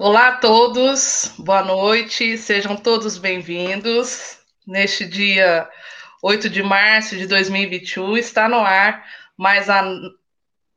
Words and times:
Olá 0.00 0.28
a 0.28 0.36
todos, 0.36 1.32
boa 1.36 1.60
noite, 1.60 2.38
sejam 2.38 2.76
todos 2.76 3.18
bem-vindos. 3.18 4.38
Neste 4.64 5.04
dia 5.04 5.68
8 6.22 6.48
de 6.48 6.62
março 6.62 7.16
de 7.16 7.26
2021 7.26 8.16
está 8.16 8.48
no 8.48 8.60
ar 8.60 9.04
mais 9.36 9.68
a, 9.68 9.82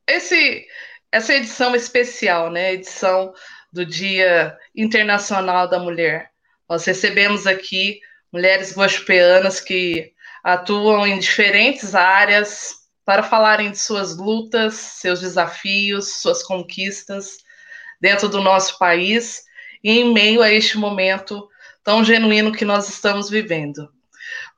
esse, 0.08 0.66
essa 1.12 1.34
edição 1.34 1.72
especial, 1.76 2.50
né? 2.50 2.72
Edição 2.72 3.32
do 3.72 3.86
Dia 3.86 4.58
Internacional 4.74 5.68
da 5.68 5.78
Mulher. 5.78 6.32
Nós 6.68 6.84
recebemos 6.84 7.46
aqui 7.46 8.00
mulheres 8.32 8.76
guaxupeanas 8.76 9.60
que 9.60 10.12
atuam 10.42 11.06
em 11.06 11.20
diferentes 11.20 11.94
áreas 11.94 12.74
para 13.04 13.22
falarem 13.22 13.70
de 13.70 13.78
suas 13.78 14.16
lutas, 14.16 14.74
seus 14.74 15.20
desafios, 15.20 16.20
suas 16.20 16.42
conquistas 16.42 17.41
dentro 18.02 18.28
do 18.28 18.40
nosso 18.40 18.76
país 18.78 19.44
e 19.82 20.00
em 20.00 20.12
meio 20.12 20.42
a 20.42 20.50
este 20.50 20.76
momento 20.76 21.48
tão 21.84 22.04
genuíno 22.04 22.50
que 22.50 22.64
nós 22.64 22.88
estamos 22.88 23.30
vivendo. 23.30 23.88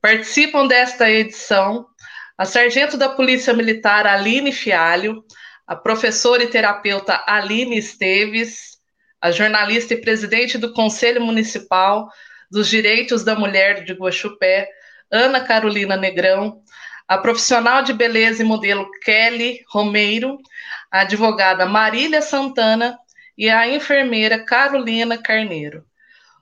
Participam 0.00 0.66
desta 0.66 1.10
edição 1.10 1.86
a 2.38 2.46
sargento 2.46 2.96
da 2.96 3.10
Polícia 3.10 3.52
Militar 3.52 4.06
Aline 4.06 4.50
Fialho, 4.50 5.22
a 5.66 5.76
professora 5.76 6.42
e 6.42 6.46
terapeuta 6.46 7.22
Aline 7.26 7.76
Esteves, 7.76 8.78
a 9.20 9.30
jornalista 9.30 9.92
e 9.92 10.00
presidente 10.00 10.56
do 10.56 10.72
Conselho 10.72 11.20
Municipal 11.20 12.08
dos 12.50 12.66
Direitos 12.68 13.22
da 13.24 13.34
Mulher 13.34 13.84
de 13.84 13.92
Guaxupé, 13.92 14.68
Ana 15.10 15.42
Carolina 15.42 15.98
Negrão, 15.98 16.62
a 17.06 17.18
profissional 17.18 17.82
de 17.82 17.92
beleza 17.92 18.42
e 18.42 18.46
modelo 18.46 18.90
Kelly 19.02 19.60
Romeiro, 19.70 20.38
a 20.90 21.00
advogada 21.00 21.66
Marília 21.66 22.22
Santana 22.22 22.98
e 23.36 23.48
a 23.50 23.68
enfermeira 23.68 24.38
Carolina 24.38 25.18
Carneiro. 25.18 25.84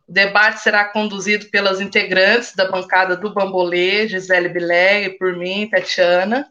O 0.09 0.13
debate 0.13 0.61
será 0.61 0.85
conduzido 0.85 1.47
pelas 1.47 1.81
integrantes 1.81 2.55
da 2.55 2.71
bancada 2.71 3.17
do 3.17 3.33
Bambolê, 3.33 4.07
Gisele 4.09 4.49
Bilé, 4.49 5.05
e 5.05 5.11
por 5.11 5.37
mim, 5.37 5.69
Tatiana. 5.71 6.47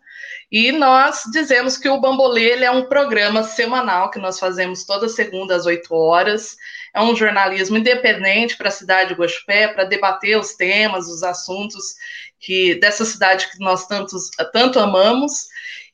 E 0.51 0.71
nós 0.71 1.21
dizemos 1.31 1.77
que 1.77 1.87
o 1.87 1.99
Bambolê 1.99 2.63
é 2.63 2.71
um 2.71 2.85
programa 2.85 3.43
semanal 3.43 4.11
que 4.11 4.19
nós 4.19 4.39
fazemos 4.39 4.83
toda 4.83 5.07
segunda 5.07 5.55
às 5.55 5.65
8 5.65 5.93
horas. 5.93 6.55
É 6.93 7.01
um 7.01 7.15
jornalismo 7.15 7.77
independente 7.77 8.57
para 8.57 8.67
a 8.67 8.71
cidade 8.71 9.09
de 9.09 9.15
Guaxupé, 9.15 9.69
para 9.69 9.85
debater 9.85 10.37
os 10.37 10.55
temas, 10.55 11.07
os 11.07 11.23
assuntos 11.23 11.95
que 12.39 12.75
dessa 12.75 13.05
cidade 13.05 13.49
que 13.49 13.59
nós 13.59 13.87
tantos, 13.87 14.29
tanto 14.51 14.79
amamos 14.79 15.45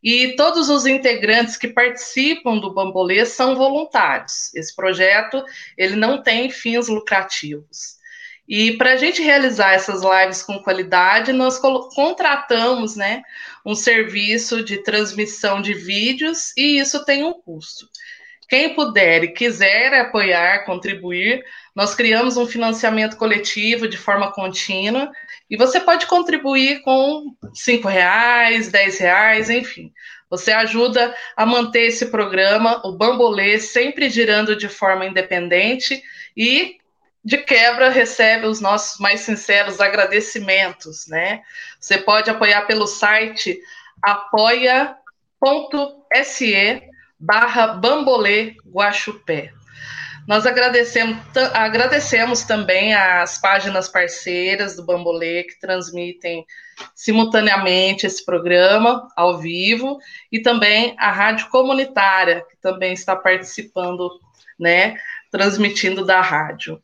e 0.04 0.36
todos 0.36 0.70
os 0.70 0.86
integrantes 0.86 1.58
que 1.58 1.68
participam 1.68 2.58
do 2.58 2.74
Bambolê 2.74 3.26
são 3.26 3.56
voluntários. 3.56 4.54
Esse 4.54 4.76
projeto 4.76 5.44
ele 5.78 5.96
não 5.96 6.22
tem 6.22 6.50
fins 6.50 6.88
lucrativos. 6.88 7.98
E 8.48 8.78
para 8.78 8.94
a 8.94 8.98
gente 8.98 9.22
realizar 9.22 9.74
essas 9.74 10.02
lives 10.04 10.42
com 10.42 10.60
qualidade, 10.60 11.34
nós 11.34 11.60
contratamos 11.60 12.96
né, 12.96 13.22
um 13.66 13.76
serviço 13.76 14.64
de 14.64 14.78
transmissão 14.78 15.62
de 15.62 15.74
vídeos 15.74 16.56
e 16.56 16.80
isso 16.80 17.04
tem 17.04 17.26
um 17.26 17.34
custo. 17.34 17.90
Quem 18.48 18.74
puder 18.74 19.26
e 19.26 19.34
quiser 19.34 19.94
apoiar, 19.94 20.64
contribuir, 20.64 21.44
nós 21.76 21.94
criamos 21.94 22.38
um 22.38 22.48
financiamento 22.48 23.18
coletivo 23.18 23.90
de 23.90 23.98
forma 23.98 24.32
contínua 24.32 25.12
e 25.50 25.58
você 25.58 25.82
pode 25.82 26.06
contribuir 26.06 26.82
com 26.82 27.36
cinco 27.54 27.90
reais, 27.90 28.70
dez 28.70 29.00
reais, 29.00 29.50
enfim. 29.50 29.92
Você 30.30 30.52
ajuda 30.52 31.14
a 31.36 31.46
manter 31.46 31.88
esse 31.88 32.06
programa, 32.08 32.82
o 32.86 32.94
Bambolê, 32.94 33.60
sempre 33.60 34.10
girando 34.10 34.56
de 34.56 34.70
forma 34.70 35.06
independente 35.06 36.02
e 36.36 36.78
de 37.24 37.38
quebra 37.38 37.90
recebe 37.90 38.46
os 38.48 38.62
nossos 38.62 39.00
mais 39.00 39.20
sinceros 39.22 39.82
agradecimentos, 39.82 41.06
né? 41.08 41.42
Você 41.80 41.98
pode 41.98 42.30
apoiar 42.30 42.62
pelo 42.62 42.88
site 42.88 43.60
apoia.se 44.02 44.96
barra 47.20 47.68
Bambolê 47.68 48.56
Guaxupé. 48.66 49.52
Nós 50.28 50.46
agradecemos, 50.46 51.18
agradecemos 51.54 52.44
também 52.44 52.94
as 52.94 53.38
páginas 53.38 53.88
parceiras 53.88 54.76
do 54.76 54.86
Bambolê 54.86 55.44
que 55.44 55.58
transmitem 55.58 56.46
simultaneamente 56.94 58.06
esse 58.06 58.26
programa 58.26 59.08
ao 59.16 59.38
vivo 59.38 59.98
e 60.30 60.42
também 60.42 60.96
a 61.00 61.12
rádio 61.12 61.50
comunitária 61.50 62.46
que 62.50 62.58
também 62.58 62.92
está 62.92 63.16
participando, 63.16 64.10
né, 64.60 64.98
transmitindo 65.32 66.06
da 66.06 66.20
rádio. 66.20 66.84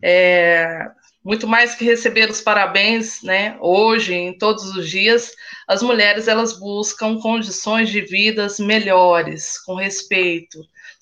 É, 0.00 0.86
muito 1.24 1.48
mais 1.48 1.74
que 1.74 1.84
receber 1.84 2.30
os 2.30 2.42
parabéns, 2.42 3.22
né? 3.22 3.56
Hoje, 3.60 4.12
em 4.12 4.36
todos 4.36 4.76
os 4.76 4.88
dias, 4.88 5.32
as 5.66 5.82
mulheres 5.82 6.28
elas 6.28 6.58
buscam 6.58 7.18
condições 7.18 7.88
de 7.88 8.02
vidas 8.02 8.58
melhores, 8.58 9.58
com 9.64 9.76
respeito, 9.76 10.58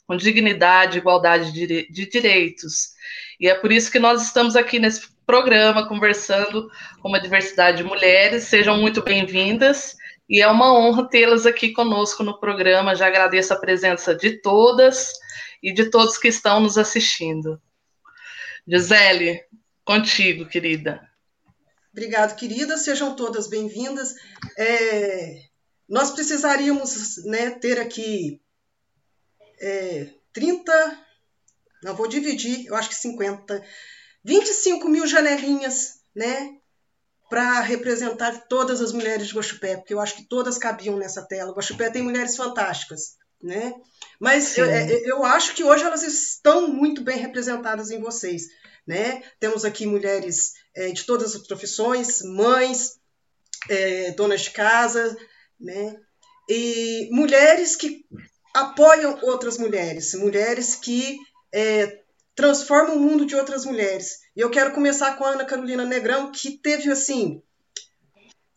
com 0.07 0.17
dignidade, 0.17 0.99
igualdade 0.99 1.51
de, 1.51 1.89
direitos. 2.07 2.93
E 3.41 3.49
é 3.49 3.55
por 3.55 3.73
isso 3.73 3.91
que 3.91 3.99
nós 3.99 4.23
estamos 4.23 4.55
aqui 4.55 4.79
nesse 4.79 5.11
programa 5.27 5.89
conversando 5.89 6.71
com 7.01 7.09
uma 7.09 7.21
diversidade 7.21 7.79
de 7.79 7.85
mulheres. 7.85 8.45
Sejam 8.45 8.79
muito 8.79 9.03
bem-vindas 9.03 9.97
e 10.29 10.41
é 10.41 10.47
uma 10.47 10.73
honra 10.73 11.09
tê-las 11.09 11.47
aqui 11.47 11.73
conosco 11.73 12.23
no 12.23 12.39
programa. 12.39 12.95
Já 12.95 13.09
agradeço 13.09 13.53
a 13.53 13.59
presença 13.59 14.15
de 14.15 14.41
todas 14.41 15.09
e 15.61 15.73
de 15.73 15.91
todos 15.91 16.17
que 16.17 16.29
estão 16.29 16.61
nos 16.61 16.79
assistindo. 16.79 17.61
Gisele, 18.69 19.41
contigo, 19.85 20.47
querida. 20.47 21.09
Obrigado, 21.93 22.37
querida. 22.37 22.77
Sejam 22.79 23.15
todas 23.15 23.49
bem-vindas. 23.49 24.15
É, 24.57 25.43
nós 25.89 26.11
precisaríamos 26.11 27.25
né, 27.27 27.51
ter 27.51 27.79
aqui 27.79 28.41
é, 29.61 30.09
30, 30.33 30.99
não 31.85 31.95
vou 31.95 32.09
dividir, 32.09 32.67
eu 32.67 32.75
acho 32.75 32.89
que 32.89 32.95
50, 32.95 33.63
25 34.25 34.89
mil 34.89 35.07
janelinhas, 35.07 36.01
né? 36.15 36.57
Para 37.29 37.61
representar 37.61 38.47
todas 38.47 38.81
as 38.81 38.93
mulheres 38.93 39.29
de 39.29 39.35
Guaxupé, 39.35 39.77
porque 39.77 39.95
eu 39.95 40.01
acho 40.01 40.17
que 40.17 40.29
todas 40.29 40.59
cabiam 40.59 40.97
nessa 40.97 41.23
tela. 41.23 41.53
Guaxupé 41.53 41.91
tem 41.91 42.03
mulheres 42.03 42.37
fantásticas, 42.37 43.17
né? 43.43 43.75
Mas 44.21 44.57
eu, 44.59 44.67
é, 44.67 44.93
eu, 45.05 45.25
acho 45.25 45.55
que 45.55 45.65
hoje 45.65 45.85
elas 45.85 46.03
estão 46.03 46.69
muito 46.69 47.03
bem 47.03 47.19
representadas 47.19 47.91
em 47.91 48.01
vocês, 48.01 48.49
né? 48.87 49.23
Temos 49.39 49.65
aqui 49.65 49.87
mulheres 49.87 50.53
é, 50.75 50.91
de 50.91 51.05
todas 51.05 51.35
as 51.35 51.47
profissões, 51.47 52.23
mães, 52.23 52.99
é, 53.69 54.11
donas 54.13 54.43
de 54.43 54.51
casa, 54.51 55.17
né? 55.61 55.97
E 56.49 57.09
mulheres 57.13 57.77
que 57.77 58.05
apoiam 58.55 59.19
outras 59.23 59.57
mulheres, 59.57 60.15
mulheres 60.15 60.75
que 60.75 61.19
é, 61.53 62.03
transformam 62.35 62.97
o 62.97 63.01
mundo 63.01 63.25
de 63.25 63.37
outras 63.37 63.65
mulheres. 63.65 64.21
E 64.37 64.41
eu 64.41 64.51
quero 64.51 64.73
começar 64.73 65.17
com 65.17 65.25
a 65.25 65.31
Ana 65.31 65.45
Carolina 65.45 65.85
Negrão, 65.85 66.33
que 66.33 66.59
teve 66.59 66.91
assim 66.91 67.43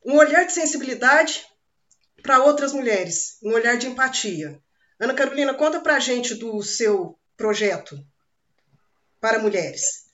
um 0.05 0.17
olhar 0.17 0.45
de 0.45 0.53
sensibilidade 0.53 1.45
para 2.21 2.43
outras 2.43 2.73
mulheres, 2.73 3.37
um 3.43 3.53
olhar 3.53 3.77
de 3.77 3.87
empatia. 3.87 4.59
Ana 4.99 5.13
Carolina, 5.13 5.53
conta 5.53 5.79
para 5.79 5.95
a 5.95 5.99
gente 5.99 6.35
do 6.35 6.61
seu 6.61 7.19
projeto 7.35 7.97
para 9.19 9.39
mulheres. 9.39 10.04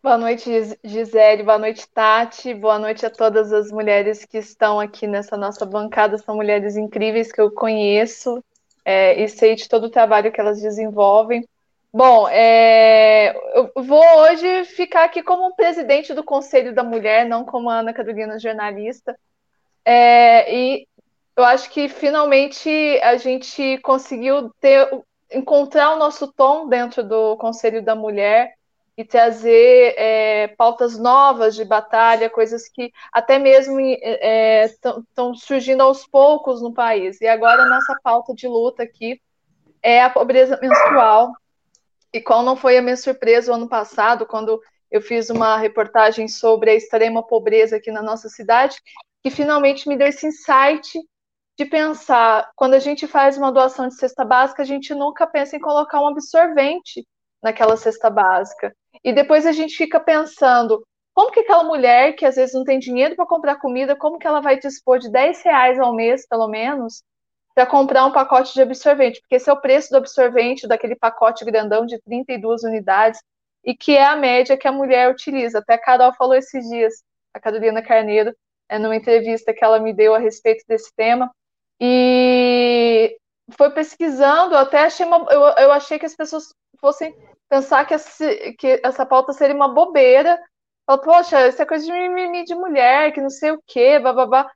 Boa 0.00 0.16
noite, 0.16 0.48
Gisele. 0.84 1.42
Boa 1.42 1.58
noite, 1.58 1.88
Tati. 1.88 2.54
Boa 2.54 2.78
noite 2.78 3.04
a 3.04 3.10
todas 3.10 3.52
as 3.52 3.72
mulheres 3.72 4.24
que 4.24 4.38
estão 4.38 4.78
aqui 4.78 5.08
nessa 5.08 5.36
nossa 5.36 5.66
bancada. 5.66 6.16
São 6.18 6.36
mulheres 6.36 6.76
incríveis 6.76 7.32
que 7.32 7.40
eu 7.40 7.50
conheço 7.50 8.42
é, 8.84 9.20
e 9.20 9.28
sei 9.28 9.56
de 9.56 9.68
todo 9.68 9.84
o 9.84 9.90
trabalho 9.90 10.30
que 10.30 10.40
elas 10.40 10.62
desenvolvem. 10.62 11.44
Bom, 11.92 12.28
é, 12.28 13.34
eu 13.56 13.82
vou 13.82 14.04
hoje 14.20 14.64
ficar 14.66 15.02
aqui 15.02 15.20
como 15.20 15.56
presidente 15.56 16.14
do 16.14 16.22
Conselho 16.22 16.72
da 16.72 16.84
Mulher, 16.84 17.26
não 17.26 17.44
como 17.44 17.68
Ana 17.68 17.92
Carolina 17.92 18.38
jornalista. 18.38 19.18
É, 19.84 20.54
e 20.54 20.86
eu 21.36 21.42
acho 21.44 21.70
que 21.70 21.88
finalmente 21.88 22.70
a 23.02 23.16
gente 23.16 23.78
conseguiu 23.78 24.50
ter, 24.60 24.88
encontrar 25.32 25.92
o 25.94 25.98
nosso 25.98 26.32
tom 26.32 26.68
dentro 26.68 27.02
do 27.02 27.36
Conselho 27.36 27.82
da 27.82 27.96
Mulher 27.96 28.57
e 28.98 29.04
trazer 29.04 29.94
é, 29.96 30.48
pautas 30.48 30.98
novas 30.98 31.54
de 31.54 31.64
batalha, 31.64 32.28
coisas 32.28 32.68
que 32.68 32.92
até 33.12 33.38
mesmo 33.38 33.78
estão 33.78 35.30
é, 35.30 35.34
surgindo 35.36 35.84
aos 35.84 36.04
poucos 36.04 36.60
no 36.60 36.74
país. 36.74 37.20
E 37.20 37.28
agora 37.28 37.62
a 37.62 37.68
nossa 37.68 37.96
pauta 38.02 38.34
de 38.34 38.48
luta 38.48 38.82
aqui 38.82 39.22
é 39.80 40.02
a 40.02 40.10
pobreza 40.10 40.58
menstrual. 40.60 41.30
E 42.12 42.20
qual 42.20 42.42
não 42.42 42.56
foi 42.56 42.76
a 42.76 42.82
minha 42.82 42.96
surpresa 42.96 43.52
o 43.52 43.54
ano 43.54 43.68
passado, 43.68 44.26
quando 44.26 44.60
eu 44.90 45.00
fiz 45.00 45.30
uma 45.30 45.56
reportagem 45.56 46.26
sobre 46.26 46.70
a 46.72 46.74
extrema 46.74 47.24
pobreza 47.24 47.76
aqui 47.76 47.92
na 47.92 48.02
nossa 48.02 48.28
cidade, 48.28 48.82
que 49.22 49.30
finalmente 49.30 49.88
me 49.88 49.96
deu 49.96 50.08
esse 50.08 50.26
insight 50.26 50.98
de 51.56 51.64
pensar, 51.66 52.50
quando 52.56 52.74
a 52.74 52.80
gente 52.80 53.06
faz 53.06 53.38
uma 53.38 53.52
doação 53.52 53.86
de 53.86 53.94
cesta 53.94 54.24
básica, 54.24 54.62
a 54.62 54.66
gente 54.66 54.92
nunca 54.92 55.24
pensa 55.24 55.56
em 55.56 55.60
colocar 55.60 56.00
um 56.00 56.08
absorvente 56.08 57.06
naquela 57.42 57.76
cesta 57.76 58.10
básica. 58.10 58.74
E 59.04 59.12
depois 59.12 59.46
a 59.46 59.52
gente 59.52 59.76
fica 59.76 60.00
pensando, 60.00 60.82
como 61.14 61.30
que 61.32 61.40
aquela 61.40 61.64
mulher 61.64 62.12
que 62.14 62.24
às 62.24 62.36
vezes 62.36 62.54
não 62.54 62.64
tem 62.64 62.78
dinheiro 62.78 63.16
para 63.16 63.26
comprar 63.26 63.56
comida, 63.56 63.96
como 63.96 64.18
que 64.18 64.26
ela 64.26 64.40
vai 64.40 64.58
dispor 64.58 64.98
de 64.98 65.10
10 65.10 65.42
reais 65.42 65.78
ao 65.78 65.94
mês, 65.94 66.26
pelo 66.26 66.48
menos, 66.48 67.02
para 67.54 67.66
comprar 67.66 68.06
um 68.06 68.12
pacote 68.12 68.54
de 68.54 68.62
absorvente? 68.62 69.20
Porque 69.20 69.36
esse 69.36 69.50
é 69.50 69.52
o 69.52 69.60
preço 69.60 69.90
do 69.90 69.96
absorvente, 69.96 70.68
daquele 70.68 70.96
pacote 70.96 71.44
grandão 71.44 71.86
de 71.86 72.00
32 72.02 72.62
unidades, 72.62 73.20
e 73.64 73.74
que 73.74 73.96
é 73.96 74.04
a 74.04 74.16
média 74.16 74.56
que 74.56 74.68
a 74.68 74.72
mulher 74.72 75.10
utiliza. 75.10 75.58
Até 75.58 75.74
a 75.74 75.78
Carol 75.78 76.12
falou 76.14 76.36
esses 76.36 76.68
dias, 76.68 77.02
a 77.34 77.40
Carolina 77.40 77.82
Carneiro, 77.82 78.34
é, 78.68 78.78
numa 78.78 78.96
entrevista 78.96 79.52
que 79.52 79.64
ela 79.64 79.80
me 79.80 79.92
deu 79.92 80.14
a 80.14 80.18
respeito 80.18 80.64
desse 80.68 80.94
tema. 80.94 81.30
E 81.80 83.16
foi 83.56 83.70
pesquisando, 83.70 84.54
eu 84.54 84.58
até 84.58 84.84
achei 84.84 85.06
uma, 85.06 85.26
eu, 85.30 85.40
eu 85.64 85.72
achei 85.72 85.98
que 85.98 86.06
as 86.06 86.14
pessoas 86.14 86.54
fossem 86.80 87.14
pensar 87.48 87.84
que, 87.86 87.96
que 88.54 88.80
essa 88.84 89.06
pauta 89.06 89.32
seria 89.32 89.56
uma 89.56 89.72
bobeira. 89.72 90.38
Fala, 90.86 91.00
poxa, 91.00 91.48
isso 91.48 91.60
é 91.62 91.66
coisa 91.66 91.84
de 91.84 91.92
mimimi 91.92 92.44
de 92.44 92.54
mulher, 92.54 93.12
que 93.12 93.20
não 93.20 93.30
sei 93.30 93.52
o 93.52 93.62
quê, 93.66 93.98
bababá. 93.98 94.50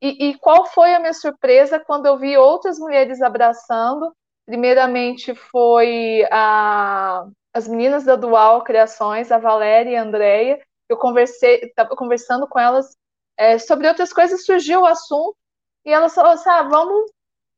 E, 0.00 0.30
e 0.30 0.38
qual 0.38 0.66
foi 0.66 0.94
a 0.94 1.00
minha 1.00 1.12
surpresa 1.12 1.80
quando 1.80 2.06
eu 2.06 2.18
vi 2.18 2.36
outras 2.36 2.78
mulheres 2.78 3.20
abraçando? 3.20 4.14
Primeiramente 4.46 5.34
foi 5.34 6.26
a, 6.30 7.26
as 7.52 7.68
meninas 7.68 8.04
da 8.04 8.16
Dual 8.16 8.62
Criações, 8.62 9.30
a 9.30 9.38
Valéria 9.38 9.90
e 9.90 9.96
a 9.96 10.02
Andrea. 10.02 10.58
Eu 10.88 10.96
conversei, 10.96 11.56
estava 11.64 11.94
conversando 11.96 12.46
com 12.48 12.58
elas 12.58 12.96
é, 13.36 13.58
sobre 13.58 13.88
outras 13.88 14.12
coisas, 14.12 14.44
surgiu 14.44 14.82
o 14.82 14.86
assunto 14.86 15.36
e 15.84 15.92
elas 15.92 16.14
falaram 16.14 16.34
assim: 16.34 16.50
ah, 16.50 16.62
vamos 16.62 17.10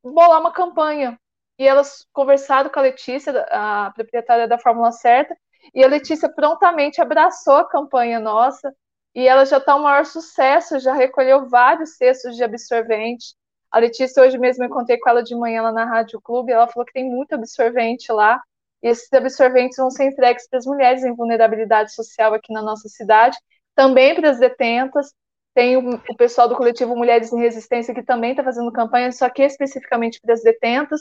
bolar 0.02 0.40
uma 0.40 0.52
campanha. 0.52 1.18
E 1.58 1.66
elas 1.66 2.06
conversaram 2.12 2.70
com 2.70 2.78
a 2.78 2.82
Letícia, 2.82 3.46
a 3.50 3.92
proprietária 3.94 4.48
da 4.48 4.58
Fórmula 4.58 4.92
Certa, 4.92 5.36
e 5.74 5.84
a 5.84 5.88
Letícia 5.88 6.28
prontamente 6.28 7.00
abraçou 7.00 7.56
a 7.56 7.68
campanha 7.68 8.18
nossa, 8.18 8.74
e 9.14 9.26
ela 9.26 9.44
já 9.44 9.58
está 9.58 9.76
um 9.76 9.82
maior 9.82 10.06
sucesso, 10.06 10.78
já 10.78 10.94
recolheu 10.94 11.48
vários 11.48 11.96
cestos 11.96 12.36
de 12.36 12.44
absorvente. 12.44 13.34
A 13.70 13.78
Letícia, 13.78 14.22
hoje 14.22 14.38
mesmo, 14.38 14.64
eu 14.64 14.68
encontrei 14.68 14.98
com 14.98 15.10
ela 15.10 15.22
de 15.22 15.34
manhã 15.34 15.62
lá 15.62 15.72
na 15.72 15.84
Rádio 15.84 16.20
Clube, 16.20 16.52
ela 16.52 16.66
falou 16.66 16.86
que 16.86 16.92
tem 16.92 17.04
muito 17.04 17.34
absorvente 17.34 18.10
lá, 18.10 18.40
e 18.82 18.88
esses 18.88 19.12
absorventes 19.12 19.76
vão 19.76 19.90
ser 19.90 20.04
entregues 20.04 20.48
para 20.48 20.58
as 20.58 20.64
mulheres 20.64 21.04
em 21.04 21.14
vulnerabilidade 21.14 21.92
social 21.94 22.32
aqui 22.32 22.52
na 22.52 22.62
nossa 22.62 22.88
cidade, 22.88 23.36
também 23.74 24.14
para 24.14 24.30
as 24.30 24.38
detentas, 24.38 25.12
tem 25.54 25.76
o, 25.76 25.98
pessoal 26.16 26.48
do 26.48 26.56
coletivo 26.56 26.96
Mulheres 26.96 27.32
em 27.32 27.40
Resistência 27.40 27.94
que 27.94 28.02
também 28.02 28.30
está 28.30 28.42
fazendo 28.44 28.72
campanha, 28.72 29.10
só 29.12 29.28
que 29.28 29.42
especificamente 29.42 30.20
para 30.20 30.34
as 30.34 30.42
detentas. 30.42 31.00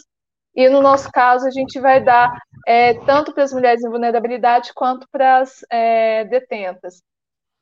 E 0.55 0.67
no 0.67 0.81
nosso 0.81 1.11
caso, 1.11 1.45
a 1.45 1.51
gente 1.51 1.79
vai 1.79 2.03
dar 2.03 2.35
é, 2.67 2.95
tanto 3.05 3.33
para 3.33 3.43
as 3.43 3.53
mulheres 3.53 3.83
em 3.83 3.89
vulnerabilidade 3.89 4.73
quanto 4.73 5.07
para 5.11 5.39
as 5.39 5.63
é, 5.69 6.25
detentas. 6.25 7.03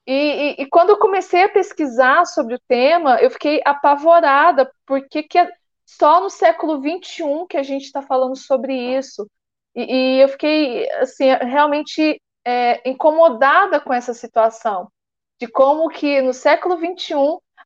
E, 0.06 0.13
e, 0.13 0.63
e, 0.63 0.69
quando 0.69 0.92
eu 0.92 0.98
comecei 0.98 1.44
a 1.44 1.50
pesquisar 1.50 2.25
sobre 2.25 2.56
o 2.56 2.62
tema, 2.66 3.19
eu 3.22 3.30
fiquei 3.30 3.62
apavorada, 3.66 4.72
porque 4.86 5.22
que 5.22 5.38
é 5.38 5.50
só 5.86 6.22
no 6.22 6.30
século 6.30 6.81
XXI 6.81 7.45
que 7.50 7.57
a 7.57 7.63
gente 7.63 7.83
está 7.83 8.01
falando 8.01 8.36
sobre 8.38 8.74
isso. 8.74 9.30
E, 9.75 10.18
e, 10.18 10.22
eu 10.22 10.30
fiquei 10.30 10.90
assim, 10.94 11.25
realmente 11.25 12.22
é, 12.45 12.90
incomodada 12.90 13.81
com 13.81 13.94
essa 13.94 14.13
situação 14.13 14.90
de 15.39 15.48
como 15.48 15.89
que 15.89 16.22
no 16.22 16.34
século 16.34 16.78
XXI 16.78 17.16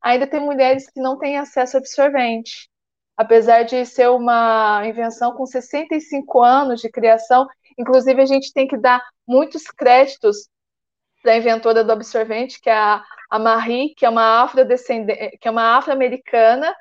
ainda 0.01 0.27
tem 0.27 0.39
mulheres 0.39 0.89
que 0.89 0.99
não 0.99 1.17
têm 1.17 1.37
acesso 1.37 1.77
a 1.77 1.79
absorvente. 1.79 2.69
Apesar 3.15 3.63
de 3.63 3.85
ser 3.85 4.09
uma 4.09 4.81
invenção 4.85 5.33
com 5.33 5.45
65 5.45 6.41
anos 6.41 6.81
de 6.81 6.89
criação, 6.89 7.47
inclusive 7.77 8.21
a 8.21 8.25
gente 8.25 8.51
tem 8.51 8.67
que 8.67 8.77
dar 8.77 9.01
muitos 9.27 9.67
créditos 9.67 10.49
para 11.21 11.33
a 11.33 11.37
inventora 11.37 11.83
do 11.83 11.91
absorvente, 11.91 12.59
que 12.59 12.69
é 12.69 12.73
a, 12.73 13.03
a 13.29 13.39
Marie, 13.39 13.93
que 13.95 14.05
é 14.05 14.09
uma 14.09 14.43
afrodescendente, 14.43 15.37
que 15.37 15.47
é 15.47 15.51
uma 15.51 15.77
afro-americana, 15.77 16.75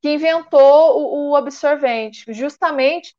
que 0.00 0.10
inventou 0.10 1.00
o, 1.00 1.30
o 1.30 1.36
absorvente, 1.36 2.32
justamente 2.32 3.14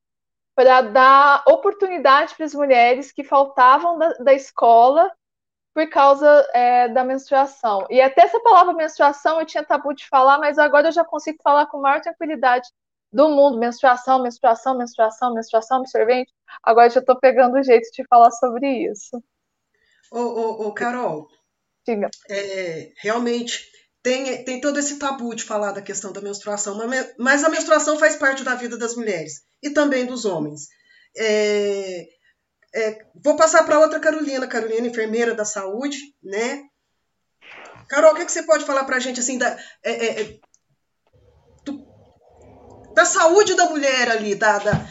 para 0.56 0.82
dar 0.82 1.44
oportunidade 1.48 2.36
para 2.36 2.46
as 2.46 2.54
mulheres 2.54 3.12
que 3.12 3.24
faltavam 3.24 3.98
da, 3.98 4.10
da 4.14 4.34
escola 4.34 5.12
por 5.74 5.90
causa 5.90 6.48
é, 6.54 6.88
da 6.88 7.04
menstruação. 7.04 7.88
E 7.90 8.00
até 8.00 8.22
essa 8.22 8.40
palavra 8.42 8.74
menstruação 8.74 9.40
eu 9.40 9.46
tinha 9.46 9.64
tabu 9.64 9.94
de 9.94 10.08
falar, 10.08 10.38
mas 10.38 10.60
agora 10.60 10.90
eu 10.90 10.92
já 10.92 11.04
consigo 11.04 11.40
falar 11.44 11.66
com 11.66 11.82
maior 11.82 12.00
tranquilidade 12.02 12.70
do 13.12 13.30
mundo. 13.30 13.58
Menstruação, 13.58 14.22
menstruação, 14.22 14.78
menstruação, 14.78 15.34
menstruação, 15.34 15.78
absorvente. 15.80 16.32
Agora 16.62 16.90
já 16.90 17.00
estou 17.00 17.20
pegando 17.20 17.58
o 17.58 17.64
jeito 17.64 17.90
de 17.92 18.06
falar 18.08 18.32
sobre 18.32 18.68
isso. 18.92 19.22
Ô, 20.12 20.20
ô, 20.20 20.68
ô 20.68 20.74
Carol. 20.74 21.28
Diga. 21.86 22.10
É, 22.30 22.92
realmente 22.98 23.68
tem, 24.04 24.44
tem 24.44 24.62
todo 24.62 24.78
esse 24.78 25.00
tabu 25.00 25.34
de 25.34 25.44
falar 25.44 25.72
da 25.72 25.82
questão 25.82 26.12
da 26.14 26.22
menstruação, 26.22 26.78
mas 27.18 27.44
a 27.44 27.50
menstruação 27.50 27.98
faz 27.98 28.16
parte 28.16 28.44
da 28.44 28.54
vida 28.54 28.78
das 28.78 28.96
mulheres 28.96 29.42
e 29.62 29.72
também 29.72 30.06
dos 30.06 30.26
homens. 30.26 30.68
É, 31.18 32.06
é, 32.74 33.06
vou 33.24 33.36
passar 33.36 33.64
para 33.64 33.80
outra 33.80 34.00
Carolina, 34.00 34.48
Carolina, 34.48 34.88
enfermeira 34.88 35.36
da 35.36 35.46
saúde, 35.46 35.98
né? 36.24 36.64
Carol, 37.88 38.14
o 38.14 38.16
que, 38.16 38.26
que 38.26 38.32
você 38.32 38.44
pode 38.44 38.66
falar 38.66 38.86
para 38.86 38.96
a 38.96 39.00
gente 39.00 39.20
assim 39.20 39.38
da, 39.38 39.58
é, 39.84 39.92
é, 39.92 40.22
é, 40.22 40.40
do, 41.64 41.86
da 42.96 43.06
saúde 43.06 43.56
da 43.56 43.70
mulher 43.70 44.10
ali, 44.10 44.34
da, 44.34 44.58
da, 44.58 44.88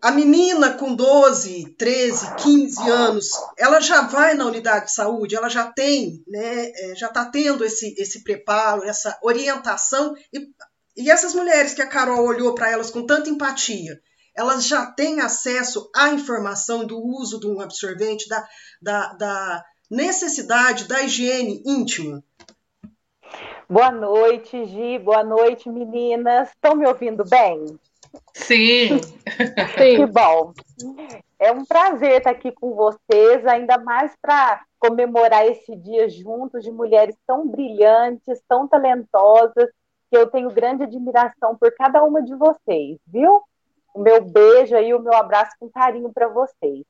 a 0.00 0.10
menina 0.10 0.72
com 0.72 0.94
12, 0.94 1.74
13, 1.76 2.34
15 2.36 2.90
anos, 2.90 3.30
ela 3.58 3.80
já 3.80 4.02
vai 4.02 4.34
na 4.34 4.46
unidade 4.46 4.86
de 4.86 4.92
saúde, 4.92 5.36
ela 5.36 5.50
já 5.50 5.70
tem, 5.70 6.24
né, 6.26 6.70
é, 6.70 6.94
já 6.96 7.08
está 7.08 7.26
tendo 7.26 7.64
esse, 7.64 7.94
esse 7.98 8.24
preparo, 8.24 8.84
essa 8.84 9.18
orientação, 9.22 10.14
e, 10.32 10.48
e 10.96 11.10
essas 11.10 11.34
mulheres 11.34 11.74
que 11.74 11.82
a 11.82 11.86
Carol 11.86 12.24
olhou 12.24 12.54
para 12.54 12.70
elas 12.70 12.90
com 12.90 13.04
tanta 13.04 13.28
empatia, 13.28 14.00
elas 14.34 14.66
já 14.66 14.86
têm 14.86 15.20
acesso 15.20 15.90
à 15.94 16.10
informação 16.10 16.86
do 16.86 16.98
uso 16.98 17.38
de 17.38 17.46
um 17.46 17.60
absorvente, 17.60 18.28
da, 18.28 18.46
da, 18.80 19.12
da 19.14 19.64
necessidade 19.90 20.88
da 20.88 21.02
higiene 21.02 21.62
íntima. 21.66 22.22
Boa 23.68 23.90
noite, 23.90 24.64
Gi. 24.66 24.98
Boa 24.98 25.24
noite, 25.24 25.68
meninas. 25.68 26.48
Estão 26.50 26.74
me 26.74 26.86
ouvindo 26.86 27.24
bem? 27.24 27.78
Sim. 28.34 29.00
Sim. 29.78 29.96
Que 29.96 30.06
bom. 30.06 30.52
É 31.38 31.50
um 31.50 31.64
prazer 31.64 32.18
estar 32.18 32.30
aqui 32.30 32.52
com 32.52 32.74
vocês, 32.74 33.46
ainda 33.46 33.78
mais 33.78 34.12
para 34.20 34.62
comemorar 34.78 35.46
esse 35.46 35.74
dia 35.76 36.08
juntos 36.08 36.62
de 36.62 36.70
mulheres 36.70 37.16
tão 37.26 37.48
brilhantes, 37.48 38.40
tão 38.48 38.68
talentosas, 38.68 39.68
que 40.10 40.16
eu 40.16 40.26
tenho 40.26 40.50
grande 40.50 40.82
admiração 40.82 41.56
por 41.56 41.74
cada 41.74 42.02
uma 42.04 42.22
de 42.22 42.34
vocês, 42.34 42.98
viu? 43.06 43.42
O 43.94 44.00
meu 44.00 44.22
beijo 44.24 44.76
e 44.76 44.94
o 44.94 45.00
meu 45.00 45.14
abraço 45.14 45.52
com 45.58 45.70
carinho 45.70 46.12
para 46.12 46.28
vocês. 46.28 46.84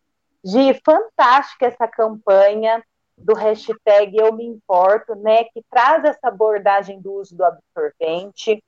Gi, 0.44 0.80
fantástica 0.84 1.66
essa 1.66 1.86
campanha 1.86 2.82
do 3.16 3.34
hashtag 3.34 4.16
Eu 4.16 4.32
Me 4.32 4.44
Importo, 4.44 5.14
né, 5.14 5.44
que 5.44 5.62
traz 5.70 6.04
essa 6.04 6.28
abordagem 6.28 7.00
do 7.00 7.12
uso 7.12 7.36
do 7.36 7.44
absorvente. 7.44 8.62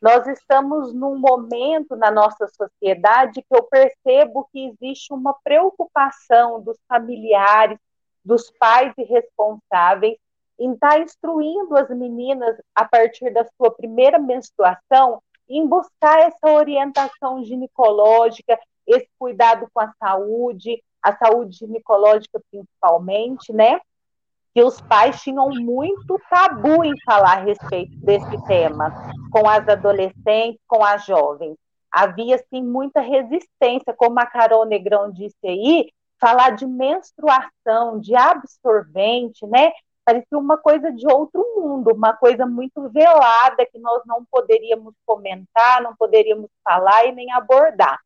Nós 0.00 0.26
estamos 0.26 0.94
num 0.94 1.18
momento 1.18 1.96
na 1.96 2.10
nossa 2.10 2.46
sociedade 2.46 3.42
que 3.42 3.54
eu 3.54 3.64
percebo 3.64 4.48
que 4.52 4.68
existe 4.68 5.12
uma 5.12 5.34
preocupação 5.42 6.62
dos 6.62 6.78
familiares, 6.88 7.78
dos 8.24 8.50
pais 8.50 8.92
e 8.96 9.02
responsáveis 9.02 10.16
em 10.58 10.72
estar 10.72 10.90
tá 10.90 10.98
instruindo 11.00 11.76
as 11.76 11.88
meninas 11.90 12.56
a 12.74 12.84
partir 12.84 13.30
da 13.30 13.44
sua 13.56 13.70
primeira 13.70 14.18
menstruação 14.18 15.22
em 15.48 15.66
buscar 15.66 16.20
essa 16.20 16.50
orientação 16.50 17.42
ginecológica, 17.44 18.58
esse 18.86 19.08
cuidado 19.18 19.68
com 19.72 19.80
a 19.80 19.92
saúde, 19.98 20.82
a 21.02 21.16
saúde 21.16 21.56
ginecológica 21.56 22.40
principalmente, 22.50 23.52
né? 23.52 23.80
Que 24.54 24.62
os 24.62 24.80
pais 24.80 25.20
tinham 25.22 25.48
muito 25.50 26.20
tabu 26.28 26.84
em 26.84 26.92
falar 27.04 27.38
a 27.38 27.42
respeito 27.42 27.96
desse 27.98 28.46
tema 28.46 28.92
com 29.30 29.48
as 29.48 29.66
adolescentes, 29.68 30.60
com 30.66 30.84
as 30.84 31.04
jovens. 31.04 31.56
Havia, 31.90 32.38
sim, 32.50 32.62
muita 32.62 33.00
resistência, 33.00 33.94
como 33.96 34.18
a 34.20 34.26
Carol 34.26 34.66
Negrão 34.66 35.10
disse 35.10 35.36
aí, 35.44 35.90
falar 36.20 36.50
de 36.50 36.66
menstruação, 36.66 37.98
de 38.00 38.14
absorvente, 38.14 39.46
né? 39.46 39.72
Parecia 40.08 40.38
uma 40.38 40.56
coisa 40.56 40.90
de 40.90 41.06
outro 41.06 41.44
mundo, 41.54 41.92
uma 41.92 42.14
coisa 42.14 42.46
muito 42.46 42.88
velada 42.88 43.66
que 43.70 43.78
nós 43.78 44.02
não 44.06 44.24
poderíamos 44.24 44.94
comentar, 45.04 45.82
não 45.82 45.94
poderíamos 45.94 46.48
falar 46.64 47.04
e 47.04 47.12
nem 47.12 47.30
abordar. 47.32 48.00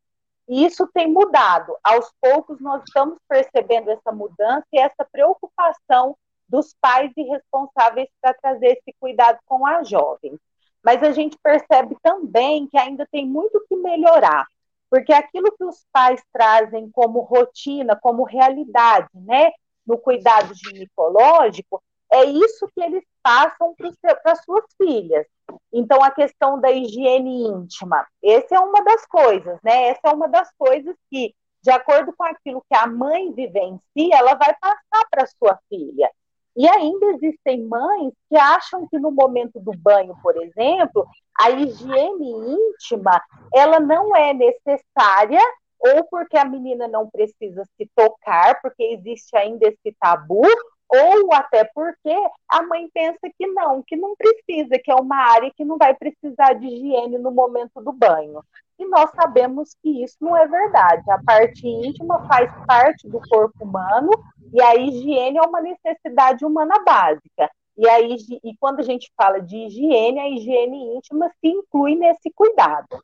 E 0.48 0.64
isso 0.64 0.88
tem 0.92 1.06
mudado. 1.06 1.76
Aos 1.84 2.12
poucos 2.20 2.60
nós 2.60 2.82
estamos 2.82 3.18
percebendo 3.28 3.88
essa 3.88 4.10
mudança 4.10 4.66
e 4.72 4.80
essa 4.80 5.06
preocupação 5.12 6.16
dos 6.48 6.74
pais 6.80 7.12
e 7.16 7.22
responsáveis 7.22 8.08
para 8.20 8.34
trazer 8.34 8.78
esse 8.78 8.92
cuidado 8.98 9.38
com 9.46 9.64
a 9.64 9.84
jovem. 9.84 10.36
Mas 10.82 11.04
a 11.04 11.12
gente 11.12 11.38
percebe 11.40 11.96
também 12.02 12.66
que 12.66 12.76
ainda 12.78 13.06
tem 13.12 13.24
muito 13.24 13.64
que 13.68 13.76
melhorar. 13.76 14.44
porque 14.90 15.12
aquilo 15.12 15.52
que 15.56 15.64
os 15.64 15.86
pais 15.92 16.20
trazem 16.32 16.90
como 16.90 17.20
rotina, 17.20 17.96
como 17.96 18.24
realidade, 18.24 19.08
né, 19.14 19.52
no 19.86 19.96
cuidado 19.98 20.52
ginecológico, 20.54 21.82
é 22.12 22.24
isso 22.24 22.68
que 22.74 22.82
eles 22.82 23.02
passam 23.22 23.74
para 24.22 24.36
suas 24.36 24.64
filhas. 24.76 25.26
Então, 25.72 26.02
a 26.02 26.10
questão 26.10 26.60
da 26.60 26.70
higiene 26.70 27.44
íntima, 27.46 28.06
essa 28.22 28.56
é 28.56 28.58
uma 28.58 28.82
das 28.84 29.06
coisas, 29.06 29.58
né? 29.62 29.88
Essa 29.88 30.00
é 30.08 30.10
uma 30.10 30.28
das 30.28 30.50
coisas 30.58 30.94
que, 31.10 31.34
de 31.62 31.70
acordo 31.70 32.12
com 32.16 32.24
aquilo 32.24 32.62
que 32.70 32.76
a 32.76 32.86
mãe 32.86 33.32
vivencia, 33.32 34.16
ela 34.16 34.34
vai 34.34 34.54
passar 34.60 35.06
para 35.10 35.26
sua 35.26 35.58
filha. 35.68 36.10
E 36.54 36.68
ainda 36.68 37.06
existem 37.06 37.64
mães 37.64 38.12
que 38.28 38.36
acham 38.36 38.86
que 38.88 38.98
no 38.98 39.10
momento 39.10 39.58
do 39.58 39.72
banho, 39.72 40.14
por 40.22 40.36
exemplo, 40.36 41.06
a 41.40 41.50
higiene 41.50 42.30
íntima, 42.30 43.22
ela 43.54 43.80
não 43.80 44.14
é 44.14 44.34
necessária 44.34 45.40
ou 45.82 46.04
porque 46.04 46.36
a 46.36 46.44
menina 46.44 46.86
não 46.86 47.08
precisa 47.08 47.64
se 47.76 47.90
tocar, 47.96 48.60
porque 48.60 48.84
existe 48.84 49.36
ainda 49.36 49.66
esse 49.66 49.96
tabu, 49.98 50.46
ou 50.92 51.32
até 51.32 51.64
porque 51.64 52.14
a 52.48 52.62
mãe 52.62 52.86
pensa 52.92 53.20
que 53.38 53.46
não, 53.46 53.82
que 53.82 53.96
não 53.96 54.14
precisa, 54.14 54.78
que 54.78 54.90
é 54.90 54.94
uma 54.94 55.16
área 55.16 55.50
que 55.56 55.64
não 55.64 55.78
vai 55.78 55.94
precisar 55.94 56.52
de 56.52 56.66
higiene 56.66 57.16
no 57.16 57.30
momento 57.30 57.80
do 57.80 57.92
banho. 57.92 58.44
E 58.78 58.84
nós 58.86 59.10
sabemos 59.12 59.74
que 59.82 60.02
isso 60.04 60.16
não 60.20 60.36
é 60.36 60.46
verdade. 60.46 61.10
A 61.10 61.22
parte 61.22 61.66
íntima 61.66 62.26
faz 62.28 62.52
parte 62.66 63.08
do 63.08 63.20
corpo 63.26 63.64
humano 63.64 64.10
e 64.52 64.60
a 64.60 64.74
higiene 64.76 65.38
é 65.38 65.42
uma 65.42 65.62
necessidade 65.62 66.44
humana 66.44 66.74
básica. 66.84 67.50
E, 67.78 67.88
aí, 67.88 68.16
e 68.44 68.54
quando 68.60 68.80
a 68.80 68.82
gente 68.82 69.10
fala 69.16 69.40
de 69.40 69.56
higiene, 69.56 70.20
a 70.20 70.28
higiene 70.28 70.96
íntima 70.96 71.30
se 71.40 71.48
inclui 71.48 71.94
nesse 71.94 72.30
cuidado. 72.34 73.02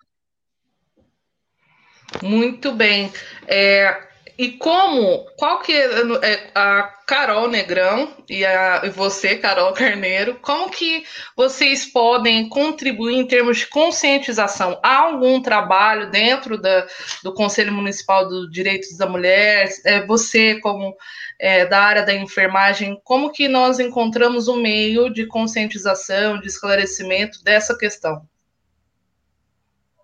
Muito 2.23 2.73
bem. 2.73 3.11
É, 3.47 4.09
e 4.39 4.53
como, 4.53 5.27
qual 5.37 5.59
que 5.59 5.73
é, 5.73 6.01
é 6.23 6.51
a 6.55 6.83
Carol 7.05 7.49
Negrão 7.49 8.15
e, 8.31 8.45
a, 8.47 8.83
e 8.85 8.91
você, 8.91 9.35
Carol 9.35 9.73
Carneiro, 9.73 10.39
como 10.41 10.71
que 10.71 11.03
vocês 11.37 11.87
podem 11.87 12.49
contribuir 12.49 13.17
em 13.17 13.27
termos 13.27 13.59
de 13.59 13.67
conscientização? 13.67 14.79
Há 14.81 14.99
algum 14.99 15.43
trabalho 15.43 16.09
dentro 16.13 16.57
da, 16.57 16.87
do 17.25 17.35
Conselho 17.35 17.73
Municipal 17.73 18.29
dos 18.29 18.49
Direitos 18.49 18.97
da 18.97 19.07
Mulher? 19.07 19.69
É, 19.85 20.07
você, 20.07 20.61
como 20.61 20.95
é, 21.37 21.67
da 21.67 21.81
área 21.81 22.07
da 22.07 22.15
enfermagem, 22.15 23.01
como 23.03 23.33
que 23.33 23.49
nós 23.49 23.81
encontramos 23.81 24.47
um 24.47 24.63
meio 24.63 25.13
de 25.13 25.27
conscientização, 25.27 26.41
de 26.41 26.47
esclarecimento 26.47 27.43
dessa 27.43 27.77
questão? 27.77 28.23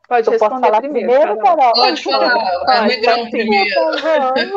Pode 0.08 0.30
responder 0.30 0.60
falar 0.60 0.80
primeiro, 0.80 1.08
primeiro 1.08 1.38
Carol. 1.38 1.72
Pode 1.72 2.02
falar, 2.02 2.30
pode, 2.32 2.70
a 2.70 2.82
Negrão 2.82 3.30
primeiro. 3.30 3.80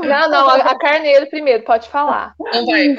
Não, 0.03 0.29
não, 0.29 0.49
a 0.49 0.77
Carneiro 0.77 1.29
primeiro, 1.29 1.63
pode 1.63 1.87
falar. 1.89 2.35
Não 2.39 2.65
vai, 2.65 2.95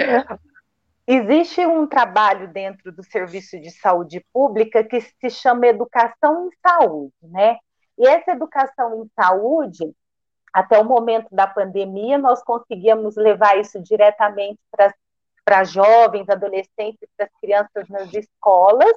Existe 1.10 1.64
um 1.64 1.86
trabalho 1.86 2.48
dentro 2.48 2.92
do 2.92 3.02
Serviço 3.02 3.58
de 3.58 3.70
Saúde 3.70 4.22
Pública 4.30 4.84
que 4.84 5.00
se 5.00 5.30
chama 5.30 5.66
Educação 5.66 6.46
em 6.46 6.50
Saúde, 6.60 7.14
né? 7.22 7.56
E 7.98 8.06
essa 8.06 8.32
educação 8.32 9.02
em 9.02 9.10
saúde, 9.18 9.90
até 10.52 10.78
o 10.78 10.84
momento 10.84 11.28
da 11.32 11.46
pandemia, 11.46 12.18
nós 12.18 12.42
conseguíamos 12.44 13.16
levar 13.16 13.58
isso 13.58 13.82
diretamente 13.82 14.60
para 15.44 15.64
jovens, 15.64 16.28
adolescentes, 16.28 17.08
para 17.16 17.24
as 17.24 17.32
crianças 17.40 17.88
nas 17.88 18.12
escolas, 18.12 18.92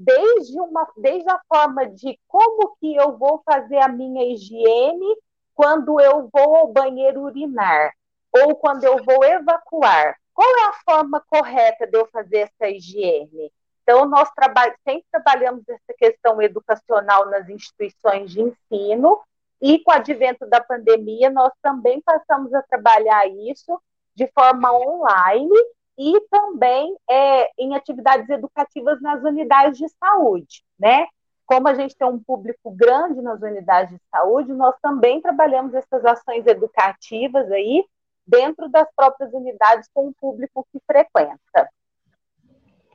desde, 0.00 0.58
uma, 0.58 0.88
desde 0.96 1.30
a 1.30 1.38
forma 1.46 1.86
de 1.86 2.18
como 2.26 2.74
que 2.80 2.96
eu 2.96 3.18
vou 3.18 3.42
fazer 3.44 3.78
a 3.78 3.88
minha 3.88 4.24
higiene 4.32 5.14
quando 5.54 6.00
eu 6.00 6.26
vou 6.32 6.56
ao 6.56 6.72
banheiro 6.72 7.20
urinar, 7.20 7.92
ou 8.32 8.56
quando 8.56 8.84
eu 8.84 8.96
vou 9.04 9.22
evacuar. 9.22 10.16
Qual 10.32 10.48
é 10.48 10.68
a 10.68 10.72
forma 10.84 11.22
correta 11.28 11.86
de 11.86 11.98
eu 11.98 12.06
fazer 12.06 12.38
essa 12.38 12.70
higiene? 12.70 13.52
Então, 13.82 14.06
nós 14.06 14.30
traba 14.30 14.74
sempre 14.82 15.04
trabalhamos 15.12 15.68
essa 15.68 15.92
questão 15.98 16.40
educacional 16.40 17.28
nas 17.28 17.46
instituições 17.50 18.30
de 18.30 18.40
ensino, 18.40 19.20
e 19.60 19.80
com 19.80 19.90
o 19.90 19.94
advento 19.94 20.46
da 20.46 20.62
pandemia, 20.62 21.28
nós 21.28 21.52
também 21.60 22.00
passamos 22.00 22.54
a 22.54 22.62
trabalhar 22.62 23.26
isso 23.28 23.78
de 24.14 24.26
forma 24.28 24.72
online, 24.72 25.54
e 26.00 26.18
também 26.30 26.96
é, 27.10 27.50
em 27.58 27.74
atividades 27.74 28.26
educativas 28.30 29.02
nas 29.02 29.22
unidades 29.22 29.76
de 29.76 29.86
saúde, 30.02 30.64
né? 30.78 31.06
Como 31.44 31.68
a 31.68 31.74
gente 31.74 31.94
tem 31.94 32.08
um 32.08 32.18
público 32.18 32.70
grande 32.70 33.20
nas 33.20 33.42
unidades 33.42 33.94
de 33.94 34.02
saúde, 34.10 34.50
nós 34.54 34.74
também 34.80 35.20
trabalhamos 35.20 35.74
essas 35.74 36.02
ações 36.06 36.46
educativas 36.46 37.52
aí 37.52 37.84
dentro 38.26 38.66
das 38.70 38.88
próprias 38.96 39.30
unidades 39.34 39.90
com 39.92 40.08
o 40.08 40.14
público 40.14 40.66
que 40.72 40.80
frequenta. 40.86 41.68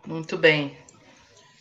Muito 0.07 0.35
bem. 0.35 0.75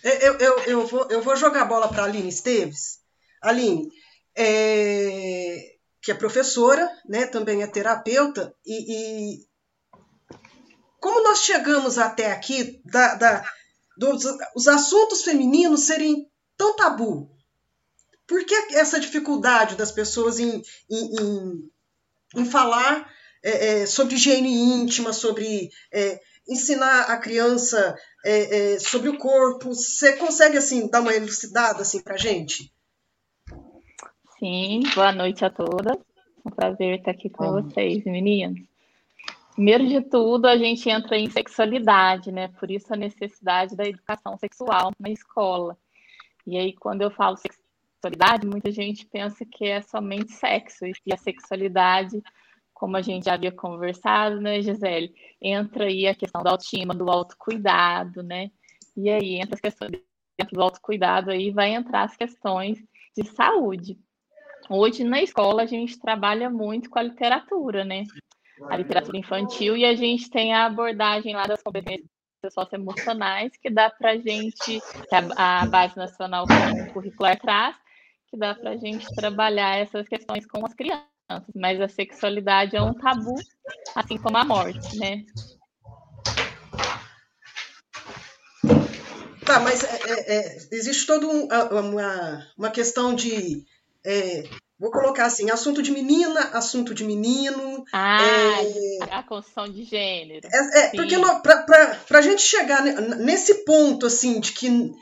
É, 0.02 0.26
eu, 0.26 0.38
eu, 0.38 0.58
eu, 0.60 0.86
vou, 0.86 1.10
eu 1.10 1.20
vou 1.20 1.36
jogar 1.36 1.62
a 1.62 1.66
bola 1.66 1.88
para 1.88 2.04
a 2.04 2.06
Aline 2.06 2.28
Esteves. 2.28 3.00
Aline, 3.42 3.90
é, 4.34 5.76
que 6.00 6.10
é 6.10 6.14
professora, 6.14 6.88
né, 7.06 7.26
também 7.26 7.62
é 7.62 7.66
terapeuta, 7.66 8.54
e, 8.64 9.40
e 9.40 9.53
como 11.04 11.22
nós 11.22 11.40
chegamos 11.44 11.98
até 11.98 12.32
aqui, 12.32 12.80
da, 12.82 13.14
da, 13.16 13.44
dos 13.94 14.24
os 14.56 14.66
assuntos 14.66 15.22
femininos 15.22 15.82
serem 15.82 16.26
tão 16.56 16.74
tabu? 16.76 17.30
Por 18.26 18.42
que 18.46 18.54
essa 18.74 18.98
dificuldade 18.98 19.76
das 19.76 19.92
pessoas 19.92 20.38
em, 20.40 20.62
em, 20.90 21.14
em, 21.20 21.70
em 22.36 22.44
falar 22.46 23.06
é, 23.44 23.82
é, 23.82 23.86
sobre 23.86 24.14
higiene 24.14 24.48
íntima, 24.50 25.12
sobre 25.12 25.68
é, 25.92 26.18
ensinar 26.48 27.02
a 27.02 27.18
criança 27.18 27.94
é, 28.24 28.72
é, 28.72 28.78
sobre 28.78 29.10
o 29.10 29.18
corpo? 29.18 29.74
Você 29.74 30.14
consegue 30.14 30.56
assim 30.56 30.88
dar 30.88 31.02
uma 31.02 31.12
elucidada 31.12 31.82
assim 31.82 32.00
para 32.00 32.16
gente? 32.16 32.72
Sim, 34.38 34.80
boa 34.94 35.12
noite 35.12 35.44
a 35.44 35.50
todas. 35.50 35.98
É 35.98 36.48
um 36.48 36.50
prazer 36.50 36.98
estar 36.98 37.10
aqui 37.10 37.28
com 37.28 37.62
vocês, 37.62 38.02
meninas. 38.04 38.73
Primeiro 39.54 39.86
de 39.86 40.00
tudo, 40.00 40.46
a 40.46 40.56
gente 40.56 40.90
entra 40.90 41.16
em 41.16 41.30
sexualidade, 41.30 42.32
né? 42.32 42.48
Por 42.48 42.70
isso 42.70 42.92
a 42.92 42.96
necessidade 42.96 43.76
da 43.76 43.86
educação 43.86 44.36
sexual 44.36 44.90
na 44.98 45.10
escola. 45.10 45.78
E 46.44 46.58
aí, 46.58 46.72
quando 46.72 47.02
eu 47.02 47.10
falo 47.10 47.36
sexualidade, 47.36 48.46
muita 48.48 48.72
gente 48.72 49.06
pensa 49.06 49.44
que 49.44 49.64
é 49.64 49.80
somente 49.80 50.32
sexo. 50.32 50.84
E 50.84 51.12
a 51.12 51.16
sexualidade, 51.16 52.20
como 52.72 52.96
a 52.96 53.02
gente 53.02 53.26
já 53.26 53.34
havia 53.34 53.52
conversado, 53.52 54.40
né, 54.40 54.60
Gisele? 54.60 55.14
Entra 55.40 55.84
aí 55.84 56.08
a 56.08 56.14
questão 56.16 56.42
da 56.42 56.50
autoestima, 56.50 56.92
do 56.92 57.08
autocuidado, 57.08 58.24
né? 58.24 58.50
E 58.96 59.08
aí 59.08 59.36
entra 59.36 59.54
as 59.54 59.60
questões 59.60 59.92
dentro 60.36 60.56
do 60.56 60.62
autocuidado, 60.62 61.30
aí 61.30 61.52
vai 61.52 61.72
entrar 61.72 62.02
as 62.02 62.16
questões 62.16 62.82
de 63.16 63.24
saúde. 63.24 63.96
Hoje 64.68 65.04
na 65.04 65.22
escola 65.22 65.62
a 65.62 65.66
gente 65.66 66.00
trabalha 66.00 66.50
muito 66.50 66.90
com 66.90 66.98
a 66.98 67.02
literatura, 67.02 67.84
né? 67.84 68.04
A 68.68 68.76
literatura 68.76 69.18
infantil, 69.18 69.76
e 69.76 69.84
a 69.84 69.94
gente 69.94 70.30
tem 70.30 70.54
a 70.54 70.66
abordagem 70.66 71.34
lá 71.34 71.46
das 71.46 71.62
competências 71.62 72.08
socioemocionais, 72.52 73.52
que 73.60 73.70
dá 73.70 73.90
para 73.90 74.12
a 74.12 74.16
gente, 74.16 74.80
que 74.80 75.14
a 75.36 75.66
Base 75.66 75.96
Nacional 75.96 76.46
Curricular 76.92 77.38
traz, 77.40 77.76
que 78.28 78.36
dá 78.36 78.54
para 78.54 78.70
a 78.70 78.76
gente 78.76 79.06
trabalhar 79.14 79.78
essas 79.78 80.06
questões 80.08 80.46
com 80.46 80.64
as 80.64 80.74
crianças. 80.74 81.08
Mas 81.54 81.80
a 81.80 81.88
sexualidade 81.88 82.76
é 82.76 82.82
um 82.82 82.92
tabu, 82.92 83.34
assim 83.94 84.18
como 84.18 84.36
a 84.36 84.44
morte, 84.44 84.98
né? 84.98 85.24
Tá, 89.44 89.60
mas 89.60 89.84
é, 89.84 90.10
é, 90.10 90.36
é 90.36 90.56
existe 90.72 91.06
toda 91.06 91.26
um, 91.26 91.46
uma, 91.46 92.46
uma 92.56 92.70
questão 92.70 93.14
de 93.14 93.64
é, 94.04 94.44
Vou 94.84 94.90
colocar 94.90 95.24
assim, 95.24 95.50
assunto 95.50 95.82
de 95.82 95.90
menina, 95.90 96.40
assunto 96.52 96.92
de 96.92 97.04
menino. 97.04 97.86
Ah, 97.90 98.20
é... 98.20 98.98
a 99.10 99.22
construção 99.22 99.66
de 99.66 99.82
gênero. 99.82 100.46
É, 100.52 100.80
é 100.80 100.88
porque 100.90 101.16
para 102.06 102.18
a 102.18 102.20
gente 102.20 102.42
chegar 102.42 102.82
nesse 102.82 103.64
ponto, 103.64 104.04
assim, 104.04 104.38
de 104.38 104.52
que 104.52 104.92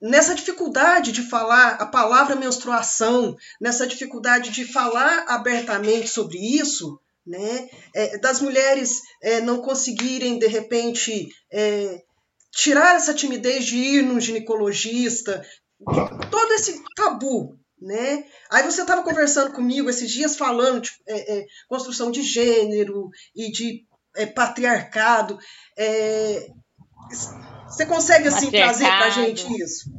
nessa 0.00 0.32
dificuldade 0.36 1.10
de 1.10 1.22
falar 1.22 1.70
a 1.70 1.86
palavra 1.86 2.36
menstruação, 2.36 3.36
nessa 3.60 3.84
dificuldade 3.84 4.50
de 4.50 4.64
falar 4.64 5.24
abertamente 5.26 6.06
sobre 6.06 6.38
isso, 6.38 7.00
né, 7.26 7.68
é, 7.92 8.18
das 8.18 8.40
mulheres 8.40 9.02
é, 9.20 9.40
não 9.40 9.60
conseguirem, 9.60 10.38
de 10.38 10.46
repente, 10.46 11.28
é, 11.50 12.00
tirar 12.52 12.94
essa 12.94 13.12
timidez 13.12 13.64
de 13.64 13.76
ir 13.76 14.02
no 14.02 14.20
ginecologista, 14.20 15.44
todo 16.30 16.52
esse 16.52 16.80
tabu 16.94 17.58
né? 17.82 18.24
Aí 18.50 18.62
você 18.62 18.82
estava 18.82 19.02
conversando 19.02 19.52
comigo 19.52 19.90
esses 19.90 20.10
dias 20.10 20.36
falando 20.36 20.82
de 20.82 20.90
é, 21.06 21.38
é, 21.38 21.46
construção 21.68 22.10
de 22.10 22.22
gênero 22.22 23.10
e 23.34 23.50
de 23.50 23.86
é, 24.16 24.26
patriarcado. 24.26 25.38
É, 25.76 26.50
você 27.66 27.86
consegue 27.86 28.28
assim 28.28 28.50
trazer 28.50 28.84
para 28.84 29.06
a 29.06 29.10
gente 29.10 29.46
isso? 29.62 29.90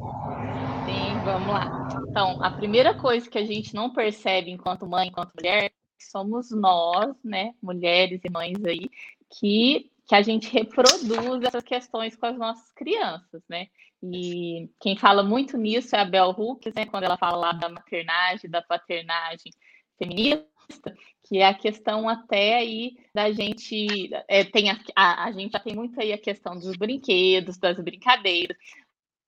Sim. 0.86 1.14
Vamos 1.24 1.48
lá. 1.48 1.88
Então, 2.10 2.44
a 2.44 2.52
primeira 2.52 2.94
coisa 3.00 3.30
que 3.30 3.38
a 3.38 3.46
gente 3.46 3.74
não 3.74 3.94
percebe 3.94 4.52
enquanto 4.52 4.86
mãe, 4.86 5.08
enquanto 5.08 5.32
mulher, 5.34 5.72
somos 5.98 6.52
nós, 6.52 7.16
né, 7.24 7.54
mulheres 7.62 8.20
e 8.26 8.30
mães 8.30 8.58
aí, 8.66 8.90
que, 9.30 9.90
que 10.06 10.14
a 10.14 10.22
gente 10.22 10.52
reproduz 10.52 11.44
essas 11.44 11.64
questões 11.64 12.16
com 12.16 12.26
as 12.26 12.38
nossas 12.38 12.70
crianças, 12.74 13.42
né? 13.48 13.68
E 14.06 14.70
quem 14.82 14.98
fala 14.98 15.24
muito 15.24 15.58
nisso 15.58 15.96
é 15.96 16.00
a 16.00 16.06
Bell 16.06 16.32
Hooks, 16.32 16.74
né, 16.74 16.86
quando 16.86 17.06
ela 17.06 17.18
fala 17.18 17.38
lá 17.38 17.52
da 17.54 17.70
maternagem, 17.70 18.50
da 18.50 18.62
paternagem 18.62 19.50
feminista, 19.98 20.94
que 21.24 21.38
é 21.38 21.48
a 21.48 21.54
questão 21.54 22.10
até 22.10 22.56
aí 22.56 22.98
da 23.16 23.32
gente 23.32 24.10
é, 24.28 24.44
tem 24.44 24.70
a, 24.70 24.80
a, 24.94 25.24
a, 25.26 25.32
gente 25.32 25.54
já 25.54 25.60
tem 25.60 25.74
muito 25.74 25.98
aí 26.02 26.12
a 26.12 26.18
questão 26.18 26.60
dos 26.60 26.76
brinquedos, 26.76 27.58
das 27.58 27.80
brincadeiras, 27.80 28.58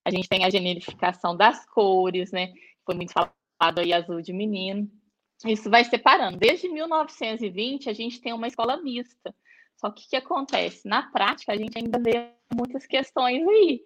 a 0.04 0.12
gente 0.12 0.28
tem 0.28 0.44
a 0.44 0.50
generificação 0.50 1.38
das 1.38 1.66
cores, 1.68 2.34
né? 2.34 2.52
Foi 2.86 2.96
muito 2.96 3.14
falado 3.14 3.80
aí 3.80 3.94
azul 3.94 4.22
de 4.22 4.34
menino. 4.34 4.92
Isso 5.46 5.70
vai 5.70 5.86
separando. 5.86 6.38
Desde 6.38 6.68
1920 6.68 7.90
a 7.90 7.94
gente 7.94 8.20
tem 8.20 8.34
uma 8.34 8.48
escola 8.48 8.76
mista. 8.78 9.34
Só 9.78 9.90
que 9.90 10.06
o 10.06 10.10
que 10.10 10.16
acontece? 10.16 10.88
Na 10.88 11.04
prática, 11.12 11.54
a 11.54 11.58
gente 11.58 11.78
ainda 11.78 12.00
vê 12.00 12.32
muitas 12.54 12.86
questões 12.86 13.46
aí. 13.48 13.84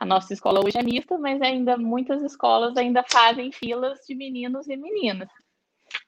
A 0.00 0.06
nossa 0.06 0.32
escola 0.32 0.64
hoje 0.64 0.78
é 0.78 0.82
mista, 0.82 1.18
mas 1.18 1.42
ainda 1.42 1.76
muitas 1.76 2.22
escolas 2.22 2.76
ainda 2.76 3.02
fazem 3.10 3.50
filas 3.50 3.98
de 4.06 4.14
meninos 4.14 4.68
e 4.68 4.76
meninas. 4.76 5.28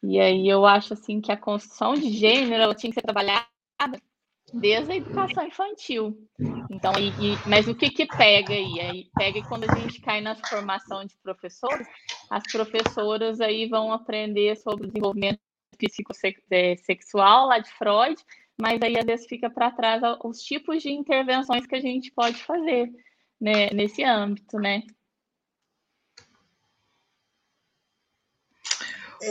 E 0.00 0.20
aí 0.20 0.46
eu 0.48 0.64
acho 0.64 0.94
assim 0.94 1.20
que 1.20 1.32
a 1.32 1.36
construção 1.36 1.94
de 1.94 2.08
gênero 2.08 2.62
ela 2.62 2.74
tinha 2.74 2.92
que 2.92 2.94
ser 2.94 3.02
trabalhada 3.02 3.48
desde 4.54 4.92
a 4.92 4.96
educação 4.96 5.44
infantil. 5.44 6.16
Então, 6.70 6.92
e, 7.00 7.08
e, 7.08 7.48
mas 7.48 7.66
o 7.66 7.74
que 7.74 7.90
que 7.90 8.06
pega 8.06 8.54
aí? 8.54 8.80
aí? 8.80 9.10
Pega 9.16 9.42
quando 9.48 9.68
a 9.68 9.74
gente 9.74 10.00
cai 10.00 10.20
na 10.20 10.36
formação 10.36 11.04
de 11.04 11.16
professores, 11.20 11.88
as 12.30 12.44
professoras 12.52 13.40
aí 13.40 13.68
vão 13.68 13.92
aprender 13.92 14.56
sobre 14.56 14.84
o 14.84 14.86
desenvolvimento 14.86 15.40
psicossexual 15.76 17.48
lá 17.48 17.58
de 17.58 17.70
Freud, 17.72 18.16
mas 18.60 18.80
aí 18.82 18.96
às 18.96 19.04
vezes 19.04 19.26
fica 19.26 19.50
para 19.50 19.72
trás 19.72 20.00
os 20.22 20.38
tipos 20.42 20.80
de 20.80 20.92
intervenções 20.92 21.66
que 21.66 21.74
a 21.74 21.80
gente 21.80 22.12
pode 22.12 22.36
fazer 22.44 22.88
né, 23.40 23.70
nesse 23.70 24.04
âmbito, 24.04 24.58
né? 24.58 24.82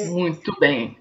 Muito 0.08 0.58
bem. 0.60 0.98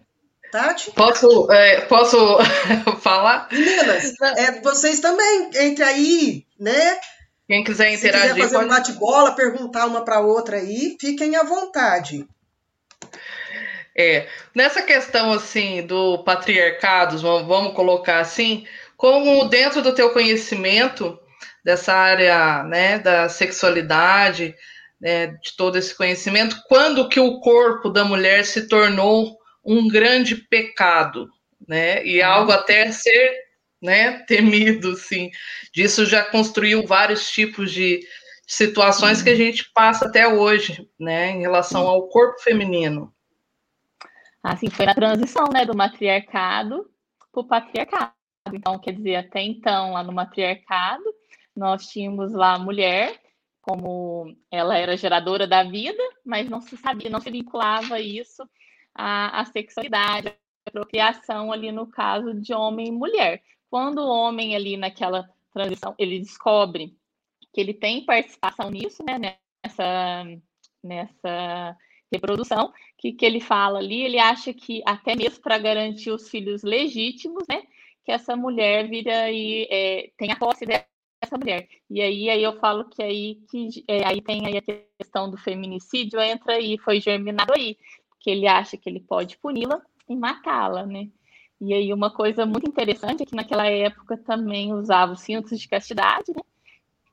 Tati? 0.50 0.90
Posso, 0.92 1.50
é, 1.52 1.82
posso 1.82 2.16
falar? 3.00 3.48
Meninas, 3.52 4.14
é, 4.36 4.60
vocês 4.60 5.00
também, 5.00 5.50
entre 5.54 5.84
aí, 5.84 6.46
né? 6.58 6.98
Quem 7.46 7.64
quiser 7.64 7.92
interagir. 7.92 8.28
Se 8.28 8.34
quiser 8.34 8.42
fazer 8.42 8.56
pode... 8.56 8.66
um 8.66 8.68
bate-bola, 8.68 9.32
perguntar 9.32 9.86
uma 9.86 10.04
para 10.04 10.20
outra 10.20 10.56
aí, 10.56 10.96
fiquem 11.00 11.36
à 11.36 11.42
vontade. 11.42 12.26
É, 13.96 14.28
nessa 14.54 14.80
questão 14.80 15.32
assim 15.32 15.84
do 15.84 16.22
patriarcado, 16.22 17.18
vamos 17.18 17.74
colocar 17.74 18.20
assim, 18.20 18.66
como 18.96 19.48
dentro 19.48 19.82
do 19.82 19.94
teu 19.94 20.12
conhecimento 20.12 21.18
dessa 21.68 21.92
área, 21.92 22.62
né, 22.64 22.98
da 22.98 23.28
sexualidade, 23.28 24.54
né, 24.98 25.26
de 25.26 25.54
todo 25.54 25.76
esse 25.76 25.94
conhecimento, 25.94 26.56
quando 26.66 27.10
que 27.10 27.20
o 27.20 27.40
corpo 27.40 27.90
da 27.90 28.06
mulher 28.06 28.46
se 28.46 28.66
tornou 28.66 29.36
um 29.62 29.86
grande 29.86 30.34
pecado, 30.34 31.28
né? 31.68 32.02
E 32.06 32.22
ah. 32.22 32.28
algo 32.32 32.52
até 32.52 32.90
ser, 32.90 33.36
né, 33.82 34.20
temido, 34.20 34.96
sim. 34.96 35.30
Disso 35.70 36.06
já 36.06 36.24
construiu 36.24 36.86
vários 36.86 37.30
tipos 37.30 37.70
de 37.70 38.00
situações 38.46 39.20
que 39.20 39.28
a 39.28 39.36
gente 39.36 39.70
passa 39.74 40.06
até 40.06 40.26
hoje, 40.26 40.88
né, 40.98 41.32
em 41.32 41.42
relação 41.42 41.86
ao 41.86 42.08
corpo 42.08 42.40
feminino. 42.40 43.12
Assim, 44.42 44.70
foi 44.70 44.86
na 44.86 44.94
transição, 44.94 45.44
né, 45.52 45.66
do 45.66 45.76
matriarcado 45.76 46.90
para 47.30 47.42
o 47.42 47.44
patriarcado. 47.44 48.14
Então, 48.54 48.78
quer 48.78 48.92
dizer, 48.92 49.16
até 49.16 49.42
então, 49.42 49.92
lá 49.92 50.02
no 50.02 50.12
matriarcado, 50.12 51.17
nós 51.58 51.88
tínhamos 51.88 52.32
lá 52.32 52.54
a 52.54 52.58
mulher 52.58 53.20
como 53.60 54.34
ela 54.50 54.78
era 54.78 54.96
geradora 54.96 55.46
da 55.46 55.62
vida, 55.62 56.02
mas 56.24 56.48
não 56.48 56.60
se 56.60 56.74
sabia, 56.78 57.10
não 57.10 57.20
se 57.20 57.30
vinculava 57.30 58.00
isso 58.00 58.42
a, 58.94 59.40
a 59.42 59.44
sexualidade, 59.44 60.34
a 60.66 60.70
procriação 60.70 61.52
ali 61.52 61.70
no 61.70 61.86
caso 61.86 62.32
de 62.32 62.54
homem 62.54 62.88
e 62.88 62.92
mulher. 62.92 63.42
Quando 63.68 63.98
o 63.98 64.08
homem 64.08 64.56
ali 64.56 64.78
naquela 64.78 65.28
transição, 65.52 65.94
ele 65.98 66.18
descobre 66.18 66.96
que 67.52 67.60
ele 67.60 67.74
tem 67.74 68.06
participação 68.06 68.70
nisso, 68.70 69.04
né, 69.04 69.18
nessa, 69.18 70.24
nessa 70.82 71.76
reprodução, 72.10 72.72
que, 72.96 73.12
que 73.12 73.26
ele 73.26 73.40
fala 73.40 73.80
ali, 73.80 74.02
ele 74.02 74.18
acha 74.18 74.54
que 74.54 74.82
até 74.86 75.14
mesmo 75.14 75.42
para 75.42 75.58
garantir 75.58 76.10
os 76.10 76.30
filhos 76.30 76.62
legítimos, 76.62 77.44
né, 77.46 77.62
que 78.02 78.12
essa 78.12 78.34
mulher 78.34 78.88
vira 78.88 79.30
e 79.30 79.68
é, 79.70 80.10
tem 80.16 80.32
a 80.32 80.36
posse 80.36 80.64
dessa 81.20 81.36
mulher. 81.36 81.68
E 81.90 82.00
aí, 82.00 82.30
aí 82.30 82.42
eu 82.42 82.58
falo 82.58 82.84
que 82.84 83.02
aí 83.02 83.36
que 83.50 83.84
é, 83.88 84.06
aí 84.06 84.20
tem 84.20 84.46
aí 84.46 84.58
a 84.58 84.62
questão 84.98 85.30
do 85.30 85.36
feminicídio 85.36 86.20
entra 86.20 86.54
aí, 86.54 86.78
foi 86.78 87.00
germinado 87.00 87.52
aí, 87.54 87.76
que 88.20 88.30
ele 88.30 88.46
acha 88.46 88.76
que 88.76 88.88
ele 88.88 89.00
pode 89.00 89.36
puni-la 89.38 89.80
e 90.08 90.16
matá-la, 90.16 90.86
né? 90.86 91.08
E 91.60 91.74
aí 91.74 91.92
uma 91.92 92.10
coisa 92.10 92.46
muito 92.46 92.68
interessante 92.68 93.22
é 93.22 93.26
que 93.26 93.34
naquela 93.34 93.66
época 93.66 94.16
também 94.16 94.72
usava 94.72 95.12
os 95.12 95.20
cintos 95.20 95.58
de 95.58 95.68
castidade, 95.68 96.32
né? 96.34 96.42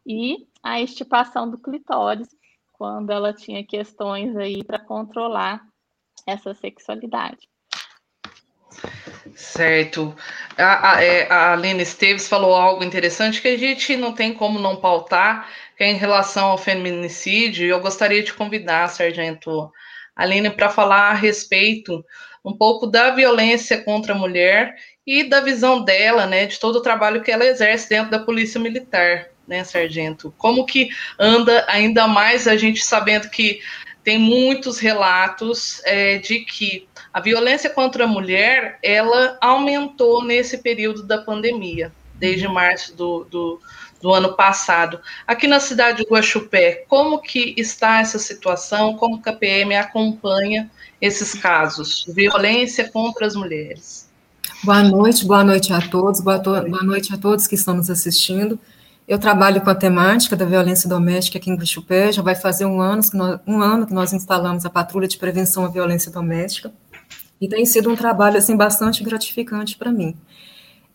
E 0.06 0.48
a 0.62 0.80
estipação 0.80 1.50
do 1.50 1.58
clitóris, 1.58 2.36
quando 2.74 3.10
ela 3.10 3.34
tinha 3.34 3.66
questões 3.66 4.36
aí 4.38 4.64
para 4.64 4.80
controlar 4.80 5.68
essa 6.28 6.54
sexualidade. 6.54 7.50
Certo. 9.36 10.16
A, 10.58 10.96
a, 10.96 11.04
é, 11.04 11.28
a 11.30 11.56
Esteves 11.82 12.28
falou 12.28 12.56
algo 12.56 12.84
interessante 12.84 13.42
que 13.42 13.50
a 13.50 13.58
gente 13.58 13.98
não 13.98 14.14
tem 14.14 14.34
como 14.34 14.60
não 14.60 14.78
pautar, 14.78 15.50
que 15.78 15.84
é 15.84 15.92
em 15.92 15.98
relação 15.98 16.48
ao 16.48 16.58
feminicídio. 16.58 17.68
Eu 17.68 17.82
gostaria 17.82 18.24
de 18.24 18.34
convidar, 18.34 18.88
Sargento 18.88 19.72
Aline, 20.16 20.50
para 20.50 20.70
falar 20.70 21.10
a 21.10 21.14
respeito 21.14 22.04
um 22.44 22.56
pouco 22.56 22.88
da 22.88 23.12
violência 23.12 23.82
contra 23.82 24.14
a 24.14 24.18
mulher 24.18 24.76
e 25.06 25.24
da 25.24 25.42
visão 25.42 25.84
dela, 25.84 26.26
né, 26.26 26.46
de 26.46 26.60
todo 26.60 26.78
o 26.78 26.82
trabalho 26.82 27.22
que 27.22 27.32
ela 27.32 27.46
exerce 27.46 27.90
dentro 27.90 28.12
da 28.12 28.20
Polícia 28.20 28.60
Militar, 28.60 29.30
né, 29.48 29.64
Sargento? 29.64 30.34
Como 30.38 30.66
que 30.66 30.90
anda 31.20 31.66
ainda 31.68 32.08
mais 32.08 32.48
a 32.48 32.56
gente 32.56 32.84
sabendo 32.84 33.30
que 33.30 33.60
tem 34.04 34.20
muitos 34.20 34.78
relatos 34.80 35.82
é, 35.84 36.20
de 36.20 36.40
que 36.42 36.88
a 37.16 37.22
violência 37.22 37.70
contra 37.70 38.04
a 38.04 38.08
mulher 38.08 38.78
ela 38.84 39.38
aumentou 39.40 40.22
nesse 40.22 40.58
período 40.58 41.02
da 41.02 41.18
pandemia, 41.18 41.90
desde 42.14 42.46
março 42.46 42.94
do, 42.94 43.24
do 43.32 43.62
do 44.02 44.14
ano 44.14 44.36
passado. 44.36 45.00
Aqui 45.26 45.48
na 45.48 45.60
cidade 45.60 46.04
de 46.04 46.10
Guaxupé, 46.10 46.84
como 46.90 47.22
que 47.22 47.56
está 47.58 48.02
essa 48.02 48.20
situação? 48.20 48.96
Como 48.98 49.22
que 49.22 49.30
a 49.30 49.34
PM 49.34 49.74
acompanha 49.76 50.70
esses 51.02 51.34
casos 51.34 52.04
de 52.06 52.14
violência 52.14 52.92
contra 52.92 53.26
as 53.26 53.34
mulheres? 53.34 54.08
Boa 54.64 54.84
noite, 54.84 55.26
boa 55.26 55.44
noite 55.44 55.72
a 55.72 55.82
todos, 55.82 56.20
boa, 56.20 56.38
to 56.38 56.52
boa 56.52 56.84
noite 56.84 57.14
a 57.14 57.18
todos 57.18 57.48
que 57.48 57.56
estão 57.56 57.76
nos 57.76 57.90
assistindo. 57.90 58.60
Eu 59.08 59.20
trabalho 59.20 59.62
com 59.62 59.70
a 59.70 59.76
temática 59.76 60.36
da 60.36 60.46
violência 60.46 60.90
doméstica 60.90 61.38
aqui 61.38 61.52
em 61.52 61.56
Guaxupé, 61.56 62.12
já 62.12 62.24
vai 62.24 62.34
fazer 62.34 62.66
um 62.66 62.82
ano, 62.82 63.04
que 63.04 63.16
nós, 63.16 63.40
um 63.46 63.62
ano 63.62 63.86
que 63.86 63.94
nós 63.94 64.12
instalamos 64.14 64.66
a 64.66 64.70
patrulha 64.70 65.08
de 65.08 65.18
prevenção 65.18 65.64
à 65.64 65.68
violência 65.68 66.12
doméstica, 66.12 66.74
e 67.40 67.48
tem 67.48 67.66
sido 67.66 67.90
um 67.90 67.96
trabalho 67.96 68.38
assim 68.38 68.56
bastante 68.56 69.04
gratificante 69.04 69.78
para 69.78 69.92
mim. 69.92 70.16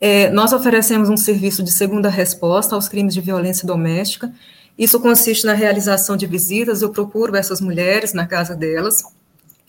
É, 0.00 0.30
nós 0.30 0.52
oferecemos 0.52 1.10
um 1.10 1.16
serviço 1.16 1.62
de 1.62 1.70
segunda 1.70 2.08
resposta 2.08 2.74
aos 2.74 2.88
crimes 2.88 3.12
de 3.12 3.20
violência 3.20 3.66
doméstica. 3.66 4.32
Isso 4.78 4.98
consiste 4.98 5.44
na 5.44 5.52
realização 5.52 6.16
de 6.16 6.26
visitas. 6.26 6.80
Eu 6.80 6.90
procuro 6.90 7.36
essas 7.36 7.60
mulheres 7.60 8.14
na 8.14 8.26
casa 8.26 8.56
delas, 8.56 9.02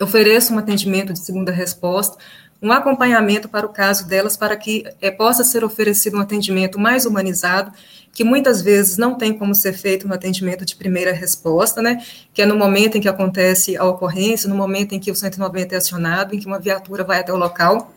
ofereço 0.01 0.53
um 0.53 0.57
atendimento 0.57 1.11
de 1.13 1.19
segunda 1.19 1.51
resposta, 1.51 2.17
um 2.61 2.71
acompanhamento 2.71 3.49
para 3.49 3.65
o 3.65 3.69
caso 3.69 4.07
delas, 4.07 4.37
para 4.37 4.55
que 4.55 4.85
é, 5.01 5.11
possa 5.11 5.43
ser 5.43 5.63
oferecido 5.63 6.17
um 6.17 6.21
atendimento 6.21 6.79
mais 6.79 7.05
humanizado, 7.05 7.71
que 8.13 8.23
muitas 8.23 8.61
vezes 8.61 8.97
não 8.97 9.15
tem 9.15 9.33
como 9.33 9.55
ser 9.55 9.73
feito 9.73 10.07
no 10.07 10.13
atendimento 10.13 10.65
de 10.65 10.75
primeira 10.75 11.13
resposta, 11.13 11.81
né? 11.81 12.03
Que 12.33 12.41
é 12.41 12.45
no 12.45 12.55
momento 12.55 12.97
em 12.97 13.01
que 13.01 13.07
acontece 13.07 13.77
a 13.77 13.85
ocorrência, 13.85 14.49
no 14.49 14.55
momento 14.55 14.93
em 14.93 14.99
que 14.99 15.11
o 15.11 15.15
190 15.15 15.75
é 15.75 15.77
acionado, 15.77 16.35
em 16.35 16.39
que 16.39 16.45
uma 16.45 16.59
viatura 16.59 17.03
vai 17.03 17.19
até 17.19 17.31
o 17.31 17.37
local 17.37 17.93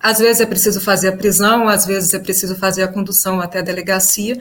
às 0.00 0.18
vezes 0.18 0.40
é 0.40 0.46
preciso 0.46 0.80
fazer 0.80 1.08
a 1.08 1.16
prisão, 1.16 1.68
às 1.68 1.86
vezes 1.86 2.12
é 2.14 2.18
preciso 2.18 2.56
fazer 2.56 2.82
a 2.82 2.88
condução 2.88 3.40
até 3.40 3.58
a 3.58 3.62
delegacia. 3.62 4.40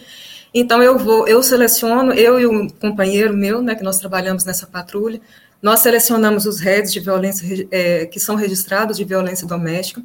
Então 0.53 0.81
eu 0.81 0.97
vou, 0.97 1.27
eu 1.27 1.41
seleciono, 1.43 2.13
eu 2.13 2.39
e 2.39 2.47
um 2.47 2.69
companheiro 2.69 3.33
meu, 3.33 3.61
né, 3.61 3.75
que 3.75 3.83
nós 3.83 3.97
trabalhamos 3.97 4.45
nessa 4.45 4.65
patrulha, 4.65 5.19
nós 5.61 5.79
selecionamos 5.79 6.45
os 6.45 6.59
redes 6.59 6.93
de 6.93 6.99
violência 6.99 7.67
é, 7.71 8.05
que 8.05 8.19
são 8.19 8.35
registrados 8.35 8.97
de 8.97 9.03
violência 9.03 9.47
doméstica 9.47 10.01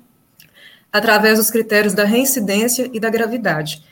através 0.93 1.39
dos 1.39 1.51
critérios 1.51 1.95
da 1.95 2.05
reincidência 2.05 2.91
e 2.93 2.99
da 2.99 3.11
gravidade. 3.11 3.85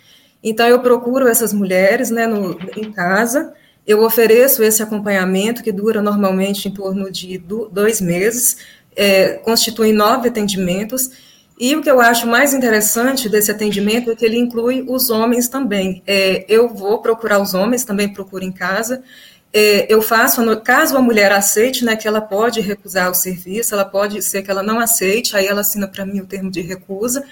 Então 0.42 0.66
eu 0.66 0.80
procuro 0.80 1.26
essas 1.26 1.52
mulheres, 1.52 2.10
né, 2.10 2.26
no, 2.26 2.58
em 2.76 2.92
casa 2.92 3.52
Eu 3.86 4.04
ofereço 4.04 4.62
esse 4.62 4.82
acompanhamento, 4.82 5.62
que 5.62 5.72
dura 5.72 6.02
normalmente 6.02 6.68
em 6.68 6.70
torno 6.70 7.10
de 7.10 7.38
dois 7.72 8.02
meses, 8.02 8.58
é, 8.94 9.34
constitui 9.42 9.92
nove 9.92 10.28
atendimentos, 10.28 11.10
e 11.58 11.74
o 11.74 11.82
que 11.82 11.90
eu 11.90 11.98
acho 12.00 12.26
mais 12.26 12.52
interessante 12.52 13.28
desse 13.30 13.50
atendimento 13.50 14.10
é 14.10 14.14
que 14.14 14.24
ele 14.24 14.38
inclui 14.38 14.84
os 14.86 15.08
homens 15.08 15.48
também. 15.48 16.02
É, 16.06 16.44
eu 16.48 16.68
vou 16.68 17.00
procurar 17.00 17.40
os 17.40 17.54
homens, 17.54 17.82
também 17.82 18.12
procuro 18.12 18.44
em 18.44 18.52
casa. 18.52 19.02
É, 19.52 19.92
eu 19.92 20.02
faço, 20.02 20.42
caso 20.60 20.96
a 20.96 21.00
mulher 21.00 21.32
aceite, 21.32 21.82
né, 21.84 21.96
que 21.96 22.06
ela 22.06 22.20
pode 22.20 22.60
recusar 22.60 23.10
o 23.10 23.14
serviço, 23.14 23.74
ela 23.74 23.86
pode 23.86 24.20
ser 24.22 24.42
que 24.42 24.50
ela 24.50 24.62
não 24.62 24.78
aceite, 24.78 25.34
aí 25.34 25.46
ela 25.46 25.62
assina 25.62 25.88
para 25.88 26.04
mim 26.04 26.20
o 26.20 26.26
termo 26.26 26.50
de 26.50 26.60
recusa, 26.60 27.24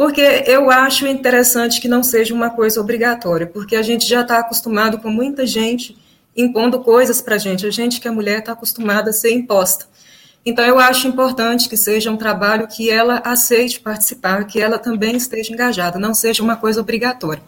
porque 0.00 0.44
eu 0.46 0.70
acho 0.70 1.06
interessante 1.06 1.78
que 1.78 1.86
não 1.86 2.02
seja 2.02 2.32
uma 2.32 2.48
coisa 2.48 2.80
obrigatória, 2.80 3.46
porque 3.46 3.76
a 3.76 3.82
gente 3.82 4.08
já 4.08 4.22
está 4.22 4.38
acostumado 4.38 4.96
com 4.96 5.10
muita 5.10 5.46
gente 5.46 5.94
impondo 6.34 6.80
coisas 6.80 7.20
para 7.20 7.34
a 7.34 7.38
gente, 7.38 7.66
a 7.66 7.70
gente 7.70 8.00
que 8.00 8.08
é 8.08 8.10
mulher 8.10 8.38
está 8.38 8.52
acostumada 8.52 9.10
a 9.10 9.12
ser 9.12 9.30
imposta. 9.30 9.84
Então, 10.42 10.64
eu 10.64 10.78
acho 10.78 11.06
importante 11.06 11.68
que 11.68 11.76
seja 11.76 12.10
um 12.10 12.16
trabalho 12.16 12.66
que 12.66 12.88
ela 12.88 13.20
aceite 13.22 13.78
participar, 13.78 14.46
que 14.46 14.58
ela 14.58 14.78
também 14.78 15.16
esteja 15.16 15.52
engajada, 15.52 15.98
não 15.98 16.14
seja 16.14 16.42
uma 16.42 16.56
coisa 16.56 16.80
obrigatória. 16.80 17.42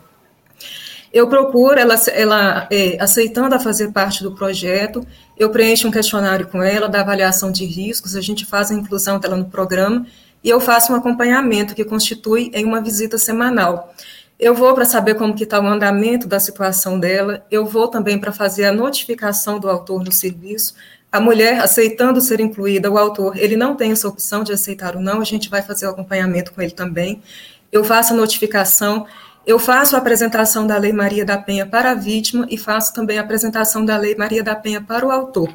Eu 1.10 1.28
procuro, 1.28 1.80
ela, 1.80 1.94
ela 2.08 2.68
é, 2.70 2.98
aceitando 3.00 3.54
a 3.54 3.60
fazer 3.60 3.92
parte 3.92 4.22
do 4.22 4.34
projeto, 4.34 5.06
eu 5.38 5.48
preencho 5.48 5.88
um 5.88 5.90
questionário 5.90 6.46
com 6.48 6.62
ela 6.62 6.86
da 6.86 7.00
avaliação 7.00 7.50
de 7.50 7.64
riscos, 7.64 8.14
a 8.14 8.20
gente 8.20 8.44
faz 8.44 8.70
a 8.70 8.74
inclusão 8.74 9.18
dela 9.18 9.38
no 9.38 9.46
programa 9.46 10.06
e 10.42 10.48
eu 10.48 10.60
faço 10.60 10.92
um 10.92 10.96
acompanhamento 10.96 11.74
que 11.74 11.84
constitui 11.84 12.50
em 12.54 12.64
uma 12.64 12.80
visita 12.80 13.18
semanal. 13.18 13.94
Eu 14.38 14.54
vou 14.54 14.74
para 14.74 14.84
saber 14.84 15.14
como 15.14 15.34
que 15.34 15.44
está 15.44 15.60
o 15.60 15.66
andamento 15.66 16.26
da 16.26 16.40
situação 16.40 16.98
dela, 16.98 17.46
eu 17.50 17.64
vou 17.64 17.86
também 17.86 18.18
para 18.18 18.32
fazer 18.32 18.64
a 18.64 18.72
notificação 18.72 19.60
do 19.60 19.70
autor 19.70 20.02
no 20.02 20.10
serviço, 20.10 20.74
a 21.12 21.20
mulher 21.20 21.60
aceitando 21.60 22.20
ser 22.20 22.40
incluída, 22.40 22.90
o 22.90 22.98
autor, 22.98 23.36
ele 23.36 23.54
não 23.54 23.76
tem 23.76 23.92
essa 23.92 24.08
opção 24.08 24.42
de 24.42 24.52
aceitar 24.52 24.96
ou 24.96 25.02
não, 25.02 25.20
a 25.20 25.24
gente 25.24 25.48
vai 25.50 25.62
fazer 25.62 25.86
o 25.86 25.90
acompanhamento 25.90 26.52
com 26.52 26.62
ele 26.62 26.72
também. 26.72 27.22
Eu 27.70 27.84
faço 27.84 28.14
a 28.14 28.16
notificação, 28.16 29.06
eu 29.46 29.58
faço 29.58 29.94
a 29.94 29.98
apresentação 29.98 30.66
da 30.66 30.78
Lei 30.78 30.92
Maria 30.92 31.24
da 31.24 31.36
Penha 31.36 31.66
para 31.66 31.90
a 31.90 31.94
vítima 31.94 32.46
e 32.48 32.56
faço 32.56 32.94
também 32.94 33.18
a 33.18 33.20
apresentação 33.20 33.84
da 33.84 33.96
Lei 33.96 34.16
Maria 34.16 34.42
da 34.42 34.56
Penha 34.56 34.80
para 34.80 35.06
o 35.06 35.10
autor. 35.10 35.54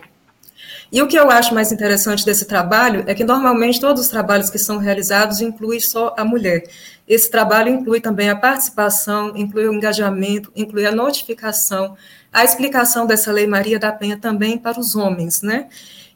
E 0.91 1.01
o 1.01 1.07
que 1.07 1.17
eu 1.17 1.29
acho 1.29 1.53
mais 1.53 1.71
interessante 1.71 2.25
desse 2.25 2.45
trabalho 2.45 3.03
é 3.07 3.13
que 3.13 3.23
normalmente 3.23 3.79
todos 3.79 4.03
os 4.03 4.07
trabalhos 4.07 4.49
que 4.49 4.57
são 4.57 4.77
realizados 4.77 5.41
incluem 5.41 5.79
só 5.79 6.15
a 6.17 6.23
mulher. 6.23 6.63
Esse 7.07 7.29
trabalho 7.29 7.69
inclui 7.69 7.99
também 7.99 8.29
a 8.29 8.35
participação, 8.35 9.33
inclui 9.35 9.67
o 9.67 9.73
engajamento, 9.73 10.51
inclui 10.55 10.85
a 10.85 10.91
notificação, 10.91 11.97
a 12.31 12.43
explicação 12.43 13.05
dessa 13.05 13.31
lei 13.31 13.47
Maria 13.47 13.79
da 13.79 13.91
Penha 13.91 14.17
também 14.17 14.57
para 14.57 14.79
os 14.79 14.95
homens, 14.95 15.41
né? 15.41 15.67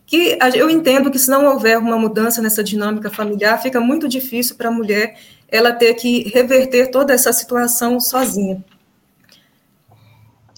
Que 0.06 0.38
eu 0.56 0.70
entendo 0.70 1.10
que 1.10 1.20
se 1.20 1.30
não 1.30 1.46
houver 1.46 1.78
uma 1.78 1.98
mudança 1.98 2.42
nessa 2.42 2.64
dinâmica 2.64 3.10
familiar, 3.10 3.62
fica 3.62 3.80
muito 3.80 4.08
difícil 4.08 4.56
para 4.56 4.68
a 4.68 4.72
mulher 4.72 5.18
ela 5.48 5.72
ter 5.72 5.94
que 5.96 6.30
reverter 6.30 6.92
toda 6.92 7.14
essa 7.14 7.32
situação 7.34 8.00
sozinha. 8.00 8.64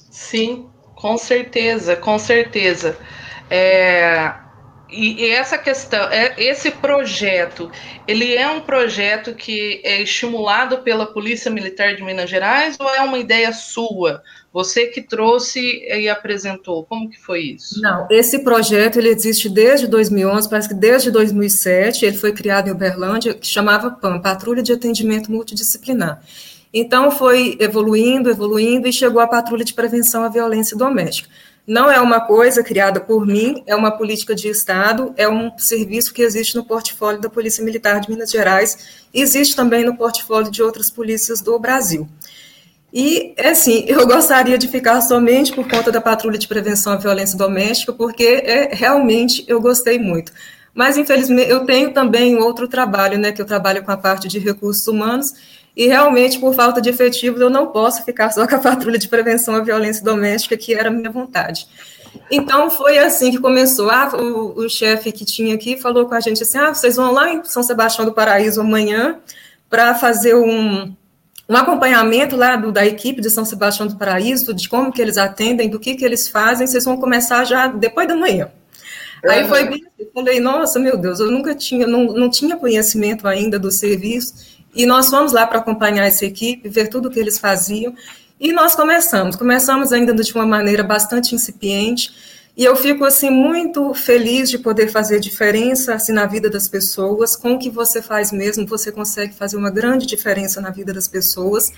Sim, 0.09 0.67
com 0.95 1.17
certeza, 1.17 1.95
com 1.95 2.17
certeza. 2.17 2.97
É, 3.49 4.33
e, 4.95 5.25
essa 5.29 5.57
questão, 5.57 6.03
é, 6.11 6.35
esse 6.37 6.69
projeto, 6.69 7.71
ele 8.07 8.35
é 8.35 8.47
um 8.47 8.61
projeto 8.61 9.33
que 9.33 9.81
é 9.83 10.01
estimulado 10.01 10.79
pela 10.79 11.07
Polícia 11.07 11.49
Militar 11.49 11.95
de 11.95 12.03
Minas 12.03 12.29
Gerais 12.29 12.77
ou 12.79 12.87
é 12.89 13.01
uma 13.01 13.17
ideia 13.17 13.51
sua? 13.51 14.21
Você 14.53 14.85
que 14.87 15.01
trouxe 15.01 15.59
e 15.59 16.07
apresentou, 16.07 16.85
como 16.85 17.09
que 17.09 17.19
foi 17.19 17.41
isso? 17.41 17.81
Não, 17.81 18.07
esse 18.11 18.43
projeto 18.43 18.99
ele 18.99 19.09
existe 19.09 19.49
desde 19.49 19.87
2011, 19.87 20.47
parece 20.47 20.69
que 20.69 20.75
desde 20.75 21.09
2007, 21.09 22.05
ele 22.05 22.17
foi 22.17 22.31
criado 22.31 22.67
em 22.67 22.71
Uberlândia, 22.71 23.33
que 23.33 23.47
chamava 23.47 23.89
PAM, 23.89 24.21
Patrulha 24.21 24.61
de 24.61 24.71
Atendimento 24.71 25.31
Multidisciplinar. 25.31 26.21
Então 26.71 27.09
foi 27.09 27.57
evoluindo, 27.59 28.29
evoluindo 28.29 28.87
e 28.87 28.93
chegou 28.93 29.21
a 29.21 29.27
Patrulha 29.27 29.65
de 29.65 29.73
Prevenção 29.73 30.23
à 30.23 30.29
Violência 30.29 30.77
Doméstica. 30.77 31.29
Não 31.65 31.89
é 31.89 31.99
uma 32.01 32.19
coisa 32.19 32.61
criada 32.61 32.99
por 32.99 33.25
mim, 33.25 33.63
é 33.65 33.73
uma 33.73 33.91
política 33.91 34.35
de 34.35 34.49
Estado, 34.49 35.13
é 35.15 35.29
um 35.29 35.57
serviço 35.57 36.13
que 36.13 36.21
existe 36.21 36.55
no 36.55 36.65
portfólio 36.65 37.21
da 37.21 37.29
Polícia 37.29 37.63
Militar 37.63 38.01
de 38.01 38.09
Minas 38.09 38.31
Gerais, 38.31 39.05
existe 39.13 39.55
também 39.55 39.85
no 39.85 39.95
portfólio 39.95 40.51
de 40.51 40.61
outras 40.61 40.89
polícias 40.89 41.39
do 41.41 41.57
Brasil. 41.57 42.07
E, 42.93 43.33
é 43.37 43.49
assim, 43.49 43.85
eu 43.89 44.05
gostaria 44.05 44.57
de 44.57 44.67
ficar 44.67 44.99
somente 45.01 45.53
por 45.53 45.67
conta 45.67 45.89
da 45.89 46.01
Patrulha 46.01 46.37
de 46.37 46.49
Prevenção 46.49 46.91
à 46.91 46.97
Violência 46.97 47.37
Doméstica, 47.37 47.93
porque 47.93 48.43
é, 48.45 48.69
realmente 48.73 49.45
eu 49.47 49.61
gostei 49.61 49.97
muito. 49.97 50.33
Mas, 50.73 50.97
infelizmente, 50.97 51.49
eu 51.49 51.65
tenho 51.65 51.93
também 51.93 52.35
outro 52.35 52.67
trabalho, 52.67 53.17
né, 53.17 53.31
que 53.31 53.41
eu 53.41 53.45
trabalho 53.45 53.83
com 53.83 53.91
a 53.91 53.97
parte 53.97 54.27
de 54.27 54.37
recursos 54.37 54.87
humanos, 54.87 55.33
e 55.75 55.87
realmente, 55.87 56.39
por 56.39 56.53
falta 56.53 56.79
de 56.79 56.89
efetivo, 56.89 57.41
eu 57.41 57.49
não 57.49 57.67
posso 57.67 58.03
ficar 58.03 58.31
só 58.31 58.47
com 58.47 58.55
a 58.55 58.59
patrulha 58.59 58.99
de 58.99 59.07
prevenção 59.07 59.55
à 59.55 59.61
violência 59.61 60.03
doméstica, 60.03 60.55
que 60.55 60.73
era 60.73 60.89
a 60.89 60.91
minha 60.91 61.09
vontade. 61.09 61.67
Então, 62.29 62.69
foi 62.69 62.99
assim 62.99 63.31
que 63.31 63.39
começou. 63.39 63.89
Ah, 63.89 64.11
o, 64.15 64.59
o 64.59 64.69
chefe 64.69 65.11
que 65.11 65.25
tinha 65.25 65.55
aqui 65.55 65.77
falou 65.77 66.05
com 66.05 66.13
a 66.13 66.19
gente 66.19 66.43
assim: 66.43 66.59
ah, 66.59 66.73
vocês 66.73 66.95
vão 66.95 67.11
lá 67.11 67.33
em 67.33 67.43
São 67.43 67.63
Sebastião 67.63 68.05
do 68.05 68.13
Paraíso 68.13 68.61
amanhã 68.61 69.19
para 69.67 69.95
fazer 69.95 70.35
um, 70.35 70.95
um 71.49 71.55
acompanhamento 71.55 72.35
lá 72.35 72.55
do, 72.55 72.71
da 72.71 72.85
equipe 72.85 73.19
de 73.19 73.31
São 73.31 73.43
Sebastião 73.43 73.87
do 73.87 73.97
Paraíso, 73.97 74.53
de 74.53 74.69
como 74.69 74.91
que 74.91 75.01
eles 75.01 75.17
atendem, 75.17 75.69
do 75.69 75.79
que 75.79 75.95
que 75.95 76.05
eles 76.05 76.27
fazem, 76.27 76.67
vocês 76.67 76.85
vão 76.85 76.97
começar 76.97 77.43
já 77.45 77.65
depois 77.65 78.07
da 78.07 78.15
manhã. 78.15 78.51
Aí 79.25 79.47
foi 79.47 79.63
bem, 79.69 79.81
eu 79.97 80.11
falei, 80.13 80.39
nossa, 80.39 80.77
meu 80.79 80.97
Deus, 80.97 81.19
eu 81.19 81.31
nunca 81.31 81.55
tinha, 81.55 81.87
não, 81.87 82.05
não 82.07 82.29
tinha 82.29 82.57
conhecimento 82.57 83.25
ainda 83.25 83.57
do 83.57 83.71
serviço, 83.71 84.33
e 84.75 84.85
nós 84.85 85.09
fomos 85.09 85.31
lá 85.31 85.45
para 85.45 85.59
acompanhar 85.59 86.05
essa 86.05 86.25
equipe, 86.25 86.67
ver 86.67 86.87
tudo 86.87 87.07
o 87.07 87.11
que 87.11 87.19
eles 87.19 87.37
faziam. 87.37 87.93
E 88.39 88.51
nós 88.51 88.75
começamos. 88.75 89.35
Começamos 89.35 89.93
ainda 89.93 90.13
de 90.13 90.33
uma 90.33 90.45
maneira 90.45 90.83
bastante 90.83 91.35
incipiente. 91.35 92.11
E 92.55 92.63
eu 92.63 92.75
fico 92.75 93.03
assim 93.05 93.29
muito 93.29 93.93
feliz 93.93 94.49
de 94.49 94.59
poder 94.59 94.89
fazer 94.89 95.19
diferença 95.19 95.95
assim 95.95 96.11
na 96.11 96.25
vida 96.25 96.49
das 96.49 96.67
pessoas. 96.67 97.35
Com 97.35 97.53
o 97.53 97.59
que 97.59 97.69
você 97.69 98.01
faz 98.01 98.31
mesmo, 98.31 98.65
você 98.67 98.91
consegue 98.91 99.33
fazer 99.33 99.57
uma 99.57 99.71
grande 99.71 100.05
diferença 100.05 100.59
na 100.59 100.69
vida 100.69 100.93
das 100.93 101.07
pessoas. 101.07 101.71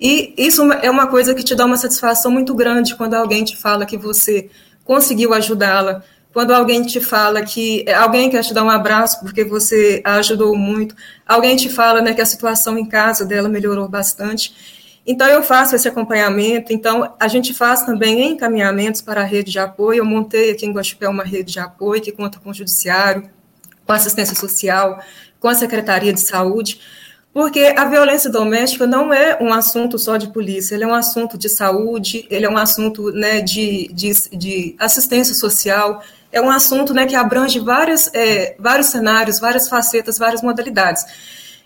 E 0.00 0.32
isso 0.36 0.62
é 0.72 0.90
uma 0.90 1.08
coisa 1.08 1.34
que 1.34 1.42
te 1.42 1.54
dá 1.54 1.64
uma 1.66 1.76
satisfação 1.76 2.30
muito 2.30 2.54
grande 2.54 2.94
quando 2.94 3.14
alguém 3.14 3.44
te 3.44 3.56
fala 3.56 3.84
que 3.84 3.96
você 3.96 4.48
conseguiu 4.84 5.34
ajudá-la, 5.34 6.02
quando 6.38 6.52
alguém 6.52 6.84
te 6.84 7.00
fala 7.00 7.42
que 7.42 7.84
alguém 7.90 8.30
quer 8.30 8.44
te 8.44 8.54
dar 8.54 8.62
um 8.62 8.70
abraço 8.70 9.18
porque 9.18 9.42
você 9.42 10.00
a 10.04 10.18
ajudou 10.18 10.54
muito, 10.56 10.94
alguém 11.26 11.56
te 11.56 11.68
fala 11.68 12.00
né, 12.00 12.14
que 12.14 12.20
a 12.20 12.24
situação 12.24 12.78
em 12.78 12.86
casa 12.86 13.24
dela 13.24 13.48
melhorou 13.48 13.88
bastante. 13.88 14.54
Então, 15.04 15.26
eu 15.26 15.42
faço 15.42 15.74
esse 15.74 15.88
acompanhamento. 15.88 16.72
Então, 16.72 17.12
a 17.18 17.26
gente 17.26 17.52
faz 17.52 17.82
também 17.82 18.24
encaminhamentos 18.30 19.00
para 19.00 19.22
a 19.22 19.24
rede 19.24 19.50
de 19.50 19.58
apoio. 19.58 19.98
Eu 19.98 20.04
montei 20.04 20.52
aqui 20.52 20.64
em 20.64 20.70
Guaxupé 20.72 21.08
uma 21.08 21.24
rede 21.24 21.54
de 21.54 21.58
apoio 21.58 22.00
que 22.00 22.12
conta 22.12 22.38
com 22.38 22.50
o 22.50 22.54
Judiciário, 22.54 23.28
com 23.84 23.92
assistência 23.92 24.36
social, 24.36 25.02
com 25.40 25.48
a 25.48 25.56
Secretaria 25.56 26.12
de 26.12 26.20
Saúde, 26.20 26.78
porque 27.32 27.74
a 27.76 27.84
violência 27.84 28.30
doméstica 28.30 28.86
não 28.86 29.12
é 29.12 29.36
um 29.40 29.52
assunto 29.52 29.98
só 29.98 30.16
de 30.16 30.28
polícia, 30.32 30.76
ele 30.76 30.84
é 30.84 30.86
um 30.86 30.94
assunto 30.94 31.36
de 31.36 31.48
saúde, 31.48 32.26
ele 32.30 32.46
é 32.46 32.48
um 32.50 32.56
assunto 32.56 33.10
né, 33.10 33.40
de, 33.40 33.88
de, 33.92 34.12
de 34.36 34.76
assistência 34.78 35.34
social, 35.34 36.02
é 36.30 36.40
um 36.40 36.50
assunto 36.50 36.92
né, 36.92 37.06
que 37.06 37.16
abrange 37.16 37.58
várias, 37.58 38.10
é, 38.14 38.56
vários 38.58 38.88
cenários, 38.88 39.38
várias 39.38 39.68
facetas, 39.68 40.18
várias 40.18 40.42
modalidades. 40.42 41.04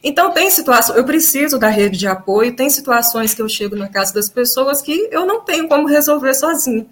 Então, 0.02 0.32
tem 0.32 0.50
situações, 0.50 0.98
eu 0.98 1.04
preciso 1.04 1.58
da 1.58 1.68
rede 1.68 1.96
de 1.96 2.08
apoio, 2.08 2.56
tem 2.56 2.68
situações 2.68 3.34
que 3.34 3.40
eu 3.40 3.48
chego 3.48 3.76
na 3.76 3.88
casa 3.88 4.12
das 4.12 4.28
pessoas 4.28 4.82
que 4.82 5.08
eu 5.12 5.24
não 5.24 5.40
tenho 5.40 5.68
como 5.68 5.86
resolver 5.86 6.34
sozinho. 6.34 6.88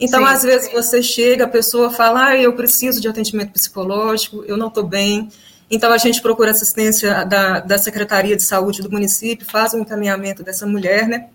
Então, 0.00 0.20
sim, 0.20 0.32
às 0.32 0.42
vezes, 0.42 0.72
você 0.72 1.02
chega, 1.02 1.44
a 1.44 1.48
pessoa 1.48 1.90
fala, 1.90 2.28
ah, 2.28 2.36
eu 2.36 2.52
preciso 2.54 3.00
de 3.00 3.08
atendimento 3.08 3.52
psicológico, 3.52 4.44
eu 4.46 4.56
não 4.56 4.68
estou 4.68 4.82
bem. 4.82 5.28
Então, 5.70 5.92
a 5.92 5.98
gente 5.98 6.22
procura 6.22 6.50
assistência 6.50 7.24
da, 7.24 7.60
da 7.60 7.78
Secretaria 7.78 8.36
de 8.36 8.42
Saúde 8.42 8.82
do 8.82 8.90
município, 8.90 9.46
faz 9.46 9.74
o 9.74 9.76
um 9.76 9.80
encaminhamento 9.80 10.42
dessa 10.42 10.66
mulher, 10.66 11.06
né? 11.06 11.28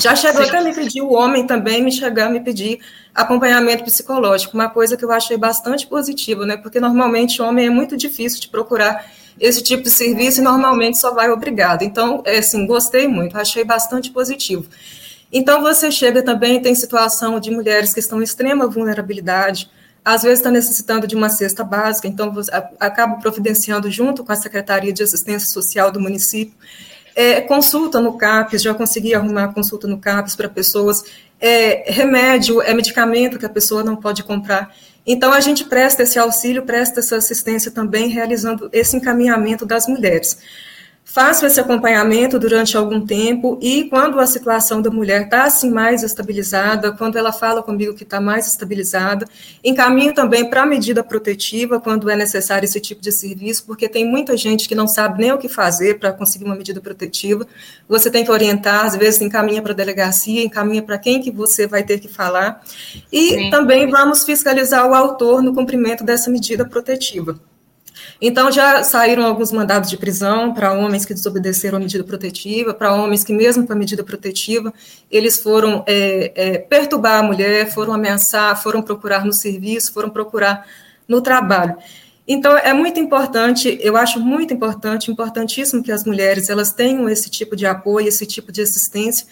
Já 0.00 0.16
chegou 0.16 0.42
Sim. 0.42 0.48
até 0.48 0.60
me 0.62 0.74
pedir, 0.74 1.02
o 1.02 1.12
homem 1.12 1.46
também 1.46 1.82
me 1.82 1.92
chegar 1.92 2.30
me 2.30 2.40
pedir 2.40 2.80
acompanhamento 3.14 3.84
psicológico, 3.84 4.54
uma 4.54 4.68
coisa 4.68 4.96
que 4.96 5.04
eu 5.04 5.12
achei 5.12 5.36
bastante 5.36 5.86
positiva, 5.86 6.46
né? 6.46 6.56
Porque 6.56 6.80
normalmente 6.80 7.42
o 7.42 7.44
homem 7.44 7.66
é 7.66 7.70
muito 7.70 7.96
difícil 7.96 8.40
de 8.40 8.48
procurar 8.48 9.04
esse 9.38 9.62
tipo 9.62 9.82
de 9.82 9.90
serviço 9.90 10.40
e 10.40 10.44
normalmente 10.44 10.98
só 10.98 11.12
vai 11.12 11.30
obrigado. 11.30 11.82
Então, 11.82 12.22
é 12.24 12.38
assim, 12.38 12.66
gostei 12.66 13.06
muito, 13.06 13.36
achei 13.36 13.64
bastante 13.64 14.10
positivo. 14.10 14.66
Então, 15.32 15.62
você 15.62 15.90
chega 15.90 16.22
também, 16.22 16.60
tem 16.60 16.74
situação 16.74 17.40
de 17.40 17.50
mulheres 17.50 17.92
que 17.92 18.00
estão 18.00 18.20
em 18.20 18.24
extrema 18.24 18.66
vulnerabilidade, 18.66 19.70
às 20.04 20.22
vezes 20.22 20.40
está 20.40 20.50
necessitando 20.50 21.06
de 21.06 21.14
uma 21.14 21.28
cesta 21.28 21.62
básica, 21.62 22.08
então 22.08 22.32
acaba 22.80 23.16
providenciando 23.16 23.90
junto 23.90 24.24
com 24.24 24.32
a 24.32 24.36
Secretaria 24.36 24.92
de 24.92 25.02
Assistência 25.02 25.48
Social 25.48 25.92
do 25.92 26.00
município 26.00 26.54
é, 27.14 27.40
consulta 27.40 28.00
no 28.00 28.16
CAPES, 28.16 28.62
já 28.62 28.74
consegui 28.74 29.14
arrumar 29.14 29.52
consulta 29.52 29.86
no 29.86 29.98
CAPES 29.98 30.36
para 30.36 30.48
pessoas, 30.48 31.04
é, 31.40 31.90
remédio, 31.90 32.62
é 32.62 32.72
medicamento 32.72 33.38
que 33.38 33.46
a 33.46 33.50
pessoa 33.50 33.82
não 33.82 33.96
pode 33.96 34.22
comprar. 34.22 34.74
Então, 35.06 35.32
a 35.32 35.40
gente 35.40 35.64
presta 35.64 36.04
esse 36.04 36.18
auxílio, 36.18 36.62
presta 36.62 37.00
essa 37.00 37.16
assistência 37.16 37.70
também, 37.70 38.08
realizando 38.08 38.68
esse 38.72 38.96
encaminhamento 38.96 39.66
das 39.66 39.86
mulheres. 39.86 40.38
Faço 41.04 41.44
esse 41.44 41.60
acompanhamento 41.60 42.38
durante 42.38 42.76
algum 42.76 43.04
tempo 43.04 43.58
e 43.60 43.84
quando 43.84 44.20
a 44.20 44.26
situação 44.26 44.80
da 44.80 44.88
mulher 44.88 45.24
está 45.24 45.44
assim 45.44 45.68
mais 45.68 46.02
estabilizada, 46.02 46.92
quando 46.92 47.18
ela 47.18 47.32
fala 47.32 47.62
comigo 47.62 47.92
que 47.92 48.04
está 48.04 48.20
mais 48.20 48.46
estabilizada, 48.46 49.26
encaminho 49.64 50.14
também 50.14 50.48
para 50.48 50.62
a 50.62 50.66
medida 50.66 51.02
protetiva 51.02 51.80
quando 51.80 52.08
é 52.08 52.16
necessário 52.16 52.64
esse 52.64 52.80
tipo 52.80 53.02
de 53.02 53.10
serviço, 53.10 53.64
porque 53.66 53.88
tem 53.88 54.06
muita 54.08 54.36
gente 54.36 54.68
que 54.68 54.74
não 54.74 54.86
sabe 54.86 55.20
nem 55.20 55.32
o 55.32 55.38
que 55.38 55.48
fazer 55.48 55.98
para 55.98 56.12
conseguir 56.12 56.44
uma 56.44 56.54
medida 56.54 56.80
protetiva. 56.80 57.46
Você 57.88 58.10
tem 58.10 58.24
que 58.24 58.30
orientar, 58.30 58.86
às 58.86 58.96
vezes 58.96 59.20
encaminha 59.20 59.60
para 59.60 59.72
a 59.72 59.76
delegacia, 59.76 60.42
encaminha 60.42 60.82
para 60.82 60.98
quem 60.98 61.20
que 61.20 61.30
você 61.30 61.66
vai 61.66 61.82
ter 61.82 61.98
que 61.98 62.08
falar. 62.08 62.62
E 63.10 63.28
Sim. 63.30 63.50
também 63.50 63.90
vamos 63.90 64.24
fiscalizar 64.24 64.88
o 64.88 64.94
autor 64.94 65.42
no 65.42 65.52
cumprimento 65.52 66.04
dessa 66.04 66.30
medida 66.30 66.64
protetiva. 66.64 67.38
Então, 68.24 68.52
já 68.52 68.84
saíram 68.84 69.26
alguns 69.26 69.50
mandados 69.50 69.90
de 69.90 69.96
prisão 69.96 70.54
para 70.54 70.72
homens 70.72 71.04
que 71.04 71.12
desobedeceram 71.12 71.78
a 71.78 71.80
medida 71.80 72.04
protetiva, 72.04 72.72
para 72.72 72.94
homens 72.94 73.24
que, 73.24 73.32
mesmo 73.32 73.66
com 73.66 73.72
a 73.72 73.76
medida 73.76 74.04
protetiva, 74.04 74.72
eles 75.10 75.40
foram 75.40 75.82
é, 75.88 76.30
é, 76.36 76.58
perturbar 76.58 77.18
a 77.18 77.22
mulher, 77.24 77.74
foram 77.74 77.92
ameaçar, 77.92 78.56
foram 78.62 78.80
procurar 78.80 79.24
no 79.24 79.32
serviço, 79.32 79.92
foram 79.92 80.08
procurar 80.08 80.64
no 81.08 81.20
trabalho. 81.20 81.76
Então, 82.26 82.56
é 82.56 82.72
muito 82.72 83.00
importante, 83.00 83.76
eu 83.82 83.96
acho 83.96 84.20
muito 84.20 84.54
importante, 84.54 85.10
importantíssimo 85.10 85.82
que 85.82 85.90
as 85.90 86.04
mulheres 86.04 86.48
elas 86.48 86.72
tenham 86.72 87.08
esse 87.08 87.28
tipo 87.28 87.56
de 87.56 87.66
apoio, 87.66 88.06
esse 88.06 88.24
tipo 88.24 88.52
de 88.52 88.62
assistência, 88.62 89.26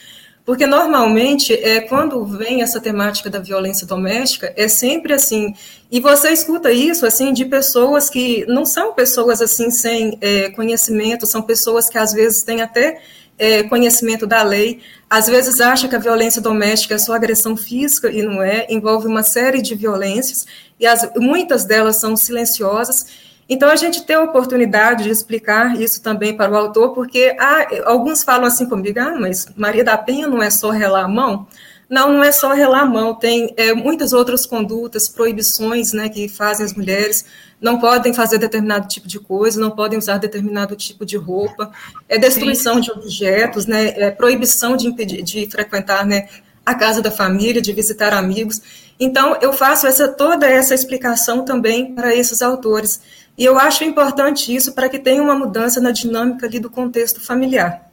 porque 0.45 0.67
normalmente, 0.67 1.53
é, 1.53 1.81
quando 1.81 2.25
vem 2.25 2.63
essa 2.63 2.81
temática 2.81 3.29
da 3.31 3.39
violência 3.39 3.87
doméstica, 3.87 4.53
é 4.57 4.69
sempre 4.69 5.13
assim. 5.13 5.55
E 5.91 6.01
você 6.01 6.31
escuta 6.31 6.73
isso 6.73 7.07
assim 7.07 7.33
de 7.33 7.45
pessoas 7.45 8.09
que 8.09 8.45
não 8.47 8.65
são 8.65 8.95
pessoas 8.95 9.41
assim 9.41 9.71
sem 9.71 10.19
é, 10.21 10.51
conhecimento, 10.51 11.27
são 11.27 11.43
pessoas 11.43 11.89
que 11.89 11.99
às 11.99 12.13
vezes 12.13 12.43
têm 12.43 12.63
até 12.63 13.01
é, 13.41 13.63
conhecimento 13.63 14.27
da 14.27 14.43
lei, 14.43 14.81
às 15.09 15.27
vezes 15.27 15.61
acha 15.61 15.89
que 15.89 15.97
a 15.97 15.99
violência 15.99 16.43
doméstica 16.43 16.95
é 16.95 16.99
só 16.99 17.15
agressão 17.15 17.57
física 17.57 18.11
e 18.11 18.23
não 18.23 18.43
é, 18.43 18.67
envolve 18.69 19.07
uma 19.07 19.23
série 19.23 19.63
de 19.63 19.75
violências, 19.75 20.47
e 20.79 20.87
as, 20.87 21.11
muitas 21.17 21.65
delas 21.65 21.97
são 21.97 22.17
silenciosas. 22.17 23.30
Então, 23.53 23.69
a 23.69 23.75
gente 23.75 24.05
tem 24.05 24.15
a 24.15 24.23
oportunidade 24.23 25.03
de 25.03 25.11
explicar 25.11 25.75
isso 25.81 26.01
também 26.01 26.37
para 26.37 26.53
o 26.53 26.57
autor, 26.57 26.95
porque 26.95 27.37
há, 27.37 27.67
alguns 27.85 28.23
falam 28.23 28.47
assim 28.47 28.65
comigo, 28.65 29.01
ah, 29.01 29.17
mas 29.19 29.49
Maria 29.57 29.83
da 29.83 29.99
Penha 29.99 30.29
não 30.29 30.41
é 30.41 30.49
só 30.49 30.71
relar 30.71 31.07
a 31.07 31.09
mão? 31.09 31.49
Não, 31.89 32.13
não 32.13 32.23
é 32.23 32.31
só 32.31 32.53
relar 32.53 32.83
a 32.83 32.87
mão, 32.87 33.13
tem 33.17 33.53
é, 33.57 33.75
muitas 33.75 34.13
outras 34.13 34.47
condutas, 34.47 35.09
proibições 35.09 35.93
né, 35.93 36.09
que 36.09 36.29
fazem 36.29 36.65
as 36.65 36.73
mulheres, 36.73 37.25
não 37.61 37.81
podem 37.81 38.15
fazer 38.15 38.39
determinado 38.39 38.87
tipo 38.87 39.09
de 39.09 39.19
coisa, 39.19 39.61
não 39.61 39.73
podem 39.73 39.99
usar 39.99 40.19
determinado 40.19 40.77
tipo 40.77 41.05
de 41.05 41.17
roupa, 41.17 41.73
é 42.09 42.17
destruição 42.17 42.77
Sim. 42.77 42.83
de 42.83 42.93
objetos, 42.93 43.67
né, 43.67 43.89
é 43.97 44.13
proibição 44.13 44.77
de, 44.77 44.87
impedir, 44.87 45.25
de 45.25 45.51
frequentar 45.51 46.07
né, 46.07 46.29
a 46.65 46.75
casa 46.77 47.03
da 47.03 47.11
família, 47.11 47.61
de 47.61 47.73
visitar 47.73 48.13
amigos. 48.13 48.63
Então, 48.99 49.37
eu 49.41 49.53
faço 49.53 49.87
essa, 49.87 50.07
toda 50.07 50.47
essa 50.47 50.75
explicação 50.75 51.45
também 51.45 51.95
para 51.95 52.15
esses 52.15 52.43
autores. 52.43 53.01
E 53.37 53.45
eu 53.45 53.59
acho 53.59 53.85
importante 53.85 54.55
isso 54.55 54.73
para 54.73 54.89
que 54.89 54.99
tenha 54.99 55.23
uma 55.23 55.35
mudança 55.35 55.81
na 55.81 55.91
dinâmica 55.91 56.47
ali 56.47 56.59
do 56.59 56.71
contexto 56.71 57.21
familiar. 57.21 57.91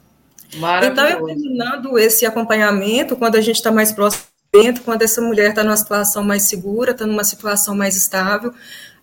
Então, 0.85 1.05
eu 1.05 1.25
terminando 1.25 1.97
esse 1.97 2.25
acompanhamento, 2.25 3.15
quando 3.15 3.35
a 3.35 3.41
gente 3.41 3.57
está 3.57 3.71
mais 3.71 3.91
próximo 3.91 4.23
dentro, 4.51 4.83
quando 4.83 5.01
essa 5.01 5.21
mulher 5.21 5.49
está 5.49 5.63
numa 5.63 5.75
situação 5.75 6.23
mais 6.23 6.43
segura, 6.43 6.91
está 6.91 7.05
numa 7.05 7.23
situação 7.23 7.75
mais 7.75 7.95
estável, 7.95 8.53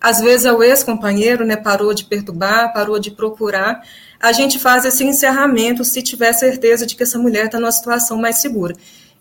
às 0.01 0.19
vezes 0.19 0.45
é 0.45 0.51
o 0.51 0.63
ex-companheiro, 0.63 1.45
né, 1.45 1.55
parou 1.55 1.93
de 1.93 2.05
perturbar, 2.05 2.73
parou 2.73 2.99
de 2.99 3.11
procurar, 3.11 3.81
a 4.19 4.31
gente 4.31 4.57
faz 4.59 4.85
esse 4.85 5.03
encerramento 5.03 5.83
se 5.83 6.01
tiver 6.01 6.33
certeza 6.33 6.85
de 6.85 6.95
que 6.95 7.03
essa 7.03 7.19
mulher 7.19 7.45
está 7.45 7.59
numa 7.59 7.71
situação 7.71 8.17
mais 8.17 8.37
segura. 8.37 8.75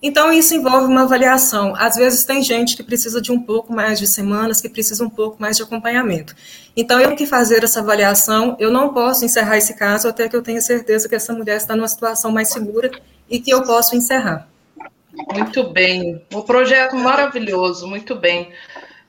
Então, 0.07 0.31
isso 0.31 0.55
envolve 0.55 0.87
uma 0.87 1.05
avaliação. 1.05 1.75
Às 1.75 1.97
vezes, 1.97 2.27
tem 2.27 2.43
gente 2.43 2.77
que 2.77 2.83
precisa 2.83 3.23
de 3.23 3.33
um 3.33 3.41
pouco 3.41 3.73
mais 3.73 3.99
de 3.99 4.07
semanas, 4.07 4.61
que 4.61 4.69
precisa 4.69 5.03
um 5.03 5.09
pouco 5.09 5.41
mais 5.41 5.57
de 5.57 5.63
acompanhamento. 5.63 6.37
Então, 6.77 7.01
eu 7.01 7.17
que 7.17 7.25
fazer 7.25 7.65
essa 7.65 7.81
avaliação, 7.81 8.55
eu 8.61 8.71
não 8.71 8.93
posso 8.93 9.25
encerrar 9.25 9.57
esse 9.57 9.73
caso 9.73 10.07
até 10.07 10.29
que 10.29 10.37
eu 10.37 10.43
tenha 10.43 10.61
certeza 10.61 11.09
que 11.09 11.15
essa 11.15 11.33
mulher 11.33 11.57
está 11.57 11.75
numa 11.75 11.89
situação 11.89 12.31
mais 12.31 12.51
segura 12.51 12.91
e 13.31 13.41
que 13.41 13.51
eu 13.51 13.63
posso 13.63 13.97
encerrar. 13.97 14.47
Muito 15.33 15.71
bem. 15.71 16.23
Um 16.35 16.43
projeto 16.43 16.97
maravilhoso, 16.97 17.87
muito 17.87 18.15
bem. 18.15 18.53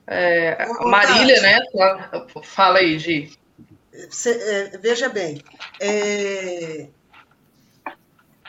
É, 0.08 0.66
Marília, 0.80 1.42
né? 1.42 1.60
Fala 2.42 2.80
aí, 2.80 2.98
Gi. 2.98 3.34
É, 4.28 4.78
veja 4.78 5.10
bem, 5.10 5.42
é, 5.82 6.88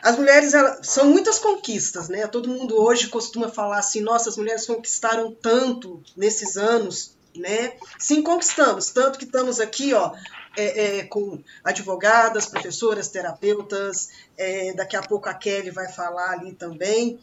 as 0.07 0.17
mulheres 0.17 0.55
elas, 0.55 0.87
são 0.87 1.11
muitas 1.11 1.37
conquistas, 1.41 2.09
né? 2.09 2.29
Todo 2.29 2.49
mundo 2.49 2.81
hoje 2.81 3.09
costuma 3.09 3.49
falar 3.49 3.81
assim: 3.81 4.01
nossa, 4.01 4.29
as 4.31 4.37
mulheres 4.37 4.65
conquistaram 4.65 5.35
tanto 5.35 6.01
nesses 6.17 6.57
anos, 6.57 7.17
né? 7.35 7.73
Sim, 7.99 8.23
conquistamos, 8.23 8.91
tanto 8.91 9.19
que 9.19 9.25
estamos 9.25 9.59
aqui, 9.59 9.93
ó, 9.95 10.15
é, 10.57 10.99
é, 10.99 11.03
com 11.07 11.43
advogadas, 11.65 12.47
professoras, 12.47 13.09
terapeutas. 13.09 14.11
É, 14.39 14.73
daqui 14.75 14.95
a 14.95 15.03
pouco 15.03 15.29
a 15.29 15.35
Kelly 15.35 15.73
vai 15.73 15.91
falar 15.91 16.31
ali 16.35 16.53
também. 16.53 17.19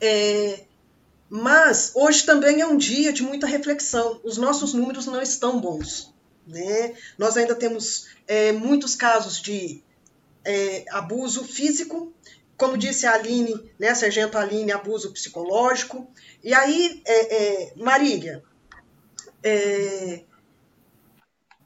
É, 0.00 0.64
mas 1.30 1.92
hoje 1.94 2.26
também 2.26 2.60
é 2.60 2.66
um 2.66 2.76
dia 2.76 3.12
de 3.12 3.22
muita 3.22 3.46
reflexão. 3.46 4.20
Os 4.24 4.36
nossos 4.36 4.74
números 4.74 5.06
não 5.06 5.22
estão 5.22 5.60
bons. 5.60 6.12
Né? 6.44 6.96
Nós 7.16 7.36
ainda 7.36 7.54
temos 7.54 8.08
é, 8.26 8.50
muitos 8.50 8.96
casos 8.96 9.40
de 9.40 9.80
é, 10.44 10.84
abuso 10.90 11.44
físico, 11.44 12.12
como 12.56 12.78
disse 12.78 13.06
a 13.06 13.14
Aline, 13.14 13.70
né, 13.78 13.94
Sargento 13.94 14.38
Aline, 14.38 14.72
abuso 14.72 15.12
psicológico. 15.12 16.08
E 16.42 16.54
aí, 16.54 17.02
é, 17.04 17.36
é, 17.36 17.72
Marília, 17.76 18.42
é, 19.42 20.22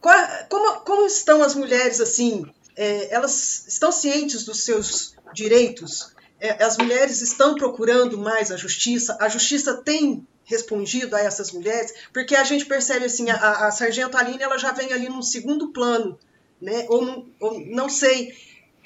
qual, 0.00 0.16
como, 0.48 0.80
como 0.80 1.06
estão 1.06 1.42
as 1.42 1.54
mulheres 1.54 2.00
assim? 2.00 2.44
É, 2.76 3.12
elas 3.12 3.66
estão 3.66 3.90
cientes 3.90 4.44
dos 4.44 4.64
seus 4.64 5.14
direitos? 5.34 6.12
As 6.60 6.78
mulheres 6.78 7.20
estão 7.20 7.56
procurando 7.56 8.16
mais 8.16 8.52
a 8.52 8.56
justiça? 8.56 9.16
A 9.20 9.28
justiça 9.28 9.82
tem 9.82 10.24
respondido 10.44 11.14
a 11.14 11.20
essas 11.20 11.52
mulheres? 11.52 11.92
Porque 12.12 12.34
a 12.34 12.44
gente 12.44 12.64
percebe 12.64 13.04
assim, 13.04 13.28
a, 13.28 13.66
a 13.66 13.70
Sargento 13.70 14.16
Aline 14.16 14.42
ela 14.42 14.56
já 14.56 14.72
vem 14.72 14.92
ali 14.92 15.08
num 15.08 15.22
segundo 15.22 15.72
plano, 15.72 16.18
né? 16.60 16.86
Ou, 16.88 17.26
ou 17.40 17.60
não 17.66 17.88
sei. 17.88 18.32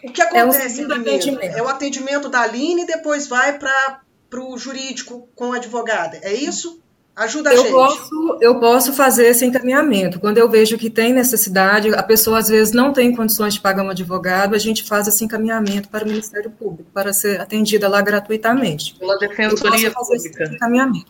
O 0.04 0.12
que 0.12 0.20
acontece 0.20 0.82
é, 0.82 0.86
primeiro? 0.86 1.56
É 1.56 1.62
o 1.62 1.68
atendimento 1.68 2.28
da 2.28 2.40
Aline 2.40 2.82
e 2.82 2.86
depois 2.86 3.26
vai 3.26 3.58
para 3.58 4.00
o 4.36 4.58
jurídico 4.58 5.28
com 5.34 5.52
a 5.52 5.56
advogada. 5.56 6.18
É 6.22 6.32
isso? 6.32 6.82
Ajuda 7.14 7.50
a 7.50 7.54
eu 7.54 7.62
gente. 7.62 7.72
Posso, 7.72 8.38
eu 8.40 8.58
posso 8.58 8.92
fazer 8.94 9.26
esse 9.26 9.44
encaminhamento. 9.44 10.18
Quando 10.18 10.38
eu 10.38 10.48
vejo 10.48 10.78
que 10.78 10.88
tem 10.88 11.12
necessidade, 11.12 11.94
a 11.94 12.02
pessoa 12.02 12.38
às 12.38 12.48
vezes 12.48 12.72
não 12.72 12.90
tem 12.92 13.14
condições 13.14 13.54
de 13.54 13.60
pagar 13.60 13.82
um 13.82 13.90
advogado, 13.90 14.54
a 14.54 14.58
gente 14.58 14.82
faz 14.82 15.06
esse 15.06 15.22
encaminhamento 15.22 15.90
para 15.90 16.04
o 16.04 16.08
Ministério 16.08 16.50
Público, 16.50 16.90
para 16.92 17.12
ser 17.12 17.38
atendida 17.38 17.86
lá 17.86 18.00
gratuitamente. 18.00 18.94
Pela 18.94 19.18
Defensoria 19.18 19.90
Pública. 19.90 20.58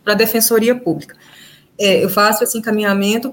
para 0.02 0.12
a 0.12 0.16
Defensoria 0.16 0.74
Pública. 0.74 1.16
É, 1.78 2.02
eu 2.02 2.08
faço 2.08 2.42
esse 2.42 2.58
encaminhamento 2.58 3.32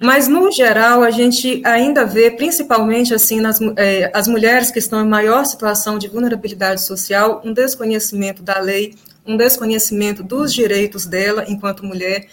mas, 0.00 0.28
no 0.28 0.50
geral, 0.52 1.02
a 1.02 1.10
gente 1.10 1.60
ainda 1.64 2.04
vê, 2.04 2.30
principalmente 2.30 3.12
assim, 3.12 3.40
nas, 3.40 3.58
é, 3.76 4.10
as 4.14 4.28
mulheres 4.28 4.70
que 4.70 4.78
estão 4.78 5.04
em 5.04 5.08
maior 5.08 5.44
situação 5.44 5.98
de 5.98 6.06
vulnerabilidade 6.06 6.82
social, 6.82 7.42
um 7.44 7.52
desconhecimento 7.52 8.40
da 8.40 8.60
lei, 8.60 8.94
um 9.26 9.36
desconhecimento 9.36 10.22
dos 10.22 10.54
direitos 10.54 11.04
dela 11.04 11.44
enquanto 11.48 11.84
mulher. 11.84 12.28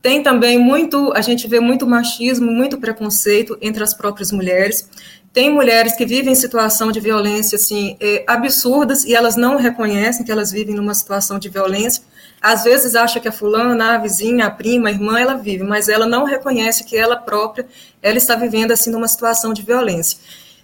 Tem 0.00 0.22
também 0.22 0.58
muito, 0.58 1.12
a 1.14 1.20
gente 1.20 1.46
vê 1.46 1.60
muito 1.60 1.86
machismo, 1.86 2.50
muito 2.50 2.78
preconceito 2.78 3.58
entre 3.60 3.82
as 3.82 3.92
próprias 3.92 4.32
mulheres. 4.32 4.88
Tem 5.30 5.52
mulheres 5.52 5.94
que 5.94 6.06
vivem 6.06 6.32
em 6.32 6.34
situação 6.34 6.90
de 6.90 7.00
violência 7.00 7.56
assim, 7.56 7.98
é, 8.00 8.24
absurdas 8.26 9.04
e 9.04 9.14
elas 9.14 9.36
não 9.36 9.58
reconhecem 9.58 10.24
que 10.24 10.32
elas 10.32 10.50
vivem 10.50 10.74
numa 10.74 10.94
situação 10.94 11.38
de 11.38 11.50
violência 11.50 12.02
às 12.40 12.64
vezes 12.64 12.94
acha 12.94 13.20
que 13.20 13.28
a 13.28 13.32
fulana, 13.32 13.94
a 13.94 13.98
vizinha, 13.98 14.46
a 14.46 14.50
prima, 14.50 14.88
a 14.88 14.92
irmã, 14.92 15.18
ela 15.18 15.34
vive, 15.34 15.62
mas 15.62 15.88
ela 15.88 16.06
não 16.06 16.24
reconhece 16.24 16.84
que 16.84 16.96
ela 16.96 17.16
própria, 17.16 17.66
ela 18.00 18.16
está 18.16 18.34
vivendo 18.34 18.72
assim 18.72 18.90
numa 18.90 19.08
situação 19.08 19.52
de 19.52 19.62
violência. 19.62 20.18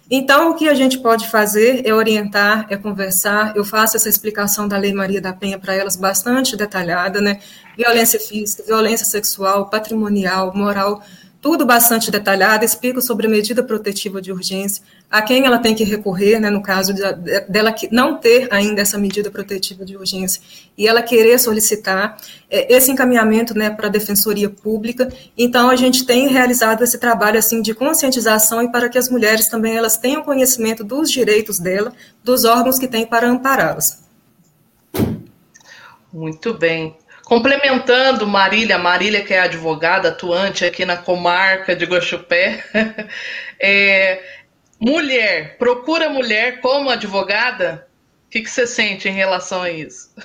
Então, 0.09 0.51
o 0.51 0.55
que 0.55 0.69
a 0.69 0.73
gente 0.73 0.99
pode 0.99 1.27
fazer 1.27 1.85
é 1.85 1.93
orientar, 1.93 2.65
é 2.69 2.77
conversar. 2.77 3.53
Eu 3.57 3.65
faço 3.65 3.97
essa 3.97 4.07
explicação 4.07 4.65
da 4.65 4.77
Lei 4.77 4.93
Maria 4.93 5.19
da 5.19 5.33
Penha 5.33 5.59
para 5.59 5.75
elas 5.75 5.97
bastante 5.97 6.55
detalhada, 6.55 7.19
né? 7.19 7.41
Violência 7.75 8.17
física, 8.17 8.63
violência 8.63 9.05
sexual, 9.05 9.69
patrimonial, 9.69 10.53
moral, 10.55 11.03
tudo 11.47 11.65
bastante 11.65 12.11
detalhado, 12.11 12.65
explico 12.65 13.01
sobre 13.01 13.25
a 13.25 13.29
medida 13.29 13.63
protetiva 13.63 14.21
de 14.21 14.33
urgência, 14.33 14.83
a 15.09 15.21
quem 15.21 15.45
ela 15.45 15.59
tem 15.59 15.73
que 15.73 15.85
recorrer, 15.85 16.41
né, 16.41 16.49
no 16.49 16.61
caso 16.61 16.93
de, 16.93 17.01
dela 17.47 17.73
não 17.89 18.17
ter 18.17 18.49
ainda 18.51 18.81
essa 18.81 18.97
medida 18.97 19.31
protetiva 19.31 19.85
de 19.85 19.95
urgência 19.95 20.41
e 20.77 20.85
ela 20.85 21.01
querer 21.01 21.39
solicitar 21.39 22.17
é, 22.51 22.75
esse 22.75 22.91
encaminhamento 22.91 23.57
né, 23.57 23.69
para 23.69 23.87
a 23.87 23.89
Defensoria 23.89 24.49
Pública. 24.49 25.09
Então, 25.37 25.69
a 25.69 25.77
gente 25.77 26.05
tem 26.05 26.27
realizado 26.27 26.83
esse 26.83 26.97
trabalho 26.97 27.39
assim 27.39 27.61
de 27.61 27.73
conscientização 27.73 28.61
e 28.61 28.69
para 28.69 28.89
que 28.89 28.97
as 28.97 29.07
mulheres 29.07 29.47
também 29.47 29.77
elas 29.77 29.95
tenham 29.95 30.23
conhecimento 30.23 30.83
dos 30.83 31.09
direitos 31.09 31.59
dela, 31.59 31.93
dos 32.21 32.43
órgãos 32.43 32.77
que 32.77 32.89
têm 32.89 33.05
para 33.05 33.25
ampará-las. 33.25 34.03
Muito 36.11 36.53
bem. 36.53 36.97
Complementando 37.27 38.25
Marília, 38.25 38.77
Marília 38.77 39.21
que 39.21 39.33
é 39.33 39.41
advogada 39.41 40.07
atuante 40.07 40.63
aqui 40.63 40.85
na 40.85 40.95
comarca 40.95 41.75
de 41.75 41.83
Guaxupé, 41.83 42.63
é, 43.59 44.23
mulher, 44.79 45.57
procura 45.57 46.09
mulher 46.09 46.61
como 46.61 46.89
advogada? 46.89 47.85
O 48.25 48.29
que, 48.29 48.39
que, 48.39 48.49
você 48.49 48.65
sente 48.65 49.09
em 49.09 49.11
relação 49.11 49.61
a 49.61 49.69
isso? 49.69 50.15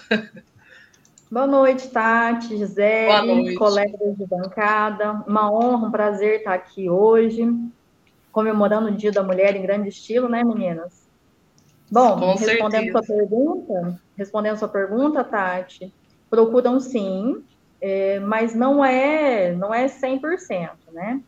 Boa 1.28 1.48
noite, 1.48 1.88
Tati, 1.88 2.56
Gisele, 2.56 3.56
colegas 3.56 4.16
de 4.16 4.24
bancada. 4.24 5.24
Uma 5.26 5.52
honra, 5.52 5.88
um 5.88 5.90
prazer 5.90 6.38
estar 6.38 6.54
aqui 6.54 6.88
hoje, 6.88 7.52
comemorando 8.30 8.86
o 8.86 8.96
Dia 8.96 9.10
da 9.10 9.24
Mulher 9.24 9.56
em 9.56 9.62
grande 9.62 9.88
estilo, 9.88 10.28
né, 10.28 10.44
meninas? 10.44 11.02
Bom, 11.90 12.16
Com 12.16 12.34
respondendo 12.34 12.70
certeza. 12.70 13.02
sua 13.02 13.16
pergunta, 13.16 14.00
respondendo 14.16 14.56
sua 14.56 14.68
pergunta, 14.68 15.24
Tati, 15.24 15.92
procuram 16.32 16.80
sim, 16.80 17.44
é, 17.78 18.18
mas 18.20 18.54
não 18.54 18.82
é, 18.82 19.52
não 19.52 19.74
é 19.74 19.84
100%, 19.84 20.70
né? 20.90 21.20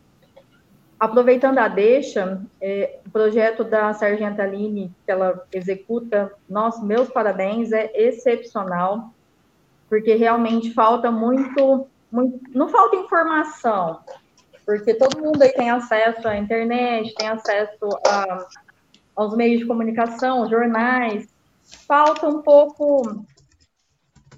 Aproveitando 0.99 1.59
a 1.59 1.67
deixa, 1.67 2.41
é, 2.59 2.97
o 3.05 3.11
projeto 3.11 3.63
da 3.63 3.93
Sargenta 3.93 4.41
Aline, 4.41 4.91
que 5.05 5.11
ela 5.11 5.45
executa, 5.53 6.31
nossa, 6.49 6.83
meus 6.83 7.07
parabéns, 7.07 7.71
é 7.71 7.91
excepcional, 7.93 9.13
porque 9.87 10.15
realmente 10.15 10.73
falta 10.73 11.11
muito, 11.11 11.85
muito, 12.11 12.39
não 12.49 12.67
falta 12.67 12.95
informação, 12.95 13.99
porque 14.65 14.95
todo 14.95 15.21
mundo 15.21 15.39
aí 15.43 15.53
tem 15.53 15.69
acesso 15.69 16.27
à 16.27 16.35
internet, 16.35 17.13
tem 17.13 17.27
acesso 17.27 17.87
a, 18.07 18.47
aos 19.15 19.37
meios 19.37 19.59
de 19.59 19.67
comunicação, 19.67 20.49
jornais, 20.49 21.27
falta 21.85 22.27
um 22.27 22.41
pouco 22.41 23.23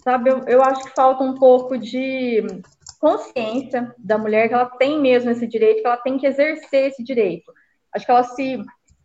sabe? 0.08 0.30
Eu, 0.30 0.41
eu 0.48 0.63
acho 0.63 0.86
que 0.86 0.96
falta 0.96 1.22
um 1.22 1.34
pouco 1.34 1.78
de 1.78 2.41
consciência 2.98 3.93
da 3.98 4.17
mulher 4.17 4.48
que 4.48 4.54
ela 4.54 4.65
tem 4.65 5.02
mesmo 5.02 5.30
esse 5.30 5.46
direito, 5.46 5.82
que 5.82 5.86
ela 5.88 5.98
tem 5.98 6.17
que 6.17 6.26
exercer 6.26 6.88
esse 6.88 7.04
direito. 7.04 7.52
Acho 7.93 8.06
que 8.06 8.12
ela 8.12 8.24
se 8.24 8.63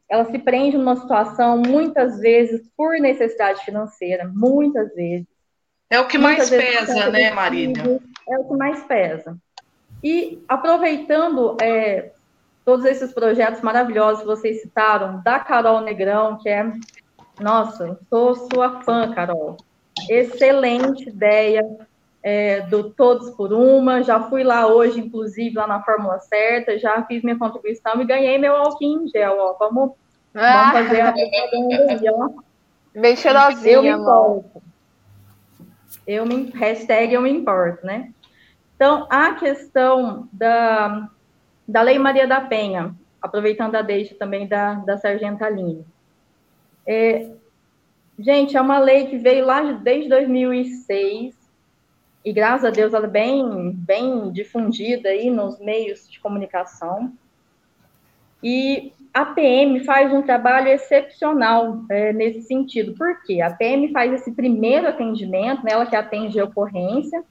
ela 0.08 0.24
se 0.26 0.38
prende 0.38 0.76
numa 0.76 0.94
situação 0.94 1.56
muitas 1.56 2.20
vezes 2.20 2.70
por 2.76 3.00
necessidade 3.00 3.64
financeira, 3.64 4.30
muitas 4.32 4.94
vezes. 4.94 5.26
É 5.90 5.98
o 5.98 6.06
que 6.06 6.18
mais 6.18 6.48
pesa, 6.50 7.10
né, 7.10 7.30
Marília? 7.30 8.00
É 8.28 8.38
o 8.38 8.44
que 8.44 8.56
mais 8.56 8.84
pesa. 8.84 9.36
E 10.04 10.44
aproveitando 10.46 11.56
é, 11.60 12.12
todos 12.64 12.84
esses 12.84 13.12
projetos 13.12 13.62
maravilhosos 13.62 14.20
que 14.20 14.26
vocês 14.26 14.60
citaram, 14.60 15.20
da 15.22 15.40
Carol 15.40 15.80
Negrão, 15.80 16.38
que 16.38 16.48
é, 16.48 16.70
nossa, 17.40 17.98
sou 18.08 18.36
sua 18.36 18.82
fã, 18.82 19.12
Carol 19.12 19.56
excelente 20.08 21.08
ideia 21.08 21.64
é, 22.22 22.60
do 22.62 22.90
Todos 22.90 23.30
por 23.30 23.52
Uma. 23.52 24.02
Já 24.02 24.20
fui 24.28 24.44
lá 24.44 24.66
hoje, 24.66 25.00
inclusive, 25.00 25.56
lá 25.56 25.66
na 25.66 25.82
Fórmula 25.82 26.18
Certa, 26.20 26.78
já 26.78 27.02
fiz 27.04 27.22
minha 27.22 27.38
contribuição 27.38 28.00
e 28.00 28.04
ganhei 28.04 28.38
meu 28.38 28.56
alquim 28.56 29.06
gel. 29.08 29.36
Ó. 29.38 29.56
Vamos, 29.58 29.92
ah. 30.34 30.72
vamos 30.72 30.88
fazer 30.88 31.00
a. 31.00 31.14
Bem 32.94 33.16
cheirosinha, 33.16 33.72
Eu 33.72 33.82
me 33.82 33.88
importo. 33.88 34.62
Eu 36.06 36.26
me, 36.26 36.50
hashtag 36.50 37.14
eu 37.14 37.22
me 37.22 37.30
importo, 37.30 37.84
né? 37.86 38.12
Então, 38.76 39.06
a 39.08 39.34
questão 39.34 40.28
da, 40.32 41.08
da 41.66 41.82
Lei 41.82 41.98
Maria 41.98 42.26
da 42.26 42.40
Penha, 42.40 42.94
aproveitando 43.20 43.76
a 43.76 43.82
deixa 43.82 44.14
também 44.14 44.48
da, 44.48 44.74
da 44.74 44.98
Sargenta 44.98 45.46
Aline. 45.46 45.86
É, 46.86 47.30
Gente, 48.22 48.56
é 48.56 48.60
uma 48.60 48.78
lei 48.78 49.06
que 49.06 49.18
veio 49.18 49.44
lá 49.44 49.60
desde 49.72 50.08
2006 50.08 51.34
e 52.24 52.32
graças 52.32 52.64
a 52.64 52.70
Deus 52.70 52.94
ela 52.94 53.06
é 53.06 53.10
bem, 53.10 53.72
bem 53.72 54.30
difundida 54.30 55.08
aí 55.08 55.28
nos 55.28 55.58
meios 55.58 56.08
de 56.08 56.20
comunicação. 56.20 57.12
E 58.40 58.92
a 59.12 59.24
PM 59.24 59.82
faz 59.84 60.12
um 60.12 60.22
trabalho 60.22 60.68
excepcional 60.68 61.82
é, 61.90 62.12
nesse 62.12 62.42
sentido. 62.42 62.94
Por 62.94 63.24
quê? 63.24 63.40
A 63.40 63.50
PM 63.50 63.90
faz 63.90 64.12
esse 64.12 64.30
primeiro 64.30 64.86
atendimento, 64.86 65.64
né, 65.64 65.72
ela 65.72 65.86
que 65.86 65.96
atende 65.96 66.38
a 66.38 66.44
ocorrência. 66.44 67.24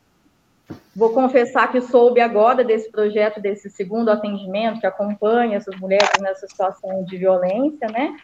Vou 0.93 1.13
confessar 1.13 1.71
que 1.71 1.79
soube 1.79 2.19
agora 2.19 2.65
desse 2.65 2.91
projeto, 2.91 3.39
desse 3.39 3.69
segundo 3.69 4.09
atendimento, 4.09 4.81
que 4.81 4.87
acompanha 4.87 5.55
essas 5.55 5.79
mulheres 5.79 6.19
nessa 6.19 6.45
situação 6.49 7.05
de 7.05 7.17
violência, 7.17 7.87
né? 7.87 8.17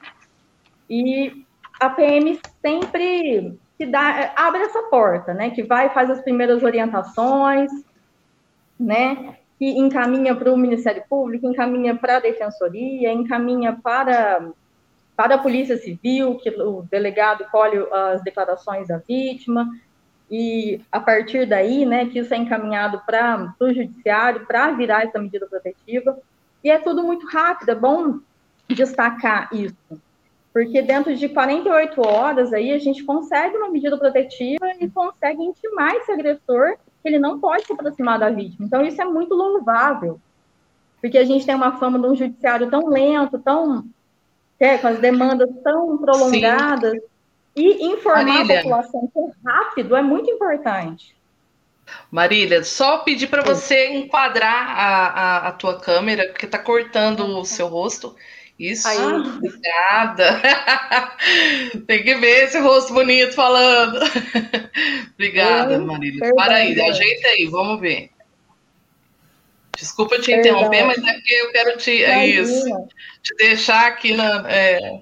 E 0.89 1.46
a 1.79 1.89
PM 1.89 2.39
sempre 2.61 3.57
dá, 3.85 4.33
abre 4.35 4.61
essa 4.61 4.83
porta, 4.83 5.33
né? 5.33 5.49
Que 5.51 5.63
vai 5.63 5.89
faz 5.89 6.09
as 6.09 6.21
primeiras 6.21 6.63
orientações, 6.63 7.71
né? 8.79 9.37
Que 9.59 9.77
encaminha 9.77 10.35
para 10.35 10.51
o 10.51 10.57
Ministério 10.57 11.03
Público, 11.09 11.47
encaminha 11.47 11.95
para 11.95 12.17
a 12.17 12.19
Defensoria, 12.21 13.11
encaminha 13.11 13.77
para 13.81 14.49
para 15.15 15.33
a 15.33 15.39
Polícia 15.39 15.75
Civil, 15.77 16.35
que 16.35 16.47
o 16.61 16.83
delegado 16.91 17.43
colhe 17.51 17.83
as 17.91 18.21
declarações 18.21 18.87
da 18.87 18.99
vítima, 18.99 19.67
e 20.29 20.79
a 20.91 20.99
partir 20.99 21.47
daí, 21.47 21.87
né, 21.87 22.05
que 22.05 22.19
isso 22.19 22.31
é 22.35 22.37
encaminhado 22.37 23.01
para 23.03 23.51
o 23.59 23.73
judiciário 23.73 24.45
para 24.45 24.73
virar 24.73 25.05
essa 25.05 25.17
medida 25.17 25.47
protetiva. 25.47 26.19
E 26.63 26.69
é 26.69 26.77
tudo 26.77 27.01
muito 27.01 27.25
rápido, 27.25 27.69
é 27.69 27.75
bom 27.75 28.19
destacar 28.69 29.49
isso 29.51 29.99
porque 30.57 30.81
dentro 30.81 31.15
de 31.15 31.29
48 31.29 32.01
horas 32.01 32.51
aí 32.51 32.73
a 32.73 32.79
gente 32.79 33.03
consegue 33.03 33.55
uma 33.55 33.69
medida 33.69 33.95
protetiva 33.95 34.65
e 34.79 34.89
consegue 34.89 35.43
intimar 35.43 35.93
esse 35.93 36.11
agressor 36.11 36.77
que 36.99 37.07
ele 37.07 37.19
não 37.19 37.39
pode 37.39 37.63
se 37.67 37.73
aproximar 37.73 38.17
da 38.17 38.31
vítima. 38.31 38.65
Então 38.65 38.83
isso 38.83 38.99
é 38.99 39.05
muito 39.05 39.35
louvável, 39.35 40.19
porque 40.99 41.19
a 41.19 41.23
gente 41.23 41.45
tem 41.45 41.53
uma 41.53 41.77
fama 41.77 41.99
de 41.99 42.07
um 42.07 42.15
judiciário 42.15 42.71
tão 42.71 42.87
lento, 42.87 43.37
tão 43.37 43.85
é, 44.59 44.79
com 44.79 44.87
as 44.87 44.97
demandas 44.97 45.47
tão 45.63 45.95
prolongadas 45.99 46.93
Sim. 46.93 47.01
e 47.55 47.85
informar 47.85 48.25
Marília. 48.25 48.59
a 48.59 48.63
população 48.63 49.11
tão 49.13 49.31
rápido 49.45 49.95
é 49.95 50.01
muito 50.01 50.27
importante. 50.31 51.15
Marília, 52.09 52.63
só 52.63 52.97
pedir 52.97 53.27
para 53.27 53.43
você 53.43 53.91
enquadrar 53.91 54.71
a, 54.71 55.05
a, 55.05 55.47
a, 55.49 55.51
tua 55.51 55.79
câmera, 55.79 56.29
porque 56.29 56.47
está 56.47 56.57
cortando 56.57 57.27
o 57.37 57.45
seu 57.45 57.67
rosto. 57.67 58.15
Isso, 58.59 58.87
Aí. 58.87 58.97
obrigada. 58.97 60.41
Tem 61.85 62.03
que 62.03 62.15
ver 62.15 62.45
esse 62.45 62.59
rosto 62.59 62.93
bonito 62.93 63.33
falando. 63.33 63.99
obrigada, 65.13 65.77
Marília. 65.77 66.33
Para 66.33 66.55
aí, 66.55 66.79
ajeita 66.81 67.27
aí, 67.27 67.45
vamos 67.45 67.79
ver. 67.79 68.09
Desculpa 69.77 70.19
te 70.19 70.33
interromper, 70.33 70.85
mas 70.85 70.97
é 70.97 71.13
porque 71.13 71.33
eu 71.35 71.51
quero 71.51 71.77
te, 71.77 72.03
é 72.03 72.25
isso, 72.25 72.65
te 73.21 73.35
deixar 73.35 73.85
aqui 73.85 74.15
na, 74.15 74.43
é, 74.51 75.01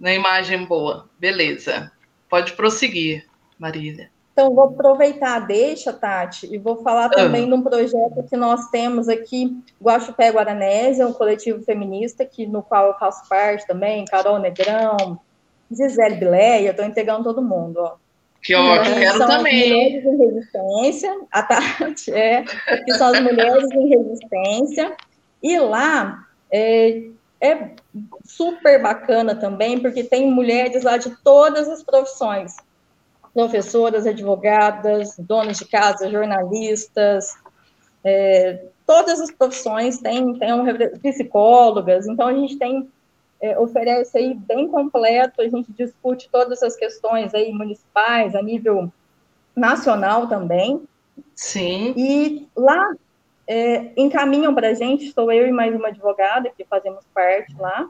na 0.00 0.12
imagem 0.12 0.64
boa. 0.64 1.08
Beleza. 1.16 1.92
Pode 2.28 2.54
prosseguir, 2.54 3.24
Marília. 3.56 4.10
Então, 4.34 4.52
vou 4.52 4.64
aproveitar 4.64 5.36
a 5.36 5.38
deixa, 5.38 5.92
Tati, 5.92 6.52
e 6.52 6.58
vou 6.58 6.82
falar 6.82 7.08
também 7.08 7.46
de 7.46 7.54
um 7.54 7.62
projeto 7.62 8.24
que 8.28 8.36
nós 8.36 8.68
temos 8.68 9.08
aqui, 9.08 9.56
Guaxupé 9.80 10.30
Guaranésia, 10.30 11.06
um 11.06 11.12
coletivo 11.12 11.62
feminista, 11.62 12.24
que, 12.24 12.44
no 12.44 12.60
qual 12.60 12.88
eu 12.88 12.94
faço 12.94 13.28
parte 13.28 13.64
também, 13.64 14.04
Carol 14.04 14.40
Negrão, 14.40 15.20
Gisele 15.70 16.16
Bileia, 16.16 16.70
estou 16.70 16.84
integrando 16.84 17.22
todo 17.22 17.40
mundo, 17.40 17.76
ó. 17.78 17.94
Que 18.42 18.56
ótimo, 18.56 18.96
quero 18.96 19.18
são 19.18 19.28
também. 19.28 19.62
As 19.62 19.68
mulheres 19.68 20.04
em 20.04 20.16
resistência, 20.16 21.20
a 21.30 21.42
Tati 21.44 22.12
é, 22.12 22.42
que 22.84 22.92
são 22.94 23.14
as 23.14 23.20
mulheres 23.20 23.70
em 23.70 23.88
resistência, 23.88 24.96
e 25.40 25.56
lá 25.60 26.26
é, 26.50 27.04
é 27.40 27.70
super 28.24 28.82
bacana 28.82 29.36
também, 29.36 29.78
porque 29.78 30.02
tem 30.02 30.28
mulheres 30.28 30.82
lá 30.82 30.96
de 30.96 31.10
todas 31.22 31.68
as 31.68 31.84
profissões, 31.84 32.56
professoras, 33.34 34.06
advogadas, 34.06 35.16
donas 35.18 35.58
de 35.58 35.66
casa, 35.66 36.08
jornalistas, 36.08 37.36
é, 38.04 38.66
todas 38.86 39.20
as 39.20 39.30
profissões 39.30 39.98
têm, 39.98 40.38
têm 40.38 40.52
um, 40.52 40.64
psicólogas, 41.02 42.06
então 42.06 42.28
a 42.28 42.34
gente 42.34 42.56
tem, 42.56 42.88
é, 43.40 43.58
oferece 43.58 44.16
aí 44.16 44.34
bem 44.34 44.68
completo, 44.68 45.42
a 45.42 45.48
gente 45.48 45.72
discute 45.72 46.28
todas 46.30 46.62
as 46.62 46.76
questões 46.76 47.34
aí 47.34 47.52
municipais, 47.52 48.34
a 48.36 48.42
nível 48.42 48.92
nacional 49.56 50.28
também. 50.28 50.82
Sim. 51.34 51.92
E 51.96 52.46
lá, 52.56 52.94
é, 53.46 53.90
encaminham 53.96 54.54
para 54.54 54.68
a 54.68 54.74
gente, 54.74 55.06
estou 55.06 55.32
eu 55.32 55.46
e 55.46 55.52
mais 55.52 55.74
uma 55.74 55.88
advogada 55.88 56.50
que 56.56 56.64
fazemos 56.64 57.04
parte 57.12 57.54
lá, 57.58 57.88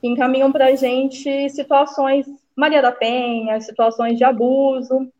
que 0.00 0.08
encaminham 0.08 0.50
para 0.50 0.66
a 0.66 0.74
gente 0.74 1.48
situações, 1.50 2.26
Maria 2.56 2.80
da 2.80 2.92
Penha, 2.92 3.60
situações 3.60 4.16
de 4.16 4.24
abuso, 4.24 5.10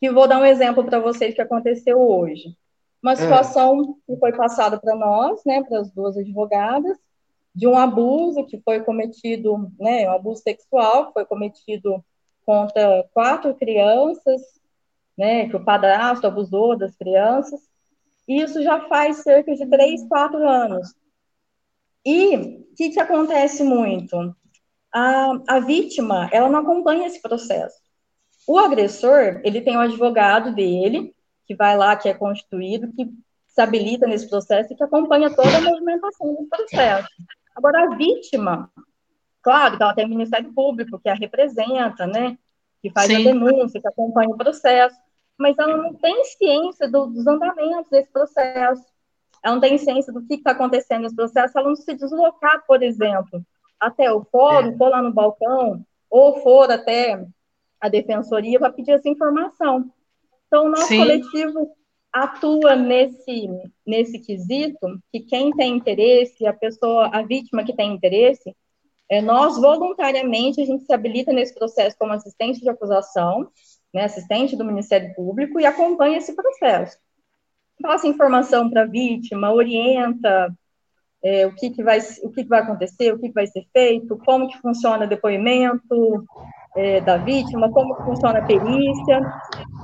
que 0.00 0.10
vou 0.10 0.26
dar 0.26 0.40
um 0.40 0.44
exemplo 0.44 0.84
para 0.84 0.98
vocês 0.98 1.34
que 1.34 1.40
aconteceu 1.40 2.00
hoje. 2.00 2.56
Uma 3.02 3.12
é. 3.12 3.16
situação 3.16 3.80
é. 3.80 4.12
que 4.12 4.18
foi 4.18 4.32
passada 4.32 4.78
para 4.78 4.94
nós, 4.94 5.40
né, 5.44 5.62
para 5.62 5.80
as 5.80 5.90
duas 5.90 6.16
advogadas, 6.16 6.98
de 7.54 7.66
um 7.66 7.76
abuso 7.76 8.46
que 8.46 8.60
foi 8.60 8.80
cometido, 8.80 9.70
né, 9.78 10.08
um 10.08 10.12
abuso 10.12 10.42
sexual 10.42 11.06
que 11.06 11.12
foi 11.12 11.24
cometido 11.24 12.02
contra 12.44 13.04
quatro 13.12 13.54
crianças, 13.54 14.40
né, 15.16 15.48
que 15.48 15.56
o 15.56 15.64
padrasto 15.64 16.26
abusou 16.26 16.76
das 16.76 16.96
crianças, 16.96 17.60
isso 18.26 18.62
já 18.62 18.80
faz 18.88 19.18
cerca 19.18 19.54
de 19.54 19.66
três, 19.66 20.06
quatro 20.08 20.46
anos. 20.48 20.94
E 22.04 22.36
o 22.36 22.74
que, 22.76 22.90
que 22.90 23.00
acontece 23.00 23.62
muito? 23.62 24.34
A, 24.92 25.32
a 25.48 25.60
vítima, 25.60 26.28
ela 26.32 26.48
não 26.48 26.60
acompanha 26.60 27.06
esse 27.06 27.20
processo. 27.20 27.76
O 28.46 28.58
agressor, 28.58 29.40
ele 29.44 29.60
tem 29.60 29.76
o 29.76 29.78
um 29.78 29.82
advogado 29.82 30.54
dele, 30.54 31.14
que 31.46 31.54
vai 31.54 31.76
lá, 31.76 31.96
que 31.96 32.08
é 32.08 32.14
constituído, 32.14 32.92
que 32.92 33.08
se 33.46 33.60
habilita 33.60 34.06
nesse 34.06 34.28
processo 34.28 34.72
e 34.72 34.76
que 34.76 34.82
acompanha 34.82 35.34
toda 35.34 35.56
a 35.56 35.60
movimentação 35.60 36.34
do 36.34 36.46
processo. 36.48 37.08
Agora, 37.54 37.84
a 37.84 37.96
vítima, 37.96 38.70
claro 39.42 39.76
que 39.76 39.82
ela 39.82 39.94
tem 39.94 40.06
o 40.06 40.08
Ministério 40.08 40.52
Público, 40.52 40.98
que 40.98 41.08
a 41.08 41.14
representa, 41.14 42.06
né, 42.06 42.38
que 42.80 42.90
faz 42.90 43.06
Sim. 43.06 43.16
a 43.16 43.32
denúncia, 43.32 43.80
que 43.80 43.88
acompanha 43.88 44.30
o 44.30 44.36
processo, 44.36 44.96
mas 45.38 45.56
ela 45.58 45.76
não 45.76 45.94
tem 45.94 46.24
ciência 46.24 46.88
do, 46.90 47.06
dos 47.06 47.26
andamentos 47.26 47.90
desse 47.90 48.10
processo, 48.10 48.84
ela 49.42 49.54
não 49.54 49.60
tem 49.60 49.76
ciência 49.76 50.12
do 50.12 50.24
que 50.26 50.34
está 50.34 50.52
acontecendo 50.52 51.02
nesse 51.02 51.16
processo, 51.16 51.58
ela 51.58 51.68
não 51.68 51.76
se 51.76 51.94
deslocar, 51.94 52.64
por 52.66 52.82
exemplo, 52.82 53.44
até 53.82 54.12
o 54.12 54.24
fórum, 54.24 54.68
é. 54.68 54.76
for 54.76 54.90
lá 54.90 55.02
no 55.02 55.12
balcão, 55.12 55.84
ou 56.08 56.40
for 56.40 56.70
até 56.70 57.26
a 57.80 57.88
defensoria 57.88 58.60
para 58.60 58.72
pedir 58.72 58.92
essa 58.92 59.08
informação. 59.08 59.90
Então, 60.46 60.66
o 60.66 60.68
nosso 60.68 60.86
Sim. 60.86 60.98
coletivo 60.98 61.68
atua 62.12 62.76
nesse, 62.76 63.48
nesse 63.84 64.20
quesito, 64.20 65.02
que 65.10 65.20
quem 65.20 65.50
tem 65.50 65.76
interesse, 65.76 66.46
a 66.46 66.52
pessoa, 66.52 67.10
a 67.12 67.22
vítima 67.22 67.64
que 67.64 67.74
tem 67.74 67.92
interesse, 67.92 68.54
é, 69.10 69.20
nós 69.20 69.60
voluntariamente 69.60 70.60
a 70.60 70.64
gente 70.64 70.84
se 70.84 70.92
habilita 70.92 71.32
nesse 71.32 71.54
processo 71.54 71.96
como 71.98 72.12
assistente 72.12 72.60
de 72.60 72.68
acusação, 72.68 73.48
né, 73.92 74.04
assistente 74.04 74.54
do 74.54 74.64
Ministério 74.64 75.12
Público 75.14 75.58
e 75.58 75.66
acompanha 75.66 76.18
esse 76.18 76.36
processo. 76.36 76.96
Passa 77.82 78.06
informação 78.06 78.70
para 78.70 78.82
a 78.82 78.86
vítima, 78.86 79.52
orienta 79.52 80.54
é, 81.24 81.46
o, 81.46 81.54
que, 81.54 81.70
que, 81.70 81.82
vai, 81.82 82.00
o 82.22 82.30
que, 82.30 82.42
que 82.42 82.48
vai 82.48 82.60
acontecer, 82.60 83.12
o 83.12 83.18
que, 83.18 83.28
que 83.28 83.34
vai 83.34 83.46
ser 83.46 83.64
feito, 83.72 84.18
como 84.24 84.48
que 84.48 84.58
funciona 84.58 85.04
o 85.04 85.08
depoimento 85.08 86.24
é, 86.76 87.00
da 87.00 87.16
vítima, 87.16 87.70
como 87.70 87.94
que 87.96 88.04
funciona 88.04 88.40
a 88.40 88.46
perícia. 88.46 89.20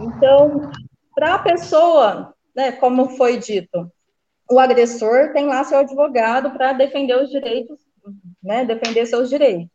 Então, 0.01 0.71
para 1.15 1.35
a 1.35 1.39
pessoa, 1.39 2.35
né, 2.55 2.73
como 2.73 3.11
foi 3.11 3.39
dito, 3.39 3.91
o 4.51 4.59
agressor 4.59 5.33
tem 5.33 5.47
lá 5.47 5.63
seu 5.63 5.79
advogado 5.79 6.51
para 6.51 6.73
defender 6.73 7.17
os 7.17 7.31
direitos, 7.31 7.79
né, 8.43 8.65
defender 8.65 9.07
seus 9.07 9.29
direitos. 9.29 9.69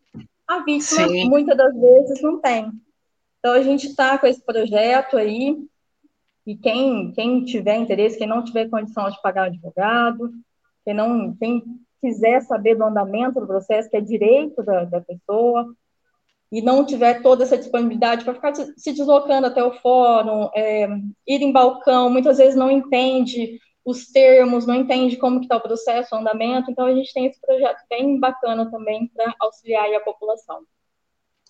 A 0.48 0.60
vítima, 0.60 1.08
Sim. 1.08 1.30
muitas 1.30 1.56
das 1.56 1.74
vezes, 1.74 2.22
não 2.22 2.42
tem. 2.42 2.72
Então, 3.40 3.54
a 3.54 3.62
gente 3.62 3.88
está 3.88 4.18
com 4.18 4.28
esse 4.28 4.44
projeto 4.44 5.18
aí, 5.18 5.58
e 6.46 6.58
quem, 6.58 7.12
quem 7.14 7.46
tiver 7.46 7.78
interesse, 7.78 8.18
quem 8.18 8.28
não 8.28 8.44
tiver 8.44 8.70
condição 8.70 9.10
de 9.10 9.22
pagar 9.22 9.46
advogado, 9.46 10.30
quem, 10.86 10.94
não, 10.94 11.36
quem 11.38 11.64
quiser 12.02 12.42
saber 12.42 12.76
do 12.76 12.84
andamento 12.84 13.40
do 13.40 13.48
processo, 13.48 13.90
que 13.90 13.98
é 13.98 14.02
direito 14.02 14.62
da, 14.64 14.84
da 14.86 15.02
pessoa, 15.02 15.74
e 16.52 16.62
não 16.62 16.86
tiver 16.86 17.22
toda 17.22 17.44
essa 17.44 17.58
disponibilidade 17.58 18.24
para 18.24 18.36
ficar 18.36 18.54
se 18.56 18.92
deslocando 18.92 19.48
até 19.48 19.64
o 19.64 19.74
fórum, 19.80 20.50
é, 20.56 20.88
ir 21.28 21.42
em 21.42 21.52
balcão, 21.52 22.10
muitas 22.10 22.38
vezes 22.38 22.56
não 22.56 22.70
entende 22.70 23.60
os 23.84 24.08
termos, 24.08 24.66
não 24.66 24.76
entende 24.76 25.18
como 25.18 25.40
que 25.40 25.46
está 25.46 25.58
o 25.58 25.62
processo, 25.62 26.14
o 26.14 26.20
andamento, 26.20 26.70
então 26.70 26.86
a 26.86 26.94
gente 26.94 27.12
tem 27.14 27.26
esse 27.26 27.42
projeto 27.42 27.80
bem 27.90 28.20
bacana 28.20 28.70
também 28.70 29.08
para 29.08 29.34
auxiliar 29.40 29.92
a 29.94 30.00
população. 30.02 30.64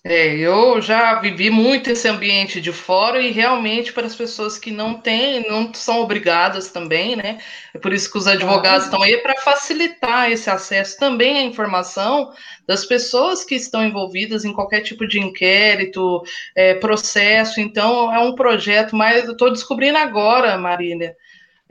É, 0.06 0.36
eu 0.36 0.82
já 0.82 1.18
vivi 1.18 1.48
muito 1.48 1.88
esse 1.88 2.06
ambiente 2.06 2.60
de 2.60 2.70
fora 2.70 3.22
e 3.22 3.30
realmente 3.30 3.90
para 3.90 4.06
as 4.06 4.14
pessoas 4.14 4.58
que 4.58 4.70
não 4.70 5.00
têm, 5.00 5.48
não 5.48 5.72
são 5.72 6.00
obrigadas 6.02 6.68
também, 6.68 7.16
né? 7.16 7.38
É 7.72 7.78
por 7.78 7.90
isso 7.90 8.12
que 8.12 8.18
os 8.18 8.26
advogados 8.26 8.84
estão 8.84 9.02
aí 9.02 9.16
para 9.22 9.40
facilitar 9.40 10.30
esse 10.30 10.50
acesso 10.50 10.98
também 10.98 11.38
à 11.38 11.42
informação 11.42 12.30
das 12.66 12.84
pessoas 12.84 13.44
que 13.44 13.54
estão 13.54 13.82
envolvidas 13.82 14.44
em 14.44 14.52
qualquer 14.52 14.82
tipo 14.82 15.08
de 15.08 15.18
inquérito, 15.18 16.22
é, 16.54 16.74
processo. 16.74 17.58
Então, 17.58 18.12
é 18.12 18.18
um 18.18 18.34
projeto, 18.34 18.94
mas 18.94 19.24
eu 19.24 19.32
estou 19.32 19.50
descobrindo 19.50 19.96
agora, 19.96 20.58
Marília, 20.58 21.16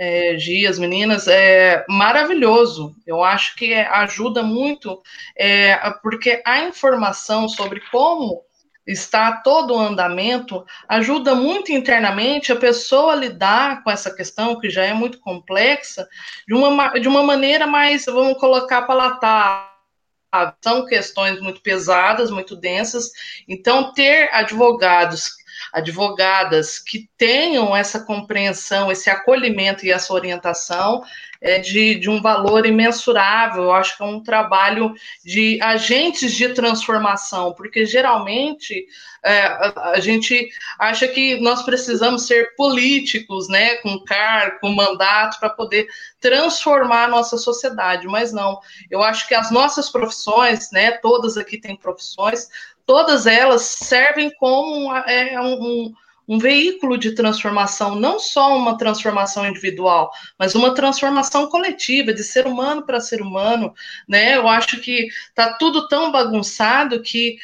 é, 0.03 0.77
meninas, 0.79 1.27
é 1.27 1.85
maravilhoso. 1.87 2.95
Eu 3.05 3.23
acho 3.23 3.55
que 3.55 3.73
ajuda 3.73 4.43
muito, 4.43 5.01
é, 5.37 5.75
porque 6.01 6.41
a 6.45 6.63
informação 6.63 7.47
sobre 7.47 7.81
como 7.91 8.43
está 8.85 9.31
todo 9.37 9.73
o 9.73 9.79
andamento 9.79 10.65
ajuda 10.89 11.33
muito 11.33 11.71
internamente 11.71 12.51
a 12.51 12.55
pessoa 12.55 13.13
a 13.13 13.15
lidar 13.15 13.83
com 13.83 13.89
essa 13.89 14.13
questão, 14.13 14.59
que 14.59 14.69
já 14.69 14.83
é 14.83 14.93
muito 14.93 15.19
complexa, 15.19 16.07
de 16.47 16.53
uma, 16.53 16.89
de 16.99 17.07
uma 17.07 17.23
maneira 17.23 17.65
mais, 17.65 18.05
vamos 18.05 18.37
colocar, 18.37 18.81
palatável. 18.83 19.71
São 20.63 20.85
questões 20.87 21.39
muito 21.39 21.61
pesadas, 21.61 22.31
muito 22.31 22.55
densas, 22.55 23.11
então 23.47 23.93
ter 23.93 24.33
advogados 24.33 25.42
advogadas 25.73 26.77
que 26.77 27.09
tenham 27.17 27.75
essa 27.75 27.99
compreensão, 27.99 28.91
esse 28.91 29.09
acolhimento 29.09 29.85
e 29.85 29.91
essa 29.91 30.13
orientação 30.13 31.03
é 31.41 31.59
de, 31.59 31.95
de 31.95 32.09
um 32.09 32.21
valor 32.21 32.65
imensurável. 32.65 33.63
Eu 33.63 33.73
acho 33.73 33.97
que 33.97 34.03
é 34.03 34.05
um 34.05 34.21
trabalho 34.21 34.93
de 35.25 35.59
agentes 35.61 36.33
de 36.33 36.49
transformação, 36.49 37.53
porque 37.53 37.85
geralmente 37.85 38.85
é, 39.23 39.41
a, 39.45 39.91
a, 39.95 39.99
gente 39.99 40.49
acha 40.79 41.07
que 41.07 41.39
nós 41.41 41.63
precisamos 41.63 42.27
ser 42.27 42.55
políticos, 42.55 43.49
né, 43.49 43.75
com 43.77 43.99
cargo, 44.03 44.59
com 44.61 44.69
mandato, 44.69 45.39
para 45.39 45.49
poder 45.49 45.87
transformar 46.19 47.05
a 47.05 47.09
nossa 47.09 47.37
sociedade, 47.37 48.07
mas 48.07 48.31
não. 48.31 48.59
Eu 48.89 49.03
acho 49.03 49.27
que 49.27 49.35
as 49.35 49.51
nossas 49.51 49.89
profissões, 49.89 50.71
né, 50.71 50.91
todas 50.91 51.37
aqui 51.37 51.57
têm 51.57 51.75
profissões, 51.75 52.47
todas 52.85 53.25
elas 53.25 53.61
servem 53.61 54.31
como 54.37 54.93
é, 54.95 55.39
um, 55.39 55.93
um, 56.27 56.37
veículo 56.37 56.97
de 56.97 57.13
transformação, 57.13 57.95
não 57.95 58.19
só 58.19 58.55
uma 58.57 58.77
transformação 58.77 59.47
individual, 59.47 60.11
mas 60.37 60.55
uma 60.55 60.73
transformação 60.73 61.47
coletiva, 61.47 62.13
de 62.13 62.23
ser 62.23 62.45
humano 62.45 62.85
para 62.85 62.99
ser 62.99 63.21
humano, 63.21 63.73
né? 64.07 64.35
Eu 64.35 64.47
acho 64.47 64.79
que 64.81 65.07
está 65.29 65.53
tudo 65.53 65.87
tão 65.87 66.11
bagunçado 66.11 67.01
que 67.01 67.37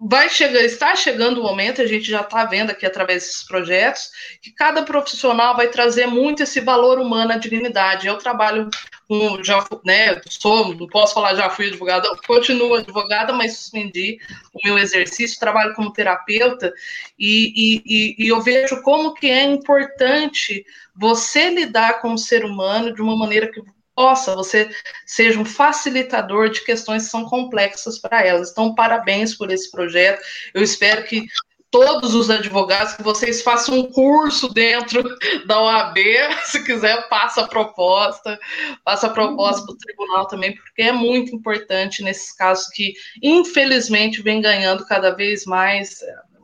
vai 0.00 0.28
chegar, 0.28 0.60
está 0.60 0.94
chegando 0.94 1.40
o 1.40 1.42
momento, 1.42 1.82
a 1.82 1.86
gente 1.86 2.08
já 2.08 2.20
está 2.20 2.44
vendo 2.44 2.70
aqui 2.70 2.86
através 2.86 3.24
desses 3.24 3.42
projetos, 3.42 4.10
que 4.40 4.52
cada 4.52 4.82
profissional 4.82 5.56
vai 5.56 5.68
trazer 5.68 6.06
muito 6.06 6.42
esse 6.42 6.60
valor 6.60 7.00
humano 7.00 7.32
à 7.32 7.36
dignidade. 7.36 8.06
Eu 8.06 8.16
trabalho 8.16 8.70
com, 9.08 9.42
já, 9.42 9.66
né, 9.84 10.20
sou, 10.28 10.74
não 10.74 10.86
posso 10.86 11.14
falar 11.14 11.34
já 11.34 11.50
fui 11.50 11.66
advogada, 11.68 12.08
continuo 12.26 12.74
advogada, 12.74 13.32
mas 13.32 13.56
suspendi 13.56 14.18
o 14.52 14.60
meu 14.64 14.78
exercício, 14.78 15.40
trabalho 15.40 15.74
como 15.74 15.92
terapeuta, 15.92 16.72
e, 17.18 17.82
e, 17.84 18.24
e 18.24 18.28
eu 18.28 18.40
vejo 18.40 18.80
como 18.82 19.14
que 19.14 19.28
é 19.28 19.42
importante 19.42 20.64
você 20.94 21.50
lidar 21.50 22.00
com 22.00 22.12
o 22.12 22.18
ser 22.18 22.44
humano 22.44 22.94
de 22.94 23.02
uma 23.02 23.16
maneira 23.16 23.50
que 23.50 23.62
possa, 23.98 24.36
você 24.36 24.70
seja 25.04 25.40
um 25.40 25.44
facilitador 25.44 26.50
de 26.50 26.64
questões 26.64 27.06
que 27.06 27.10
são 27.10 27.24
complexas 27.24 27.98
para 27.98 28.24
elas. 28.24 28.52
Então, 28.52 28.72
parabéns 28.72 29.34
por 29.34 29.50
esse 29.50 29.68
projeto. 29.72 30.22
Eu 30.54 30.62
espero 30.62 31.04
que 31.04 31.26
todos 31.68 32.14
os 32.14 32.30
advogados 32.30 32.94
que 32.94 33.02
vocês 33.02 33.42
façam 33.42 33.76
um 33.76 33.90
curso 33.90 34.54
dentro 34.54 35.02
da 35.48 35.60
OAB, 35.60 35.96
se 36.46 36.62
quiser, 36.62 37.08
passa 37.08 37.40
a 37.40 37.48
proposta, 37.48 38.38
passa 38.84 39.08
a 39.08 39.10
proposta 39.10 39.66
para 39.66 39.74
o 39.74 39.78
tribunal 39.78 40.28
também, 40.28 40.54
porque 40.54 40.82
é 40.82 40.92
muito 40.92 41.34
importante 41.34 42.04
nesses 42.04 42.32
casos 42.32 42.68
que, 42.68 42.92
infelizmente, 43.20 44.22
vem 44.22 44.40
ganhando 44.40 44.86
cada 44.86 45.10
vez 45.10 45.44
mais, 45.44 45.98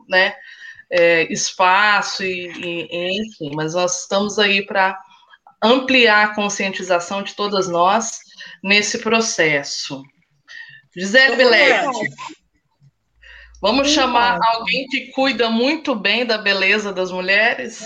né, 0.09 0.35
é, 0.89 1.31
espaço 1.31 2.21
e, 2.21 2.51
e, 2.51 3.21
enfim, 3.21 3.55
mas 3.55 3.73
nós 3.73 4.01
estamos 4.01 4.37
aí 4.37 4.61
para 4.65 5.04
ampliar 5.65 6.25
a 6.25 6.35
conscientização 6.35 7.23
de 7.23 7.35
todas 7.35 7.67
nós 7.67 8.19
nesse 8.63 8.99
processo. 8.99 10.03
Gisele 10.95 11.35
Belete, 11.35 12.09
vamos 13.61 13.89
chamar 13.89 14.39
alguém 14.53 14.87
que 14.87 15.11
cuida 15.11 15.49
muito 15.49 15.93
bem 15.95 16.25
da 16.25 16.37
beleza 16.37 16.93
das 16.93 17.11
mulheres? 17.11 17.81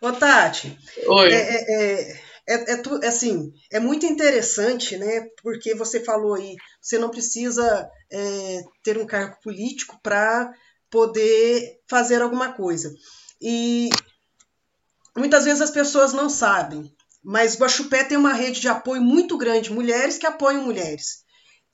Ô, 0.00 0.12
Tati. 0.12 0.76
Oi. 1.06 1.32
É, 1.32 1.36
é, 1.36 2.12
é, 2.48 2.54
é, 2.72 2.82
é, 3.02 3.06
assim, 3.06 3.52
é 3.72 3.80
muito 3.80 4.06
interessante, 4.06 4.96
né? 4.96 5.28
Porque 5.42 5.74
você 5.74 6.00
falou 6.00 6.34
aí, 6.34 6.54
você 6.80 6.98
não 6.98 7.10
precisa 7.10 7.88
é, 8.10 8.60
ter 8.82 8.98
um 8.98 9.06
cargo 9.06 9.36
político 9.42 9.98
para 10.02 10.52
poder 10.90 11.80
fazer 11.88 12.22
alguma 12.22 12.52
coisa. 12.52 12.94
E 13.40 13.90
muitas 15.16 15.44
vezes 15.44 15.60
as 15.60 15.70
pessoas 15.70 16.12
não 16.12 16.28
sabem, 16.28 16.90
mas 17.22 17.58
Guaxupé 17.58 18.04
tem 18.04 18.16
uma 18.16 18.32
rede 18.32 18.60
de 18.60 18.68
apoio 18.68 19.02
muito 19.02 19.36
grande, 19.36 19.72
mulheres 19.72 20.18
que 20.18 20.26
apoiam 20.26 20.62
mulheres. 20.62 21.24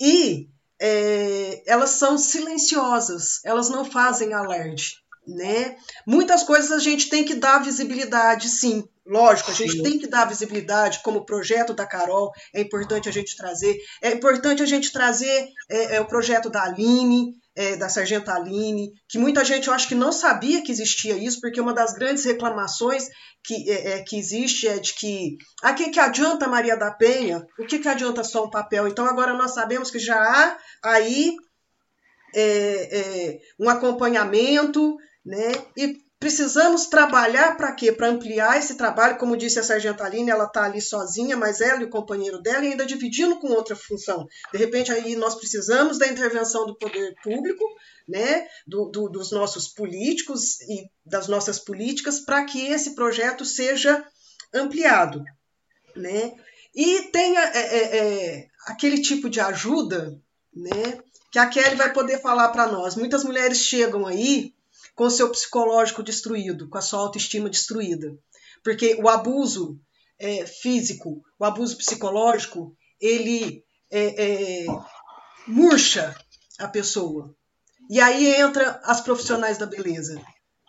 E 0.01 0.49
é, 0.81 1.63
elas 1.67 1.91
são 1.91 2.19
silenciosas, 2.19 3.41
elas 3.45 3.69
não 3.69 3.85
fazem 3.85 4.33
alarde. 4.33 4.97
Né? 5.25 5.77
Muitas 6.05 6.43
coisas 6.43 6.73
a 6.73 6.81
gente 6.81 7.09
tem 7.09 7.25
que 7.25 7.37
dar 7.37 7.63
visibilidade, 7.63 8.49
sim. 8.49 8.89
Lógico, 9.07 9.51
a 9.51 9.55
gente 9.55 9.77
sim. 9.77 9.83
tem 9.83 9.99
que 9.99 10.07
dar 10.07 10.25
visibilidade, 10.25 11.01
como 11.03 11.19
o 11.19 11.25
projeto 11.25 11.73
da 11.73 11.87
Carol, 11.87 12.33
é 12.55 12.61
importante 12.61 13.09
a 13.09 13.13
gente 13.13 13.37
trazer. 13.37 13.77
É 14.01 14.11
importante 14.11 14.63
a 14.63 14.67
gente 14.67 14.93
trazer 14.93 15.49
é, 15.69 15.97
é, 15.97 16.01
o 16.01 16.07
projeto 16.07 16.49
da 16.49 16.65
Aline, 16.65 17.37
é, 17.55 17.77
da 17.77 17.89
Sargento 17.89 18.31
Aline, 18.31 18.91
que 19.09 19.19
muita 19.19 19.45
gente 19.45 19.69
eu 19.69 19.75
acho 19.75 19.89
que 19.89 19.95
não 19.95 20.13
sabia 20.13 20.63
que 20.63 20.73
existia 20.73 21.17
isso, 21.17 21.41
porque 21.41 21.61
uma 21.61 21.75
das 21.75 21.93
grandes 21.93 22.25
reclamações 22.25 23.09
que, 23.45 23.71
é, 23.71 23.99
é 23.99 24.03
que 24.03 24.17
existe 24.17 24.67
é 24.67 24.79
de 24.79 24.95
que 24.95 25.37
a 25.63 25.69
ah, 25.69 25.75
que, 25.75 25.91
que 25.91 26.01
adianta 26.01 26.49
Maria 26.49 26.77
da 26.77 26.91
Penha? 26.91 27.45
O 27.59 27.67
que, 27.67 27.79
que 27.79 27.89
adianta 27.89 28.25
só 28.25 28.45
um 28.45 28.51
papel? 28.51 28.89
Então 28.89 29.07
agora 29.07 29.35
nós 29.35 29.53
sabemos 29.53 29.91
que 29.91 29.99
já 29.99 30.17
há 30.17 30.59
aí 30.83 31.35
é, 32.35 32.99
é, 32.99 33.39
um 33.59 33.69
acompanhamento, 33.69 34.97
né? 35.25 35.53
E 35.77 35.99
Precisamos 36.23 36.87
trabalhar 36.87 37.57
para 37.57 37.73
quê? 37.73 37.91
Para 37.91 38.07
ampliar 38.07 38.57
esse 38.57 38.77
trabalho, 38.77 39.19
como 39.19 39.37
disse 39.37 39.59
a 39.59 39.63
Sargento 39.65 40.05
Aline, 40.05 40.31
ela 40.31 40.45
está 40.45 40.63
ali 40.63 40.81
sozinha, 40.81 41.37
mas 41.37 41.61
ela 41.61 41.81
e 41.81 41.85
o 41.85 41.91
companheiro 41.91 42.41
dela, 42.41 42.61
ainda 42.61 42.87
dividindo 42.87 43.41
com 43.41 43.49
outra 43.49 43.75
função. 43.75 44.29
De 44.53 44.57
repente, 44.57 44.93
aí 44.93 45.17
nós 45.17 45.35
precisamos 45.35 45.99
da 45.99 46.07
intervenção 46.07 46.65
do 46.65 46.79
poder 46.79 47.13
público, 47.25 47.65
né, 48.09 48.47
do, 48.65 48.89
do, 48.89 49.09
dos 49.09 49.33
nossos 49.33 49.67
políticos 49.67 50.61
e 50.61 50.89
das 51.05 51.27
nossas 51.27 51.59
políticas, 51.59 52.21
para 52.21 52.45
que 52.45 52.69
esse 52.69 52.95
projeto 52.95 53.45
seja 53.45 54.07
ampliado. 54.55 55.25
Né? 55.97 56.35
E 56.73 57.03
tenha 57.11 57.41
é, 57.41 57.59
é, 57.59 57.97
é, 57.97 58.47
aquele 58.69 59.03
tipo 59.03 59.29
de 59.29 59.41
ajuda 59.41 60.17
né, 60.55 61.01
que 61.33 61.41
a 61.41 61.49
Kelly 61.49 61.75
vai 61.75 61.93
poder 61.93 62.21
falar 62.21 62.51
para 62.51 62.69
nós. 62.69 62.95
Muitas 62.95 63.25
mulheres 63.25 63.59
chegam 63.59 64.07
aí 64.07 64.55
com 65.03 65.11
seu 65.11 65.29
psicológico 65.31 66.01
destruído, 66.01 66.69
com 66.69 66.79
a 66.79 66.81
sua 66.81 67.01
autoestima 67.01 67.51
destruída. 67.51 68.17
Porque 68.63 68.95
o 69.03 69.09
abuso 69.09 69.81
é, 70.17 70.47
físico, 70.47 71.21
o 71.37 71.45
abuso 71.45 71.77
psicológico, 71.77 72.77
ele 73.01 73.65
é, 73.91 74.63
é, 74.63 74.67
murcha 75.45 76.15
a 76.57 76.69
pessoa. 76.69 77.35
E 77.91 78.01
aí 78.01 78.33
entra 78.33 78.81
as 78.85 79.01
profissionais 79.01 79.59
da 79.59 79.67
beleza. 79.67 80.23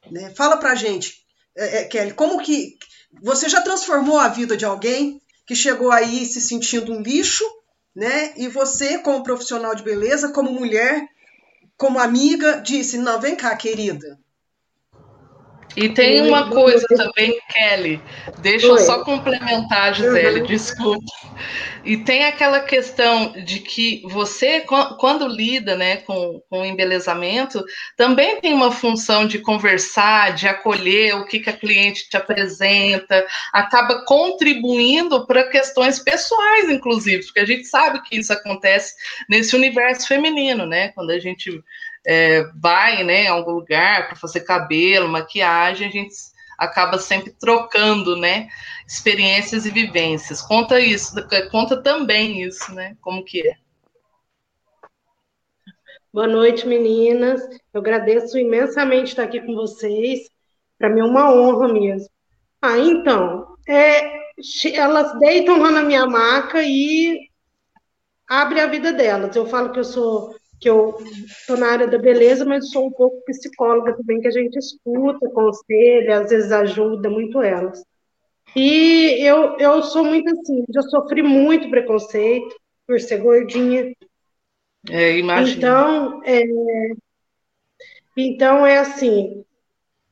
Né? 0.09 0.33
Fala 0.35 0.57
pra 0.57 0.73
gente, 0.73 1.13
é, 1.55 1.81
é, 1.81 1.83
Kelly, 1.83 2.15
como 2.15 2.41
que 2.41 2.75
você 3.21 3.47
já 3.47 3.61
transformou 3.61 4.17
a 4.17 4.29
vida 4.29 4.57
de 4.57 4.65
alguém 4.65 5.21
que 5.45 5.55
chegou 5.55 5.91
aí 5.91 6.25
se 6.25 6.41
sentindo 6.41 6.91
um 6.91 7.03
lixo, 7.03 7.45
né? 7.95 8.33
E 8.35 8.47
você, 8.47 8.97
como 8.97 9.21
profissional 9.21 9.75
de 9.75 9.83
beleza, 9.83 10.29
como 10.29 10.51
mulher, 10.51 11.07
como 11.77 11.99
amiga, 11.99 12.61
disse: 12.61 12.97
Não, 12.97 13.21
vem 13.21 13.35
cá, 13.35 13.55
querida. 13.55 14.22
E 15.75 15.89
tem 15.89 16.21
uma 16.21 16.49
coisa 16.49 16.85
também, 16.87 17.39
Kelly, 17.51 18.01
deixa 18.39 18.67
eu 18.67 18.77
só 18.77 19.03
complementar, 19.03 19.93
Gisele, 19.93 20.41
uhum. 20.41 20.45
desculpa. 20.45 21.11
E 21.83 21.97
tem 21.97 22.23
aquela 22.23 22.61
questão 22.61 23.33
de 23.43 23.59
que 23.59 24.01
você, 24.05 24.61
quando 24.99 25.27
lida 25.27 25.75
né, 25.75 25.97
com, 25.97 26.41
com 26.49 26.63
embelezamento, 26.63 27.63
também 27.97 28.39
tem 28.39 28.53
uma 28.53 28.71
função 28.71 29.25
de 29.25 29.39
conversar, 29.39 30.33
de 30.33 30.47
acolher 30.47 31.15
o 31.15 31.25
que, 31.25 31.39
que 31.39 31.49
a 31.49 31.57
cliente 31.57 32.07
te 32.09 32.15
apresenta, 32.15 33.25
acaba 33.51 34.05
contribuindo 34.05 35.25
para 35.27 35.49
questões 35.49 35.99
pessoais, 35.99 36.69
inclusive, 36.69 37.25
porque 37.25 37.41
a 37.41 37.45
gente 37.45 37.65
sabe 37.65 38.01
que 38.03 38.17
isso 38.17 38.31
acontece 38.31 38.93
nesse 39.27 39.55
universo 39.55 40.07
feminino, 40.07 40.65
né? 40.65 40.89
Quando 40.89 41.09
a 41.09 41.19
gente 41.19 41.61
é, 42.05 42.43
vai 42.55 43.03
né, 43.03 43.27
a 43.27 43.33
algum 43.33 43.51
lugar 43.51 44.07
para 44.07 44.15
fazer 44.15 44.41
cabelo, 44.41 45.07
maquiagem, 45.07 45.87
a 45.87 45.91
gente 45.91 46.13
acaba 46.57 46.97
sempre 46.97 47.31
trocando, 47.31 48.15
né, 48.15 48.47
experiências 48.87 49.65
e 49.65 49.71
vivências. 49.71 50.41
Conta 50.41 50.79
isso, 50.79 51.15
conta 51.49 51.81
também 51.81 52.43
isso, 52.43 52.73
né, 52.73 52.95
como 53.01 53.23
que 53.23 53.47
é. 53.47 53.55
Boa 56.13 56.27
noite, 56.27 56.67
meninas. 56.67 57.41
Eu 57.73 57.81
agradeço 57.81 58.37
imensamente 58.37 59.09
estar 59.09 59.23
aqui 59.23 59.41
com 59.41 59.55
vocês. 59.55 60.29
Para 60.77 60.87
mim 60.87 60.99
é 60.99 61.03
uma 61.03 61.33
honra 61.33 61.67
mesmo. 61.73 62.07
Ah, 62.61 62.77
então, 62.77 63.57
é, 63.67 64.13
elas 64.75 65.17
deitam 65.17 65.57
lá 65.57 65.71
na 65.71 65.81
minha 65.81 66.05
maca 66.05 66.61
e 66.61 67.29
abre 68.29 68.59
a 68.59 68.67
vida 68.67 68.93
delas. 68.93 69.35
Eu 69.35 69.47
falo 69.47 69.71
que 69.71 69.79
eu 69.79 69.83
sou 69.83 70.35
que 70.63 70.69
eu 70.69 70.97
estou 71.25 71.57
na 71.57 71.67
área 71.67 71.87
da 71.87 71.97
beleza, 71.97 72.45
mas 72.45 72.69
sou 72.69 72.87
um 72.87 72.91
pouco 72.91 73.21
psicóloga 73.25 73.97
também, 73.97 74.21
que 74.21 74.27
a 74.29 74.31
gente 74.31 74.57
escuta, 74.57 75.29
conselha, 75.29 76.21
às 76.21 76.29
vezes 76.29 76.53
ajuda 76.53 77.09
muito 77.09 77.41
elas. 77.41 77.83
E 78.55 79.17
eu, 79.19 79.57
eu 79.59 79.83
sou 79.83 80.05
muito 80.05 80.29
assim, 80.31 80.63
já 80.73 80.81
sofri 80.83 81.21
muito 81.21 81.69
preconceito 81.69 82.55
por 82.87 82.97
ser 83.01 83.17
gordinha. 83.17 83.93
É, 84.89 85.17
imagina. 85.17 85.57
Então, 85.57 86.21
é, 86.23 86.43
então 88.15 88.65
é 88.65 88.77
assim, 88.77 89.43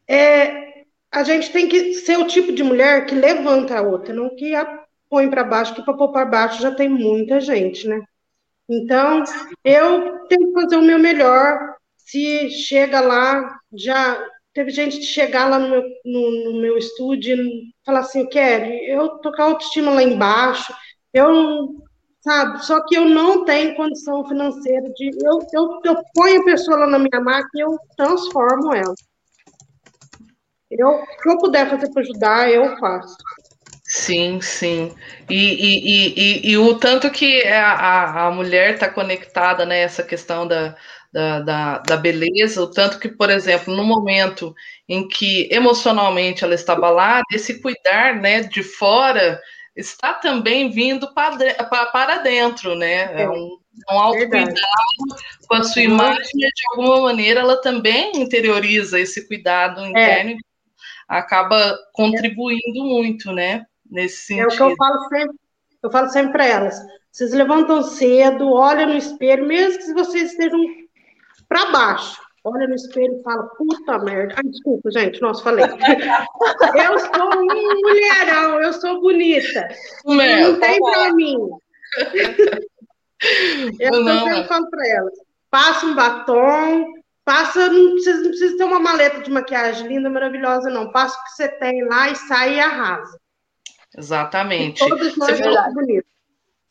é, 0.06 0.84
a 1.10 1.24
gente 1.24 1.50
tem 1.54 1.70
que 1.70 1.94
ser 1.94 2.20
o 2.20 2.28
tipo 2.28 2.52
de 2.52 2.62
mulher 2.62 3.06
que 3.06 3.16
levanta 3.16 3.78
a 3.78 3.82
outra, 3.82 4.14
não 4.14 4.36
que 4.36 4.54
a 4.54 4.82
põe 5.10 5.30
para 5.30 5.46
baixo, 5.46 5.76
que 5.76 5.84
para 5.84 5.94
pôr 5.94 6.12
para 6.12 6.26
baixo 6.26 6.62
já 6.62 6.74
tem 6.74 6.90
muita 6.90 7.40
gente, 7.40 7.88
né? 7.88 8.02
Então, 8.70 9.24
eu 9.64 10.28
tenho 10.28 10.48
que 10.48 10.62
fazer 10.62 10.78
o 10.78 10.82
meu 10.82 11.00
melhor. 11.00 11.76
Se 11.98 12.50
chega 12.50 13.00
lá, 13.00 13.60
já 13.74 14.18
teve 14.54 14.72
gente 14.72 15.00
de 15.00 15.06
chegar 15.06 15.50
lá 15.50 15.60
no 15.60 15.70
meu, 15.70 15.84
no, 16.06 16.52
no 16.52 16.62
meu 16.62 16.78
estúdio 16.78 17.36
e 17.36 17.74
falar 17.86 18.02
assim, 18.02 18.28
Kelly, 18.28 18.90
eu 18.90 19.10
tô 19.20 19.32
com 19.32 19.42
a 19.42 19.46
autoestima 19.46 19.92
lá 19.92 20.04
embaixo, 20.04 20.74
eu 21.14 21.82
sabe, 22.22 22.64
só 22.64 22.86
que 22.86 22.96
eu 22.96 23.06
não 23.06 23.46
tenho 23.46 23.76
condição 23.76 24.28
financeira 24.28 24.90
de, 24.94 25.10
eu, 25.24 25.40
eu, 25.54 25.80
eu 25.84 26.04
ponho 26.14 26.42
a 26.42 26.46
pessoa 26.46 26.80
lá 26.80 26.88
na 26.88 27.00
minha 27.00 27.22
máquina 27.22 27.50
e 27.56 27.62
eu 27.62 27.78
transformo 27.98 28.74
ela. 28.74 28.94
Eu, 30.70 31.04
que 31.22 31.30
eu 31.30 31.38
puder 31.38 31.70
fazer 31.70 31.92
para 31.92 32.02
ajudar, 32.02 32.50
eu 32.50 32.78
faço. 32.78 33.18
Sim, 33.94 34.40
sim. 34.40 34.96
E, 35.30 35.36
e, 35.36 36.14
e, 36.48 36.52
e, 36.52 36.58
o 36.58 36.80
tanto 36.80 37.12
que 37.12 37.46
a, 37.46 38.28
a 38.28 38.32
mulher 38.32 38.76
está 38.76 38.88
conectada, 38.88 39.66
né, 39.66 39.82
essa 39.82 40.02
questão 40.02 40.48
da, 40.48 40.78
da, 41.12 41.42
da, 41.42 41.78
da, 41.80 41.98
beleza, 41.98 42.64
o 42.64 42.72
tanto 42.72 42.98
que, 42.98 43.10
por 43.10 43.30
exemplo, 43.30 43.76
no 43.76 43.84
momento 43.84 44.56
em 44.88 45.06
que 45.10 45.50
emocionalmente 45.52 46.42
ela 46.42 46.56
está 46.56 46.72
abalada, 46.72 47.26
esse 47.34 47.62
cuidar 47.62 48.16
né, 48.16 48.44
de 48.44 48.64
fora 48.64 49.42
está 49.76 50.14
também 50.14 50.70
vindo 50.70 51.14
para, 51.14 51.36
para 51.92 52.20
dentro, 52.20 52.76
né? 52.76 53.14
É, 53.14 53.24
é 53.24 53.30
um, 53.30 53.58
um 53.92 54.00
autocuidado 54.00 54.56
com 55.50 55.56
a 55.56 55.64
sua 55.66 55.82
imagem, 55.82 56.32
de 56.34 56.50
alguma 56.72 57.02
maneira 57.02 57.42
ela 57.42 57.60
também 57.62 58.14
interioriza 58.16 58.98
esse 58.98 59.28
cuidado 59.28 59.86
interno 59.86 60.32
é. 60.32 60.36
acaba 61.10 61.78
contribuindo 61.92 62.86
muito, 62.86 63.34
né? 63.34 63.66
Nesse 63.92 64.26
sentido. 64.26 64.50
É 64.50 64.54
o 64.54 64.58
que 64.58 64.64
eu 64.64 64.76
falo 64.76 65.10
sempre, 65.10 65.36
eu 65.84 65.92
falo 65.92 66.10
sempre 66.10 66.32
para 66.32 66.46
elas. 66.46 66.80
Vocês 67.12 67.34
levantam 67.34 67.84
cedo, 67.84 68.54
olham 68.54 68.88
no 68.88 68.98
espelho, 68.98 69.46
mesmo 69.46 69.80
que 69.80 69.94
vocês 69.94 70.32
estejam 70.32 70.60
para 71.50 71.72
baixo. 71.72 72.22
Olha 72.44 72.68
no 72.68 72.74
espelho 72.74 73.20
e 73.20 73.24
fala, 73.24 73.44
puta 73.50 74.00
merda. 74.00 74.34
Ai, 74.38 74.44
desculpa, 74.50 74.90
gente, 74.90 75.22
nossa, 75.22 75.44
falei. 75.44 75.66
eu 75.66 77.00
sou 77.00 77.40
um 77.40 77.46
mulherão, 77.46 78.62
eu 78.62 78.74
sou 78.74 79.00
bonita. 79.00 79.68
Meu, 80.06 80.54
não 80.54 80.60
tem 80.60 80.80
para 80.80 81.14
mim. 81.14 81.38
eu 83.80 84.02
não, 84.02 84.24
sempre 84.24 84.48
falo 84.48 84.70
para 84.72 84.88
elas. 84.88 85.14
Passa 85.52 85.86
um 85.86 85.94
batom, 85.94 86.86
passa, 87.24 87.70
não 87.70 87.92
precisa, 87.92 88.22
não 88.22 88.30
precisa 88.30 88.58
ter 88.58 88.64
uma 88.64 88.80
maleta 88.80 89.22
de 89.22 89.30
maquiagem 89.30 89.88
linda, 89.88 90.10
maravilhosa, 90.10 90.70
não. 90.70 90.92
Passa 90.92 91.20
o 91.20 91.24
que 91.26 91.32
você 91.32 91.48
tem 91.48 91.84
lá 91.84 92.10
e 92.10 92.16
sai 92.16 92.56
e 92.56 92.60
arrasa. 92.60 93.20
Exatamente. 93.98 94.84
E 94.84 94.88
todos 94.88 95.18
nós 95.18 95.32
Você 95.32 95.44
falou... 95.44 96.04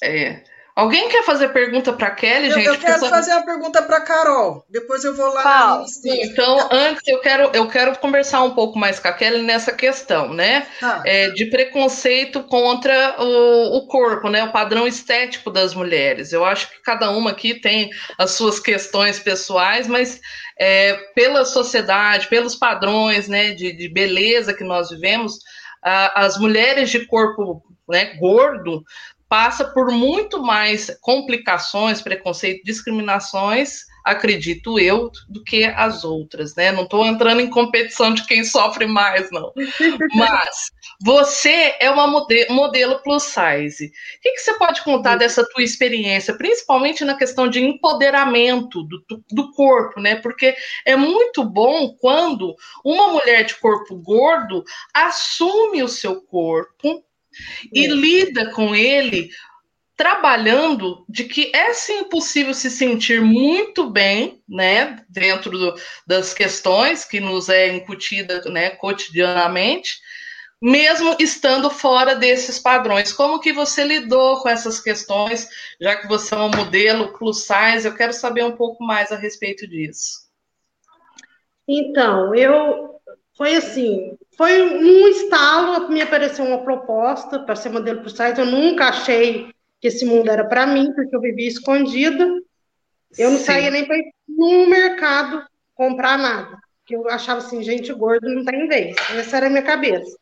É. 0.03 0.43
Alguém 0.81 1.11
quer 1.11 1.25
fazer 1.25 1.49
pergunta 1.49 1.93
para 1.93 2.11
Kelly, 2.13 2.49
eu, 2.49 2.55
gente? 2.55 2.67
Eu 2.67 2.79
quero 2.79 3.01
fazer 3.01 3.33
uma 3.33 3.45
pergunta 3.45 3.83
para 3.83 4.01
Carol. 4.01 4.65
Depois 4.71 5.05
eu 5.05 5.15
vou 5.15 5.29
lá 5.35 5.45
na 5.45 5.85
Então, 6.07 6.69
antes 6.71 7.07
eu 7.07 7.21
quero 7.21 7.51
eu 7.53 7.69
quero 7.69 7.99
conversar 7.99 8.43
um 8.45 8.55
pouco 8.55 8.79
mais 8.79 8.99
com 8.99 9.09
a 9.09 9.13
Kelly 9.13 9.43
nessa 9.43 9.73
questão, 9.73 10.33
né? 10.33 10.67
Ah. 10.81 11.03
É, 11.05 11.31
de 11.31 11.47
preconceito 11.47 12.45
contra 12.45 13.17
o, 13.19 13.77
o, 13.77 13.87
corpo, 13.89 14.31
né? 14.31 14.45
O 14.45 14.53
padrão 14.53 14.87
estético 14.87 15.51
das 15.51 15.75
mulheres. 15.75 16.33
Eu 16.33 16.45
acho 16.47 16.71
que 16.71 16.81
cada 16.83 17.11
uma 17.11 17.33
aqui 17.33 17.61
tem 17.61 17.91
as 18.17 18.31
suas 18.31 18.59
questões 18.59 19.19
pessoais, 19.19 19.87
mas 19.87 20.19
é, 20.59 20.95
pela 21.15 21.45
sociedade, 21.45 22.29
pelos 22.29 22.55
padrões, 22.55 23.29
né? 23.29 23.51
De, 23.51 23.73
de 23.73 23.89
beleza 23.89 24.55
que 24.55 24.65
nós 24.65 24.89
vivemos, 24.89 25.41
as 25.83 26.39
mulheres 26.39 26.91
de 26.91 27.07
corpo 27.07 27.63
né, 27.89 28.17
gordo 28.17 28.85
passa 29.29 29.65
por 29.65 29.91
muito 29.91 30.43
mais 30.43 30.91
complicações, 31.01 32.03
preconceito, 32.03 32.65
discriminações, 32.65 33.85
acredito 34.05 34.79
eu, 34.79 35.11
do 35.29 35.43
que 35.43 35.65
as 35.65 36.05
outras, 36.05 36.55
né? 36.55 36.73
Não 36.73 36.85
estou 36.85 37.05
entrando 37.05 37.41
em 37.41 37.51
competição 37.51 38.13
de 38.13 38.27
quem 38.27 38.45
sofre 38.45 38.87
mais, 38.87 39.31
não. 39.31 39.53
Mas 40.15 40.71
você 41.03 41.75
é 41.81 41.91
uma 41.91 42.07
modelo, 42.07 42.55
modelo 42.55 43.03
plus 43.03 43.23
size. 43.23 43.87
O 43.87 44.21
que, 44.21 44.33
que, 44.33 44.41
você 44.41 44.55
pode 44.55 44.83
contar 44.83 45.17
dessa 45.17 45.47
tua 45.49 45.63
experiência, 45.63 46.35
principalmente 46.35 47.05
na 47.05 47.15
questão 47.15 47.49
de 47.49 47.61
empoderamento 47.61 48.83
do, 48.83 49.03
do 49.31 49.51
corpo, 49.53 50.01
né? 50.01 50.17
Porque 50.17 50.55
é 50.85 50.97
muito 50.97 51.45
bom 51.45 51.95
quando 52.01 52.55
uma 52.85 53.09
mulher 53.09 53.45
de 53.45 53.55
corpo 53.57 53.97
gordo 53.97 54.65
assume 54.95 55.83
o 55.83 55.89
seu 55.89 56.21
corpo 56.23 57.03
e 57.73 57.87
lida 57.87 58.51
com 58.53 58.75
ele 58.75 59.31
trabalhando 60.01 61.05
de 61.07 61.25
que 61.25 61.55
é 61.55 61.75
sim 61.75 62.05
possível 62.05 62.55
se 62.55 62.71
sentir 62.71 63.21
muito 63.21 63.91
bem, 63.91 64.43
né, 64.49 65.05
dentro 65.07 65.51
do, 65.51 65.75
das 66.07 66.33
questões 66.33 67.05
que 67.05 67.21
nos 67.21 67.51
é 67.51 67.69
incutida, 67.69 68.41
né, 68.47 68.71
cotidianamente, 68.71 70.01
mesmo 70.59 71.15
estando 71.21 71.69
fora 71.69 72.15
desses 72.15 72.59
padrões. 72.59 73.13
Como 73.13 73.41
que 73.41 73.53
você 73.53 73.85
lidou 73.85 74.41
com 74.41 74.49
essas 74.49 74.81
questões, 74.81 75.47
já 75.79 75.95
que 75.97 76.09
você 76.09 76.35
é 76.35 76.39
um 76.39 76.51
modelo 76.51 77.13
plus 77.19 77.45
size? 77.45 77.87
Eu 77.87 77.95
quero 77.95 78.15
saber 78.15 78.43
um 78.43 78.57
pouco 78.57 78.83
mais 78.83 79.13
a 79.13 79.17
respeito 79.17 79.69
disso. 79.69 80.21
Então, 81.69 82.35
eu 82.35 82.99
foi 83.37 83.55
assim, 83.55 84.17
foi 84.35 84.63
um 84.63 85.09
estalo, 85.09 85.91
me 85.91 86.01
apareceu 86.01 86.47
uma 86.47 86.65
proposta 86.65 87.39
para 87.39 87.55
ser 87.55 87.69
modelo 87.69 88.01
plus 88.01 88.17
size, 88.17 88.39
eu 88.39 88.47
nunca 88.47 88.87
achei 88.87 89.53
que 89.81 89.89
esse 89.89 90.05
mundo 90.05 90.31
era 90.31 90.45
para 90.45 90.67
mim, 90.67 90.93
porque 90.93 91.15
eu 91.15 91.21
vivia 91.21 91.49
escondida. 91.49 92.25
Eu 93.19 93.31
não 93.31 93.39
Sim. 93.39 93.45
saía 93.45 93.71
nem 93.71 93.87
para 93.87 93.97
ir 93.97 94.13
no 94.29 94.67
mercado 94.69 95.45
comprar 95.75 96.19
nada. 96.19 96.59
Porque 96.79 96.95
eu 96.95 97.09
achava 97.09 97.39
assim, 97.39 97.63
gente 97.63 97.93
gorda 97.93 98.29
não 98.29 98.45
tem 98.45 98.69
vez. 98.69 98.97
Essa 99.17 99.39
era 99.39 99.47
a 99.47 99.51
minha 99.51 99.63
cabeça. 99.63 100.17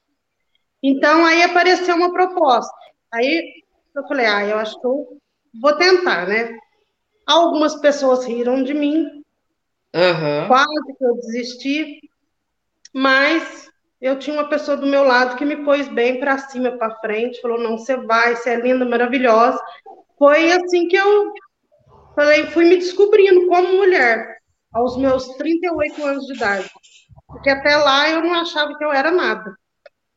Então, 0.82 1.24
aí 1.24 1.42
apareceu 1.42 1.96
uma 1.96 2.12
proposta. 2.12 2.72
Aí 3.12 3.62
eu 3.94 4.06
falei, 4.06 4.26
ah, 4.26 4.44
eu 4.44 4.59
acho 4.59 4.80
que 4.80 4.86
eu 4.86 5.18
vou 5.61 5.76
tentar, 5.76 6.26
né? 6.28 6.56
Algumas 7.26 7.74
pessoas 7.80 8.24
riram 8.24 8.62
de 8.62 8.72
mim. 8.72 9.22
Uhum. 9.94 10.46
Quase 10.46 10.96
que 10.96 11.04
eu 11.04 11.14
desisti. 11.16 12.00
Mas 12.94 13.67
eu 14.01 14.18
tinha 14.18 14.36
uma 14.36 14.49
pessoa 14.49 14.76
do 14.76 14.86
meu 14.86 15.03
lado 15.03 15.36
que 15.36 15.44
me 15.44 15.57
pôs 15.64 15.88
bem 15.88 16.20
para 16.20 16.38
cima, 16.38 16.72
para 16.72 16.96
frente, 17.01 17.40
falou: 17.40 17.59
não, 17.59 17.76
você 17.76 17.96
vai, 17.96 18.36
você 18.36 18.51
é 18.51 18.61
linda, 18.61 18.84
maravilhosa. 18.84 19.61
Foi 20.16 20.53
assim 20.53 20.88
que 20.88 20.96
eu 20.96 21.32
falei, 22.14 22.46
fui 22.46 22.64
me 22.64 22.76
descobrindo 22.76 23.46
como 23.49 23.76
mulher, 23.76 24.38
aos 24.72 24.96
meus 24.96 25.28
38 25.36 26.05
anos 26.05 26.26
de 26.26 26.34
idade. 26.34 26.70
Porque 27.26 27.51
até 27.51 27.76
lá 27.76 28.09
eu 28.11 28.22
não 28.22 28.34
achava 28.34 28.76
que 28.76 28.84
eu 28.84 28.92
era 28.92 29.11
nada. 29.11 29.55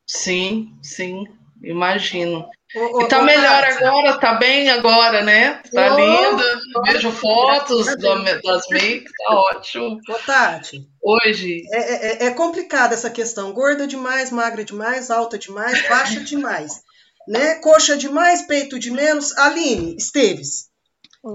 Sim, 0.06 0.76
sim, 0.82 1.26
imagino. 1.62 2.48
E 2.74 3.08
tá 3.08 3.22
melhor 3.22 3.62
Tati. 3.62 3.84
agora, 3.84 4.18
tá 4.18 4.34
bem 4.34 4.70
agora, 4.70 5.22
né? 5.22 5.60
Tá 5.72 5.94
oh, 5.94 5.98
linda. 5.98 6.60
Oh, 6.76 6.82
Vejo 6.82 7.12
fotos 7.12 7.86
das 7.86 8.66
makes, 8.70 9.12
tá 9.18 9.34
ótimo. 9.34 10.00
Ô, 10.08 10.14
Tati. 10.14 10.88
Hoje. 11.02 11.62
É, 11.70 11.78
é, 11.78 12.24
é, 12.24 12.26
é 12.26 12.30
complicada 12.30 12.94
essa 12.94 13.10
questão. 13.10 13.52
Gorda 13.52 13.86
demais, 13.86 14.30
magra 14.30 14.64
demais, 14.64 15.10
alta 15.10 15.38
demais, 15.38 15.86
baixa 15.88 16.20
demais. 16.20 16.82
Né? 17.28 17.56
Coxa 17.56 17.96
demais, 17.96 18.42
peito 18.46 18.78
de 18.78 18.90
menos. 18.90 19.36
Aline, 19.36 19.96
Esteves, 19.96 20.70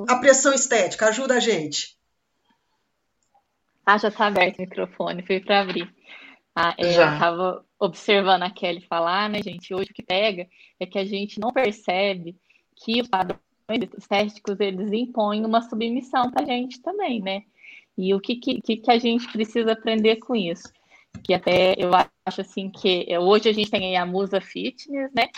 a 0.10 0.16
pressão 0.16 0.54
estética, 0.54 1.08
ajuda 1.08 1.36
a 1.36 1.40
gente. 1.40 1.96
Ah, 3.86 3.98
já 3.98 4.12
tá 4.12 4.28
aberto 4.28 4.58
o 4.58 4.62
microfone, 4.62 5.26
fui 5.26 5.40
para 5.40 5.62
abrir. 5.62 5.90
Ah, 6.54 6.74
é, 6.78 6.88
eu 6.88 6.90
estava 6.90 7.64
observando 7.80 8.44
a 8.44 8.50
Kelly 8.50 8.82
falar, 8.82 9.30
né, 9.30 9.42
gente? 9.42 9.74
Hoje 9.74 9.92
o 9.92 9.94
que 9.94 10.04
pega 10.04 10.48
é 10.80 10.86
que 10.86 10.98
a 10.98 11.06
gente 11.06 11.40
não 11.40 11.52
percebe 11.52 12.36
que 12.76 13.02
os 13.02 13.08
padrões 13.08 13.40
estéticos 13.98 14.60
eles 14.60 14.92
impõem 14.92 15.46
uma 15.46 15.62
submissão 15.62 16.32
para 16.32 16.44
a 16.44 16.46
gente 16.46 16.82
também, 16.82 17.22
né? 17.22 17.44
E 17.98 18.14
o 18.14 18.20
que, 18.20 18.36
que, 18.36 18.60
que 18.60 18.92
a 18.92 18.98
gente 18.98 19.32
precisa 19.32 19.72
aprender 19.74 20.18
com 20.18 20.36
isso? 20.36 20.72
Que 21.24 21.34
até 21.34 21.74
eu 21.78 21.92
acho 21.94 22.42
assim 22.42 22.70
que 22.70 23.08
hoje 23.18 23.50
a 23.50 23.54
gente 23.54 23.72
tem 23.72 23.98
a 23.98 24.06
Musa 24.06 24.40
Fitness, 24.40 25.12
né? 25.14 25.30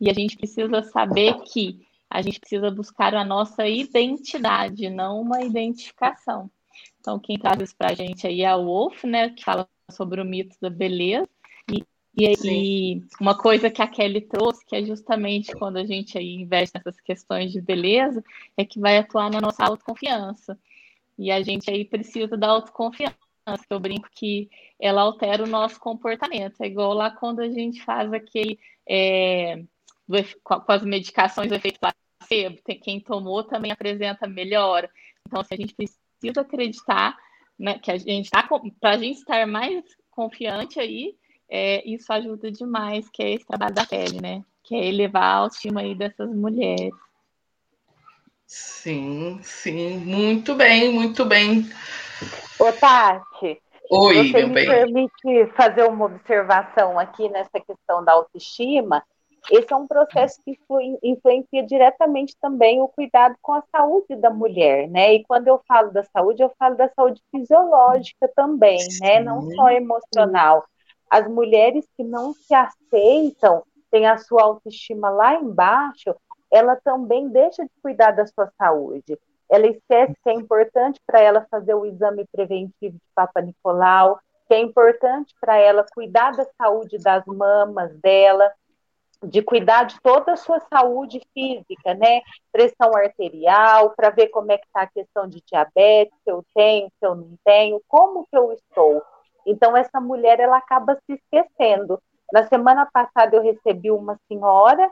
E 0.00 0.08
a 0.08 0.14
gente 0.14 0.36
precisa 0.36 0.82
saber 0.82 1.34
que 1.42 1.78
a 2.08 2.22
gente 2.22 2.40
precisa 2.40 2.70
buscar 2.70 3.14
a 3.14 3.24
nossa 3.24 3.68
identidade, 3.68 4.88
não 4.88 5.20
uma 5.20 5.42
identificação. 5.42 6.50
Então, 6.98 7.18
quem 7.18 7.38
traz 7.38 7.60
isso 7.60 7.76
para 7.76 7.90
a 7.90 7.94
gente 7.94 8.26
aí 8.26 8.42
é 8.42 8.46
a 8.46 8.56
Wolf, 8.56 9.04
né? 9.04 9.30
Que 9.30 9.44
fala 9.44 9.68
sobre 9.90 10.20
o 10.20 10.24
mito 10.24 10.56
da 10.60 10.70
beleza. 10.70 11.28
E, 12.16 12.32
e, 12.44 13.02
uma 13.20 13.36
coisa 13.36 13.70
que 13.70 13.80
a 13.80 13.86
Kelly 13.86 14.20
trouxe, 14.22 14.64
que 14.66 14.74
é 14.74 14.84
justamente 14.84 15.52
quando 15.52 15.76
a 15.76 15.84
gente 15.84 16.18
aí 16.18 16.34
investe 16.34 16.76
nessas 16.76 17.00
questões 17.00 17.52
de 17.52 17.60
beleza, 17.60 18.22
é 18.56 18.64
que 18.64 18.80
vai 18.80 18.98
atuar 18.98 19.30
na 19.30 19.40
nossa 19.40 19.64
autoconfiança. 19.64 20.58
E 21.18 21.30
a 21.30 21.40
gente 21.42 21.70
aí 21.70 21.84
precisa 21.84 22.36
da 22.36 22.48
autoconfiança. 22.48 23.16
Eu 23.68 23.80
brinco 23.80 24.08
que 24.12 24.50
ela 24.78 25.02
altera 25.02 25.44
o 25.44 25.46
nosso 25.46 25.78
comportamento. 25.78 26.60
É 26.60 26.66
igual 26.66 26.92
lá 26.92 27.10
quando 27.10 27.40
a 27.40 27.48
gente 27.48 27.82
faz 27.82 28.12
aquele. 28.12 28.58
É, 28.88 29.62
com 30.42 30.72
as 30.72 30.82
medicações 30.82 31.48
do 31.48 31.54
efeito 31.54 31.78
placebo, 31.78 32.58
quem 32.82 33.00
tomou 33.00 33.44
também 33.44 33.70
apresenta 33.70 34.26
melhora. 34.26 34.90
Então, 35.26 35.40
assim, 35.40 35.54
a 35.54 35.56
gente 35.58 35.74
precisa 35.74 36.40
acreditar 36.40 37.16
né, 37.58 37.78
que 37.78 37.90
a 37.90 37.98
gente 37.98 38.24
está 38.24 38.42
para 38.80 38.90
a 38.90 38.98
gente 38.98 39.18
estar 39.18 39.46
mais 39.46 39.84
confiante 40.10 40.80
aí, 40.80 41.14
é, 41.50 41.82
isso 41.88 42.12
ajuda 42.12 42.50
demais, 42.50 43.08
que 43.10 43.22
é 43.22 43.32
esse 43.32 43.46
trabalho 43.46 43.74
da 43.74 43.84
pele, 43.84 44.20
né? 44.22 44.44
Que 44.62 44.76
é 44.76 44.86
elevar 44.86 45.22
a 45.22 45.34
autoestima 45.38 45.80
aí 45.80 45.94
dessas 45.94 46.30
mulheres. 46.32 46.94
Sim, 48.46 49.40
sim, 49.42 49.98
muito 49.98 50.54
bem, 50.54 50.92
muito 50.92 51.24
bem. 51.24 51.68
Ô, 52.58 52.72
Tati, 52.72 53.60
Oi, 53.90 54.28
você 54.28 54.46
me 54.46 54.54
bem. 54.54 54.66
permite 54.66 55.46
fazer 55.56 55.84
uma 55.84 56.04
observação 56.04 56.98
aqui 56.98 57.28
nessa 57.28 57.58
questão 57.58 58.04
da 58.04 58.12
autoestima? 58.12 59.02
Esse 59.50 59.72
é 59.72 59.76
um 59.76 59.86
processo 59.86 60.40
que 60.44 60.56
influencia 61.02 61.64
diretamente 61.66 62.36
também 62.40 62.80
o 62.80 62.88
cuidado 62.88 63.34
com 63.40 63.54
a 63.54 63.62
saúde 63.74 64.14
da 64.16 64.30
mulher, 64.30 64.88
né? 64.88 65.14
E 65.14 65.24
quando 65.24 65.48
eu 65.48 65.60
falo 65.66 65.90
da 65.90 66.04
saúde, 66.04 66.42
eu 66.42 66.52
falo 66.58 66.76
da 66.76 66.88
saúde 66.90 67.20
fisiológica 67.30 68.30
também, 68.36 68.78
Sim. 68.78 69.00
né? 69.00 69.20
Não 69.20 69.42
só 69.50 69.70
emocional. 69.70 70.64
As 71.10 71.28
mulheres 71.28 71.84
que 71.96 72.04
não 72.04 72.32
se 72.32 72.54
aceitam, 72.54 73.64
têm 73.90 74.06
a 74.06 74.16
sua 74.16 74.42
autoestima 74.42 75.10
lá 75.10 75.34
embaixo, 75.34 76.14
ela 76.50 76.76
também 76.76 77.28
deixa 77.28 77.64
de 77.64 77.70
cuidar 77.82 78.12
da 78.12 78.26
sua 78.26 78.50
saúde. 78.56 79.18
Ela 79.48 79.66
esquece 79.66 80.14
que 80.22 80.30
é 80.30 80.32
importante 80.32 81.00
para 81.04 81.20
ela 81.20 81.46
fazer 81.50 81.74
o 81.74 81.84
exame 81.84 82.24
preventivo 82.30 82.94
de 82.94 83.12
Papa 83.14 83.40
Nicolau, 83.40 84.20
que 84.46 84.54
é 84.54 84.60
importante 84.60 85.34
para 85.40 85.56
ela 85.56 85.84
cuidar 85.92 86.32
da 86.32 86.46
saúde 86.56 86.98
das 86.98 87.24
mamas 87.26 87.92
dela, 87.98 88.50
de 89.22 89.42
cuidar 89.42 89.84
de 89.84 90.00
toda 90.00 90.32
a 90.32 90.36
sua 90.36 90.60
saúde 90.60 91.20
física, 91.34 91.94
né? 91.94 92.20
Pressão 92.50 92.96
arterial, 92.96 93.90
para 93.90 94.10
ver 94.10 94.28
como 94.28 94.50
é 94.50 94.58
que 94.58 94.66
está 94.66 94.82
a 94.82 94.86
questão 94.86 95.28
de 95.28 95.42
diabetes, 95.46 96.16
se 96.24 96.30
eu 96.30 96.44
tenho, 96.54 96.88
se 96.88 97.06
eu 97.06 97.14
não 97.14 97.34
tenho, 97.44 97.80
como 97.86 98.26
que 98.26 98.36
eu 98.36 98.52
estou. 98.52 99.02
Então, 99.46 99.76
essa 99.76 100.00
mulher, 100.00 100.40
ela 100.40 100.58
acaba 100.58 100.98
se 101.06 101.14
esquecendo. 101.14 102.00
Na 102.32 102.46
semana 102.46 102.88
passada, 102.92 103.36
eu 103.36 103.42
recebi 103.42 103.90
uma 103.90 104.18
senhora 104.28 104.90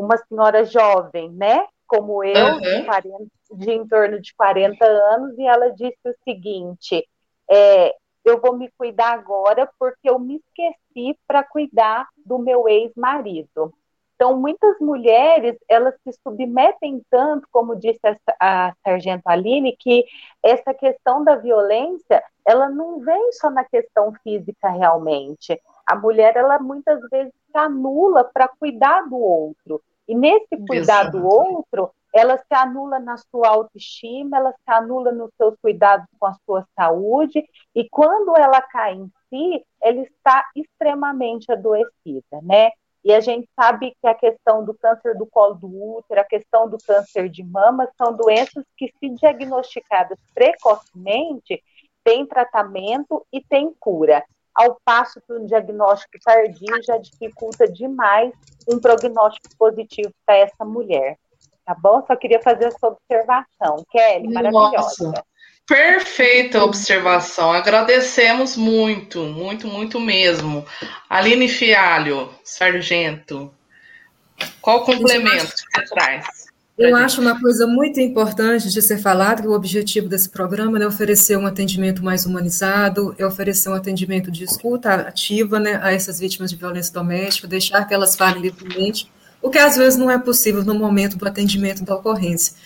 uma 0.00 0.16
senhora 0.16 0.64
jovem, 0.64 1.30
né? 1.30 1.66
Como 1.86 2.24
eu, 2.24 2.54
uhum. 2.54 2.60
de, 2.60 2.84
40, 2.84 3.26
de, 3.52 3.70
em 3.70 3.86
torno 3.86 4.20
de 4.20 4.34
40 4.34 4.84
anos, 4.84 5.38
e 5.38 5.46
ela 5.46 5.70
disse 5.70 5.98
o 6.06 6.14
seguinte: 6.24 7.06
é, 7.50 7.94
eu 8.24 8.40
vou 8.40 8.56
me 8.56 8.70
cuidar 8.78 9.12
agora 9.12 9.68
porque 9.78 10.08
eu 10.08 10.18
me 10.18 10.36
esqueci 10.36 11.18
para 11.26 11.44
cuidar 11.44 12.08
do 12.24 12.38
meu 12.38 12.68
ex-marido. 12.68 13.74
Então, 14.20 14.38
muitas 14.38 14.78
mulheres, 14.80 15.56
elas 15.66 15.94
se 16.04 16.12
submetem 16.22 17.00
tanto, 17.08 17.48
como 17.50 17.74
disse 17.74 18.00
a, 18.04 18.68
a 18.68 18.74
Sargento 18.84 19.22
Aline, 19.24 19.74
que 19.74 20.04
essa 20.42 20.74
questão 20.74 21.24
da 21.24 21.36
violência, 21.36 22.22
ela 22.46 22.68
não 22.68 23.00
vem 23.00 23.32
só 23.32 23.48
na 23.48 23.64
questão 23.64 24.12
física 24.22 24.68
realmente. 24.68 25.58
A 25.86 25.96
mulher, 25.96 26.36
ela 26.36 26.58
muitas 26.58 27.00
vezes 27.08 27.32
se 27.32 27.56
anula 27.56 28.22
para 28.24 28.46
cuidar 28.46 29.08
do 29.08 29.16
outro. 29.16 29.80
E 30.06 30.14
nesse 30.14 30.54
cuidar 30.68 31.04
Isso. 31.04 31.12
do 31.12 31.26
outro, 31.26 31.90
ela 32.14 32.36
se 32.36 32.54
anula 32.54 32.98
na 32.98 33.16
sua 33.16 33.48
autoestima, 33.48 34.36
ela 34.36 34.52
se 34.52 34.70
anula 34.70 35.12
nos 35.12 35.30
seus 35.38 35.54
cuidados 35.62 36.06
com 36.18 36.26
a 36.26 36.34
sua 36.44 36.66
saúde, 36.76 37.42
e 37.74 37.88
quando 37.88 38.36
ela 38.36 38.60
cai 38.60 38.96
em 38.96 39.10
si, 39.30 39.64
ela 39.82 40.00
está 40.02 40.44
extremamente 40.54 41.50
adoecida, 41.50 42.42
né? 42.42 42.70
E 43.02 43.14
a 43.14 43.20
gente 43.20 43.48
sabe 43.58 43.94
que 44.00 44.06
a 44.06 44.14
questão 44.14 44.64
do 44.64 44.74
câncer 44.74 45.16
do 45.16 45.26
colo 45.26 45.54
do 45.54 45.96
útero, 45.96 46.20
a 46.20 46.24
questão 46.24 46.68
do 46.68 46.76
câncer 46.78 47.28
de 47.28 47.42
mama, 47.42 47.88
são 47.96 48.14
doenças 48.14 48.64
que, 48.76 48.92
se 48.98 49.08
diagnosticadas 49.10 50.18
precocemente, 50.34 51.62
têm 52.04 52.26
tratamento 52.26 53.26
e 53.32 53.42
têm 53.42 53.74
cura. 53.78 54.22
Ao 54.54 54.78
passo 54.84 55.20
que 55.26 55.32
um 55.32 55.46
diagnóstico 55.46 56.18
tardio 56.22 56.82
já 56.82 56.98
dificulta 56.98 57.66
demais 57.66 58.32
um 58.68 58.78
prognóstico 58.78 59.48
positivo 59.56 60.12
para 60.26 60.36
essa 60.36 60.64
mulher. 60.64 61.16
Tá 61.64 61.74
bom? 61.74 62.04
Só 62.06 62.16
queria 62.16 62.42
fazer 62.42 62.66
essa 62.66 62.86
observação. 62.86 63.84
Kelly, 63.90 64.32
maravilhosa. 64.32 65.04
Nossa. 65.04 65.24
Perfeita 65.70 66.64
observação. 66.64 67.52
Agradecemos 67.52 68.56
muito, 68.56 69.22
muito, 69.22 69.68
muito 69.68 70.00
mesmo. 70.00 70.66
Aline 71.08 71.46
Fialho, 71.46 72.28
sargento, 72.42 73.54
qual 74.60 74.84
complemento 74.84 75.46
você 75.46 75.84
traz? 75.94 76.26
Eu 76.76 76.96
acho 76.96 77.20
uma 77.20 77.40
coisa 77.40 77.68
muito 77.68 78.00
importante 78.00 78.68
de 78.68 78.82
ser 78.82 78.98
falado 78.98 79.42
que 79.42 79.46
o 79.46 79.52
objetivo 79.52 80.08
desse 80.08 80.28
programa 80.28 80.76
é 80.82 80.84
oferecer 80.84 81.38
um 81.38 81.46
atendimento 81.46 82.02
mais 82.02 82.26
humanizado, 82.26 83.14
é 83.16 83.24
oferecer 83.24 83.68
um 83.68 83.74
atendimento 83.74 84.28
de 84.28 84.42
escuta 84.42 84.94
ativa 84.94 85.60
né, 85.60 85.78
a 85.80 85.92
essas 85.92 86.18
vítimas 86.18 86.50
de 86.50 86.56
violência 86.56 86.92
doméstica, 86.92 87.46
deixar 87.46 87.86
que 87.86 87.94
elas 87.94 88.16
falem 88.16 88.42
livremente, 88.42 89.08
o 89.40 89.48
que 89.48 89.58
às 89.58 89.76
vezes 89.76 89.96
não 89.96 90.10
é 90.10 90.18
possível 90.18 90.64
no 90.64 90.74
momento 90.74 91.16
do 91.16 91.28
atendimento 91.28 91.84
da 91.84 91.94
ocorrência. 91.94 92.56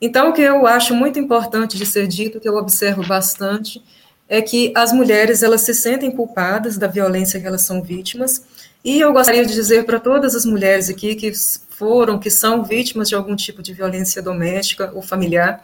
Então, 0.00 0.30
o 0.30 0.32
que 0.32 0.40
eu 0.40 0.66
acho 0.66 0.94
muito 0.94 1.18
importante 1.18 1.76
de 1.76 1.84
ser 1.84 2.06
dito, 2.06 2.40
que 2.40 2.48
eu 2.48 2.56
observo 2.56 3.06
bastante, 3.06 3.82
é 4.28 4.40
que 4.40 4.72
as 4.76 4.92
mulheres 4.92 5.42
elas 5.42 5.60
se 5.62 5.74
sentem 5.74 6.10
culpadas 6.10 6.78
da 6.78 6.86
violência 6.86 7.40
que 7.40 7.46
elas 7.46 7.62
são 7.62 7.82
vítimas. 7.82 8.42
E 8.82 8.98
eu 8.98 9.12
gostaria 9.12 9.44
de 9.44 9.52
dizer 9.52 9.84
para 9.84 10.00
todas 10.00 10.34
as 10.34 10.44
mulheres 10.46 10.88
aqui 10.88 11.14
que 11.14 11.32
foram, 11.68 12.18
que 12.18 12.30
são 12.30 12.64
vítimas 12.64 13.08
de 13.08 13.14
algum 13.14 13.36
tipo 13.36 13.62
de 13.62 13.74
violência 13.74 14.22
doméstica 14.22 14.90
ou 14.94 15.02
familiar, 15.02 15.62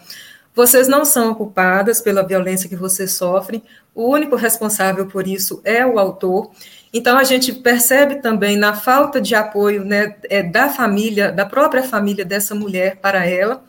vocês 0.54 0.88
não 0.88 1.04
são 1.04 1.34
culpadas 1.34 2.00
pela 2.00 2.26
violência 2.26 2.68
que 2.68 2.76
vocês 2.76 3.12
sofrem. 3.12 3.62
O 3.94 4.10
único 4.10 4.36
responsável 4.36 5.06
por 5.06 5.28
isso 5.28 5.60
é 5.64 5.86
o 5.86 5.98
autor. 5.98 6.50
Então 6.92 7.18
a 7.18 7.24
gente 7.24 7.52
percebe 7.52 8.16
também 8.16 8.56
na 8.56 8.74
falta 8.74 9.20
de 9.20 9.34
apoio 9.34 9.84
né, 9.84 10.16
é, 10.30 10.42
da 10.42 10.70
família, 10.70 11.30
da 11.30 11.44
própria 11.44 11.82
família 11.82 12.24
dessa 12.24 12.54
mulher 12.54 12.96
para 12.96 13.26
ela 13.26 13.62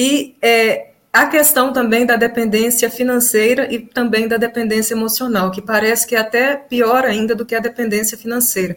e 0.00 0.36
é, 0.40 0.90
a 1.12 1.26
questão 1.26 1.72
também 1.72 2.06
da 2.06 2.14
dependência 2.14 2.88
financeira 2.88 3.66
e 3.68 3.80
também 3.80 4.28
da 4.28 4.36
dependência 4.36 4.94
emocional, 4.94 5.50
que 5.50 5.60
parece 5.60 6.06
que 6.06 6.14
é 6.14 6.20
até 6.20 6.54
pior 6.54 7.04
ainda 7.04 7.34
do 7.34 7.44
que 7.44 7.52
a 7.52 7.58
dependência 7.58 8.16
financeira. 8.16 8.76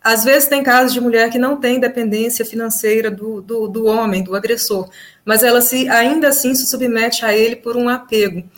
Às 0.00 0.22
vezes 0.22 0.48
tem 0.48 0.62
casos 0.62 0.92
de 0.92 1.00
mulher 1.00 1.28
que 1.28 1.40
não 1.40 1.56
tem 1.56 1.80
dependência 1.80 2.44
financeira 2.44 3.10
do, 3.10 3.42
do, 3.42 3.66
do 3.66 3.86
homem, 3.86 4.22
do 4.22 4.36
agressor, 4.36 4.88
mas 5.24 5.42
ela 5.42 5.60
se 5.60 5.88
ainda 5.88 6.28
assim 6.28 6.54
se 6.54 6.68
submete 6.68 7.24
a 7.24 7.36
ele 7.36 7.56
por 7.56 7.76
um 7.76 7.88
apego. 7.88 8.48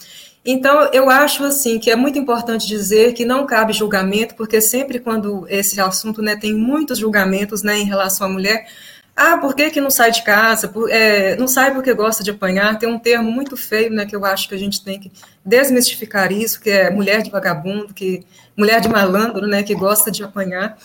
Então, 0.44 0.90
eu 0.92 1.08
acho 1.08 1.44
assim 1.44 1.78
que 1.78 1.90
é 1.90 1.96
muito 1.96 2.18
importante 2.18 2.66
dizer 2.66 3.14
que 3.14 3.24
não 3.24 3.46
cabe 3.46 3.72
julgamento, 3.72 4.34
porque 4.34 4.60
sempre 4.60 4.98
quando 5.00 5.46
esse 5.48 5.80
assunto 5.80 6.20
né, 6.20 6.36
tem 6.36 6.52
muitos 6.52 6.98
julgamentos 6.98 7.62
né, 7.62 7.78
em 7.78 7.84
relação 7.84 8.26
à 8.26 8.30
mulher, 8.30 8.66
ah, 9.14 9.36
por 9.36 9.54
que, 9.54 9.70
que 9.70 9.80
não 9.80 9.90
sai 9.90 10.10
de 10.10 10.22
casa? 10.22 10.68
Por, 10.68 10.90
é, 10.90 11.36
não 11.36 11.46
sai 11.46 11.72
porque 11.74 11.92
gosta 11.92 12.24
de 12.24 12.30
apanhar. 12.30 12.78
Tem 12.78 12.88
um 12.88 12.98
termo 12.98 13.30
muito 13.30 13.56
feio, 13.56 13.92
né, 13.92 14.06
que 14.06 14.16
eu 14.16 14.24
acho 14.24 14.48
que 14.48 14.54
a 14.54 14.58
gente 14.58 14.82
tem 14.82 14.98
que 14.98 15.12
desmistificar 15.44 16.32
isso, 16.32 16.60
que 16.60 16.70
é 16.70 16.90
mulher 16.90 17.22
de 17.22 17.30
vagabundo, 17.30 17.92
que 17.92 18.24
mulher 18.56 18.80
de 18.80 18.88
malandro, 18.88 19.46
né, 19.46 19.62
que 19.62 19.74
gosta 19.74 20.10
de 20.10 20.24
apanhar. 20.24 20.78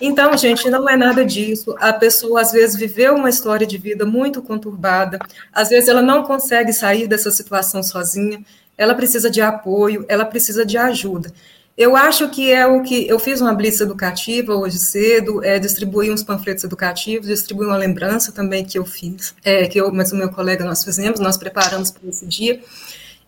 Então, 0.00 0.36
gente, 0.36 0.68
não 0.70 0.88
é 0.88 0.96
nada 0.96 1.24
disso. 1.24 1.74
A 1.78 1.92
pessoa, 1.92 2.40
às 2.40 2.52
vezes, 2.52 2.76
viveu 2.76 3.14
uma 3.14 3.28
história 3.28 3.66
de 3.66 3.78
vida 3.78 4.04
muito 4.04 4.42
conturbada, 4.42 5.18
às 5.52 5.68
vezes 5.68 5.88
ela 5.88 6.02
não 6.02 6.24
consegue 6.24 6.72
sair 6.72 7.06
dessa 7.06 7.30
situação 7.30 7.82
sozinha, 7.82 8.44
ela 8.76 8.94
precisa 8.94 9.30
de 9.30 9.40
apoio, 9.40 10.04
ela 10.08 10.24
precisa 10.24 10.64
de 10.66 10.76
ajuda. 10.76 11.32
Eu 11.76 11.96
acho 11.96 12.28
que 12.28 12.52
é 12.52 12.64
o 12.64 12.82
que 12.82 13.08
eu 13.08 13.18
fiz 13.18 13.40
uma 13.40 13.52
blitz 13.52 13.80
educativa 13.80 14.54
hoje 14.54 14.78
cedo, 14.78 15.42
é, 15.42 15.58
distribuí 15.58 16.08
uns 16.08 16.22
panfletos 16.22 16.62
educativos, 16.62 17.26
distribuí 17.26 17.66
uma 17.66 17.76
lembrança 17.76 18.30
também 18.30 18.64
que 18.64 18.78
eu 18.78 18.86
fiz, 18.86 19.34
é, 19.44 19.66
que 19.66 19.80
eu, 19.80 19.92
mas 19.92 20.12
o 20.12 20.16
meu 20.16 20.28
colega 20.28 20.64
nós 20.64 20.84
fizemos, 20.84 21.18
nós 21.18 21.36
preparamos 21.36 21.90
para 21.90 22.08
esse 22.08 22.24
dia. 22.26 22.60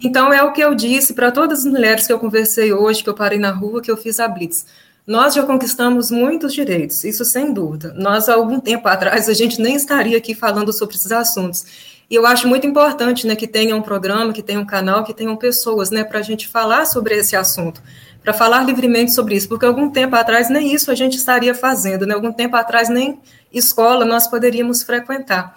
Então 0.01 0.33
é 0.33 0.45
o 0.45 0.53
que 0.53 0.63
eu 0.63 0.77
disse 0.77 1.13
para 1.13 1.33
todas 1.33 1.61
as 1.61 1.65
mulheres 1.65 2.07
que 2.07 2.13
eu 2.13 2.21
conversei 2.21 2.73
hoje, 2.73 3.03
que 3.03 3.11
eu 3.11 3.15
parei 3.15 3.39
na 3.39 3.51
rua, 3.51 3.83
que 3.83 3.91
eu 3.91 3.97
fiz 3.97 4.21
a 4.21 4.29
blitz. 4.29 4.65
Nós 5.05 5.35
já 5.35 5.43
conquistamos 5.43 6.13
muitos 6.13 6.53
direitos, 6.53 7.03
isso 7.03 7.25
sem 7.25 7.53
dúvida. 7.53 7.95
Nós, 7.97 8.29
há 8.29 8.35
algum 8.35 8.61
tempo 8.61 8.87
atrás, 8.87 9.29
a 9.29 9.35
gente 9.35 9.61
nem 9.61 9.75
estaria 9.75 10.19
aqui 10.19 10.35
falando 10.35 10.73
sobre 10.73 10.95
esses 10.95 11.11
assuntos. 11.11 11.65
E 12.09 12.15
eu 12.15 12.25
acho 12.25 12.47
muito 12.47 12.67
importante 12.67 13.27
né, 13.27 13.35
que 13.35 13.49
tenha 13.49 13.75
um 13.75 13.83
programa, 13.83 14.33
que 14.33 14.43
tenha 14.43 14.61
um 14.61 14.67
canal, 14.67 15.03
que 15.03 15.15
tenham 15.15 15.37
pessoas 15.37 15.91
né, 15.91 16.05
para 16.05 16.21
a 16.21 16.23
gente 16.23 16.47
falar 16.47 16.87
sobre 16.87 17.17
esse 17.17 17.35
assunto 17.35 17.83
para 18.27 18.35
falar 18.35 18.65
livremente 18.65 19.13
sobre 19.13 19.37
isso, 19.37 19.49
porque 19.49 19.65
algum 19.65 19.89
tempo 19.89 20.17
atrás 20.17 20.51
nem 20.51 20.75
isso 20.75 20.91
a 20.91 20.97
gente 20.97 21.17
estaria 21.17 21.55
fazendo, 21.55 22.05
né? 22.05 22.13
Algum 22.13 22.33
tempo 22.33 22.57
atrás 22.57 22.89
nem 22.89 23.21
escola 23.53 24.05
nós 24.05 24.27
poderíamos 24.27 24.83
frequentar. 24.83 25.55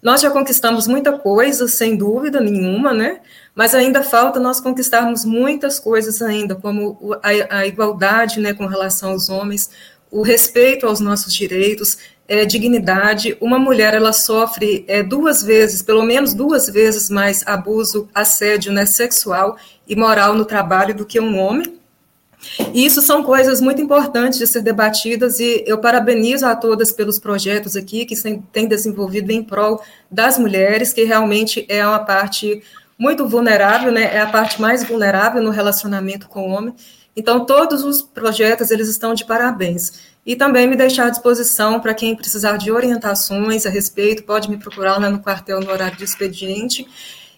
Nós 0.00 0.20
já 0.20 0.30
conquistamos 0.30 0.86
muita 0.86 1.18
coisa, 1.18 1.66
sem 1.66 1.96
dúvida 1.96 2.40
nenhuma, 2.40 2.94
né? 2.94 3.18
Mas 3.56 3.74
ainda 3.74 4.04
falta 4.04 4.38
nós 4.38 4.60
conquistarmos 4.60 5.24
muitas 5.24 5.80
coisas 5.80 6.22
ainda, 6.22 6.54
como 6.54 6.96
a, 7.24 7.56
a 7.58 7.66
igualdade, 7.66 8.38
né, 8.38 8.54
com 8.54 8.66
relação 8.66 9.10
aos 9.10 9.28
homens, 9.28 9.68
o 10.08 10.22
respeito 10.22 10.86
aos 10.86 11.00
nossos 11.00 11.34
direitos, 11.34 11.98
é, 12.28 12.44
dignidade. 12.44 13.36
Uma 13.40 13.58
mulher 13.58 13.94
ela 13.94 14.12
sofre 14.12 14.84
é, 14.86 15.02
duas 15.02 15.42
vezes, 15.42 15.82
pelo 15.82 16.04
menos 16.04 16.34
duas 16.34 16.68
vezes 16.68 17.10
mais 17.10 17.44
abuso, 17.44 18.08
assédio, 18.14 18.72
né, 18.72 18.86
sexual 18.86 19.56
e 19.88 19.96
moral 19.96 20.36
no 20.36 20.44
trabalho 20.44 20.94
do 20.94 21.04
que 21.04 21.18
um 21.18 21.36
homem. 21.36 21.81
E 22.74 22.84
isso 22.84 23.00
são 23.00 23.22
coisas 23.22 23.60
muito 23.60 23.80
importantes 23.80 24.38
de 24.38 24.46
ser 24.46 24.62
debatidas 24.62 25.38
e 25.38 25.64
eu 25.66 25.78
parabenizo 25.78 26.46
a 26.46 26.56
todas 26.56 26.90
pelos 26.90 27.18
projetos 27.18 27.76
aqui 27.76 28.04
que 28.04 28.14
têm 28.52 28.66
desenvolvido 28.66 29.30
em 29.30 29.42
prol 29.42 29.80
das 30.10 30.38
mulheres, 30.38 30.92
que 30.92 31.04
realmente 31.04 31.64
é 31.68 31.86
uma 31.86 32.00
parte 32.00 32.62
muito 32.98 33.26
vulnerável, 33.26 33.90
né? 33.90 34.14
É 34.14 34.20
a 34.20 34.26
parte 34.26 34.60
mais 34.60 34.84
vulnerável 34.84 35.42
no 35.42 35.50
relacionamento 35.50 36.28
com 36.28 36.48
o 36.48 36.52
homem. 36.52 36.74
Então, 37.16 37.44
todos 37.44 37.84
os 37.84 38.00
projetos, 38.00 38.70
eles 38.70 38.88
estão 38.88 39.12
de 39.12 39.24
parabéns. 39.24 40.12
E 40.24 40.36
também 40.36 40.66
me 40.66 40.76
deixar 40.76 41.06
à 41.06 41.10
disposição 41.10 41.80
para 41.80 41.94
quem 41.94 42.14
precisar 42.14 42.56
de 42.56 42.70
orientações 42.70 43.66
a 43.66 43.70
respeito, 43.70 44.22
pode 44.22 44.48
me 44.48 44.56
procurar 44.56 44.98
lá 44.98 45.10
no 45.10 45.18
quartel 45.18 45.60
no 45.60 45.70
horário 45.70 45.96
de 45.96 46.04
expediente 46.04 46.86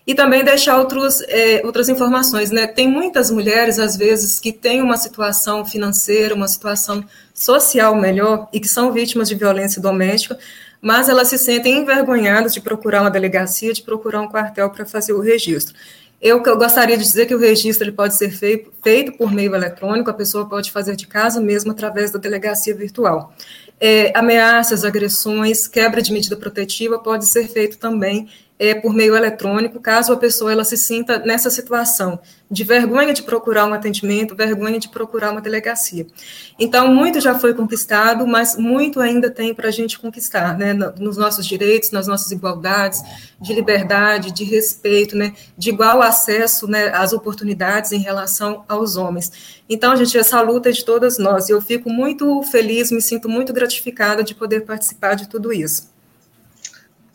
e 0.07 0.15
também 0.15 0.45
deixar 0.45 0.79
outros, 0.79 1.21
é, 1.23 1.63
outras 1.65 1.89
informações. 1.89 2.51
Né? 2.51 2.67
Tem 2.67 2.87
muitas 2.87 3.31
mulheres, 3.31 3.79
às 3.79 3.97
vezes, 3.97 4.39
que 4.39 4.53
têm 4.53 4.83
uma 4.83 4.97
situação 4.97 5.65
financeira, 5.65 6.35
uma 6.35 6.49
situação 6.49 7.05
social 7.33 7.97
melhor 7.97 8.49
e 8.53 8.61
que 8.61 8.69
são 8.69 8.93
vítimas 8.93 9.29
de 9.29 9.35
violência 9.35 9.81
doméstica, 9.81 10.39
mas 10.81 11.09
elas 11.09 11.29
se 11.29 11.39
sentem 11.39 11.79
envergonhadas 11.79 12.53
de 12.53 12.61
procurar 12.61 13.01
uma 13.01 13.11
delegacia, 13.11 13.73
de 13.73 13.83
procurar 13.83 14.21
um 14.21 14.29
quartel 14.29 14.69
para 14.71 14.85
fazer 14.85 15.15
o 15.15 15.21
registro. 15.21 15.75
Eu, 16.21 16.43
eu 16.43 16.57
gostaria 16.57 16.97
de 16.97 17.03
dizer 17.03 17.27
que 17.27 17.35
o 17.35 17.39
registro 17.39 17.85
ele 17.85 17.93
pode 17.93 18.17
ser 18.17 18.31
feito, 18.31 18.73
feito 18.83 19.13
por 19.13 19.31
meio 19.31 19.55
eletrônico, 19.55 20.11
a 20.11 20.15
pessoa 20.15 20.49
pode 20.49 20.71
fazer 20.71 20.97
de 20.97 21.07
casa 21.07 21.41
mesmo 21.41 21.73
através 21.73 22.11
da 22.11 22.19
delegacia 22.19 22.75
virtual. 22.75 23.35
É, 23.81 24.11
ameaças, 24.17 24.85
agressões, 24.85 25.67
quebra 25.67 26.01
de 26.01 26.13
medida 26.13 26.37
protetiva 26.37 26.99
pode 26.99 27.27
ser 27.27 27.49
feito 27.49 27.77
também 27.77 28.29
é, 28.59 28.75
por 28.75 28.95
meio 28.95 29.17
eletrônico, 29.17 29.81
caso 29.81 30.13
a 30.13 30.17
pessoa 30.17 30.53
ela 30.53 30.65
se 30.65 30.77
sinta 30.77 31.19
nessa 31.19 31.51
situação 31.51 32.21
de 32.49 32.63
vergonha 32.63 33.13
de 33.13 33.23
procurar 33.23 33.67
um 33.67 33.75
atendimento, 33.75 34.37
vergonha 34.37 34.79
de 34.79 34.89
procurar 34.89 35.33
uma 35.33 35.41
delegacia. 35.41 36.07
Então, 36.57 36.95
muito 36.95 37.21
já 37.21 37.37
foi 37.37 37.53
conquistado, 37.53 38.27
mas 38.27 38.57
muito 38.57 39.01
ainda 39.01 39.29
tem 39.29 39.53
para 39.53 39.69
a 39.69 39.73
gente 39.73 39.99
conquistar, 39.99 40.57
né, 40.57 40.73
nos 40.73 41.17
nossos 41.17 41.47
direitos, 41.47 41.91
nas 41.91 42.07
nossas 42.07 42.31
igualdades, 42.31 43.03
de 43.41 43.53
liberdade, 43.53 44.31
de 44.31 44.45
respeito, 44.45 45.17
né, 45.17 45.35
de 45.59 45.71
igual 45.71 46.01
acesso 46.01 46.69
né, 46.69 46.91
às 46.91 47.13
oportunidades 47.13 47.91
em 47.91 47.99
relação 47.99 48.65
aos 48.69 48.97
homens. 48.97 49.63
Então, 49.69 49.97
gente, 49.97 50.17
essa 50.17 50.41
luta 50.41 50.69
é 50.69 50.73
de 50.73 50.85
todas 50.85 51.19
nós, 51.19 51.49
e 51.49 51.53
eu 51.53 51.61
fico 51.61 51.91
muito 51.91 52.41
feliz, 52.45 52.93
me 52.93 53.03
sinto 53.03 53.29
muito 53.29 53.53
gratificada 53.53 54.23
de 54.23 54.35
poder 54.35 54.61
participar 54.61 55.15
de 55.15 55.29
tudo 55.29 55.53
isso. 55.53 55.94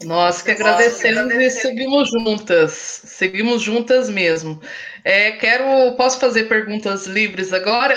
Nós 0.04 0.42
que 0.42 0.52
agradecemos 0.52 1.34
e 1.34 1.50
seguimos 1.50 2.10
juntas, 2.10 3.02
seguimos 3.04 3.62
juntas 3.62 4.10
mesmo. 4.10 4.62
É, 5.04 5.34
quero, 5.34 5.96
posso 5.98 6.20
fazer 6.20 6.46
perguntas 6.46 7.06
livres 7.06 7.52
agora? 7.52 7.96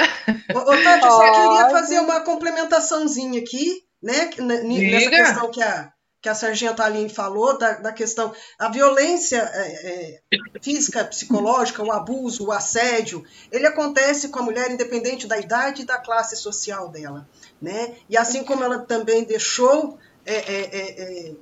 Ô, 0.52 0.82
Tati, 0.82 1.06
só 1.06 1.32
queria 1.32 1.70
fazer 1.70 2.00
uma 2.00 2.20
complementaçãozinha 2.20 3.40
aqui, 3.40 3.82
né? 4.02 4.30
Nessa 4.36 5.10
questão 5.10 5.50
que 5.50 5.62
a, 5.62 5.92
que 6.20 6.28
a 6.28 6.34
Sargento 6.34 6.82
Aline 6.82 7.08
falou, 7.08 7.56
da, 7.56 7.74
da 7.74 7.92
questão, 7.92 8.34
a 8.58 8.68
violência 8.68 9.38
é, 9.54 9.90
é, 9.90 10.20
física, 10.60 11.04
psicológica, 11.04 11.84
o 11.84 11.92
abuso, 11.92 12.46
o 12.46 12.52
assédio, 12.52 13.24
ele 13.52 13.66
acontece 13.66 14.28
com 14.28 14.40
a 14.40 14.42
mulher 14.42 14.72
independente 14.72 15.28
da 15.28 15.38
idade 15.38 15.82
e 15.82 15.86
da 15.86 15.98
classe 15.98 16.36
social 16.36 16.88
dela, 16.88 17.28
né? 17.60 17.94
E 18.08 18.16
assim 18.16 18.42
como 18.42 18.64
ela 18.64 18.80
também 18.80 19.22
deixou 19.22 19.98
é, 20.26 21.32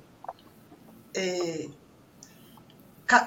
é, 1.13 1.67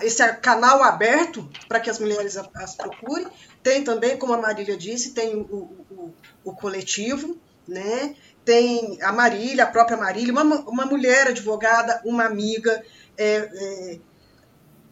esse 0.02 0.32
canal 0.34 0.82
aberto 0.82 1.48
para 1.68 1.80
que 1.80 1.90
as 1.90 1.98
mulheres 1.98 2.36
as 2.36 2.74
procurem. 2.74 3.26
Tem 3.62 3.84
também, 3.84 4.16
como 4.16 4.32
a 4.34 4.38
Marília 4.38 4.76
disse, 4.76 5.12
tem 5.12 5.36
o, 5.36 5.84
o, 5.90 6.14
o 6.44 6.54
coletivo, 6.54 7.38
né? 7.66 8.14
tem 8.44 8.98
a 9.02 9.12
Marília, 9.12 9.64
a 9.64 9.68
própria 9.68 9.96
Marília, 9.96 10.32
uma, 10.32 10.42
uma 10.60 10.86
mulher 10.86 11.28
advogada, 11.28 12.00
uma 12.04 12.24
amiga, 12.24 12.82
é, 13.16 13.36
é, 13.36 13.98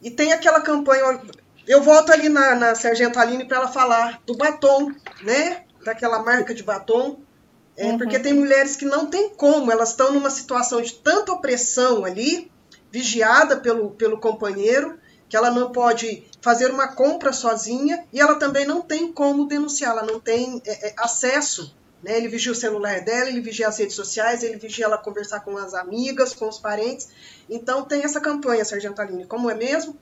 e 0.01 0.09
tem 0.09 0.33
aquela 0.33 0.61
campanha. 0.61 1.21
Eu 1.67 1.81
volto 1.81 2.11
ali 2.11 2.27
na, 2.27 2.55
na 2.55 2.75
Sargento 2.75 3.19
Aline 3.19 3.45
para 3.45 3.57
ela 3.57 3.67
falar 3.67 4.21
do 4.25 4.35
batom, 4.35 4.91
né? 5.21 5.63
Daquela 5.85 6.21
marca 6.23 6.53
de 6.53 6.63
batom. 6.63 7.19
É, 7.77 7.85
uhum. 7.85 7.97
Porque 7.97 8.19
tem 8.19 8.33
mulheres 8.33 8.75
que 8.75 8.85
não 8.85 9.07
tem 9.07 9.29
como, 9.29 9.71
elas 9.71 9.89
estão 9.89 10.11
numa 10.11 10.29
situação 10.29 10.81
de 10.81 10.93
tanta 10.93 11.31
opressão 11.31 12.05
ali, 12.05 12.51
vigiada 12.93 13.57
pelo, 13.57 13.89
pelo 13.89 14.19
companheiro, 14.19 14.99
que 15.27 15.35
ela 15.35 15.49
não 15.49 15.71
pode 15.71 16.25
fazer 16.39 16.69
uma 16.69 16.89
compra 16.89 17.33
sozinha 17.33 18.05
e 18.13 18.21
ela 18.21 18.35
também 18.35 18.67
não 18.67 18.81
tem 18.81 19.11
como 19.11 19.47
denunciar, 19.47 19.97
ela 19.97 20.05
não 20.05 20.19
tem 20.19 20.61
é, 20.63 20.89
é, 20.89 20.93
acesso. 20.95 21.75
Né? 22.03 22.15
Ele 22.15 22.27
vigia 22.27 22.51
o 22.51 22.55
celular 22.55 23.01
dela, 23.01 23.29
ele 23.29 23.41
vigia 23.41 23.67
as 23.67 23.79
redes 23.79 23.95
sociais, 23.95 24.43
ele 24.43 24.57
vigia 24.57 24.85
ela 24.85 24.99
conversar 24.99 25.39
com 25.39 25.57
as 25.57 25.73
amigas, 25.73 26.35
com 26.35 26.47
os 26.47 26.59
parentes. 26.59 27.09
Então 27.49 27.81
tem 27.81 28.03
essa 28.03 28.21
campanha, 28.21 28.63
Sargento 28.63 29.01
Aline, 29.01 29.25
como 29.25 29.49
é 29.49 29.55
mesmo? 29.55 29.97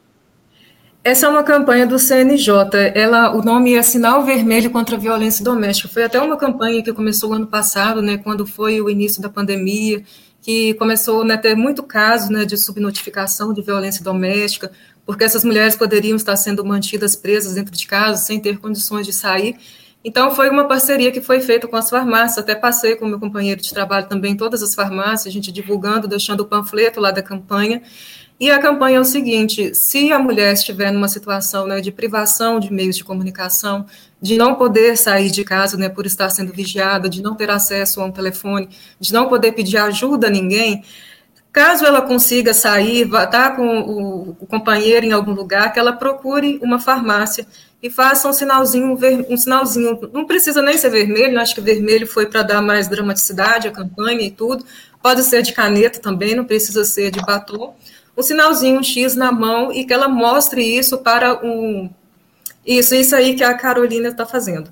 Essa 1.02 1.28
é 1.28 1.30
uma 1.30 1.44
campanha 1.44 1.88
do 1.88 1.98
CNJ. 1.98 2.54
Ela, 2.94 3.34
o 3.34 3.42
nome 3.42 3.74
é 3.74 3.82
Sinal 3.82 4.26
Vermelho 4.26 4.70
contra 4.70 4.98
a 4.98 5.00
Violência 5.00 5.46
Doméstica. 5.46 5.88
Foi 5.88 6.04
até 6.04 6.20
uma 6.20 6.36
campanha 6.36 6.84
que 6.84 6.92
começou 6.92 7.32
ano 7.34 7.48
passado, 7.48 8.02
né, 8.02 8.18
quando 8.18 8.46
foi 8.46 8.82
o 8.82 8.90
início 8.90 9.22
da 9.22 9.30
pandemia 9.30 10.04
que 10.42 10.74
começou 10.74 11.24
né, 11.24 11.36
a 11.36 11.38
ter 11.38 11.56
muito 11.56 11.84
caso 11.84 12.32
né, 12.32 12.44
de 12.44 12.58
subnotificação 12.58 13.54
de 13.54 13.62
violência 13.62 14.04
doméstica, 14.04 14.72
porque 15.06 15.24
essas 15.24 15.44
mulheres 15.44 15.76
poderiam 15.76 16.16
estar 16.16 16.36
sendo 16.36 16.66
mantidas 16.66 17.16
presas 17.16 17.54
dentro 17.54 17.76
de 17.76 17.86
casa 17.86 18.22
sem 18.22 18.40
ter 18.40 18.58
condições 18.58 19.06
de 19.06 19.14
sair. 19.14 19.56
Então, 20.04 20.32
foi 20.32 20.50
uma 20.50 20.68
parceria 20.68 21.12
que 21.12 21.22
foi 21.22 21.42
feita 21.42 21.68
com 21.68 21.76
as 21.76 21.90
farmácias. 21.90 22.40
Até 22.40 22.56
passei 22.56 22.96
com 22.96 23.06
meu 23.06 23.20
companheiro 23.20 23.62
de 23.62 23.72
trabalho 23.72 24.08
também, 24.08 24.36
todas 24.36 24.64
as 24.64 24.74
farmácias, 24.74 25.28
a 25.28 25.30
gente 25.30 25.52
divulgando, 25.52 26.08
deixando 26.08 26.42
o 26.42 26.46
panfleto 26.46 27.00
lá 27.00 27.12
da 27.12 27.22
campanha. 27.22 27.84
E 28.42 28.50
a 28.50 28.58
campanha 28.58 28.98
é 28.98 29.00
o 29.00 29.06
seguinte: 29.06 29.76
se 29.76 30.12
a 30.12 30.18
mulher 30.18 30.54
estiver 30.54 30.92
numa 30.92 31.08
situação 31.08 31.68
né, 31.68 31.80
de 31.80 31.92
privação 31.92 32.60
de 32.60 32.74
meios 32.74 32.98
de 32.98 33.04
comunicação, 33.04 33.86
de 34.20 34.36
não 34.36 34.56
poder 34.56 34.98
sair 34.98 35.30
de 35.30 35.44
casa 35.44 35.78
né, 35.78 35.88
por 35.88 36.08
estar 36.08 36.28
sendo 36.32 36.52
vigiada, 36.52 37.08
de 37.08 37.22
não 37.22 37.36
ter 37.36 37.52
acesso 37.52 38.02
a 38.02 38.06
um 38.06 38.12
telefone, 38.12 38.68
de 39.00 39.14
não 39.14 39.30
poder 39.30 39.52
pedir 39.52 39.78
ajuda 39.78 40.26
a 40.26 40.30
ninguém, 40.32 40.84
caso 41.54 41.86
ela 41.86 42.02
consiga 42.02 42.52
sair, 42.52 43.04
estar 43.04 43.28
tá 43.28 43.52
com 43.52 43.80
o, 43.82 44.30
o 44.40 44.48
companheiro 44.48 45.06
em 45.06 45.12
algum 45.12 45.34
lugar, 45.34 45.72
que 45.72 45.78
ela 45.78 45.94
procure 45.94 46.58
uma 46.64 46.80
farmácia 46.80 47.46
e 47.80 47.92
faça 47.92 48.28
um 48.28 48.34
sinalzinho, 48.34 48.98
um 49.30 49.38
sinalzinho, 49.38 50.00
não 50.12 50.26
precisa 50.26 50.64
nem 50.64 50.80
ser 50.80 50.90
vermelho, 50.90 51.40
acho 51.40 51.54
que 51.54 51.62
vermelho 51.62 52.08
foi 52.08 52.26
para 52.26 52.42
dar 52.42 52.62
mais 52.62 52.88
dramaticidade 52.88 53.68
à 53.68 53.72
campanha 53.72 54.22
e 54.22 54.32
tudo, 54.32 54.66
pode 55.00 55.22
ser 55.22 55.44
de 55.44 55.54
caneta 55.54 56.00
também, 56.00 56.34
não 56.34 56.46
precisa 56.46 56.84
ser 56.84 57.12
de 57.12 57.20
batom, 57.22 57.76
um 58.16 58.22
sinalzinho, 58.22 58.80
um 58.80 58.84
X 58.84 59.16
na 59.16 59.32
mão, 59.32 59.72
e 59.72 59.86
que 59.86 59.94
ela 59.94 60.08
mostre 60.08 60.64
isso 60.64 60.98
para 61.00 61.44
um. 61.46 61.90
Isso, 62.66 62.94
isso 62.94 63.16
aí 63.16 63.36
que 63.36 63.44
a 63.44 63.54
Carolina 63.54 64.10
está 64.10 64.26
fazendo. 64.26 64.72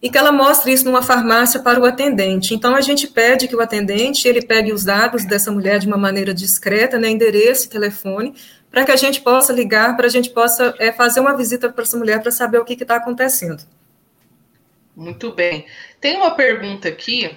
E 0.00 0.08
que 0.08 0.16
ela 0.16 0.30
mostre 0.30 0.72
isso 0.72 0.84
numa 0.84 1.02
farmácia 1.02 1.60
para 1.60 1.80
o 1.80 1.84
atendente. 1.84 2.54
Então, 2.54 2.74
a 2.74 2.80
gente 2.80 3.08
pede 3.08 3.48
que 3.48 3.56
o 3.56 3.60
atendente 3.60 4.28
ele 4.28 4.40
pegue 4.40 4.72
os 4.72 4.84
dados 4.84 5.24
dessa 5.24 5.50
mulher 5.50 5.80
de 5.80 5.88
uma 5.88 5.96
maneira 5.96 6.32
discreta, 6.32 6.98
né, 6.98 7.10
endereço, 7.10 7.68
telefone, 7.68 8.34
para 8.70 8.84
que 8.84 8.92
a 8.92 8.96
gente 8.96 9.20
possa 9.20 9.52
ligar, 9.52 9.96
para 9.96 10.06
a 10.06 10.10
gente 10.10 10.30
possa 10.30 10.74
é, 10.78 10.92
fazer 10.92 11.20
uma 11.20 11.36
visita 11.36 11.68
para 11.68 11.82
essa 11.82 11.96
mulher 11.96 12.22
para 12.22 12.30
saber 12.30 12.58
o 12.58 12.64
que 12.64 12.74
está 12.74 12.96
acontecendo. 12.96 13.62
Muito 14.94 15.32
bem. 15.32 15.66
Tem 16.00 16.16
uma 16.16 16.32
pergunta 16.32 16.88
aqui 16.88 17.30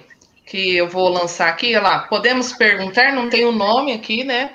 que 0.44 0.76
eu 0.76 0.88
vou 0.88 1.08
lançar 1.08 1.48
aqui, 1.48 1.78
lá, 1.78 2.00
podemos 2.00 2.52
perguntar, 2.52 3.12
não 3.12 3.30
tem 3.30 3.44
o 3.44 3.50
um 3.50 3.56
nome 3.56 3.92
aqui, 3.92 4.24
né? 4.24 4.52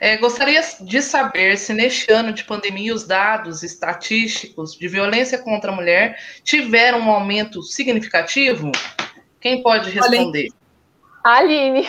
É, 0.00 0.16
gostaria 0.16 0.62
de 0.80 1.02
saber 1.02 1.58
se 1.58 1.74
neste 1.74 2.10
ano 2.10 2.32
de 2.32 2.42
pandemia 2.44 2.94
os 2.94 3.06
dados 3.06 3.62
estatísticos 3.62 4.74
de 4.74 4.88
violência 4.88 5.36
contra 5.36 5.70
a 5.70 5.74
mulher 5.74 6.18
tiveram 6.42 7.00
um 7.00 7.10
aumento 7.10 7.62
significativo? 7.62 8.72
Quem 9.38 9.62
pode 9.62 9.90
responder? 9.90 10.48
Aline. 11.22 11.86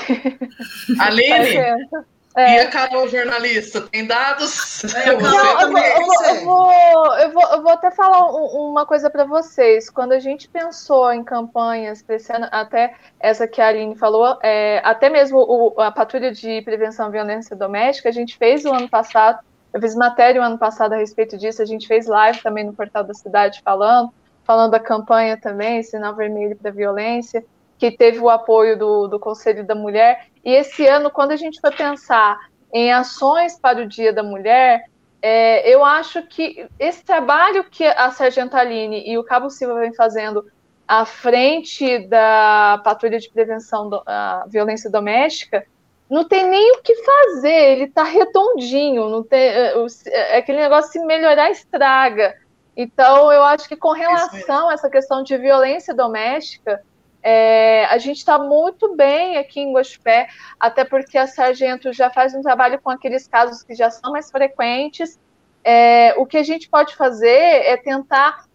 Aline? 0.99 1.97
É. 2.35 2.55
E 2.55 2.59
a 2.59 2.69
Carol, 2.69 3.07
jornalista, 3.09 3.81
tem 3.81 4.05
dados? 4.05 4.83
É, 4.95 5.15
Não, 5.17 5.61
eu, 5.61 5.71
vou, 5.71 5.79
eu, 5.79 6.05
vou, 6.05 6.25
eu, 6.25 6.45
vou, 6.45 7.15
eu, 7.17 7.31
vou, 7.31 7.43
eu 7.43 7.61
vou 7.61 7.71
até 7.71 7.91
falar 7.91 8.25
uma 8.25 8.85
coisa 8.85 9.09
para 9.09 9.25
vocês. 9.25 9.89
Quando 9.89 10.13
a 10.13 10.19
gente 10.19 10.47
pensou 10.47 11.11
em 11.11 11.23
campanhas, 11.23 12.03
até 12.51 12.95
essa 13.19 13.47
que 13.47 13.61
a 13.61 13.67
Aline 13.67 13.95
falou, 13.95 14.37
é, 14.41 14.81
até 14.83 15.09
mesmo 15.09 15.39
o, 15.39 15.81
a 15.81 15.91
patrulha 15.91 16.31
de 16.31 16.61
prevenção 16.61 17.07
à 17.07 17.09
violência 17.09 17.55
doméstica, 17.55 18.09
a 18.09 18.13
gente 18.13 18.37
fez 18.37 18.63
o 18.63 18.73
ano 18.73 18.87
passado, 18.87 19.39
eu 19.73 19.81
fiz 19.81 19.95
matéria 19.95 20.41
o 20.41 20.43
ano 20.43 20.57
passado 20.57 20.93
a 20.93 20.97
respeito 20.97 21.37
disso, 21.37 21.61
a 21.61 21.65
gente 21.65 21.87
fez 21.87 22.07
live 22.07 22.41
também 22.41 22.65
no 22.65 22.73
Portal 22.73 23.03
da 23.03 23.13
Cidade 23.13 23.61
falando, 23.63 24.13
falando 24.43 24.71
da 24.71 24.79
campanha 24.79 25.37
também, 25.37 25.83
Sinal 25.83 26.15
Vermelho 26.15 26.55
para 26.55 26.71
Violência 26.71 27.43
que 27.81 27.89
teve 27.89 28.19
o 28.19 28.29
apoio 28.29 28.77
do, 28.77 29.07
do 29.07 29.19
Conselho 29.19 29.65
da 29.65 29.73
Mulher. 29.73 30.27
E 30.45 30.53
esse 30.53 30.85
ano, 30.85 31.09
quando 31.09 31.31
a 31.31 31.35
gente 31.35 31.59
foi 31.59 31.71
pensar 31.71 32.39
em 32.71 32.93
ações 32.93 33.59
para 33.59 33.81
o 33.81 33.87
Dia 33.87 34.13
da 34.13 34.21
Mulher, 34.21 34.83
é, 35.19 35.67
eu 35.67 35.83
acho 35.83 36.21
que 36.27 36.67
esse 36.77 37.03
trabalho 37.03 37.63
que 37.63 37.83
a 37.83 38.11
Sargento 38.11 38.55
Aline 38.55 39.03
e 39.09 39.17
o 39.17 39.23
Cabo 39.23 39.49
Silva 39.49 39.79
vem 39.79 39.95
fazendo 39.95 40.45
à 40.87 41.05
frente 41.05 42.05
da 42.07 42.79
Patrulha 42.83 43.17
de 43.17 43.31
Prevenção 43.31 43.89
da 43.89 44.45
Violência 44.47 44.87
Doméstica, 44.87 45.65
não 46.07 46.23
tem 46.23 46.47
nem 46.47 46.73
o 46.73 46.83
que 46.83 46.93
fazer, 46.97 47.71
ele 47.71 47.85
está 47.85 48.03
redondinho, 48.03 49.09
não 49.09 49.23
tem, 49.23 49.39
é, 49.39 49.73
é 50.05 50.37
aquele 50.37 50.59
negócio 50.59 50.91
se 50.91 50.99
melhorar 51.03 51.49
estraga. 51.49 52.35
Então, 52.77 53.31
eu 53.31 53.41
acho 53.41 53.67
que 53.67 53.75
com 53.75 53.91
relação 53.91 54.69
a 54.69 54.73
essa 54.73 54.87
questão 54.87 55.23
de 55.23 55.35
violência 55.35 55.95
doméstica, 55.95 56.79
é, 57.23 57.85
a 57.85 57.97
gente 57.97 58.17
está 58.17 58.39
muito 58.39 58.95
bem 58.95 59.37
aqui 59.37 59.59
em 59.59 59.73
Guaxupé, 59.73 60.27
até 60.59 60.83
porque 60.83 61.17
a 61.17 61.27
Sargento 61.27 61.93
já 61.93 62.09
faz 62.09 62.33
um 62.33 62.41
trabalho 62.41 62.79
com 62.81 62.89
aqueles 62.89 63.27
casos 63.27 63.63
que 63.63 63.75
já 63.75 63.89
são 63.89 64.11
mais 64.11 64.31
frequentes. 64.31 65.19
É, 65.63 66.13
o 66.17 66.25
que 66.25 66.37
a 66.37 66.43
gente 66.43 66.69
pode 66.69 66.95
fazer 66.95 67.27
é 67.27 67.77
tentar 67.77 68.45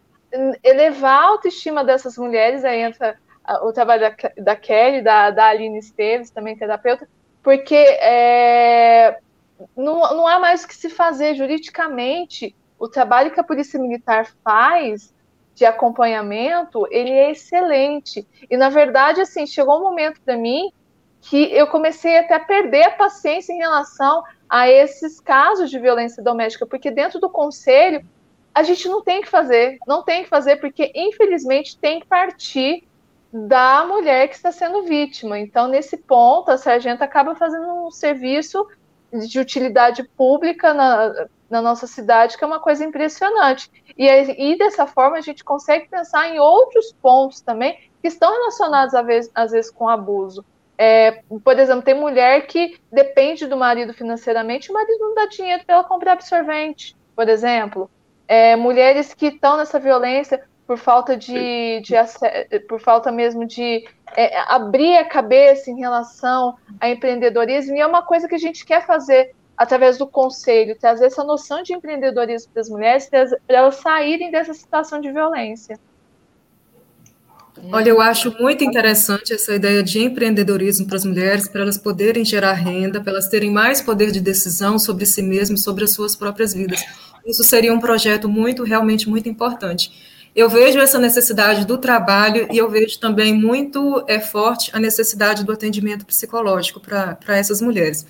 elevar 0.63 1.23
a 1.23 1.27
autoestima 1.27 1.85
dessas 1.85 2.19
mulheres, 2.19 2.65
aí 2.65 2.81
entra 2.81 3.17
o 3.63 3.73
trabalho 3.73 4.03
da, 4.03 4.43
da 4.43 4.57
Kelly, 4.57 5.03
da, 5.03 5.31
da 5.31 5.47
Aline 5.47 5.79
Esteves, 5.79 6.31
também 6.31 6.57
terapeuta, 6.57 7.09
porque 7.43 7.77
é, 7.77 9.19
não, 9.77 10.01
não 10.15 10.27
há 10.27 10.39
mais 10.41 10.65
o 10.65 10.69
que 10.69 10.75
se 10.75 10.91
fazer 10.91 11.35
juridicamente. 11.35 12.57
O 12.79 12.89
trabalho 12.89 13.31
que 13.31 13.41
a 13.41 13.45
Polícia 13.45 13.81
Militar 13.81 14.27
faz 14.45 15.15
de 15.57 15.65
acompanhamento, 15.65 16.87
ele 16.91 17.11
é 17.11 17.31
excelente. 17.31 18.29
E, 18.49 18.57
na 18.59 18.69
verdade, 18.69 19.23
assim, 19.23 19.47
chegou 19.47 19.79
um 19.79 19.85
momento 19.85 20.21
para 20.21 20.37
mim 20.37 20.71
que 21.23 21.45
eu 21.53 21.67
comecei 21.67 22.19
até 22.19 22.35
a 22.35 22.41
perder 22.41 22.85
a 22.85 22.91
paciência 22.91 23.55
em 23.55 23.57
relação 23.57 24.23
a 24.49 24.69
esses 24.69 25.19
casos 25.19 25.71
de 25.71 25.79
violência 25.79 26.23
doméstica, 26.23 26.67
porque 26.67 26.91
dentro 26.91 27.19
do 27.19 27.31
conselho 27.31 28.05
a 28.55 28.63
gente 28.63 28.87
não 28.87 29.03
tem 29.03 29.23
que 29.23 29.29
fazer, 29.29 29.79
não 29.87 30.03
tem 30.03 30.25
que 30.25 30.29
fazer, 30.29 30.57
porque 30.57 30.93
infelizmente 30.95 31.79
tem 31.79 32.01
que 32.01 32.07
partir 32.07 32.87
da 33.33 33.85
mulher 33.87 34.29
que 34.29 34.37
está 34.37 34.53
sendo 34.53 34.83
vítima. 34.83 35.39
Então, 35.39 35.69
nesse 35.69 35.97
ponto, 35.97 36.51
a 36.51 36.59
sargenta 36.59 37.05
acaba 37.05 37.35
fazendo 37.35 37.87
um 37.87 37.91
serviço 37.91 38.67
de 39.13 39.39
utilidade 39.39 40.03
pública 40.17 40.75
na, 40.75 41.27
na 41.49 41.63
nossa 41.63 41.87
cidade, 41.87 42.37
que 42.37 42.45
é 42.45 42.47
uma 42.47 42.61
coisa 42.61 42.85
impressionante. 42.85 43.71
E, 43.97 44.07
e 44.07 44.59
dessa 44.59 44.87
forma 44.87 45.17
a 45.17 45.21
gente 45.21 45.45
consegue 45.45 45.89
pensar 45.89 46.29
em 46.29 46.39
outros 46.39 46.93
pontos 47.01 47.41
também 47.41 47.79
que 48.03 48.09
estão 48.09 48.31
relacionados, 48.33 48.95
às 48.95 49.07
vezes, 49.07 49.31
às 49.35 49.51
vezes 49.53 49.71
com 49.71 49.89
abuso. 49.89 50.45
É, 50.79 51.23
por 51.43 51.59
exemplo, 51.59 51.83
tem 51.83 51.95
mulher 51.95 52.47
que 52.47 52.79
depende 52.93 53.47
do 53.47 53.57
marido 53.57 53.95
financeiramente, 53.95 54.71
o 54.71 54.75
marido 54.75 54.99
não 55.01 55.15
dá 55.15 55.27
dinheiro 55.27 55.65
para 55.65 55.77
ela 55.77 55.85
comprar 55.85 56.13
absorvente, 56.13 56.95
por 57.15 57.29
exemplo. 57.29 57.91
É, 58.29 58.57
mulheres 58.57 59.15
que 59.15 59.27
estão 59.27 59.57
nessa 59.57 59.79
violência 59.79 60.43
por 60.67 60.79
falta 60.79 61.17
de, 61.17 61.81
de 61.81 61.95
por 62.69 62.81
falta 62.81 63.13
mesmo 63.13 63.47
de 63.47 63.87
é, 64.17 64.39
abrir 64.49 64.97
a 64.97 65.05
cabeça 65.05 65.71
em 65.71 65.79
relação 65.79 66.57
a 66.81 66.89
empreendedorismo, 66.89 67.77
e 67.77 67.81
é 67.81 67.87
uma 67.87 68.03
coisa 68.03 68.29
que 68.29 68.35
a 68.35 68.39
gente 68.39 68.65
quer 68.65 68.85
fazer 68.85 69.35
através 69.57 69.97
do 69.97 70.07
conselho, 70.07 70.77
trazer 70.79 71.07
essa 71.07 71.25
noção 71.25 71.63
de 71.63 71.73
empreendedorismo 71.73 72.53
para 72.53 72.61
as 72.61 72.69
mulheres, 72.69 73.09
para 73.09 73.57
elas 73.59 73.77
saírem 73.77 74.31
dessa 74.31 74.53
situação 74.53 75.01
de 75.01 75.11
violência. 75.11 75.79
Olha, 77.73 77.89
eu 77.89 78.03
acho 78.03 78.37
muito 78.39 78.63
interessante 78.63 79.33
essa 79.33 79.55
ideia 79.55 79.83
de 79.83 79.99
empreendedorismo 79.99 80.87
para 80.87 80.97
as 80.97 81.07
mulheres, 81.07 81.49
para 81.49 81.63
elas 81.63 81.79
poderem 81.79 82.23
gerar 82.23 82.53
renda, 82.53 83.01
para 83.01 83.13
elas 83.13 83.29
terem 83.29 83.51
mais 83.51 83.81
poder 83.81 84.11
de 84.11 84.21
decisão 84.21 84.79
sobre 84.79 85.07
si 85.07 85.23
mesmas, 85.23 85.63
sobre 85.63 85.85
as 85.85 85.93
suas 85.93 86.15
próprias 86.15 86.53
vidas. 86.53 86.85
Isso 87.25 87.43
seria 87.43 87.73
um 87.73 87.81
projeto 87.81 88.29
muito, 88.29 88.63
realmente 88.63 89.09
muito 89.09 89.27
importante. 89.27 89.91
Eu 90.37 90.51
vejo 90.51 90.79
essa 90.79 90.99
necessidade 90.99 91.67
do 91.67 91.79
trabalho 91.79 92.47
e 92.53 92.59
eu 92.59 92.69
vejo 92.69 93.01
também 93.01 93.33
muito 93.33 94.05
é, 94.07 94.21
forte 94.21 94.71
a 94.75 94.79
necessidade 94.79 95.43
do 95.43 95.51
atendimento 95.51 96.05
psicológico 96.05 96.79
para 96.79 97.17
essas 97.39 97.63
mulheres. 97.63 98.07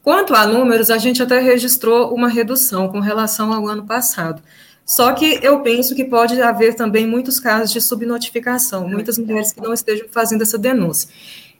Quanto 0.00 0.32
a 0.32 0.46
números, 0.46 0.92
a 0.92 0.96
gente 0.96 1.20
até 1.20 1.40
registrou 1.40 2.14
uma 2.14 2.28
redução 2.28 2.86
com 2.86 3.00
relação 3.00 3.52
ao 3.52 3.66
ano 3.66 3.84
passado. 3.84 4.40
Só 4.84 5.12
que 5.12 5.40
eu 5.42 5.58
penso 5.62 5.96
que 5.96 6.04
pode 6.04 6.40
haver 6.40 6.74
também 6.76 7.04
muitos 7.04 7.40
casos 7.40 7.72
de 7.72 7.80
subnotificação, 7.80 8.88
muitas 8.88 9.18
mulheres 9.18 9.52
que 9.52 9.60
não 9.60 9.74
estejam 9.74 10.06
fazendo 10.08 10.42
essa 10.42 10.56
denúncia. 10.56 11.08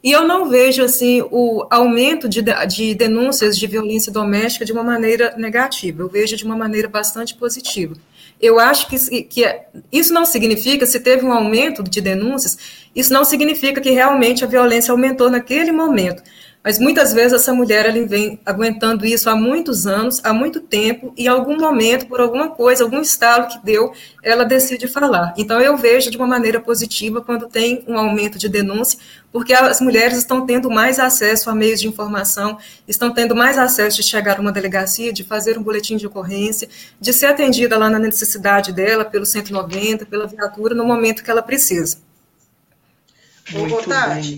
E 0.01 0.09
eu 0.09 0.25
não 0.25 0.47
vejo 0.47 0.81
assim 0.81 1.21
o 1.29 1.67
aumento 1.69 2.29
de, 2.29 2.41
de 2.41 2.95
denúncias 2.95 3.57
de 3.57 3.67
violência 3.67 4.09
doméstica 4.09 4.63
de 4.63 4.71
uma 4.71 4.83
maneira 4.83 5.35
negativa, 5.35 6.01
eu 6.01 6.07
vejo 6.07 6.37
de 6.37 6.45
uma 6.45 6.55
maneira 6.55 6.87
bastante 6.87 7.35
positiva. 7.35 7.93
Eu 8.39 8.59
acho 8.59 8.87
que, 8.87 9.23
que 9.23 9.59
isso 9.91 10.13
não 10.13 10.25
significa, 10.25 10.85
se 10.85 10.99
teve 10.99 11.25
um 11.25 11.33
aumento 11.33 11.83
de 11.83 11.99
denúncias, 11.99 12.57
isso 12.95 13.11
não 13.11 13.25
significa 13.25 13.81
que 13.81 13.89
realmente 13.89 14.43
a 14.43 14.47
violência 14.47 14.91
aumentou 14.91 15.29
naquele 15.29 15.71
momento. 15.71 16.21
Mas 16.67 16.79
muitas 16.79 17.13
vezes 17.13 17.31
essa 17.31 17.53
mulher 17.53 17.85
ela 17.85 18.05
vem 18.05 18.41
aguentando 18.45 19.05
isso 19.05 19.29
há 19.29 19.35
muitos 19.37 19.87
anos, 19.87 20.19
há 20.21 20.33
muito 20.33 20.59
tempo, 20.59 21.13
e 21.15 21.23
em 21.23 21.27
algum 21.29 21.57
momento, 21.57 22.07
por 22.07 22.19
alguma 22.19 22.49
coisa, 22.49 22.83
algum 22.83 22.99
estalo 22.99 23.47
que 23.47 23.57
deu, 23.63 23.93
ela 24.21 24.43
decide 24.43 24.85
falar. 24.85 25.33
Então 25.37 25.61
eu 25.61 25.77
vejo 25.77 26.11
de 26.11 26.17
uma 26.17 26.27
maneira 26.27 26.59
positiva 26.59 27.21
quando 27.21 27.47
tem 27.47 27.85
um 27.87 27.97
aumento 27.97 28.37
de 28.37 28.49
denúncia, 28.49 28.99
porque 29.31 29.53
as 29.53 29.79
mulheres 29.79 30.17
estão 30.17 30.45
tendo 30.45 30.69
mais 30.69 30.99
acesso 30.99 31.49
a 31.49 31.55
meios 31.55 31.79
de 31.79 31.87
informação, 31.87 32.57
estão 32.85 33.13
tendo 33.13 33.33
mais 33.33 33.57
acesso 33.57 33.95
de 33.95 34.03
chegar 34.03 34.37
a 34.37 34.41
uma 34.41 34.51
delegacia, 34.51 35.13
de 35.13 35.23
fazer 35.23 35.57
um 35.57 35.63
boletim 35.63 35.95
de 35.95 36.05
ocorrência, 36.05 36.67
de 36.99 37.13
ser 37.13 37.27
atendida 37.27 37.77
lá 37.77 37.89
na 37.89 37.97
necessidade 37.97 38.73
dela, 38.73 39.05
pelo 39.05 39.25
190, 39.25 40.05
pela 40.05 40.27
viatura, 40.27 40.75
no 40.75 40.83
momento 40.83 41.23
que 41.23 41.31
ela 41.31 41.41
precisa. 41.41 41.99
Muito 43.53 43.73
Ô, 43.73 43.81
Tati, 43.83 44.37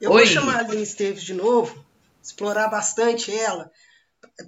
eu 0.00 0.10
Oi. 0.10 0.24
vou 0.24 0.26
chamar 0.26 0.56
a 0.56 0.58
Aline 0.60 0.82
Esteves 0.82 1.22
de 1.22 1.34
novo, 1.34 1.84
explorar 2.22 2.68
bastante 2.68 3.32
ela, 3.32 3.70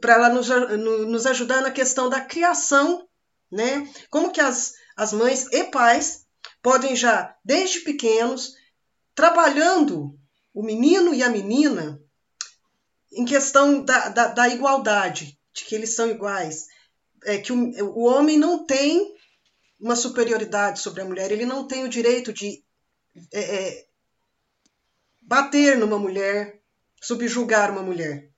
para 0.00 0.14
ela 0.14 0.28
nos, 0.28 0.48
nos 0.48 1.26
ajudar 1.26 1.62
na 1.62 1.70
questão 1.70 2.08
da 2.08 2.20
criação, 2.20 3.08
né? 3.50 3.88
Como 4.10 4.32
que 4.32 4.40
as, 4.40 4.74
as 4.96 5.12
mães 5.12 5.46
e 5.52 5.64
pais 5.64 6.26
podem 6.62 6.94
já, 6.94 7.34
desde 7.44 7.80
pequenos, 7.80 8.54
trabalhando 9.14 10.18
o 10.52 10.62
menino 10.62 11.14
e 11.14 11.22
a 11.22 11.28
menina 11.28 12.00
em 13.12 13.24
questão 13.24 13.82
da, 13.82 14.08
da, 14.08 14.26
da 14.28 14.48
igualdade, 14.48 15.38
de 15.52 15.64
que 15.64 15.74
eles 15.74 15.94
são 15.94 16.10
iguais, 16.10 16.66
é 17.24 17.38
que 17.38 17.52
o, 17.52 17.96
o 17.96 18.04
homem 18.04 18.36
não 18.36 18.64
tem 18.64 19.14
uma 19.80 19.96
superioridade 19.96 20.80
sobre 20.80 21.00
a 21.00 21.04
mulher, 21.04 21.30
ele 21.30 21.46
não 21.46 21.66
tem 21.66 21.84
o 21.84 21.88
direito 21.88 22.32
de 22.32 22.62
é, 23.32 23.40
é, 23.40 23.87
bater 25.28 25.76
numa 25.76 25.98
mulher, 25.98 26.54
subjugar 27.00 27.70
uma 27.70 27.82
mulher. 27.82 28.28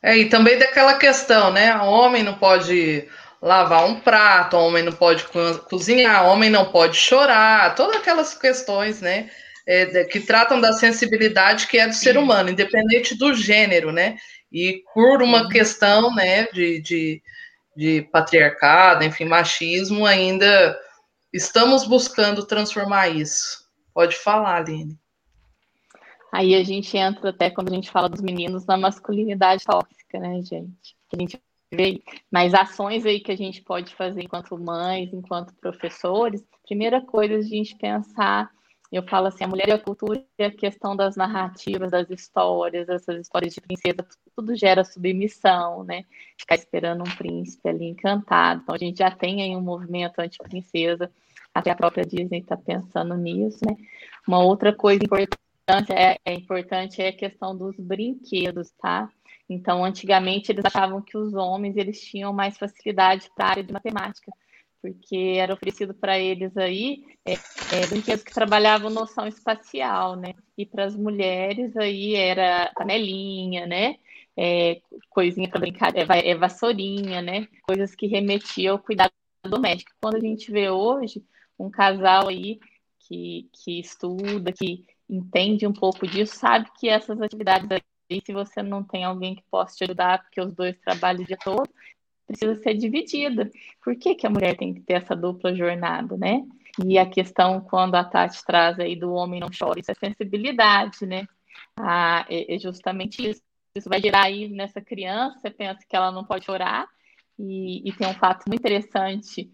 É, 0.00 0.16
e 0.16 0.28
também 0.28 0.56
daquela 0.56 0.94
questão, 0.94 1.52
né? 1.52 1.76
O 1.78 1.86
homem 1.86 2.22
não 2.22 2.38
pode 2.38 3.08
lavar 3.42 3.84
um 3.84 3.98
prato, 3.98 4.56
o 4.56 4.60
homem 4.60 4.84
não 4.84 4.92
pode 4.92 5.26
cozinhar, 5.68 6.24
o 6.24 6.28
homem 6.28 6.48
não 6.48 6.70
pode 6.70 6.96
chorar, 6.96 7.74
todas 7.74 7.96
aquelas 7.96 8.34
questões, 8.34 9.00
né? 9.00 9.28
É, 9.66 10.04
que 10.04 10.20
tratam 10.20 10.60
da 10.60 10.72
sensibilidade 10.72 11.66
que 11.66 11.76
é 11.76 11.88
do 11.88 11.94
ser 11.94 12.16
humano, 12.16 12.50
independente 12.50 13.18
do 13.18 13.34
gênero, 13.34 13.90
né? 13.90 14.16
E 14.52 14.84
por 14.94 15.20
uma 15.22 15.48
questão, 15.48 16.14
né, 16.14 16.46
de, 16.52 16.80
de, 16.80 17.22
de 17.76 18.02
patriarcado, 18.12 19.02
enfim, 19.02 19.24
machismo, 19.24 20.06
ainda 20.06 20.78
estamos 21.32 21.84
buscando 21.84 22.46
transformar 22.46 23.08
isso. 23.08 23.66
Pode 23.92 24.14
falar, 24.14 24.58
Aline. 24.58 24.96
Aí 26.32 26.54
a 26.54 26.62
gente 26.62 26.96
entra 26.96 27.30
até 27.30 27.50
quando 27.50 27.70
a 27.70 27.74
gente 27.74 27.90
fala 27.90 28.08
dos 28.08 28.20
meninos 28.20 28.66
na 28.66 28.76
masculinidade 28.76 29.64
tóxica, 29.64 30.18
né, 30.18 30.42
gente? 30.42 30.96
A 31.12 31.20
gente 31.20 31.40
vê 31.72 32.02
mas 32.30 32.54
ações 32.54 33.04
aí 33.04 33.20
que 33.20 33.32
a 33.32 33.36
gente 33.36 33.62
pode 33.62 33.94
fazer 33.94 34.22
enquanto 34.22 34.58
mães, 34.58 35.12
enquanto 35.12 35.54
professores. 35.54 36.44
Primeira 36.66 37.00
coisa 37.00 37.36
a 37.36 37.42
gente 37.42 37.76
pensar, 37.76 38.50
eu 38.90 39.02
falo 39.02 39.26
assim, 39.26 39.44
a 39.44 39.48
mulher 39.48 39.68
e 39.68 39.72
a 39.72 39.78
cultura 39.78 40.24
e 40.38 40.44
a 40.44 40.50
questão 40.50 40.94
das 40.94 41.16
narrativas, 41.16 41.90
das 41.90 42.08
histórias, 42.10 42.88
essas 42.88 43.20
histórias 43.20 43.54
de 43.54 43.60
princesa, 43.60 44.06
tudo 44.34 44.54
gera 44.54 44.84
submissão, 44.84 45.84
né? 45.84 46.04
Ficar 46.38 46.56
esperando 46.56 47.00
um 47.00 47.16
príncipe 47.16 47.68
ali 47.68 47.86
encantado. 47.86 48.60
Então 48.62 48.74
a 48.74 48.78
gente 48.78 48.98
já 48.98 49.10
tem 49.10 49.42
aí 49.42 49.56
um 49.56 49.60
movimento 49.60 50.18
anti-princesa, 50.20 51.10
até 51.54 51.70
a 51.70 51.76
própria 51.76 52.04
Disney 52.04 52.40
está 52.40 52.56
pensando 52.56 53.16
nisso, 53.16 53.60
né? 53.66 53.76
Uma 54.26 54.42
outra 54.44 54.74
coisa 54.74 55.04
importante 55.04 55.45
é, 55.68 56.18
é 56.24 56.34
importante 56.34 57.02
é 57.02 57.08
a 57.08 57.16
questão 57.16 57.56
dos 57.56 57.76
brinquedos, 57.76 58.70
tá? 58.80 59.10
Então, 59.48 59.84
antigamente 59.84 60.50
eles 60.52 60.64
achavam 60.64 61.02
que 61.02 61.16
os 61.16 61.34
homens 61.34 61.76
eles 61.76 62.00
tinham 62.00 62.32
mais 62.32 62.56
facilidade 62.56 63.28
para 63.34 63.46
a 63.46 63.50
área 63.50 63.64
de 63.64 63.72
matemática, 63.72 64.32
porque 64.80 65.34
era 65.38 65.54
oferecido 65.54 65.92
para 65.92 66.18
eles 66.18 66.56
aí 66.56 67.04
é, 67.24 67.32
é, 67.32 67.86
brinquedos 67.88 68.22
que 68.22 68.32
trabalhavam 68.32 68.90
noção 68.90 69.26
espacial, 69.26 70.14
né? 70.14 70.34
E 70.56 70.64
para 70.64 70.84
as 70.84 70.96
mulheres 70.96 71.76
aí 71.76 72.14
era 72.14 72.72
panelinha, 72.76 73.66
né? 73.66 73.96
É, 74.36 74.80
coisinha 75.10 75.48
para 75.48 75.60
brincar, 75.60 75.92
é, 75.96 76.30
é, 76.30 76.34
vassourinha, 76.36 77.22
né? 77.22 77.48
Coisas 77.66 77.94
que 77.94 78.06
remetiam 78.06 78.74
ao 78.74 78.82
cuidado 78.82 79.12
doméstico. 79.44 79.92
Quando 80.00 80.16
a 80.16 80.20
gente 80.20 80.50
vê 80.50 80.70
hoje 80.70 81.24
um 81.58 81.70
casal 81.70 82.28
aí 82.28 82.60
que, 83.00 83.48
que 83.52 83.80
estuda, 83.80 84.52
que 84.52 84.84
entende 85.08 85.66
um 85.66 85.72
pouco 85.72 86.06
disso, 86.06 86.36
sabe 86.36 86.68
que 86.78 86.88
essas 86.88 87.20
atividades 87.20 87.68
aí, 87.70 88.22
se 88.24 88.32
você 88.32 88.62
não 88.62 88.82
tem 88.82 89.04
alguém 89.04 89.34
que 89.34 89.42
possa 89.50 89.76
te 89.76 89.84
ajudar, 89.84 90.22
porque 90.22 90.40
os 90.40 90.54
dois 90.54 90.76
trabalham 90.78 91.22
o 91.22 91.26
dia 91.26 91.38
todo, 91.42 91.68
precisa 92.26 92.54
ser 92.56 92.74
dividida. 92.74 93.50
Por 93.82 93.96
que, 93.96 94.14
que 94.14 94.26
a 94.26 94.30
mulher 94.30 94.56
tem 94.56 94.74
que 94.74 94.80
ter 94.80 94.94
essa 94.94 95.14
dupla 95.14 95.54
jornada, 95.54 96.16
né? 96.16 96.44
E 96.84 96.98
a 96.98 97.06
questão, 97.06 97.60
quando 97.60 97.94
a 97.94 98.04
Tati 98.04 98.44
traz 98.44 98.78
aí 98.78 98.96
do 98.96 99.12
homem 99.12 99.40
não 99.40 99.48
chora, 99.48 99.80
isso 99.80 99.90
é 99.90 99.94
sensibilidade, 99.94 101.06
né? 101.06 101.26
Ah, 101.76 102.26
é, 102.28 102.54
é 102.54 102.58
justamente 102.58 103.30
isso. 103.30 103.42
Isso 103.74 103.88
vai 103.90 104.00
gerar 104.00 104.24
aí 104.24 104.48
nessa 104.48 104.80
criança, 104.80 105.38
você 105.38 105.50
pensa 105.50 105.80
que 105.86 105.94
ela 105.94 106.10
não 106.10 106.24
pode 106.24 106.46
chorar, 106.46 106.88
e, 107.38 107.86
e 107.86 107.92
tem 107.92 108.08
um 108.08 108.14
fato 108.14 108.44
muito 108.48 108.60
interessante 108.60 109.50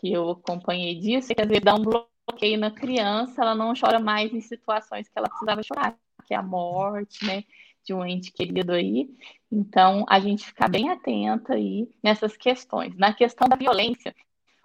que 0.00 0.12
eu 0.12 0.30
acompanhei 0.30 0.94
disso, 0.98 1.30
é 1.30 1.34
que 1.34 1.42
às 1.42 1.48
vezes 1.48 1.62
dá 1.62 1.74
um 1.74 1.82
bloqueio 1.82 2.15
bloqueio 2.26 2.58
na 2.58 2.70
criança, 2.70 3.42
ela 3.42 3.54
não 3.54 3.72
chora 3.78 3.98
mais 3.98 4.32
em 4.32 4.40
situações 4.40 5.08
que 5.08 5.18
ela 5.18 5.28
precisava 5.28 5.62
chorar, 5.62 5.96
que 6.26 6.34
é 6.34 6.36
a 6.36 6.42
morte, 6.42 7.24
né, 7.24 7.44
de 7.84 7.94
um 7.94 8.04
ente 8.04 8.32
querido 8.32 8.72
aí. 8.72 9.08
Então, 9.50 10.04
a 10.08 10.18
gente 10.18 10.44
ficar 10.44 10.68
bem 10.68 10.90
atenta 10.90 11.54
aí 11.54 11.88
nessas 12.02 12.36
questões. 12.36 12.96
Na 12.96 13.14
questão 13.14 13.48
da 13.48 13.56
violência, 13.56 14.14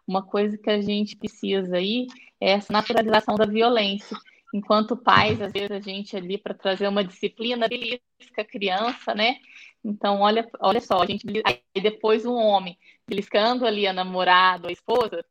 uma 0.07 0.23
coisa 0.23 0.57
que 0.57 0.69
a 0.69 0.81
gente 0.81 1.15
precisa 1.15 1.77
aí 1.77 2.07
é 2.39 2.51
essa 2.51 2.73
naturalização 2.73 3.35
da 3.35 3.45
violência. 3.45 4.17
enquanto 4.53 4.97
pais, 4.97 5.41
às 5.41 5.51
vezes 5.53 5.71
a 5.71 5.79
gente 5.79 6.15
ali 6.15 6.37
para 6.37 6.53
trazer 6.53 6.87
uma 6.87 7.03
disciplina 7.03 7.67
belisca 7.67 8.01
a 8.37 8.43
criança, 8.43 9.15
né? 9.15 9.37
Então, 9.83 10.19
olha, 10.21 10.47
olha 10.59 10.81
só, 10.81 11.01
a 11.01 11.05
gente 11.05 11.25
aí 11.45 11.81
depois 11.81 12.25
um 12.25 12.35
homem 12.35 12.77
beliscando 13.07 13.65
ali 13.65 13.87
a 13.87 13.93
namorada, 13.93 14.67
a 14.67 14.71
esposa, 14.71 15.23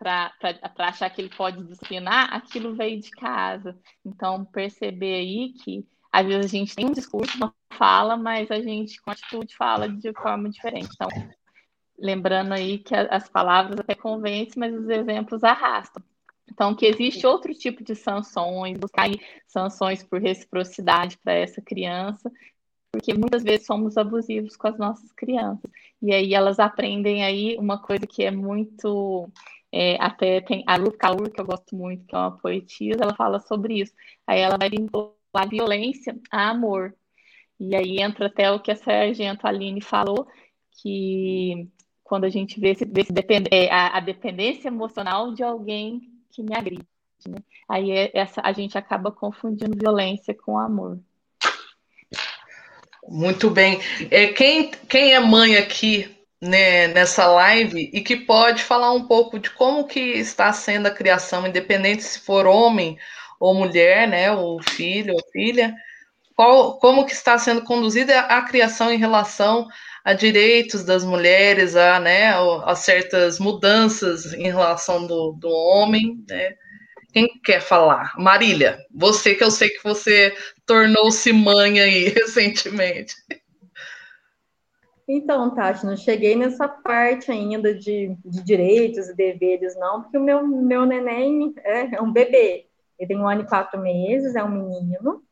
para 0.00 0.32
achar 0.78 1.10
que 1.10 1.20
ele 1.20 1.30
pode 1.36 1.62
disciplinar, 1.62 2.34
aquilo 2.34 2.74
veio 2.74 2.98
de 2.98 3.10
casa. 3.10 3.78
Então, 4.04 4.44
perceber 4.46 5.16
aí 5.16 5.52
que 5.52 5.86
às 6.10 6.26
vezes 6.26 6.46
a 6.46 6.56
gente 6.56 6.74
tem 6.74 6.86
um 6.86 6.92
discurso, 6.92 7.36
uma 7.36 7.54
fala, 7.74 8.16
mas 8.16 8.50
a 8.50 8.60
gente 8.60 9.00
com 9.00 9.10
atitude 9.10 9.54
fala 9.54 9.88
de 9.88 10.12
forma 10.14 10.48
diferente. 10.48 10.88
Então, 10.94 11.08
lembrando 11.98 12.52
aí 12.54 12.78
que 12.78 12.94
as 12.94 13.28
palavras 13.28 13.78
até 13.78 13.94
convencem, 13.94 14.54
mas 14.56 14.74
os 14.74 14.88
exemplos 14.88 15.44
arrastam. 15.44 16.02
Então, 16.50 16.74
que 16.74 16.86
existe 16.86 17.26
outro 17.26 17.54
tipo 17.54 17.84
de 17.84 17.94
sanções, 17.94 18.76
buscar 18.76 19.08
sanções 19.46 20.02
por 20.02 20.20
reciprocidade 20.20 21.16
para 21.18 21.32
essa 21.32 21.62
criança, 21.62 22.30
porque 22.90 23.14
muitas 23.14 23.44
vezes 23.44 23.66
somos 23.66 23.96
abusivos 23.96 24.56
com 24.56 24.66
as 24.66 24.76
nossas 24.76 25.12
crianças. 25.12 25.70
E 26.02 26.12
aí 26.12 26.34
elas 26.34 26.58
aprendem 26.58 27.22
aí 27.22 27.56
uma 27.56 27.80
coisa 27.80 28.04
que 28.04 28.24
é 28.24 28.32
muito. 28.32 29.30
É, 29.72 29.96
até 30.00 30.40
tem 30.40 30.64
a 30.66 30.76
Lu 30.76 30.92
Kaur, 30.92 31.30
que 31.30 31.40
eu 31.40 31.46
gosto 31.46 31.76
muito, 31.76 32.04
que 32.04 32.14
é 32.14 32.18
uma 32.18 32.36
poetisa, 32.36 32.98
ela 33.02 33.14
fala 33.14 33.38
sobre 33.40 33.80
isso. 33.80 33.92
Aí 34.26 34.40
ela 34.40 34.56
vai 34.58 34.68
vincular 34.68 35.48
violência 35.48 36.18
a 36.30 36.50
amor. 36.50 36.94
E 37.58 37.76
aí 37.76 38.00
entra 38.00 38.26
até 38.26 38.50
o 38.50 38.58
que 38.58 38.70
a 38.70 38.76
Sargento 38.76 39.46
Aline 39.46 39.80
falou, 39.80 40.26
que 40.82 41.68
quando 42.02 42.24
a 42.24 42.28
gente 42.28 42.58
vê, 42.58 42.70
esse, 42.70 42.84
vê 42.84 43.02
esse 43.02 43.12
depend, 43.12 43.48
é, 43.52 43.70
a, 43.70 43.98
a, 43.98 44.00
dependência 44.00 44.68
emocional 44.68 45.32
de 45.32 45.44
alguém 45.44 46.00
que 46.30 46.42
me 46.42 46.56
agride. 46.56 46.84
Né? 47.28 47.36
Aí 47.68 47.90
é, 47.92 48.10
essa, 48.14 48.40
a 48.42 48.52
gente 48.52 48.76
acaba 48.76 49.12
confundindo 49.12 49.78
violência 49.78 50.34
com 50.34 50.58
amor. 50.58 50.98
Muito 53.06 53.50
bem. 53.50 53.78
É, 54.10 54.28
quem, 54.28 54.70
quem 54.88 55.12
é 55.12 55.20
mãe 55.20 55.56
aqui 55.56 56.19
né, 56.40 56.88
nessa 56.88 57.26
live 57.26 57.90
e 57.92 58.00
que 58.00 58.16
pode 58.16 58.62
falar 58.62 58.92
um 58.92 59.06
pouco 59.06 59.38
de 59.38 59.50
como 59.50 59.86
que 59.86 60.00
está 60.00 60.52
sendo 60.52 60.86
a 60.86 60.90
criação, 60.90 61.46
independente 61.46 62.02
se 62.02 62.20
for 62.20 62.46
homem 62.46 62.98
ou 63.38 63.54
mulher, 63.54 64.08
né, 64.08 64.30
ou 64.32 64.62
filho 64.62 65.14
ou 65.14 65.20
filha, 65.32 65.74
qual, 66.36 66.78
como 66.78 67.04
que 67.06 67.12
está 67.12 67.38
sendo 67.38 67.62
conduzida 67.62 68.20
a 68.20 68.42
criação 68.42 68.92
em 68.92 68.98
relação 68.98 69.68
a 70.04 70.12
direitos 70.14 70.84
das 70.84 71.04
mulheres, 71.04 71.76
a, 71.76 72.00
né, 72.00 72.32
a 72.64 72.74
certas 72.74 73.38
mudanças 73.38 74.32
em 74.32 74.44
relação 74.44 75.06
do, 75.06 75.32
do 75.32 75.48
homem, 75.50 76.24
né? 76.28 76.54
Quem 77.12 77.28
quer 77.44 77.60
falar? 77.60 78.12
Marília, 78.18 78.78
você 78.94 79.34
que 79.34 79.44
eu 79.44 79.50
sei 79.50 79.70
que 79.70 79.82
você 79.84 80.34
tornou-se 80.66 81.32
mãe 81.32 81.80
aí 81.80 82.08
recentemente. 82.14 83.14
Então, 85.12 85.52
Tati, 85.52 85.84
não 85.84 85.96
cheguei 85.96 86.36
nessa 86.36 86.68
parte 86.68 87.32
ainda 87.32 87.74
de, 87.74 88.16
de 88.24 88.44
direitos 88.44 89.08
e 89.08 89.16
deveres, 89.16 89.76
não, 89.76 90.02
porque 90.02 90.16
o 90.16 90.22
meu, 90.22 90.46
meu 90.46 90.86
neném 90.86 91.52
é, 91.64 91.96
é 91.96 92.00
um 92.00 92.12
bebê. 92.12 92.68
Ele 92.96 93.08
tem 93.08 93.18
um 93.18 93.26
ano 93.26 93.42
e 93.42 93.46
quatro 93.46 93.80
meses, 93.80 94.36
é 94.36 94.44
um 94.44 94.50
menino, 94.50 95.24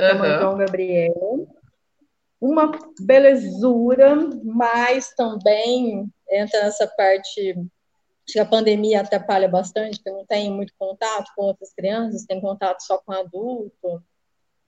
uhum. 0.00 0.40
João 0.40 0.56
Gabriel. 0.56 1.46
Uma 2.40 2.72
belezura, 2.98 4.16
mas 4.42 5.14
também 5.14 6.10
entra 6.28 6.64
nessa 6.64 6.88
parte 6.88 7.56
que 8.26 8.40
a 8.40 8.44
pandemia 8.44 9.02
atrapalha 9.02 9.46
bastante, 9.46 9.98
porque 9.98 10.10
não 10.10 10.26
tem 10.26 10.50
muito 10.50 10.72
contato 10.76 11.30
com 11.36 11.42
outras 11.44 11.72
crianças, 11.72 12.26
tem 12.26 12.40
contato 12.40 12.80
só 12.80 12.98
com 12.98 13.12
adulto. 13.12 14.02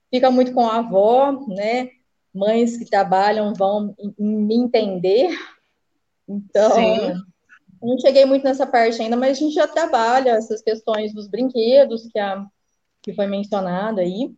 Fica 0.09 0.31
muito 0.31 0.53
com 0.53 0.65
a 0.65 0.77
avó, 0.77 1.33
né? 1.49 1.89
Mães 2.37 2.77
que 2.77 2.85
trabalham 2.85 3.53
vão 3.53 3.95
me 4.17 4.55
entender. 4.55 5.35
Então, 6.27 6.71
Sim. 6.71 7.13
não 7.81 7.99
cheguei 7.99 8.25
muito 8.25 8.43
nessa 8.43 8.67
parte 8.67 9.01
ainda, 9.01 9.15
mas 9.15 9.37
a 9.37 9.39
gente 9.41 9.53
já 9.53 9.67
trabalha 9.67 10.31
essas 10.31 10.61
questões 10.61 11.13
dos 11.13 11.27
brinquedos 11.27 12.07
que, 12.11 12.19
a, 12.19 12.45
que 13.01 13.13
foi 13.13 13.27
mencionado 13.27 13.99
aí. 13.99 14.31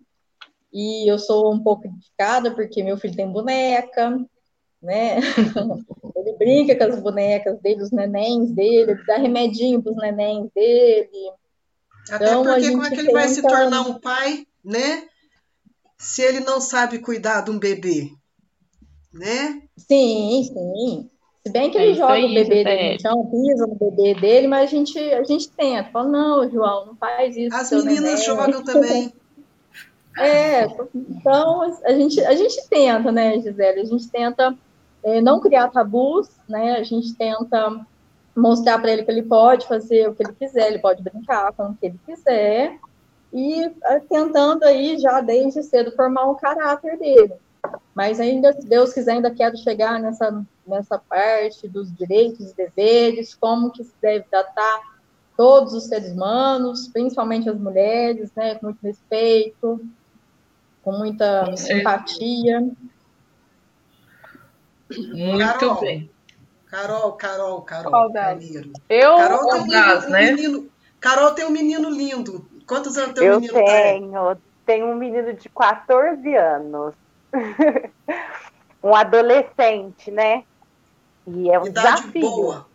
E 0.72 1.12
eu 1.12 1.18
sou 1.18 1.52
um 1.54 1.60
pouco 1.60 1.84
criticada 1.84 2.52
porque 2.52 2.84
meu 2.84 2.97
filho 2.97 3.16
tem 3.16 3.32
boneca, 3.32 4.18
né? 4.82 5.18
Ele 6.16 6.34
brinca 6.34 6.76
com 6.76 6.84
as 6.84 7.02
bonecas 7.02 7.60
dele, 7.60 7.82
os 7.82 7.91
nenéns 7.91 8.52
dele, 8.52 8.91
ele 8.91 9.04
dá 9.06 9.16
remedinho 9.16 9.82
para 9.82 9.91
os 9.91 9.97
nenéns 9.97 10.50
dele. 10.54 11.32
Até 12.12 12.26
então, 12.26 12.43
porque 12.43 12.72
como 12.72 12.86
é 12.86 12.89
que 12.89 13.00
ele 13.00 13.12
vai 13.12 13.28
se 13.30 13.41
tornar 13.41 13.82
um 13.82 14.00
pai, 14.00 14.45
né? 14.64 15.08
Se 16.00 16.22
ele 16.22 16.39
não 16.39 16.62
sabe 16.62 17.00
cuidar 17.00 17.41
de 17.41 17.52
um 17.52 17.60
bebê, 17.60 18.10
né? 19.14 19.62
Sim, 19.78 20.43
sim. 20.43 21.10
Se 21.45 21.52
bem 21.52 21.70
que 21.70 21.78
é 21.78 21.88
ele 21.88 21.95
joga 21.95 22.14
aí, 22.14 22.26
o 22.26 22.34
bebê 22.34 22.64
dele 22.64 22.93
no 22.93 23.02
chão, 23.02 23.26
pisa 23.32 23.68
no 23.68 23.76
bebê 23.76 24.14
dele, 24.20 24.47
mas 24.47 24.64
a 24.64 24.66
gente, 24.66 24.97
a 24.97 25.24
gente 25.24 25.50
tenta. 25.50 25.89
Fala, 25.91 26.08
não, 26.10 26.50
João, 26.50 26.86
não 26.86 26.95
faz 26.95 27.36
isso. 27.36 27.56
As 27.56 27.72
meninas 27.72 28.04
neném. 28.04 28.18
jogam 28.26 28.64
também. 28.64 29.14
É, 30.18 30.66
então 30.93 31.62
a 31.86 31.93
gente, 31.93 32.20
a 32.26 32.36
gente 32.36 32.68
tenta, 32.68 33.10
né, 33.10 33.39
Gisele? 33.39 33.80
A 33.80 33.86
gente 33.86 34.10
tenta 34.10 34.58
é, 35.02 35.22
não 35.22 35.39
criar 35.39 35.70
tabus, 35.70 36.28
né? 36.50 36.74
A 36.74 36.84
gente 36.84 37.14
tenta 37.14 37.86
mostrar 38.36 38.80
para 38.80 38.91
ele 38.91 39.04
que 39.04 39.12
ele 39.12 39.24
pode 39.24 39.66
fazer 39.66 40.10
o 40.10 40.16
que 40.16 40.24
ele 40.24 40.34
quiser, 40.34 40.68
ele 40.68 40.80
pode 40.80 41.02
brincar 41.02 41.54
com 41.54 41.68
o 41.68 41.76
que 41.76 41.86
ele 41.86 42.00
quiser, 42.06 42.78
e 43.32 43.64
é, 43.84 44.00
tentando 44.00 44.64
aí 44.64 44.98
já 44.98 45.22
desde 45.22 45.64
cedo 45.64 45.96
formar 45.96 46.26
o 46.26 46.36
caráter 46.36 46.98
dele. 46.98 47.34
Mas 47.94 48.20
ainda, 48.20 48.54
se 48.54 48.66
Deus 48.66 48.94
quiser, 48.94 49.14
ainda 49.14 49.30
quero 49.32 49.58
chegar 49.58 50.00
nessa, 50.00 50.44
nessa 50.66 50.98
parte 50.98 51.68
dos 51.68 51.94
direitos 51.96 52.52
e 52.52 52.56
deveres, 52.56 53.36
como 53.36 53.72
que 53.72 53.84
se 53.84 53.94
deve 54.02 54.26
tratar 54.30 54.82
todos 55.36 55.74
os 55.74 55.86
seres 55.86 56.12
humanos, 56.12 56.88
principalmente 56.88 57.50
as 57.50 57.58
mulheres, 57.58 58.32
né, 58.36 58.56
com 58.56 58.68
muito 58.68 58.82
respeito, 58.82 59.80
com 60.84 60.92
muita 60.92 61.54
empatia. 61.72 62.62
Muito 64.90 65.60
Carol, 65.60 65.80
bem. 65.80 66.10
Carol, 66.66 67.12
Carol, 67.14 67.62
Carol. 67.62 68.12
Primeiro. 68.12 68.72
Eu 68.90 69.16
Carol 69.18 69.48
tem 69.48 69.62
um, 69.62 69.66
menino, 69.66 70.10
né? 70.10 70.32
menino, 70.32 70.70
Carol 71.00 71.32
tem 71.32 71.46
um 71.46 71.52
menino 71.52 71.90
lindo. 71.90 72.49
Quantos 72.70 72.96
anos 72.98 73.14
tem 73.14 73.32
o 73.32 73.38
um 73.38 73.40
menino? 73.40 73.58
Eu 73.58 73.66
tenho, 73.66 74.38
tenho 74.64 74.86
um 74.86 74.96
menino 74.96 75.34
de 75.34 75.50
14 75.50 76.36
anos. 76.36 76.94
um 78.84 78.96
adolescente, 78.96 80.12
né? 80.12 80.44
E 81.26 81.50
é 81.50 81.60
um 81.60 81.66
Idade 81.66 82.02
desafio. 82.02 82.22
Boa. 82.22 82.68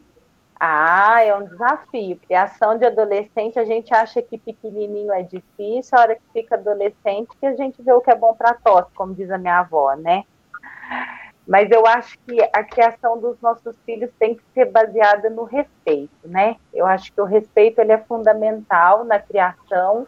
Ah, 0.58 1.22
é 1.22 1.32
um 1.36 1.44
desafio. 1.44 2.18
Criação 2.26 2.76
de 2.76 2.84
adolescente, 2.84 3.56
a 3.56 3.64
gente 3.64 3.94
acha 3.94 4.20
que 4.20 4.36
pequenininho 4.36 5.12
é 5.12 5.22
difícil, 5.22 5.96
a 5.96 6.00
hora 6.00 6.14
que 6.16 6.22
fica 6.32 6.56
adolescente 6.56 7.30
que 7.38 7.46
a 7.46 7.54
gente 7.54 7.80
vê 7.80 7.92
o 7.92 8.00
que 8.00 8.10
é 8.10 8.16
bom 8.16 8.34
para 8.34 8.54
tosse, 8.54 8.90
como 8.94 9.14
diz 9.14 9.30
a 9.30 9.38
minha 9.38 9.60
avó, 9.60 9.94
né? 9.94 10.24
Mas 11.46 11.70
eu 11.70 11.86
acho 11.86 12.18
que 12.20 12.40
a 12.52 12.64
criação 12.64 13.18
dos 13.18 13.38
nossos 13.40 13.76
filhos 13.84 14.10
tem 14.18 14.34
que 14.34 14.42
ser 14.54 14.70
baseada 14.70 15.28
no 15.28 15.44
respeito, 15.44 16.10
né? 16.24 16.56
Eu 16.72 16.86
acho 16.86 17.12
que 17.12 17.20
o 17.20 17.24
respeito 17.24 17.80
ele 17.80 17.92
é 17.92 17.98
fundamental 17.98 19.04
na 19.04 19.18
criação 19.18 20.06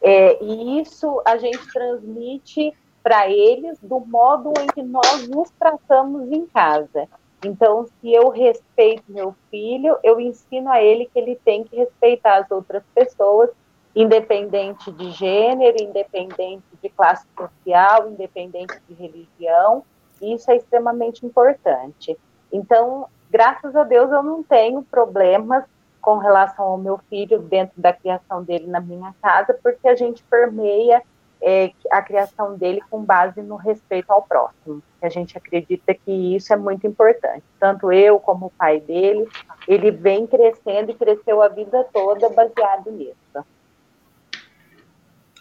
é, 0.00 0.42
e 0.42 0.80
isso 0.80 1.20
a 1.24 1.36
gente 1.36 1.66
transmite 1.72 2.72
para 3.02 3.28
eles 3.28 3.78
do 3.80 4.00
modo 4.00 4.52
em 4.60 4.66
que 4.68 4.82
nós 4.82 5.28
nos 5.28 5.50
tratamos 5.50 6.30
em 6.30 6.46
casa. 6.46 7.08
Então, 7.44 7.86
se 7.86 8.12
eu 8.12 8.28
respeito 8.28 9.02
meu 9.08 9.34
filho, 9.50 9.98
eu 10.04 10.20
ensino 10.20 10.70
a 10.70 10.80
ele 10.80 11.06
que 11.06 11.18
ele 11.18 11.34
tem 11.44 11.64
que 11.64 11.74
respeitar 11.76 12.38
as 12.38 12.50
outras 12.52 12.84
pessoas, 12.94 13.50
independente 13.96 14.92
de 14.92 15.10
gênero, 15.10 15.76
independente 15.80 16.64
de 16.80 16.88
classe 16.88 17.26
social, 17.36 18.08
independente 18.08 18.80
de 18.88 18.94
religião 18.94 19.84
isso 20.22 20.50
é 20.50 20.56
extremamente 20.56 21.24
importante. 21.26 22.16
Então, 22.52 23.06
graças 23.30 23.74
a 23.74 23.84
Deus, 23.84 24.10
eu 24.10 24.22
não 24.22 24.42
tenho 24.42 24.82
problemas 24.82 25.64
com 26.00 26.18
relação 26.18 26.64
ao 26.66 26.78
meu 26.78 26.98
filho 27.08 27.38
dentro 27.38 27.80
da 27.80 27.92
criação 27.92 28.42
dele 28.42 28.66
na 28.66 28.80
minha 28.80 29.14
casa, 29.22 29.56
porque 29.62 29.88
a 29.88 29.94
gente 29.94 30.22
permeia 30.24 31.02
é, 31.40 31.72
a 31.90 32.00
criação 32.00 32.56
dele 32.56 32.80
com 32.88 33.04
base 33.04 33.42
no 33.42 33.56
respeito 33.56 34.10
ao 34.10 34.22
próximo. 34.22 34.82
A 35.00 35.08
gente 35.08 35.36
acredita 35.36 35.92
que 35.92 36.36
isso 36.36 36.52
é 36.52 36.56
muito 36.56 36.86
importante. 36.86 37.42
Tanto 37.58 37.90
eu 37.90 38.20
como 38.20 38.46
o 38.46 38.50
pai 38.50 38.80
dele, 38.80 39.28
ele 39.66 39.90
vem 39.90 40.26
crescendo 40.26 40.92
e 40.92 40.94
cresceu 40.94 41.42
a 41.42 41.48
vida 41.48 41.84
toda 41.92 42.28
baseado 42.28 42.90
nisso. 42.92 43.44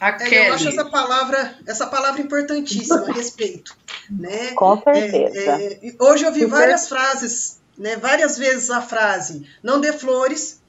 É, 0.02 0.49
eu 0.49 0.53
acho 0.56 0.68
essa 0.68 0.86
palavra, 0.86 1.56
essa 1.68 1.86
palavra 1.86 2.19
importantíssima, 2.22 3.06
respeito. 3.14 3.78
Né? 4.10 4.52
Com 4.53 4.82
certeza. 4.82 5.40
É, 5.40 5.80
é, 5.88 5.95
hoje 5.99 6.26
eu 6.26 6.34
vi 6.34 6.45
várias 6.45 6.90
frases, 6.90 7.60
né, 7.78 7.95
várias 7.98 8.36
vezes 8.36 8.72
a 8.72 8.82
frase, 8.82 9.48
não 9.61 9.80
dê 9.80 9.94
flores, 9.94 10.60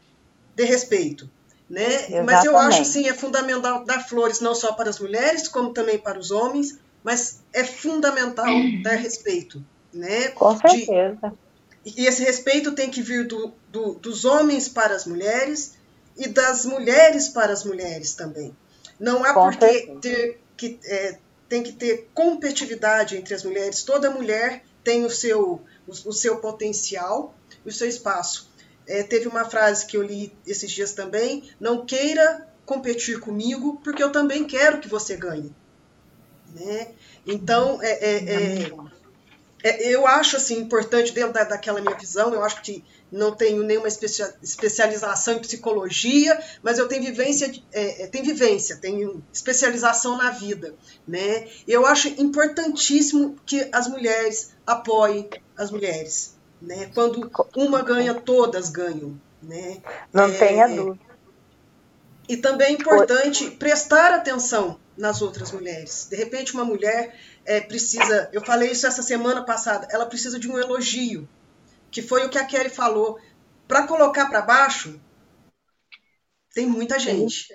dê 0.54 0.64
respeito. 0.64 1.30
né? 1.68 2.20
Mas 2.22 2.44
eu 2.44 2.58
acho 2.58 2.84
sim 2.84 3.08
é 3.08 3.14
fundamental 3.14 3.84
dar 3.86 4.06
flores 4.06 4.40
não 4.40 4.54
só 4.54 4.74
para 4.74 4.90
as 4.90 4.98
mulheres 4.98 5.48
como 5.48 5.72
também 5.72 5.98
para 5.98 6.18
os 6.18 6.30
homens, 6.30 6.78
mas 7.02 7.40
é 7.54 7.64
fundamental 7.64 8.44
dar 8.84 8.96
respeito, 8.96 9.64
né? 9.94 10.28
Com 10.28 10.54
certeza. 10.58 11.32
De, 11.82 11.94
e 11.96 12.06
esse 12.06 12.22
respeito 12.22 12.72
tem 12.72 12.90
que 12.90 13.00
vir 13.02 13.26
do, 13.26 13.52
do, 13.70 13.94
dos 13.94 14.24
homens 14.26 14.68
para 14.68 14.94
as 14.94 15.06
mulheres 15.06 15.74
e 16.16 16.28
das 16.28 16.66
mulheres 16.66 17.28
para 17.30 17.52
as 17.52 17.64
mulheres 17.64 18.14
também. 18.14 18.54
Não 19.02 19.24
há 19.24 19.34
por 19.34 19.56
que 19.56 19.98
ter 20.00 20.40
que 20.56 20.78
é, 20.84 21.18
tem 21.48 21.60
que 21.60 21.72
ter 21.72 22.08
competitividade 22.14 23.16
entre 23.16 23.34
as 23.34 23.42
mulheres. 23.42 23.82
Toda 23.82 24.08
mulher 24.08 24.62
tem 24.84 25.04
o 25.04 25.10
seu 25.10 25.60
o, 25.88 25.90
o 25.90 26.12
seu 26.12 26.36
potencial, 26.36 27.34
o 27.66 27.72
seu 27.72 27.88
espaço. 27.88 28.48
É, 28.86 29.02
teve 29.02 29.26
uma 29.26 29.44
frase 29.44 29.86
que 29.86 29.96
eu 29.96 30.02
li 30.04 30.32
esses 30.46 30.70
dias 30.70 30.92
também: 30.92 31.50
não 31.58 31.84
queira 31.84 32.46
competir 32.64 33.18
comigo, 33.18 33.80
porque 33.82 34.04
eu 34.04 34.12
também 34.12 34.44
quero 34.44 34.78
que 34.78 34.88
você 34.88 35.16
ganhe. 35.16 35.52
Né? 36.54 36.92
Então, 37.26 37.82
é, 37.82 37.90
é, 37.90 38.70
é, 39.64 39.88
é 39.88 39.88
eu 39.88 40.06
acho 40.06 40.36
assim, 40.36 40.60
importante, 40.60 41.12
dentro 41.12 41.32
da, 41.32 41.42
daquela 41.42 41.80
minha 41.80 41.96
visão, 41.96 42.32
eu 42.32 42.44
acho 42.44 42.62
que 42.62 42.84
não 43.12 43.30
tenho 43.30 43.62
nenhuma 43.62 43.86
especialização 43.86 45.34
em 45.34 45.38
psicologia, 45.38 46.42
mas 46.62 46.78
eu 46.78 46.88
tenho 46.88 47.04
vivência, 47.04 47.52
é, 47.70 48.04
é, 48.04 48.06
tenho 48.06 48.24
vivência, 48.24 48.76
tenho 48.76 49.22
especialização 49.30 50.16
na 50.16 50.30
vida, 50.30 50.74
né? 51.06 51.46
Eu 51.68 51.84
acho 51.84 52.08
importantíssimo 52.08 53.36
que 53.44 53.68
as 53.70 53.86
mulheres 53.86 54.52
apoiem 54.66 55.28
as 55.56 55.70
mulheres, 55.70 56.34
né? 56.60 56.90
Quando 56.94 57.30
uma 57.54 57.82
ganha, 57.82 58.14
todas 58.14 58.70
ganham, 58.70 59.20
né? 59.42 59.82
Não 60.10 60.24
é, 60.24 60.38
tenha 60.38 60.66
dúvida. 60.66 61.12
E 62.26 62.36
também 62.38 62.68
é 62.68 62.72
importante 62.72 63.50
prestar 63.50 64.14
atenção 64.14 64.80
nas 64.96 65.20
outras 65.20 65.52
mulheres. 65.52 66.06
De 66.08 66.16
repente, 66.16 66.54
uma 66.54 66.64
mulher 66.64 67.14
é, 67.44 67.60
precisa, 67.60 68.30
eu 68.32 68.40
falei 68.40 68.70
isso 68.70 68.86
essa 68.86 69.02
semana 69.02 69.42
passada, 69.42 69.86
ela 69.90 70.06
precisa 70.06 70.38
de 70.38 70.50
um 70.50 70.58
elogio, 70.58 71.28
que 71.92 72.02
foi 72.02 72.24
o 72.24 72.30
que 72.30 72.38
a 72.38 72.44
Kelly 72.44 72.70
falou. 72.70 73.20
Para 73.68 73.86
colocar 73.86 74.26
para 74.26 74.42
baixo, 74.42 75.00
tem 76.52 76.66
muita 76.66 76.98
gente. 76.98 77.46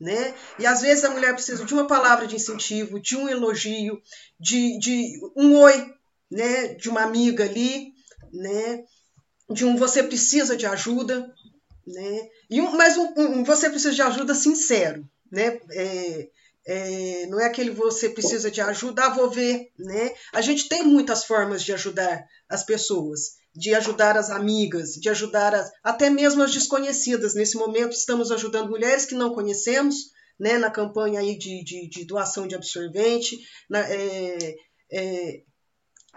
Né? 0.00 0.32
E 0.60 0.66
às 0.66 0.80
vezes 0.80 1.02
a 1.02 1.10
mulher 1.10 1.34
precisa 1.34 1.64
de 1.64 1.74
uma 1.74 1.88
palavra 1.88 2.26
de 2.26 2.36
incentivo, 2.36 3.00
de 3.00 3.16
um 3.16 3.28
elogio, 3.28 4.00
de, 4.38 4.78
de 4.78 5.20
um 5.36 5.56
oi, 5.56 5.92
né? 6.30 6.74
de 6.74 6.88
uma 6.88 7.02
amiga 7.02 7.44
ali, 7.44 7.92
né? 8.32 8.84
de 9.50 9.64
um 9.64 9.76
você 9.76 10.02
precisa 10.02 10.56
de 10.56 10.66
ajuda, 10.66 11.34
né? 11.86 12.28
E 12.50 12.60
um, 12.60 12.76
mas 12.76 12.96
um, 12.98 13.14
um 13.16 13.44
você 13.44 13.70
precisa 13.70 13.94
de 13.94 14.02
ajuda 14.02 14.34
sincero, 14.34 15.08
né? 15.30 15.58
É, 15.72 16.28
é, 16.68 17.26
não 17.28 17.40
é 17.40 17.46
aquele 17.46 17.70
você 17.70 18.10
precisa 18.10 18.50
de 18.50 18.60
ajuda, 18.60 19.06
ah, 19.06 19.08
vou 19.08 19.30
ver, 19.30 19.72
né? 19.78 20.12
A 20.34 20.42
gente 20.42 20.68
tem 20.68 20.84
muitas 20.84 21.24
formas 21.24 21.62
de 21.62 21.72
ajudar 21.72 22.22
as 22.46 22.62
pessoas, 22.62 23.36
de 23.56 23.74
ajudar 23.74 24.18
as 24.18 24.28
amigas, 24.28 24.92
de 24.92 25.08
ajudar 25.08 25.54
as, 25.54 25.70
até 25.82 26.10
mesmo 26.10 26.42
as 26.42 26.52
desconhecidas. 26.52 27.34
Nesse 27.34 27.56
momento 27.56 27.92
estamos 27.92 28.30
ajudando 28.30 28.68
mulheres 28.68 29.06
que 29.06 29.14
não 29.14 29.32
conhecemos, 29.32 29.96
né? 30.38 30.58
Na 30.58 30.70
campanha 30.70 31.20
aí 31.20 31.38
de, 31.38 31.64
de, 31.64 31.88
de 31.88 32.04
doação 32.04 32.46
de 32.46 32.54
absorvente, 32.54 33.38
na, 33.70 33.80
é, 33.88 34.54
é, 34.92 35.40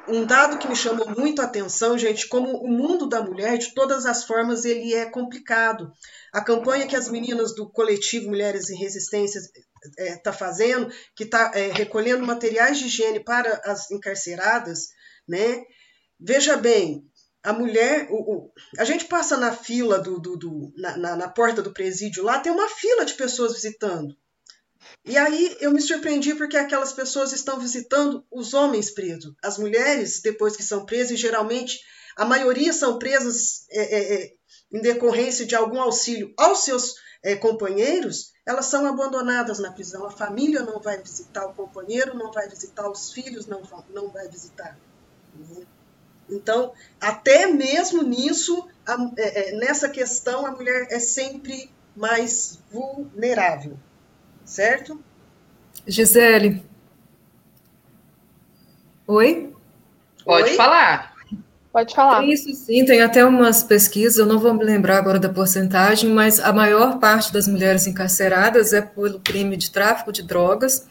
um 0.08 0.26
dado 0.26 0.58
que 0.58 0.68
me 0.68 0.76
chamou 0.76 1.10
muito 1.10 1.42
a 1.42 1.46
atenção, 1.46 1.98
gente, 1.98 2.28
como 2.28 2.58
o 2.58 2.68
mundo 2.68 3.08
da 3.08 3.22
mulher, 3.22 3.58
de 3.58 3.74
todas 3.74 4.06
as 4.06 4.24
formas, 4.24 4.66
ele 4.66 4.94
é 4.94 5.06
complicado. 5.06 5.92
A 6.34 6.42
campanha 6.42 6.88
que 6.88 6.96
as 6.96 7.10
meninas 7.10 7.54
do 7.54 7.70
coletivo 7.70 8.30
Mulheres 8.30 8.70
em 8.70 8.78
Resistência 8.78 9.40
está 9.40 10.04
é, 10.04 10.18
tá 10.18 10.34
fazendo, 10.34 10.92
que 11.16 11.24
está 11.24 11.52
é, 11.54 11.72
recolhendo 11.72 12.26
materiais 12.26 12.80
de 12.80 12.86
higiene 12.86 13.24
para 13.24 13.62
as 13.66 13.92
encarceradas, 13.92 14.90
né? 15.28 15.64
Veja 16.20 16.58
bem, 16.58 17.06
a 17.44 17.54
mulher, 17.54 18.08
o, 18.12 18.16
o, 18.16 18.52
a 18.78 18.86
gente 18.86 19.06
passa 19.06 19.38
na 19.38 19.52
fila 19.52 20.00
do, 20.00 20.20
do, 20.20 20.38
do 20.38 20.74
na, 20.78 20.98
na, 20.98 21.16
na 21.16 21.30
porta 21.30 21.62
do 21.62 21.74
presídio 21.74 22.24
lá, 22.24 22.40
tem 22.40 22.52
uma 22.52 22.70
fila 22.70 23.06
de 23.06 23.14
pessoas 23.14 23.54
visitando. 23.54 24.16
E 25.06 25.18
aí 25.18 25.58
eu 25.60 25.72
me 25.72 25.82
surpreendi 25.82 26.36
porque 26.36 26.58
aquelas 26.58 26.94
pessoas 26.94 27.32
estão 27.34 27.60
visitando 27.60 28.26
os 28.32 28.54
homens 28.54 28.92
presos. 28.92 29.34
As 29.44 29.58
mulheres, 29.58 30.22
depois 30.22 30.56
que 30.56 30.64
são 30.64 30.86
presas, 30.86 31.20
geralmente 31.20 31.80
a 32.16 32.26
maioria 32.26 32.74
são 32.74 33.00
presas 33.00 33.66
é, 33.70 33.82
é, 33.82 34.14
é, 34.14 34.34
em 34.72 34.82
decorrência 34.82 35.46
de 35.46 35.56
algum 35.56 35.82
auxílio 35.82 36.34
aos 36.38 36.64
seus 36.64 36.96
é, 37.24 37.36
companheiros, 37.36 38.32
elas 38.46 38.66
são 38.66 38.86
abandonadas 38.86 39.60
na 39.60 39.72
prisão. 39.72 40.06
A 40.06 40.12
família 40.12 40.62
não 40.62 40.80
vai 40.80 41.02
visitar 41.02 41.46
o 41.46 41.54
companheiro, 41.54 42.18
não 42.18 42.32
vai 42.32 42.50
visitar 42.50 42.90
os 42.90 43.12
filhos, 43.12 43.46
não, 43.46 43.62
não 43.90 44.10
vai 44.10 44.28
visitar. 44.28 44.78
Né? 45.36 45.66
Então, 46.30 46.74
até 47.00 47.48
mesmo 47.48 48.02
nisso, 48.04 48.68
a, 48.86 48.98
é, 49.18 49.50
é, 49.50 49.56
nessa 49.56 49.90
questão, 49.90 50.46
a 50.46 50.52
mulher 50.52 50.88
é 50.90 51.00
sempre 51.00 51.72
mais 51.96 52.60
vulnerável 52.72 53.78
certo? 54.46 55.00
Gisele. 55.88 56.64
Oi? 59.08 59.54
Pode 60.24 60.52
Oi? 60.52 60.56
falar. 60.56 61.12
Pode 61.72 61.96
falar. 61.96 62.26
Isso 62.26 62.54
sim, 62.54 62.84
tem 62.84 63.02
até 63.02 63.24
umas 63.24 63.64
pesquisas, 63.64 64.18
eu 64.18 64.26
não 64.26 64.40
vou 64.40 64.54
me 64.54 64.64
lembrar 64.64 64.98
agora 64.98 65.18
da 65.18 65.30
porcentagem, 65.30 66.10
mas 66.10 66.40
a 66.40 66.52
maior 66.52 67.00
parte 67.00 67.32
das 67.32 67.48
mulheres 67.48 67.88
encarceradas 67.88 68.74
é 68.74 68.82
pelo 68.82 69.20
crime 69.20 69.56
de 69.56 69.72
tráfico 69.72 70.12
de 70.12 70.22
drogas 70.22 70.86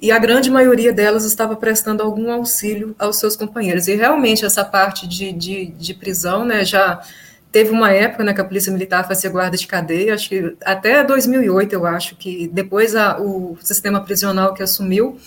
e 0.00 0.12
a 0.12 0.18
grande 0.18 0.50
maioria 0.50 0.92
delas 0.92 1.24
estava 1.24 1.56
prestando 1.56 2.02
algum 2.02 2.30
auxílio 2.30 2.94
aos 2.98 3.16
seus 3.18 3.36
companheiros. 3.36 3.88
E 3.88 3.94
realmente 3.94 4.44
essa 4.44 4.64
parte 4.64 5.08
de, 5.08 5.32
de, 5.32 5.66
de 5.66 5.94
prisão, 5.94 6.44
né, 6.44 6.62
já 6.64 7.00
Teve 7.58 7.70
uma 7.70 7.90
época 7.90 8.22
né, 8.22 8.32
que 8.32 8.40
a 8.40 8.44
Polícia 8.44 8.72
Militar 8.72 9.04
fazia 9.08 9.28
guarda 9.28 9.56
de 9.56 9.66
cadeia, 9.66 10.14
acho 10.14 10.28
que 10.28 10.54
até 10.64 11.02
2008, 11.02 11.72
eu 11.72 11.84
acho, 11.84 12.14
que 12.14 12.46
depois 12.46 12.94
a, 12.94 13.20
o 13.20 13.58
sistema 13.60 14.00
prisional 14.00 14.54
que 14.54 14.62
assumiu. 14.62 15.18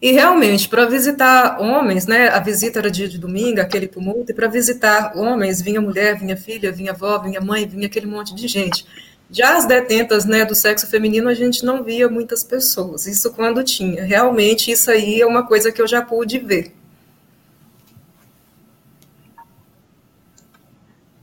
E 0.00 0.10
realmente, 0.10 0.68
para 0.68 0.86
visitar 0.86 1.60
homens, 1.60 2.04
né, 2.04 2.30
a 2.30 2.40
visita 2.40 2.80
era 2.80 2.90
dia 2.90 3.06
de 3.06 3.16
domingo, 3.16 3.60
aquele 3.60 3.86
tumulto, 3.86 4.32
e 4.32 4.34
para 4.34 4.48
visitar 4.48 5.16
homens, 5.16 5.62
vinha 5.62 5.80
mulher, 5.80 6.18
vinha 6.18 6.36
filha, 6.36 6.72
vinha 6.72 6.90
avó, 6.90 7.16
vinha 7.20 7.40
mãe, 7.40 7.64
vinha 7.64 7.86
aquele 7.86 8.06
monte 8.06 8.34
de 8.34 8.48
gente. 8.48 8.84
Já 9.30 9.56
as 9.56 9.64
detentas 9.64 10.24
né, 10.24 10.44
do 10.44 10.56
sexo 10.56 10.88
feminino, 10.88 11.28
a 11.28 11.34
gente 11.34 11.64
não 11.64 11.84
via 11.84 12.08
muitas 12.08 12.42
pessoas, 12.42 13.06
isso 13.06 13.32
quando 13.34 13.62
tinha. 13.62 14.02
Realmente, 14.02 14.72
isso 14.72 14.90
aí 14.90 15.20
é 15.20 15.26
uma 15.26 15.46
coisa 15.46 15.70
que 15.70 15.80
eu 15.80 15.86
já 15.86 16.02
pude 16.02 16.40
ver. 16.40 16.72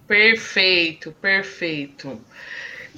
Perfeito, 0.09 1.11
perfeito. 1.21 2.19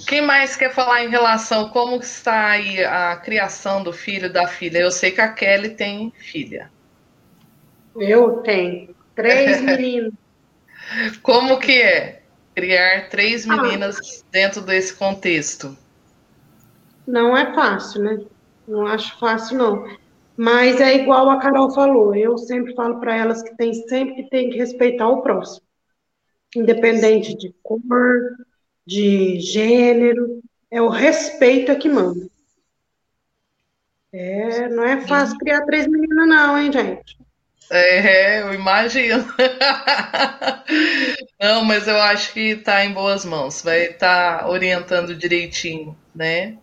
Quem 0.08 0.22
mais 0.22 0.56
quer 0.56 0.74
falar 0.74 1.04
em 1.04 1.10
relação 1.10 1.68
como 1.68 1.98
está 1.98 2.52
aí 2.52 2.82
a 2.86 3.18
criação 3.18 3.84
do 3.84 3.92
filho 3.92 4.32
da 4.32 4.48
filha? 4.48 4.78
Eu 4.78 4.92
sei 4.92 5.12
que 5.12 5.20
a 5.20 5.28
Kelly 5.28 5.72
tem 5.72 6.14
filha. 6.16 6.72
Eu 7.98 8.38
tenho 8.38 8.96
três 9.14 9.60
meninas. 9.60 10.14
Como 11.22 11.60
que 11.60 11.82
é 11.82 12.22
criar 12.56 13.10
três 13.10 13.46
ah. 13.46 13.58
meninas 13.58 13.98
ah, 13.98 14.26
dentro 14.32 14.62
desse 14.62 14.94
contexto? 14.94 15.78
Não 17.06 17.36
é 17.36 17.54
fácil, 17.54 18.04
né? 18.04 18.22
Não 18.66 18.88
acho 18.88 19.20
fácil 19.20 19.58
não. 19.58 19.98
Mas 20.38 20.80
é 20.80 20.96
igual 20.96 21.30
a 21.30 21.42
Carol 21.42 21.74
falou. 21.74 22.16
Eu 22.16 22.38
sempre 22.38 22.74
falo 22.74 23.02
para 23.02 23.18
elas 23.18 23.44
que 23.44 23.54
tem 23.58 23.74
sempre 23.74 24.30
tem 24.30 24.50
que 24.50 24.58
respeitar 24.58 25.10
o 25.10 25.22
próximo 25.22 25.70
independente 26.56 27.36
de 27.36 27.54
cor, 27.64 28.38
de 28.86 29.40
gênero, 29.40 30.42
é 30.70 30.82
o 30.82 30.90
respeito 30.90 31.76
que 31.78 31.90
manda. 31.90 32.30
É, 34.14 34.68
não 34.68 34.84
é 34.84 35.00
fácil 35.08 35.38
criar 35.38 35.66
três 35.66 35.88
meninas, 35.88 36.28
não, 36.28 36.60
hein, 36.60 36.72
gente? 36.72 37.18
É, 37.72 38.42
eu 38.42 38.54
imagino. 38.54 39.26
não, 41.40 41.64
mas 41.64 41.88
eu 41.88 41.98
acho 41.98 42.34
que 42.34 42.52
está 42.52 42.84
em 42.84 42.92
boas 42.92 43.24
mãos. 43.24 43.62
Vai 43.62 43.86
estar 43.86 44.40
tá 44.40 44.50
orientando 44.50 45.16
direitinho, 45.16 45.98
né? 46.14 46.58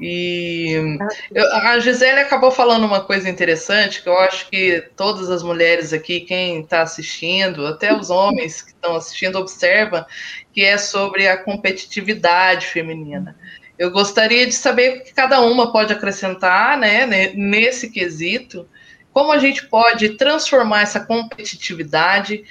E 0.00 0.98
eu, 1.34 1.52
a 1.52 1.78
Gisele 1.78 2.20
acabou 2.20 2.50
falando 2.50 2.84
uma 2.84 3.04
coisa 3.04 3.28
interessante 3.28 4.02
que 4.02 4.08
eu 4.08 4.18
acho 4.18 4.48
que 4.48 4.82
todas 4.96 5.30
as 5.30 5.42
mulheres 5.42 5.92
aqui, 5.92 6.20
quem 6.20 6.60
está 6.60 6.82
assistindo, 6.82 7.66
até 7.66 7.94
os 7.94 8.10
homens 8.10 8.62
que 8.62 8.70
estão 8.70 8.96
assistindo, 8.96 9.38
observam 9.38 10.04
que 10.52 10.64
é 10.64 10.78
sobre 10.78 11.28
a 11.28 11.36
competitividade 11.36 12.66
feminina. 12.66 13.36
Eu 13.78 13.90
gostaria 13.90 14.46
de 14.46 14.54
saber 14.54 14.98
o 14.98 15.04
que 15.04 15.12
cada 15.12 15.40
uma 15.40 15.70
pode 15.70 15.92
acrescentar 15.92 16.78
né, 16.78 17.06
nesse 17.34 17.90
quesito, 17.90 18.68
como 19.12 19.32
a 19.32 19.38
gente 19.38 19.66
pode 19.66 20.10
transformar 20.16 20.82
essa 20.82 21.00
competitividade 21.00 22.44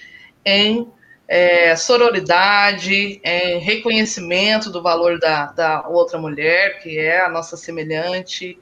em 0.44 0.88
é, 1.28 1.76
sororidade, 1.76 3.20
é, 3.24 3.58
reconhecimento 3.58 4.70
do 4.70 4.82
valor 4.82 5.20
da, 5.20 5.48
da 5.48 5.88
outra 5.88 6.20
mulher, 6.20 6.80
que 6.82 6.98
é 6.98 7.22
a 7.22 7.30
nossa 7.30 7.58
semelhante. 7.58 8.60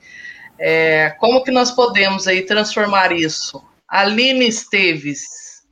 É, 0.58 1.12
como 1.20 1.44
que 1.44 1.52
nós 1.52 1.72
podemos 1.72 2.28
aí 2.28 2.46
transformar 2.46 3.12
isso? 3.12 3.64
Aline 3.88 4.48
Esteves, 4.48 5.64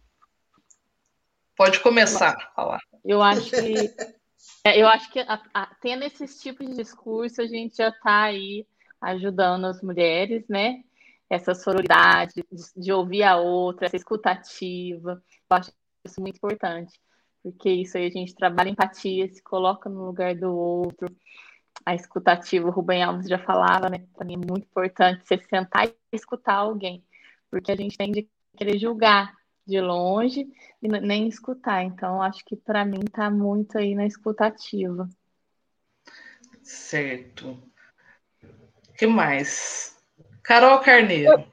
pode 1.55 1.79
começar 1.79 2.35
a 2.35 2.53
falar. 2.53 2.81
Eu 3.03 3.21
acho 3.21 3.49
que 3.49 3.93
é, 4.65 4.81
eu 4.81 4.87
acho 4.87 5.11
que 5.11 5.19
a, 5.19 5.41
a, 5.53 5.67
tendo 5.81 6.03
esses 6.03 6.39
tipos 6.41 6.67
de 6.67 6.75
discurso, 6.75 7.41
a 7.41 7.47
gente 7.47 7.77
já 7.77 7.89
está 7.89 8.23
aí 8.23 8.65
ajudando 8.99 9.65
as 9.65 9.81
mulheres, 9.81 10.47
né? 10.47 10.83
Essa 11.29 11.55
sororidade, 11.55 12.33
de, 12.51 12.81
de, 12.83 12.91
ouvir 12.91 13.23
a 13.23 13.37
outra, 13.37 13.87
essa 13.87 13.95
escutativa. 13.95 15.23
Eu 15.49 15.57
acho 15.57 15.71
isso 16.05 16.21
muito 16.21 16.37
importante, 16.37 16.99
porque 17.43 17.69
isso 17.69 17.97
aí 17.97 18.07
a 18.07 18.11
gente 18.11 18.35
trabalha 18.35 18.69
empatia, 18.69 19.27
se 19.27 19.41
coloca 19.41 19.89
no 19.89 20.05
lugar 20.05 20.35
do 20.35 20.55
outro. 20.55 21.07
A 21.85 21.95
escutativa, 21.95 22.67
o 22.67 22.71
Rubem 22.71 23.01
Alves 23.01 23.27
já 23.27 23.39
falava, 23.39 23.89
né? 23.89 24.05
Para 24.13 24.25
mim 24.25 24.33
é 24.33 24.37
muito 24.37 24.65
importante 24.65 25.25
você 25.25 25.37
sentar 25.37 25.87
e 25.87 25.95
escutar 26.11 26.55
alguém, 26.55 27.03
porque 27.49 27.71
a 27.71 27.75
gente 27.75 27.97
tem 27.97 28.11
de 28.11 28.29
querer 28.55 28.77
julgar 28.77 29.33
de 29.65 29.79
longe 29.79 30.47
e 30.81 30.87
nem 30.87 31.27
escutar. 31.27 31.83
Então, 31.83 32.21
acho 32.21 32.43
que 32.45 32.55
para 32.55 32.83
mim 32.83 32.99
está 33.03 33.29
muito 33.29 33.77
aí 33.77 33.95
na 33.95 34.05
escutativa. 34.05 35.09
Certo. 36.61 37.61
Que 38.97 39.07
mais? 39.07 39.97
Carol 40.43 40.79
Carneiro. 40.79 41.50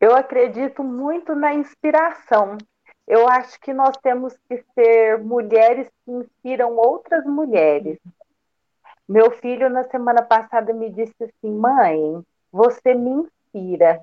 Eu 0.00 0.16
acredito 0.16 0.82
muito 0.82 1.34
na 1.34 1.52
inspiração. 1.52 2.56
Eu 3.06 3.28
acho 3.28 3.60
que 3.60 3.72
nós 3.72 3.96
temos 3.98 4.34
que 4.48 4.64
ser 4.74 5.18
mulheres 5.18 5.88
que 6.04 6.10
inspiram 6.12 6.76
outras 6.76 7.24
mulheres. 7.26 7.98
Meu 9.06 9.30
filho, 9.32 9.68
na 9.68 9.84
semana 9.84 10.22
passada, 10.22 10.72
me 10.72 10.88
disse 10.88 11.14
assim: 11.22 11.50
mãe, 11.50 12.24
você 12.50 12.94
me 12.94 13.10
inspira. 13.10 14.00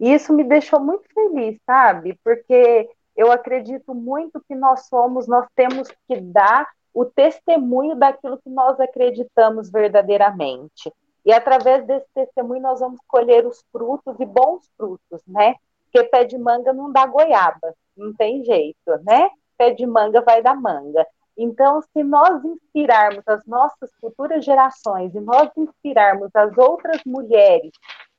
E 0.00 0.14
isso 0.14 0.32
me 0.32 0.44
deixou 0.44 0.80
muito 0.80 1.04
feliz, 1.12 1.60
sabe? 1.66 2.18
Porque 2.22 2.88
eu 3.16 3.32
acredito 3.32 3.94
muito 3.94 4.40
que 4.46 4.54
nós 4.54 4.86
somos, 4.86 5.26
nós 5.26 5.46
temos 5.56 5.88
que 6.06 6.20
dar 6.20 6.68
o 6.94 7.04
testemunho 7.04 7.96
daquilo 7.96 8.38
que 8.38 8.48
nós 8.48 8.78
acreditamos 8.80 9.70
verdadeiramente. 9.70 10.92
E 11.28 11.32
através 11.34 11.86
desse 11.86 12.06
testemunho 12.14 12.62
nós 12.62 12.80
vamos 12.80 13.00
colher 13.06 13.46
os 13.46 13.62
frutos 13.70 14.18
e 14.18 14.24
bons 14.24 14.66
frutos, 14.78 15.20
né? 15.26 15.56
Porque 15.84 16.08
pé 16.08 16.24
de 16.24 16.38
manga 16.38 16.72
não 16.72 16.90
dá 16.90 17.04
goiaba, 17.04 17.74
não 17.94 18.14
tem 18.14 18.42
jeito, 18.42 18.96
né? 19.04 19.28
Pé 19.58 19.74
de 19.74 19.86
manga 19.86 20.22
vai 20.22 20.40
dar 20.42 20.58
manga. 20.58 21.06
Então, 21.36 21.82
se 21.82 22.02
nós 22.02 22.42
inspirarmos 22.42 23.22
as 23.28 23.44
nossas 23.44 23.90
futuras 24.00 24.42
gerações 24.42 25.14
e 25.14 25.20
nós 25.20 25.50
inspirarmos 25.54 26.34
as 26.34 26.56
outras 26.56 27.02
mulheres 27.04 27.72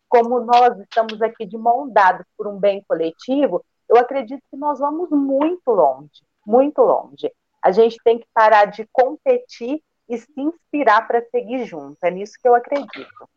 como 0.07 0.40
nós 0.41 0.80
estamos 0.80 1.19
aqui 1.19 1.48
de 1.48 1.57
mão 1.57 1.90
dada 1.90 2.23
por 2.38 2.45
um 2.45 2.60
bem 2.60 2.84
coletivo, 2.88 3.65
eu 3.90 3.98
acredito 3.98 4.44
que 4.52 4.57
nós 4.57 4.77
vamos 4.77 5.10
muito 5.10 5.72
longe, 5.72 6.22
muito 6.45 6.80
longe. 6.84 7.34
A 7.60 7.72
gente 7.72 7.98
tem 8.03 8.19
que 8.19 8.27
parar 8.36 8.65
de 8.65 8.88
competir 8.94 9.81
e 10.10 10.18
se 10.18 10.27
inspirar 10.36 11.07
para 11.07 11.22
seguir 11.30 11.65
junto. 11.65 11.98
É 12.03 12.10
nisso 12.10 12.34
que 12.41 12.48
eu 12.48 12.56
acredito. 12.56 13.30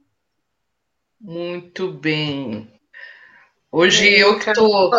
Muito 1.21 1.93
bem. 1.93 2.69
Hoje 3.75 4.07
eu 4.07 4.39
que 4.39 4.53
tô, 4.53 4.91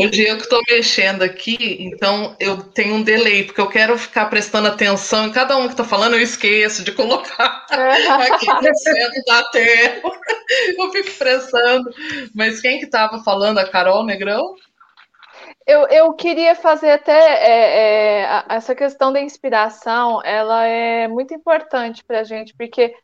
hoje 0.00 0.26
eu 0.26 0.38
que 0.38 0.48
tô 0.48 0.58
mexendo 0.70 1.22
aqui, 1.22 1.76
então 1.80 2.34
eu 2.40 2.62
tenho 2.62 2.94
um 2.94 3.02
delay, 3.02 3.44
porque 3.44 3.60
eu 3.60 3.68
quero 3.68 3.98
ficar 3.98 4.24
prestando 4.26 4.68
atenção 4.68 5.26
em 5.26 5.32
cada 5.32 5.54
um 5.58 5.66
que 5.66 5.74
está 5.74 5.84
falando, 5.84 6.14
eu 6.14 6.22
esqueço 6.22 6.82
de 6.82 6.92
colocar 6.92 7.66
aqui 7.68 8.46
no 8.46 8.74
centro 8.74 9.22
da 9.26 9.42
tela. 9.50 10.12
Eu 10.78 10.90
fico 10.92 11.10
prestando. 11.18 11.90
Mas 12.34 12.60
quem 12.60 12.78
que 12.78 12.86
estava 12.86 13.22
falando? 13.22 13.58
A 13.58 13.68
Carol 13.68 14.02
Negrão? 14.02 14.54
Eu, 15.66 15.88
eu 15.88 16.14
queria 16.14 16.54
fazer 16.54 16.92
até 16.92 17.12
é, 17.12 18.22
é, 18.22 18.44
essa 18.50 18.74
questão 18.74 19.12
da 19.12 19.20
inspiração, 19.20 20.22
ela 20.24 20.64
é 20.64 21.08
muito 21.08 21.34
importante 21.34 22.04
para 22.04 22.20
a 22.20 22.24
gente, 22.24 22.54
porque 22.54 22.94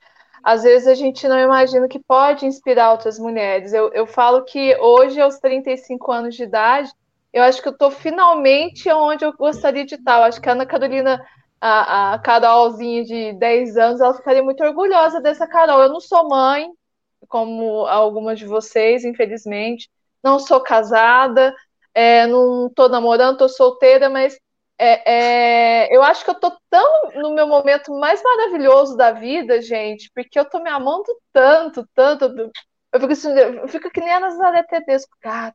às 0.44 0.62
vezes 0.62 0.86
a 0.86 0.94
gente 0.94 1.26
não 1.26 1.38
imagina 1.40 1.88
que 1.88 1.98
pode 1.98 2.46
inspirar 2.46 2.92
outras 2.92 3.18
mulheres. 3.18 3.72
Eu, 3.72 3.92
eu 3.92 4.06
falo 4.06 4.44
que 4.44 4.76
hoje, 4.78 5.20
aos 5.20 5.38
35 5.38 6.12
anos 6.12 6.36
de 6.36 6.44
idade, 6.44 6.92
eu 7.32 7.42
acho 7.42 7.60
que 7.60 7.68
eu 7.68 7.72
estou 7.72 7.90
finalmente 7.90 8.90
onde 8.92 9.24
eu 9.24 9.32
gostaria 9.32 9.84
de 9.84 9.96
estar. 9.96 10.18
Eu 10.18 10.24
acho 10.24 10.40
que 10.40 10.48
a 10.48 10.52
Ana 10.52 10.66
Carolina, 10.66 11.24
a, 11.60 12.14
a 12.14 12.18
Carolzinha 12.20 13.04
de 13.04 13.32
10 13.34 13.76
anos, 13.76 14.00
ela 14.00 14.14
ficaria 14.14 14.42
muito 14.42 14.62
orgulhosa 14.62 15.20
dessa 15.20 15.48
Carol. 15.48 15.80
Eu 15.82 15.88
não 15.88 16.00
sou 16.00 16.28
mãe, 16.28 16.68
como 17.28 17.86
algumas 17.86 18.38
de 18.38 18.46
vocês, 18.46 19.04
infelizmente. 19.04 19.90
Não 20.22 20.38
sou 20.38 20.60
casada, 20.60 21.54
é, 21.94 22.26
não 22.26 22.66
estou 22.66 22.88
namorando, 22.88 23.32
estou 23.32 23.48
solteira, 23.48 24.08
mas 24.08 24.38
é, 24.78 25.12
é, 25.86 25.96
eu 25.96 26.02
acho 26.02 26.24
que 26.24 26.30
eu 26.30 26.40
tô 26.40 26.52
tão 26.68 27.12
no 27.14 27.34
meu 27.34 27.46
momento 27.46 27.92
mais 27.92 28.22
maravilhoso 28.22 28.96
da 28.96 29.12
vida, 29.12 29.60
gente, 29.62 30.10
porque 30.14 30.38
eu 30.38 30.44
tô 30.44 30.60
me 30.60 30.70
amando 30.70 31.04
tanto, 31.32 31.86
tanto. 31.94 32.24
Eu 32.92 33.00
fico, 33.00 33.12
assim, 33.12 33.32
eu 33.32 33.68
fico 33.68 33.90
que 33.90 34.00
nem 34.00 34.12
a 34.12 34.20
Nazaré 34.20 34.62
Tedesco, 34.64 35.16
gata. 35.22 35.54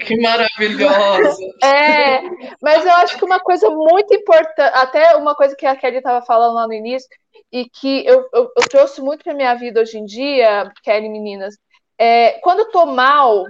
Que 0.00 0.20
maravilhosa! 0.20 1.36
É, 1.64 2.20
mas 2.60 2.84
eu 2.84 2.92
acho 2.94 3.16
que 3.16 3.24
uma 3.24 3.40
coisa 3.40 3.70
muito 3.70 4.12
importante, 4.14 4.74
até 4.74 5.16
uma 5.16 5.34
coisa 5.34 5.56
que 5.56 5.64
a 5.64 5.76
Kelly 5.76 5.98
estava 5.98 6.24
falando 6.26 6.54
lá 6.54 6.66
no 6.66 6.74
início, 6.74 7.08
e 7.52 7.68
que 7.68 8.04
eu, 8.04 8.28
eu, 8.34 8.50
eu 8.56 8.68
trouxe 8.68 9.00
muito 9.00 9.22
para 9.22 9.34
minha 9.34 9.54
vida 9.54 9.80
hoje 9.80 9.98
em 9.98 10.04
dia, 10.04 10.70
Kelly, 10.82 11.08
meninas, 11.08 11.56
é, 11.98 12.32
quando 12.40 12.60
eu 12.60 12.70
tô 12.70 12.86
mal, 12.86 13.46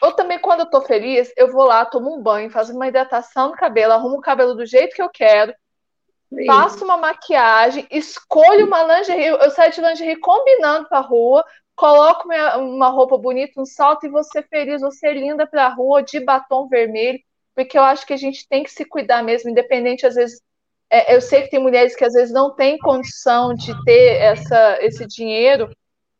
ou 0.00 0.12
também, 0.12 0.38
quando 0.38 0.60
eu 0.60 0.70
tô 0.70 0.80
feliz, 0.80 1.32
eu 1.36 1.50
vou 1.50 1.64
lá, 1.64 1.84
tomo 1.84 2.14
um 2.14 2.22
banho, 2.22 2.50
faço 2.50 2.74
uma 2.74 2.88
hidratação 2.88 3.48
no 3.48 3.54
cabelo, 3.54 3.92
arrumo 3.92 4.16
o 4.16 4.20
cabelo 4.20 4.54
do 4.54 4.66
jeito 4.66 4.94
que 4.94 5.02
eu 5.02 5.08
quero, 5.08 5.54
Sim. 6.32 6.46
faço 6.46 6.84
uma 6.84 6.96
maquiagem, 6.96 7.86
escolho 7.90 8.66
uma 8.66 8.82
lingerie, 8.82 9.26
eu 9.26 9.50
saio 9.50 9.72
de 9.72 9.80
lingerie 9.80 10.16
combinando 10.16 10.88
pra 10.88 11.00
rua, 11.00 11.44
coloco 11.74 12.28
minha, 12.28 12.58
uma 12.58 12.88
roupa 12.88 13.16
bonita, 13.18 13.60
um 13.60 13.66
salto 13.66 14.06
e 14.06 14.10
vou 14.10 14.24
ser 14.24 14.46
feliz, 14.48 14.80
vou 14.80 14.90
ser 14.90 15.14
linda 15.14 15.46
pra 15.46 15.68
rua, 15.68 16.02
de 16.02 16.20
batom 16.20 16.68
vermelho, 16.68 17.20
porque 17.54 17.76
eu 17.76 17.82
acho 17.82 18.06
que 18.06 18.12
a 18.12 18.16
gente 18.16 18.48
tem 18.48 18.62
que 18.62 18.70
se 18.70 18.84
cuidar 18.84 19.22
mesmo, 19.22 19.50
independente, 19.50 20.06
às 20.06 20.14
vezes, 20.14 20.40
é, 20.90 21.14
eu 21.14 21.20
sei 21.20 21.42
que 21.42 21.50
tem 21.50 21.60
mulheres 21.60 21.96
que 21.96 22.04
às 22.04 22.12
vezes 22.12 22.32
não 22.32 22.54
têm 22.54 22.78
condição 22.78 23.54
de 23.54 23.72
ter 23.84 24.16
essa, 24.16 24.78
esse 24.80 25.06
dinheiro, 25.06 25.70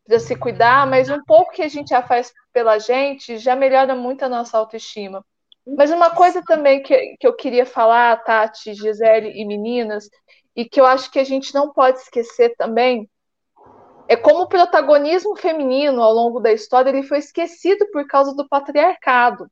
para 0.04 0.18
se 0.18 0.36
cuidar, 0.36 0.86
mas 0.86 1.08
um 1.08 1.22
pouco 1.24 1.52
que 1.52 1.62
a 1.62 1.68
gente 1.68 1.90
já 1.90 2.02
faz 2.02 2.32
pela 2.52 2.78
gente 2.78 3.38
já 3.38 3.54
melhora 3.56 3.94
muito 3.94 4.24
a 4.24 4.28
nossa 4.28 4.58
autoestima. 4.58 5.24
Mas 5.66 5.90
uma 5.90 6.10
coisa 6.10 6.42
também 6.44 6.82
que, 6.82 7.16
que 7.18 7.26
eu 7.26 7.34
queria 7.34 7.64
falar, 7.64 8.16
Tati, 8.24 8.74
Gisele 8.74 9.30
e 9.40 9.44
meninas, 9.44 10.08
e 10.56 10.64
que 10.64 10.80
eu 10.80 10.84
acho 10.84 11.10
que 11.10 11.18
a 11.18 11.24
gente 11.24 11.54
não 11.54 11.72
pode 11.72 11.98
esquecer 11.98 12.54
também, 12.56 13.08
é 14.08 14.16
como 14.16 14.42
o 14.42 14.48
protagonismo 14.48 15.36
feminino 15.36 16.02
ao 16.02 16.12
longo 16.12 16.40
da 16.40 16.52
história 16.52 16.90
ele 16.90 17.04
foi 17.04 17.18
esquecido 17.18 17.86
por 17.92 18.06
causa 18.06 18.34
do 18.34 18.46
patriarcado. 18.48 19.46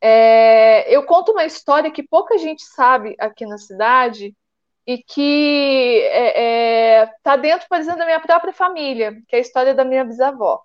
É, 0.00 0.94
eu 0.94 1.04
conto 1.06 1.32
uma 1.32 1.44
história 1.44 1.90
que 1.90 2.02
pouca 2.02 2.36
gente 2.36 2.64
sabe 2.64 3.16
aqui 3.18 3.46
na 3.46 3.56
cidade, 3.56 4.34
e 4.86 4.98
que 4.98 6.00
está 6.04 6.16
é, 6.16 7.00
é, 7.02 7.06
tá 7.22 7.36
dentro, 7.36 7.66
por 7.68 7.78
exemplo, 7.78 7.98
da 7.98 8.06
minha 8.06 8.20
própria 8.20 8.52
família, 8.52 9.20
que 9.26 9.34
é 9.34 9.38
a 9.38 9.42
história 9.42 9.74
da 9.74 9.84
minha 9.84 10.04
bisavó. 10.04 10.62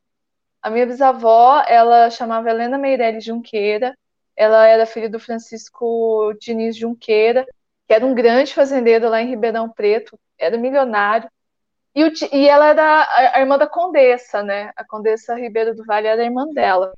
A 0.61 0.69
minha 0.69 0.85
bisavó, 0.85 1.63
ela 1.67 2.09
chamava 2.11 2.49
Helena 2.49 2.77
Meirelles 2.77 3.23
Junqueira, 3.23 3.97
ela 4.35 4.67
era 4.67 4.85
filha 4.85 5.09
do 5.09 5.19
Francisco 5.19 6.33
Diniz 6.39 6.77
Junqueira, 6.77 7.45
que 7.87 7.93
era 7.93 8.05
um 8.05 8.13
grande 8.13 8.53
fazendeiro 8.53 9.09
lá 9.09 9.21
em 9.21 9.29
Ribeirão 9.29 9.69
Preto, 9.69 10.19
era 10.37 10.57
milionário, 10.57 11.29
e, 11.95 12.03
o, 12.03 12.11
e 12.31 12.47
ela 12.47 12.67
era 12.69 13.33
a, 13.35 13.39
irmã 13.39 13.57
da 13.57 13.67
Condessa, 13.67 14.41
né? 14.41 14.71
A 14.77 14.85
Condessa 14.85 15.35
Ribeiro 15.35 15.75
do 15.75 15.83
Vale 15.83 16.07
era 16.07 16.21
a 16.21 16.25
irmã 16.25 16.45
dela. 16.53 16.93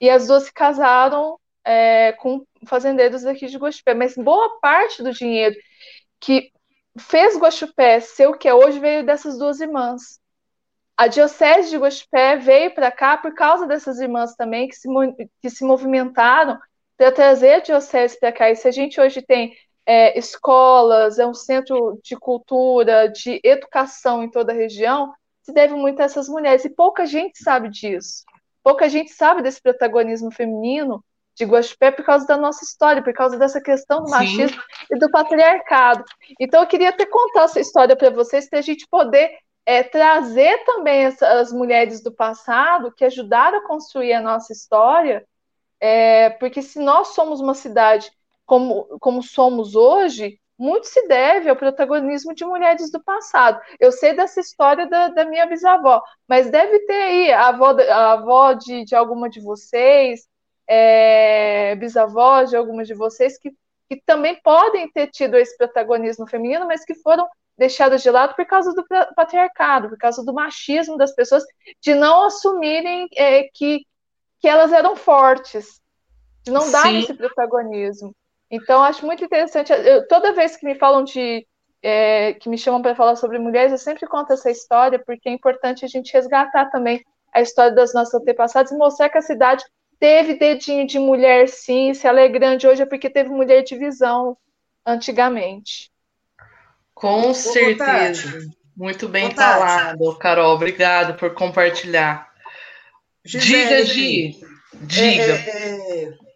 E 0.00 0.10
as 0.10 0.26
duas 0.26 0.44
se 0.44 0.52
casaram 0.52 1.38
é, 1.64 2.12
com 2.12 2.44
fazendeiros 2.66 3.22
daqui 3.22 3.46
de 3.46 3.56
Guaxupé, 3.56 3.94
mas 3.94 4.16
boa 4.16 4.58
parte 4.60 5.02
do 5.02 5.12
dinheiro 5.12 5.56
que 6.20 6.50
fez 6.98 7.36
Guaxupé 7.36 8.00
ser 8.00 8.26
o 8.26 8.36
que 8.36 8.48
é 8.48 8.54
hoje 8.54 8.78
veio 8.78 9.04
dessas 9.04 9.38
duas 9.38 9.60
irmãs. 9.60 10.18
A 10.96 11.08
diocese 11.08 11.70
de 11.70 11.76
Guaxupé 11.76 12.36
veio 12.36 12.74
para 12.74 12.90
cá 12.90 13.16
por 13.18 13.34
causa 13.34 13.66
dessas 13.66 14.00
irmãs 14.00 14.34
também, 14.34 14.66
que 14.66 14.74
se, 14.74 14.88
que 15.42 15.50
se 15.50 15.64
movimentaram 15.64 16.58
para 16.96 17.12
trazer 17.12 17.54
a 17.54 17.60
diocese 17.60 18.18
para 18.18 18.32
cá. 18.32 18.50
E 18.50 18.56
se 18.56 18.66
a 18.66 18.70
gente 18.70 18.98
hoje 19.00 19.20
tem 19.20 19.54
é, 19.84 20.18
escolas, 20.18 21.18
é 21.18 21.26
um 21.26 21.34
centro 21.34 22.00
de 22.02 22.16
cultura, 22.16 23.08
de 23.08 23.40
educação 23.44 24.22
em 24.22 24.30
toda 24.30 24.52
a 24.52 24.56
região, 24.56 25.12
se 25.42 25.52
deve 25.52 25.74
muito 25.74 26.00
a 26.00 26.04
essas 26.04 26.28
mulheres. 26.28 26.64
E 26.64 26.70
pouca 26.70 27.04
gente 27.04 27.42
sabe 27.42 27.68
disso. 27.68 28.24
Pouca 28.62 28.88
gente 28.88 29.12
sabe 29.12 29.42
desse 29.42 29.60
protagonismo 29.60 30.32
feminino 30.32 31.04
de 31.36 31.44
Guaxupé 31.44 31.90
por 31.90 32.04
causa 32.04 32.26
da 32.26 32.36
nossa 32.36 32.64
história, 32.64 33.02
por 33.02 33.12
causa 33.12 33.38
dessa 33.38 33.60
questão 33.60 34.02
do 34.02 34.10
machismo 34.10 34.58
Sim. 34.60 34.86
e 34.92 34.98
do 34.98 35.10
patriarcado. 35.10 36.02
Então, 36.40 36.62
eu 36.62 36.66
queria 36.66 36.88
até 36.88 37.04
contar 37.04 37.42
essa 37.42 37.60
história 37.60 37.94
para 37.94 38.10
vocês, 38.10 38.48
para 38.48 38.58
a 38.58 38.62
gente 38.62 38.86
poder 38.90 39.30
é, 39.66 39.82
trazer 39.82 40.64
também 40.64 41.06
as 41.06 41.52
mulheres 41.52 42.02
do 42.02 42.10
passado 42.10 42.92
que 42.92 43.04
ajudaram 43.04 43.58
a 43.58 43.66
construir 43.66 44.14
a 44.14 44.22
nossa 44.22 44.52
história, 44.52 45.26
é, 45.78 46.30
porque 46.30 46.62
se 46.62 46.78
nós 46.78 47.08
somos 47.08 47.40
uma 47.40 47.54
cidade 47.54 48.10
como, 48.46 48.84
como 48.98 49.22
somos 49.22 49.74
hoje, 49.74 50.40
muito 50.58 50.86
se 50.86 51.06
deve 51.06 51.50
ao 51.50 51.56
protagonismo 51.56 52.34
de 52.34 52.46
mulheres 52.46 52.90
do 52.90 53.02
passado. 53.02 53.60
Eu 53.78 53.92
sei 53.92 54.14
dessa 54.14 54.40
história 54.40 54.86
da, 54.88 55.08
da 55.08 55.24
minha 55.26 55.44
bisavó, 55.44 56.00
mas 56.26 56.48
deve 56.48 56.78
ter 56.86 56.94
aí 56.94 57.32
a 57.32 57.48
avó, 57.48 57.76
a 57.78 58.12
avó 58.12 58.52
de, 58.54 58.84
de 58.84 58.94
alguma 58.94 59.28
de 59.28 59.40
vocês, 59.40 60.26
é, 60.68 61.74
bisavó 61.76 62.42
de 62.44 62.56
alguma 62.56 62.84
de 62.84 62.94
vocês, 62.94 63.38
que, 63.38 63.50
que 63.88 64.02
também 64.04 64.40
podem 64.42 64.90
ter 64.90 65.08
tido 65.08 65.36
esse 65.36 65.56
protagonismo 65.56 66.26
feminino, 66.26 66.66
mas 66.66 66.84
que 66.84 66.94
foram 66.94 67.28
deixadas 67.56 68.02
de 68.02 68.10
lado 68.10 68.34
por 68.34 68.44
causa 68.44 68.72
do 68.74 68.84
patriarcado, 69.14 69.88
por 69.88 69.98
causa 69.98 70.24
do 70.24 70.34
machismo 70.34 70.96
das 70.96 71.14
pessoas, 71.14 71.44
de 71.80 71.94
não 71.94 72.26
assumirem 72.26 73.08
é, 73.16 73.44
que, 73.54 73.86
que 74.40 74.48
elas 74.48 74.72
eram 74.72 74.94
fortes, 74.94 75.80
de 76.44 76.52
não 76.52 76.70
dar 76.70 76.92
esse 76.92 77.14
protagonismo. 77.14 78.14
Então, 78.50 78.82
acho 78.82 79.04
muito 79.04 79.24
interessante. 79.24 79.72
Eu, 79.72 80.06
toda 80.06 80.32
vez 80.32 80.56
que 80.56 80.66
me 80.66 80.74
falam 80.74 81.04
de. 81.04 81.46
É, 81.82 82.32
que 82.34 82.48
me 82.48 82.58
chamam 82.58 82.82
para 82.82 82.96
falar 82.96 83.16
sobre 83.16 83.38
mulheres, 83.38 83.70
eu 83.70 83.78
sempre 83.78 84.06
conto 84.08 84.32
essa 84.32 84.50
história, 84.50 84.98
porque 84.98 85.28
é 85.28 85.32
importante 85.32 85.84
a 85.84 85.88
gente 85.88 86.12
resgatar 86.12 86.68
também 86.70 87.04
a 87.32 87.40
história 87.40 87.70
das 87.72 87.92
nossas 87.94 88.14
antepassadas 88.14 88.72
e 88.72 88.76
mostrar 88.76 89.08
que 89.08 89.18
a 89.18 89.22
cidade 89.22 89.62
teve 89.98 90.34
dedinho 90.34 90.86
de 90.86 90.98
mulher, 90.98 91.48
sim. 91.48 91.94
Se 91.94 92.06
ela 92.06 92.20
é 92.20 92.28
grande 92.28 92.66
hoje 92.66 92.82
é 92.82 92.86
porque 92.86 93.10
teve 93.10 93.28
mulher 93.28 93.62
de 93.62 93.76
visão 93.76 94.36
antigamente. 94.84 95.90
Com 96.94 97.34
certeza. 97.34 98.48
Muito 98.76 99.08
bem 99.08 99.30
falado, 99.30 100.16
Carol. 100.18 100.54
Obrigado 100.54 101.18
por 101.18 101.34
compartilhar. 101.34 102.30
Gisele, 103.24 103.64
Diga, 103.64 103.84
Gi. 103.84 104.40
Diga. 104.74 105.22
É, 105.22 105.50
é, 105.50 106.04
é 106.04 106.26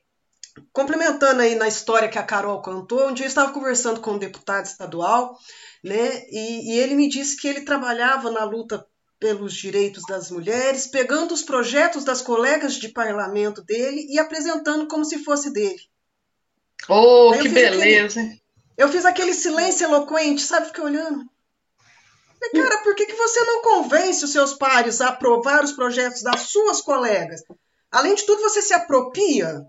complementando 0.73 1.43
aí 1.43 1.55
na 1.55 1.69
história 1.69 2.09
que 2.09 2.19
a 2.19 2.23
Carol 2.23 2.63
contou, 2.63 3.09
um 3.09 3.15
dia 3.15 3.27
eu 3.27 3.29
estava 3.29 3.53
conversando 3.53 4.01
com 4.01 4.13
um 4.13 4.19
deputado 4.19 4.65
estadual, 4.65 5.37
né, 5.83 6.25
e, 6.31 6.73
e 6.75 6.79
ele 6.79 6.95
me 6.95 7.09
disse 7.09 7.37
que 7.37 7.49
ele 7.49 7.63
trabalhava 7.63 8.31
na 8.31 8.45
luta 8.45 8.87
pelos 9.21 9.53
direitos 9.53 10.03
das 10.09 10.31
mulheres, 10.31 10.87
pegando 10.87 11.35
os 11.35 11.43
projetos 11.43 12.05
das 12.05 12.23
colegas 12.23 12.75
de 12.75 12.89
parlamento 12.89 13.63
dele 13.63 14.07
e 14.09 14.19
apresentando 14.19 14.89
como 14.89 15.05
se 15.05 15.23
fosse 15.23 15.53
dele. 15.53 15.81
Oh, 16.89 17.33
que 17.41 17.49
beleza! 17.51 18.21
Aquele, 18.21 18.43
eu 18.79 18.89
fiz 18.89 19.05
aquele 19.05 19.35
silêncio 19.35 19.85
eloquente, 19.85 20.41
sabe? 20.41 20.69
Fiquei 20.69 20.83
olhando. 20.83 21.25
Cara, 22.55 22.79
por 22.79 22.95
que, 22.95 23.05
que 23.05 23.15
você 23.15 23.45
não 23.45 23.61
convence 23.61 24.25
os 24.25 24.33
seus 24.33 24.55
pares 24.55 25.03
a 25.03 25.09
aprovar 25.09 25.63
os 25.63 25.73
projetos 25.73 26.23
das 26.23 26.41
suas 26.41 26.81
colegas? 26.81 27.43
Além 27.93 28.15
de 28.15 28.25
tudo, 28.25 28.41
você 28.41 28.63
se 28.63 28.73
apropria 28.73 29.67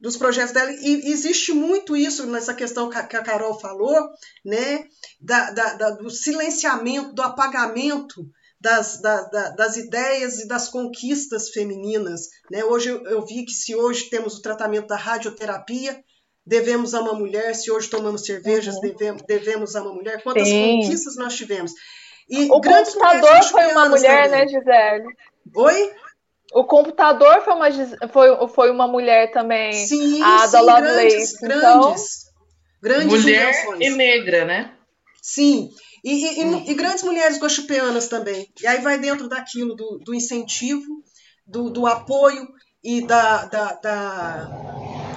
dos 0.00 0.16
projetos 0.16 0.52
dela. 0.52 0.72
E 0.72 1.12
existe 1.12 1.52
muito 1.52 1.96
isso 1.96 2.26
nessa 2.26 2.52
questão 2.52 2.90
que 2.90 3.16
a 3.16 3.22
Carol 3.22 3.60
falou, 3.60 4.10
né? 4.44 4.84
Da, 5.20 5.52
da, 5.52 5.74
da 5.74 5.90
do 5.90 6.10
silenciamento, 6.10 7.12
do 7.12 7.22
apagamento 7.22 8.28
das, 8.60 9.00
da, 9.00 9.22
das 9.50 9.76
ideias 9.76 10.40
e 10.40 10.48
das 10.48 10.68
conquistas 10.68 11.50
femininas. 11.50 12.22
Né? 12.50 12.64
Hoje 12.64 12.90
eu, 12.90 13.04
eu, 13.04 13.24
vi 13.24 13.44
que 13.44 13.52
se 13.52 13.74
hoje 13.74 14.10
temos 14.10 14.36
o 14.36 14.42
tratamento 14.42 14.88
da 14.88 14.96
radioterapia, 14.96 16.02
devemos 16.44 16.94
a 16.94 17.00
uma 17.00 17.14
mulher, 17.14 17.54
se 17.54 17.70
hoje 17.70 17.88
tomamos 17.88 18.22
cervejas, 18.22 18.74
uhum. 18.76 18.80
devemos, 18.80 19.22
devemos 19.22 19.76
a 19.76 19.82
uma 19.82 19.92
mulher. 19.92 20.22
Quantas 20.22 20.48
Sim. 20.48 20.80
conquistas 20.80 21.16
nós 21.16 21.34
tivemos? 21.34 21.72
E 22.28 22.44
o 22.44 22.60
computador 22.60 23.42
foi 23.44 23.66
uma 23.66 23.88
mulher, 23.88 24.24
também. 24.24 24.40
né, 24.40 24.48
Gisele? 24.48 25.06
Oi? 25.54 25.92
O 26.52 26.64
computador 26.64 27.42
foi 27.42 27.54
uma, 27.54 28.08
foi, 28.08 28.48
foi 28.48 28.70
uma 28.70 28.88
mulher 28.88 29.30
também. 29.32 29.72
Sim, 29.72 30.22
a 30.22 30.46
sim, 30.46 30.52
da 30.52 30.60
Lovelace. 30.60 31.38
Grandes, 31.40 31.42
então... 31.42 31.80
grandes, 31.80 32.24
grandes 32.82 33.06
Mulher 33.06 33.54
e 33.80 33.90
negra, 33.90 34.44
né? 34.44 34.74
Sim. 35.22 35.70
E, 36.04 36.40
e, 36.40 36.44
uhum. 36.44 36.64
e, 36.66 36.74
grandes 36.74 37.02
mulheres 37.02 37.38
guaxupeanas 37.38 38.08
também. 38.08 38.48
E 38.60 38.66
aí 38.66 38.80
vai 38.80 38.98
dentro 38.98 39.28
daquilo 39.28 39.74
do, 39.74 39.98
do 39.98 40.14
incentivo, 40.14 41.02
do, 41.46 41.70
do 41.70 41.86
apoio 41.86 42.46
e 42.82 43.04
da, 43.06 43.44
da, 43.46 43.72
da, 43.74 44.48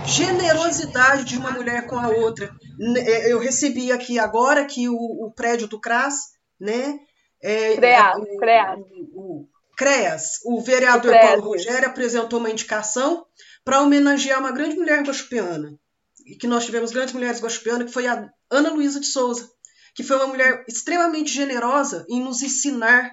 generosidade 0.06 1.26
de 1.26 1.38
uma 1.38 1.52
mulher 1.52 1.88
com 1.88 1.98
a 1.98 2.10
outra. 2.10 2.52
É, 2.98 3.32
eu 3.32 3.40
recebi 3.40 3.92
aqui 3.92 4.18
agora 4.18 4.66
que 4.66 4.90
o, 4.90 4.96
o 4.96 5.32
prédio 5.32 5.68
do 5.68 5.80
CRAS, 5.80 6.16
né? 6.60 7.00
É, 7.42 7.76
CREAS, 7.76 8.16
é, 8.16 8.20
o, 8.20 8.38
CREAS. 8.38 8.80
O, 9.14 9.48
CREAS, 9.78 10.40
o 10.46 10.62
vereador 10.62 11.14
Paulo 11.20 11.42
Rogério 11.42 11.88
apresentou 11.88 12.40
uma 12.40 12.50
indicação 12.50 13.26
para 13.64 13.82
homenagear 13.82 14.40
uma 14.40 14.52
grande 14.52 14.76
mulher 14.76 15.04
guaxupeana. 15.04 15.78
E 16.26 16.36
que 16.36 16.48
nós 16.48 16.66
tivemos 16.66 16.92
grandes 16.92 17.14
mulheres 17.14 17.42
guaxupeanas, 17.42 17.88
que 17.88 17.94
foi 17.94 18.08
a 18.08 18.30
Ana 18.50 18.72
Luísa 18.72 19.00
de 19.00 19.08
Souza, 19.08 19.50
que 19.94 20.04
foi 20.04 20.18
uma 20.18 20.28
mulher 20.28 20.64
extremamente 20.68 21.32
generosa 21.32 22.06
em 22.10 22.22
nos 22.22 22.42
ensinar 22.42 23.12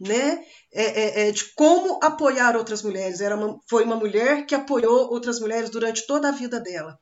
né, 0.00 0.44
é, 0.72 0.84
é, 0.84 1.28
é, 1.28 1.32
de 1.32 1.44
como 1.54 2.00
apoiar 2.02 2.56
outras 2.56 2.82
mulheres. 2.82 3.20
Era 3.20 3.36
uma, 3.36 3.58
foi 3.68 3.84
uma 3.84 3.96
mulher 3.96 4.46
que 4.46 4.54
apoiou 4.54 5.12
outras 5.12 5.38
mulheres 5.40 5.70
durante 5.70 6.06
toda 6.06 6.28
a 6.28 6.32
vida 6.32 6.60
dela. 6.60 6.98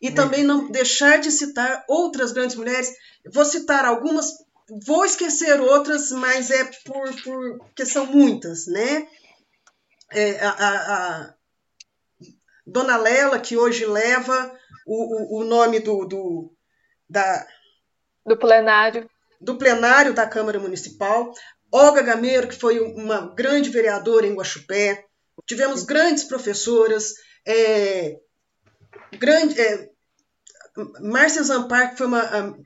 E 0.00 0.10
também 0.10 0.44
não 0.44 0.70
deixar 0.70 1.18
de 1.18 1.30
citar 1.30 1.84
outras 1.88 2.32
grandes 2.32 2.56
mulheres. 2.56 2.92
Vou 3.32 3.44
citar 3.44 3.84
algumas 3.86 4.32
Vou 4.86 5.04
esquecer 5.04 5.60
outras, 5.60 6.10
mas 6.10 6.50
é 6.50 6.64
por, 6.86 7.22
por 7.22 7.58
porque 7.58 7.84
são 7.84 8.06
muitas, 8.06 8.66
né? 8.66 9.06
É, 10.10 10.40
a, 10.40 10.50
a, 10.50 10.94
a, 10.96 11.34
Dona 12.66 12.96
Lela, 12.96 13.38
que 13.38 13.58
hoje 13.58 13.84
leva 13.84 14.58
o, 14.86 15.38
o, 15.38 15.40
o 15.40 15.44
nome 15.44 15.80
do, 15.80 16.06
do, 16.06 16.54
da, 17.08 17.46
do 18.24 18.36
plenário. 18.36 19.08
Do 19.40 19.56
plenário 19.56 20.14
da 20.14 20.26
Câmara 20.26 20.58
Municipal. 20.58 21.32
Olga 21.70 22.02
Gameiro, 22.02 22.48
que 22.48 22.56
foi 22.56 22.78
uma 22.80 23.34
grande 23.34 23.68
vereadora 23.68 24.26
em 24.26 24.34
Guaxupé. 24.34 25.04
Tivemos 25.46 25.82
grandes 25.82 26.24
professoras, 26.24 27.14
é, 27.46 28.16
grande, 29.18 29.60
é, 29.60 29.90
Márcia 31.00 31.42
Zampar, 31.42 31.90
que 31.90 31.98
foi 31.98 32.06
uma, 32.06 32.56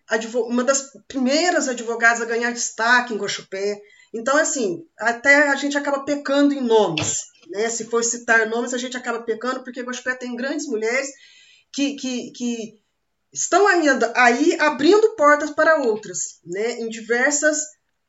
uma 0.47 0.65
das 0.65 0.91
primeiras 1.09 1.69
advogadas 1.69 2.21
a 2.21 2.27
ganhar 2.27 2.53
destaque 2.53 3.15
em 3.15 3.17
Guaxupé. 3.17 3.81
Então, 4.15 4.37
assim, 4.37 4.85
até 4.99 5.49
a 5.49 5.55
gente 5.57 5.77
acaba 5.77 6.05
pecando 6.05 6.55
em 6.55 6.61
nomes. 6.61 7.25
Né? 7.51 7.69
Se 7.69 7.85
for 7.85 8.05
citar 8.05 8.47
nomes, 8.49 8.75
a 8.75 8.79
gente 8.79 8.97
acaba 8.97 9.23
pecando, 9.23 9.63
porque 9.63 9.83
Guaxupé 9.83 10.15
tem 10.15 10.37
grandes 10.37 10.67
mulheres 10.67 11.09
que, 11.73 11.97
que, 11.97 12.31
que 12.33 12.81
estão 13.33 13.67
ainda 13.67 14.13
aí 14.17 14.57
abrindo 14.61 15.15
portas 15.17 15.51
para 15.51 15.83
outras, 15.83 16.41
né? 16.45 16.81
em 16.81 16.89
diversas 16.89 17.59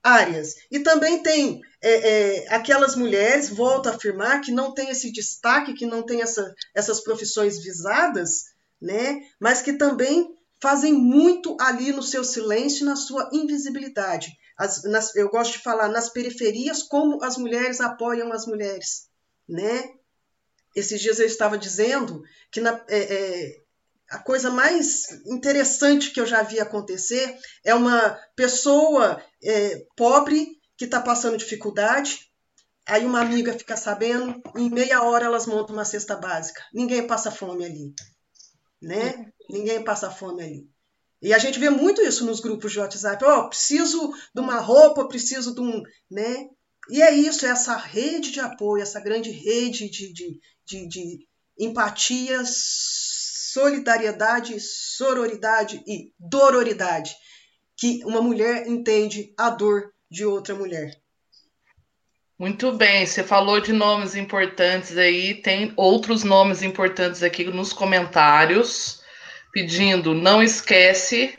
áreas. 0.03 0.55
E 0.71 0.79
também 0.79 1.21
tem 1.21 1.61
é, 1.81 1.91
é, 1.91 2.53
aquelas 2.53 2.95
mulheres, 2.95 3.49
volto 3.49 3.87
a 3.87 3.93
afirmar, 3.93 4.41
que 4.41 4.51
não 4.51 4.73
têm 4.73 4.89
esse 4.89 5.11
destaque, 5.11 5.73
que 5.73 5.85
não 5.85 6.03
têm 6.03 6.21
essa, 6.21 6.53
essas 6.73 7.01
profissões 7.01 7.61
visadas, 7.61 8.45
né? 8.81 9.21
Mas 9.39 9.61
que 9.61 9.73
também 9.73 10.35
fazem 10.61 10.93
muito 10.93 11.55
ali 11.59 11.91
no 11.91 12.03
seu 12.03 12.23
silêncio, 12.23 12.85
na 12.85 12.95
sua 12.95 13.29
invisibilidade. 13.31 14.37
As, 14.57 14.83
nas, 14.83 15.15
eu 15.15 15.29
gosto 15.29 15.53
de 15.53 15.63
falar 15.63 15.87
nas 15.87 16.09
periferias 16.09 16.83
como 16.83 17.23
as 17.23 17.37
mulheres 17.37 17.79
apoiam 17.79 18.31
as 18.33 18.45
mulheres, 18.45 19.07
né? 19.47 19.93
Esses 20.75 21.01
dias 21.01 21.19
eu 21.19 21.25
estava 21.25 21.57
dizendo 21.57 22.21
que 22.51 22.59
na, 22.61 22.83
é, 22.89 22.99
é, 22.99 23.61
a 24.11 24.19
coisa 24.19 24.49
mais 24.49 25.05
interessante 25.25 26.11
que 26.11 26.19
eu 26.19 26.25
já 26.25 26.41
vi 26.41 26.59
acontecer 26.59 27.37
é 27.63 27.73
uma 27.73 28.17
pessoa 28.35 29.23
é, 29.43 29.85
pobre 29.95 30.47
que 30.77 30.85
está 30.85 31.01
passando 31.01 31.37
dificuldade. 31.37 32.19
Aí 32.87 33.05
uma 33.05 33.21
amiga 33.21 33.53
fica 33.53 33.77
sabendo, 33.77 34.41
em 34.55 34.69
meia 34.69 35.03
hora 35.03 35.25
elas 35.25 35.45
montam 35.45 35.75
uma 35.75 35.85
cesta 35.85 36.15
básica. 36.15 36.61
Ninguém 36.73 37.05
passa 37.05 37.29
fome 37.29 37.63
ali 37.63 37.93
né? 38.81 39.31
Ninguém 39.49 39.83
passa 39.83 40.09
fome 40.09 40.43
ali. 40.43 40.69
E 41.21 41.33
a 41.33 41.37
gente 41.37 41.59
vê 41.59 41.69
muito 41.69 42.01
isso 42.01 42.25
nos 42.25 42.39
grupos 42.39 42.71
de 42.71 42.79
WhatsApp. 42.79 43.23
Ó, 43.25 43.39
oh, 43.39 43.49
preciso 43.49 44.13
de 44.33 44.39
uma 44.39 44.59
roupa, 44.59 45.07
preciso 45.07 45.53
de 45.53 45.61
um, 45.61 45.83
né? 46.09 46.47
E 46.89 47.01
é 47.01 47.13
isso, 47.13 47.45
é 47.45 47.49
essa 47.49 47.75
rede 47.75 48.31
de 48.31 48.39
apoio, 48.39 48.81
essa 48.81 49.01
grande 49.01 49.29
rede 49.29 49.89
de, 49.89 50.13
de, 50.13 50.39
de, 50.65 50.87
de 50.87 51.27
empatia, 51.59 52.41
solidariedade, 53.53 54.59
sororidade 54.59 55.83
e 55.87 56.13
dororidade, 56.19 57.15
que 57.77 58.03
uma 58.05 58.21
mulher 58.21 58.67
entende 58.67 59.33
a 59.37 59.49
dor 59.49 59.91
de 60.09 60.25
outra 60.25 60.55
mulher. 60.55 60.99
Muito 62.37 62.71
bem, 62.71 63.05
você 63.05 63.21
falou 63.23 63.59
de 63.59 63.73
nomes 63.73 64.15
importantes 64.15 64.97
aí, 64.97 65.41
tem 65.41 65.73
outros 65.75 66.23
nomes 66.23 66.63
importantes 66.63 67.21
aqui 67.21 67.43
nos 67.43 67.73
comentários, 67.73 69.01
pedindo, 69.51 70.13
não 70.13 70.41
esquece 70.41 71.37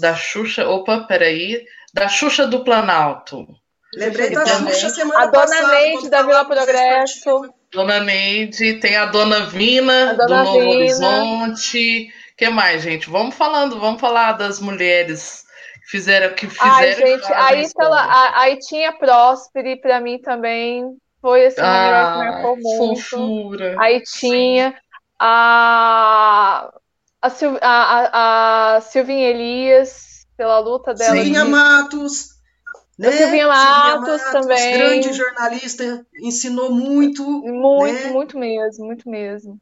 da 0.00 0.14
Xuxa, 0.14 0.68
opa, 0.68 1.04
peraí, 1.04 1.64
da 1.94 2.08
Xuxa 2.08 2.46
do 2.46 2.64
Planalto. 2.64 3.46
Lembrei 3.94 4.30
da 4.30 4.46
Xuxa 4.46 4.90
semana 4.90 5.20
A 5.22 5.26
Dona 5.26 5.46
passada, 5.46 5.68
Neide 5.68 6.10
da 6.10 6.22
Vila 6.22 6.44
Progresso. 6.44 7.16
esportiva. 7.18 7.54
Dona 7.72 8.00
Neide, 8.00 8.74
tem 8.80 8.96
a 8.96 9.06
Dona 9.06 9.46
Vina 9.46 10.10
A 10.10 10.14
Dona 10.14 10.26
do 10.26 10.34
Novo 10.44 10.60
Vina. 10.60 10.70
Horizonte. 10.74 12.08
que 12.36 12.48
mais, 12.50 12.82
gente? 12.82 13.08
Vamos 13.10 13.34
falando, 13.34 13.78
vamos 13.78 14.00
falar 14.00 14.32
das 14.32 14.60
mulheres 14.60 15.42
que 15.84 15.90
fizeram 15.90 16.34
que 16.34 16.46
fizeram 16.48 16.72
Ai, 16.74 16.92
gente, 16.94 17.32
aí, 17.32 17.68
pela, 17.74 18.00
a- 18.02 18.40
aí 18.42 18.58
tinha 18.60 18.92
Próspere, 18.92 19.80
pra 19.80 20.00
mim 20.00 20.18
também 20.20 20.84
foi 21.20 21.46
assim, 21.46 21.60
mulher 21.60 21.90
que 21.90 22.12
Ah, 22.12 22.16
marcou 22.16 22.56
muito. 22.56 22.96
fofura. 23.02 23.76
Aí 23.78 24.00
tinha 24.02 24.74
a, 25.18 26.70
a, 27.22 27.30
Sil- 27.30 27.60
a, 27.60 27.68
a, 28.12 28.76
a 28.76 28.80
Silvinha 28.80 29.28
Elias, 29.28 30.26
pela 30.36 30.58
luta 30.60 30.94
dela. 30.94 31.12
Silvinha 31.14 31.44
Matos. 31.44 32.39
Né? 33.00 33.10
Silvinha 33.10 33.48
Matos 33.48 34.22
também. 34.30 34.72
Grande 34.72 35.12
jornalista, 35.12 36.06
ensinou 36.20 36.70
muito. 36.70 37.24
Muito, 37.24 38.06
né? 38.06 38.12
muito 38.12 38.38
mesmo, 38.38 38.86
muito 38.86 39.08
mesmo. 39.08 39.58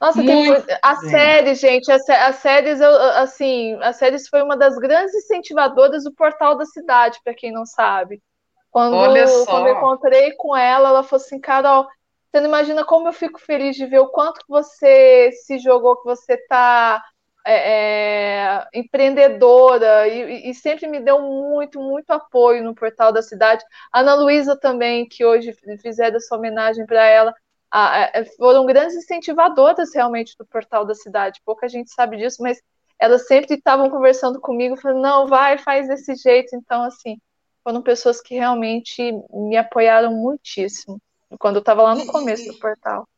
Nossa, 0.00 0.22
tem 0.22 0.36
Muito 0.36 0.48
muito... 0.48 0.66
A 0.82 0.96
bem. 0.96 1.10
série, 1.10 1.54
gente, 1.54 1.90
a, 1.90 1.98
sé- 1.98 2.16
as 2.20 2.36
séries, 2.36 2.80
assim, 2.80 3.74
a 3.82 3.92
séries 3.92 4.28
foi 4.28 4.42
uma 4.42 4.56
das 4.56 4.76
grandes 4.76 5.14
incentivadoras 5.14 6.04
do 6.04 6.12
Portal 6.14 6.56
da 6.58 6.66
Cidade, 6.66 7.18
para 7.24 7.34
quem 7.34 7.50
não 7.52 7.64
sabe. 7.64 8.22
Quando, 8.70 8.96
Olha 8.96 9.26
só. 9.26 9.44
quando 9.50 9.68
eu 9.68 9.74
encontrei 9.74 10.32
com 10.36 10.54
ela, 10.56 10.90
ela 10.90 11.02
falou 11.02 11.24
assim, 11.24 11.40
Carol, 11.40 11.86
você 12.30 12.40
não 12.40 12.48
imagina 12.48 12.84
como 12.84 13.08
eu 13.08 13.12
fico 13.12 13.40
feliz 13.40 13.76
de 13.76 13.86
ver 13.86 14.00
o 14.00 14.08
quanto 14.08 14.40
que 14.40 14.48
você 14.48 15.30
se 15.32 15.58
jogou, 15.58 15.96
que 15.96 16.04
você 16.04 16.36
tá 16.48 17.02
é, 17.46 18.54
é, 18.62 18.68
empreendedora, 18.74 20.08
e, 20.08 20.50
e 20.50 20.54
sempre 20.54 20.86
me 20.86 21.00
deu 21.00 21.20
muito, 21.20 21.80
muito 21.80 22.10
apoio 22.10 22.62
no 22.64 22.74
Portal 22.74 23.12
da 23.12 23.22
Cidade. 23.22 23.64
Ana 23.92 24.14
Luísa 24.14 24.56
também, 24.56 25.06
que 25.06 25.24
hoje 25.24 25.54
fizeram 25.80 26.16
essa 26.16 26.34
homenagem 26.36 26.86
para 26.86 27.04
ela, 27.04 27.34
a- 27.70 28.04
a- 28.20 28.24
foram 28.36 28.64
grandes 28.66 28.96
incentivadoras 28.96 29.94
realmente 29.94 30.34
do 30.38 30.46
Portal 30.46 30.84
da 30.84 30.94
Cidade. 30.94 31.40
Pouca 31.44 31.68
gente 31.68 31.90
sabe 31.92 32.16
disso, 32.16 32.42
mas 32.42 32.60
elas 32.98 33.26
sempre 33.26 33.54
estavam 33.56 33.90
conversando 33.90 34.40
comigo, 34.40 34.76
falando, 34.76 35.02
não, 35.02 35.26
vai, 35.26 35.58
faz 35.58 35.88
desse 35.88 36.14
jeito. 36.14 36.54
Então, 36.56 36.82
assim, 36.84 37.18
foram 37.62 37.82
pessoas 37.82 38.20
que 38.20 38.34
realmente 38.34 39.12
me 39.32 39.56
apoiaram 39.56 40.12
muitíssimo 40.14 41.00
quando 41.38 41.56
eu 41.56 41.60
estava 41.60 41.82
lá 41.82 41.94
no 41.94 42.06
começo 42.06 42.46
do 42.46 42.58
portal. 42.58 43.08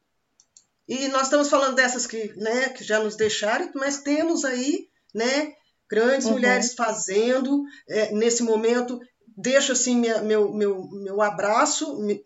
E 0.88 1.08
nós 1.08 1.22
estamos 1.24 1.48
falando 1.48 1.74
dessas 1.74 2.06
que, 2.06 2.32
né, 2.36 2.68
que 2.68 2.84
já 2.84 3.00
nos 3.00 3.16
deixaram, 3.16 3.70
mas 3.74 3.98
temos 4.02 4.44
aí, 4.44 4.88
né, 5.14 5.52
grandes 5.88 6.26
Uhum. 6.26 6.32
mulheres 6.34 6.74
fazendo 6.74 7.64
é, 7.88 8.12
nesse 8.12 8.42
momento. 8.42 9.00
Deixo 9.36 9.72
assim 9.72 9.96
minha- 9.96 10.22
meu, 10.22 10.52
meu, 10.52 10.88
meu 10.92 11.20
abraço, 11.22 11.98
me- 12.00 12.24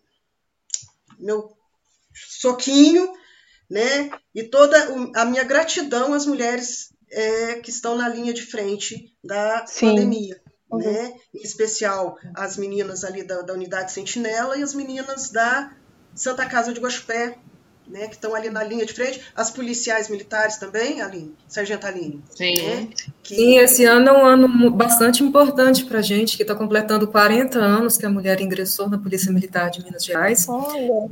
meu 1.18 1.56
soquinho, 2.14 3.12
né, 3.68 4.10
e 4.34 4.42
toda 4.44 4.76
a 5.14 5.24
minha 5.24 5.44
gratidão 5.44 6.12
às 6.12 6.26
mulheres 6.26 6.90
é, 7.12 7.54
que 7.56 7.70
estão 7.70 7.96
na 7.96 8.08
linha 8.08 8.32
de 8.32 8.42
frente 8.42 9.12
da 9.24 9.66
Sim. 9.66 9.86
pandemia. 9.88 10.40
Uhum. 10.70 10.78
Né? 10.78 11.14
Em 11.34 11.42
especial 11.42 12.16
as 12.36 12.56
meninas 12.56 13.02
ali 13.02 13.24
da, 13.24 13.42
da 13.42 13.52
unidade 13.52 13.90
Sentinela 13.90 14.56
e 14.56 14.62
as 14.62 14.72
meninas 14.74 15.28
da 15.30 15.74
Santa 16.14 16.46
Casa 16.46 16.72
de 16.72 16.78
Guaxupé, 16.80 17.36
né, 17.90 18.06
que 18.06 18.14
estão 18.14 18.34
ali 18.34 18.48
na 18.50 18.62
linha 18.62 18.86
de 18.86 18.92
frente, 18.92 19.20
as 19.34 19.50
policiais 19.50 20.08
militares 20.08 20.56
também, 20.56 21.00
Aline, 21.00 21.34
Sargento 21.48 21.86
Aline, 21.86 22.22
Sim. 22.30 22.54
né, 22.54 22.88
que 23.22 23.34
Sim, 23.34 23.58
esse 23.58 23.84
ano 23.84 24.08
é 24.08 24.12
um 24.12 24.24
ano 24.24 24.70
bastante 24.70 25.22
importante 25.22 25.84
para 25.84 25.98
a 25.98 26.02
gente, 26.02 26.36
que 26.36 26.42
está 26.42 26.54
completando 26.54 27.06
40 27.08 27.58
anos 27.58 27.96
que 27.96 28.06
a 28.06 28.10
mulher 28.10 28.40
ingressou 28.40 28.88
na 28.88 28.98
Polícia 28.98 29.32
Militar 29.32 29.70
de 29.70 29.82
Minas 29.84 30.04
Gerais. 30.04 30.46
Olha, 30.48 31.08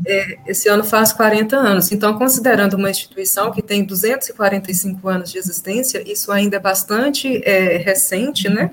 Esse 0.47 0.69
ano 0.69 0.85
faz 0.85 1.13
40 1.13 1.57
anos. 1.57 1.93
Então, 1.93 2.17
considerando 2.17 2.75
uma 2.75 2.91
instituição 2.91 3.51
que 3.51 3.63
tem 3.63 3.85
245 3.85 5.09
anos 5.09 5.31
de 5.31 5.39
existência, 5.39 6.03
isso 6.11 6.33
ainda 6.33 6.57
é 6.57 6.61
bastante 6.61 7.43
é, 7.45 7.77
recente, 7.77 8.49
né? 8.49 8.71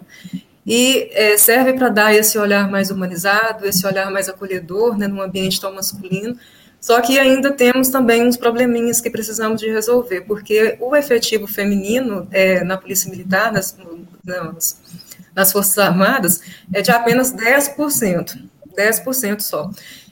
E 0.66 1.10
é, 1.14 1.38
serve 1.38 1.74
para 1.74 1.90
dar 1.90 2.14
esse 2.14 2.40
olhar 2.40 2.70
mais 2.70 2.90
humanizado, 2.90 3.68
esse 3.68 3.86
olhar 3.86 4.10
mais 4.10 4.28
acolhedor, 4.28 4.98
né, 4.98 5.08
num 5.08 5.22
ambiente 5.22 5.62
tão 5.62 5.74
masculino. 5.74 6.36
Só 6.86 7.02
que 7.02 7.18
ainda 7.18 7.52
temos 7.52 7.90
também 7.90 8.28
uns 8.28 8.38
probleminhas 8.38 9.02
que 9.02 9.10
precisamos 9.10 9.60
de 9.60 9.68
resolver, 9.68 10.22
porque 10.22 10.78
o 10.80 10.96
efetivo 10.96 11.48
feminino 11.48 12.28
é, 12.30 12.64
na 12.64 12.78
Polícia 12.78 13.10
Militar, 13.10 13.52
nas, 13.52 13.76
nas, 14.24 14.80
nas 15.34 15.52
Forças 15.52 15.80
Armadas, 15.80 16.42
é 16.72 16.84
de 16.84 16.92
apenas 16.92 17.34
10%, 17.34 18.38
10% 18.78 19.40
só. 19.40 19.72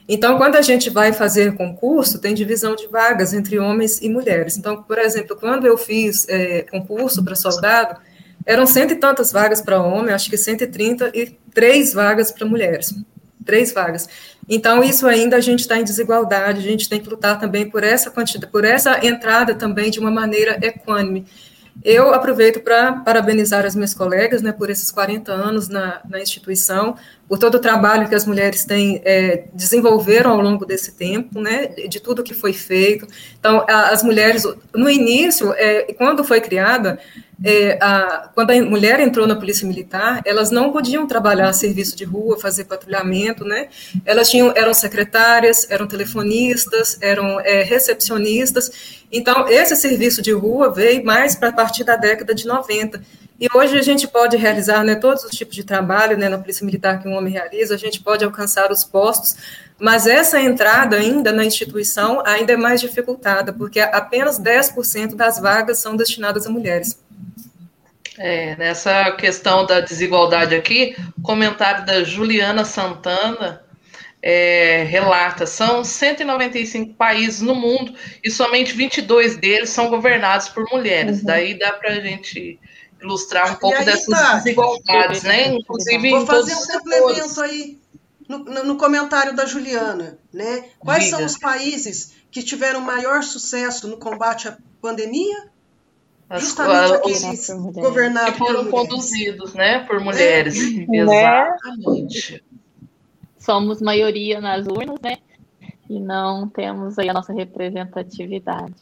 Então, 0.10 0.36
quando 0.40 0.56
a 0.56 0.64
gente 0.64 0.90
vai 0.90 1.14
fazer 1.14 1.56
concurso, 1.56 2.18
tem 2.18 2.34
divisão 2.34 2.76
de 2.76 2.88
vagas 2.88 3.36
entre 3.36 3.60
homens 3.60 4.02
e 4.02 4.10
mulheres. 4.10 4.58
Então, 4.58 4.82
por 4.82 4.98
exemplo, 4.98 5.36
quando 5.36 5.68
eu 5.68 5.78
fiz 5.78 6.28
é, 6.28 6.64
concurso 6.64 7.24
para 7.24 7.36
soldado, 7.36 8.02
eram 8.48 8.66
cento 8.66 8.94
e 8.94 8.95
tantas 8.95 9.32
vagas 9.32 9.62
para 9.62 9.80
homem, 9.80 10.12
acho 10.12 10.28
que 10.28 10.38
130, 10.40 11.12
e 11.14 11.38
três 11.54 11.94
vagas 11.94 12.32
para 12.32 12.48
mulheres. 12.48 12.95
Três 13.45 13.74
vagas. 13.74 14.07
Então, 14.48 14.84
isso 14.84 15.07
ainda 15.07 15.38
a 15.38 15.41
gente 15.41 15.61
está 15.61 15.78
em 15.78 15.84
desigualdade, 15.84 16.60
a 16.60 16.64
gente 16.64 16.90
tem 16.90 16.99
que 16.99 17.10
lutar 17.10 17.40
também 17.40 17.70
por 17.70 17.84
essa 17.84 18.11
quantidade, 18.11 18.52
por 18.52 18.65
essa 18.65 19.06
entrada 19.06 19.56
também 19.56 19.90
de 19.90 19.99
uma 19.99 20.11
maneira 20.11 20.57
equânime. 20.61 21.26
Eu 21.84 22.14
aproveito 22.14 22.62
para 22.62 22.94
parabenizar 22.94 23.66
as 23.66 23.76
minhas 23.76 23.94
colegas 23.94 24.41
né, 24.41 24.52
por 24.52 24.70
esses 24.70 24.91
40 24.91 25.32
anos 25.32 25.68
na, 25.68 26.02
na 26.08 26.22
instituição, 26.22 26.95
por 27.28 27.40
todo 27.40 27.56
o 27.56 27.60
trabalho 27.60 28.08
que 28.08 28.16
as 28.16 28.26
mulheres 28.26 28.64
têm 28.64 29.02
é, 29.04 29.45
desenvolveram 29.54 30.32
ao 30.32 30.41
longo 30.41 30.66
desse 30.66 30.94
tempo, 30.94 31.41
né, 31.41 31.68
de 31.68 32.00
tudo 32.00 32.24
que 32.24 32.34
foi 32.34 32.54
feito. 32.54 33.08
Então, 33.40 33.66
a, 33.68 33.90
as 33.90 34.04
mulheres, 34.04 34.44
no 34.74 34.90
início, 34.90 35.54
é, 35.54 35.94
quando 35.94 36.24
foi 36.24 36.40
criada, 36.40 37.00
é, 37.44 37.78
a, 37.82 38.30
quando 38.34 38.52
a 38.52 38.62
mulher 38.62 39.00
entrou 39.02 39.28
na 39.28 39.36
polícia 39.36 39.68
militar, 39.68 40.22
elas 40.26 40.52
não 40.52 40.72
podiam 40.72 41.06
trabalhar 41.06 41.52
serviço 41.52 41.95
de 41.95 42.06
rua, 42.06 42.40
fazer 42.40 42.64
patrulhamento, 42.66 43.44
né? 43.44 43.68
Elas 44.06 44.30
tinham, 44.30 44.54
eram 44.56 44.74
secretárias, 44.74 45.68
eram 45.70 45.86
telefonistas, 45.86 46.98
eram 47.02 47.40
é, 47.41 47.64
recepcionistas. 47.64 49.03
Então, 49.14 49.48
esse 49.48 49.76
serviço 49.76 50.23
de 50.23 50.31
rua 50.31 50.73
veio 50.73 51.06
mais 51.06 51.35
para 51.35 51.49
a 51.49 51.53
partir 51.53 51.84
da 51.84 51.95
década 51.95 52.34
de 52.34 52.48
90. 52.48 52.99
E 53.40 53.48
hoje 53.53 53.77
a 53.77 53.81
gente 53.84 54.07
pode 54.07 54.35
realizar 54.38 54.84
né, 54.84 54.95
todos 54.95 55.23
os 55.23 55.31
tipos 55.31 55.56
de 55.56 55.64
trabalho 55.64 56.18
né, 56.18 56.30
na 56.30 56.40
Polícia 56.40 56.65
Militar 56.65 56.99
que 56.99 57.07
um 57.07 57.14
homem 57.14 57.31
realiza, 57.31 57.76
a 57.76 57.77
gente 57.77 58.02
pode 58.02 58.26
alcançar 58.26 58.72
os 58.72 58.84
postos, 58.84 59.35
mas 59.80 60.07
essa 60.07 60.40
entrada 60.41 60.95
ainda 60.95 61.31
na 61.31 61.45
instituição 61.45 62.23
ainda 62.26 62.53
é 62.53 62.57
mais 62.57 62.81
dificultada, 62.81 63.53
porque 63.53 63.80
apenas 63.80 64.40
10% 64.40 65.15
das 65.15 65.40
vagas 65.40 65.77
são 65.77 65.95
destinadas 65.95 66.48
a 66.48 66.49
mulheres. 66.49 66.98
É, 68.18 68.56
nessa 68.56 69.11
questão 69.11 69.65
da 69.65 69.80
desigualdade 69.80 70.56
aqui, 70.56 70.95
comentário 71.22 71.85
da 71.85 72.03
Juliana 72.03 72.64
Santana 72.65 73.62
é, 74.26 74.84
relata: 74.90 75.45
são 75.45 75.84
195 75.84 76.94
países 76.94 77.41
no 77.41 77.54
mundo 77.54 77.94
e 78.24 78.32
somente 78.32 78.74
22 78.74 79.36
deles 79.36 79.70
são 79.70 79.90
governados 79.90 80.48
por 80.48 80.64
mulheres. 80.72 81.20
Uhum. 81.20 81.26
Daí 81.26 81.60
dá 81.60 81.74
para 81.74 81.91
a 81.91 82.00
gente 82.00 82.58
ilustrar 83.02 83.52
um 83.52 83.56
pouco 83.56 83.84
dessas 83.84 84.06
tá. 84.06 84.36
desigualdades, 84.36 85.24
né? 85.24 85.48
Inclusive 85.50 86.10
Vou 86.10 86.26
fazer 86.26 86.54
um 86.54 86.58
os 86.58 86.64
setores. 86.64 87.00
complemento 87.02 87.41
aí 87.41 87.78
no, 88.30 88.38
no- 88.40 88.78
comentário 88.78 89.36
da 89.36 89.45
Juliana, 89.45 90.18
né? 90.34 90.64
Quais 90.80 91.04
Diga. 91.04 91.18
são 91.18 91.26
os 91.26 91.38
países 91.38 92.14
que 92.32 92.41
tiveram 92.41 92.80
maior 92.80 93.22
sucesso 93.24 93.90
no 93.90 93.98
combate 93.98 94.48
à 94.48 94.58
pandemia? 94.82 95.52
As- 96.30 96.44
Justamente 96.44 96.94
aqueles 96.94 97.22
por 97.48 97.56
mulheres. 97.58 97.76
governados 97.84 98.32
que 98.32 98.38
por 98.40 98.48
foram 98.48 98.64
mulheres. 98.64 98.90
conduzidos, 98.90 99.54
né, 99.54 99.80
por 99.86 100.00
mulheres. 100.00 100.56
Né? 100.88 101.00
Exatamente. 101.00 102.44
Somos 103.44 103.82
maioria 103.82 104.40
nas 104.40 104.65
urnas, 104.65 105.02
né? 105.02 105.18
E 105.90 105.99
não 105.99 106.48
temos 106.48 106.98
aí 106.98 107.10
a 107.10 107.14
nossa 107.14 107.34
representatividade. 107.34 108.74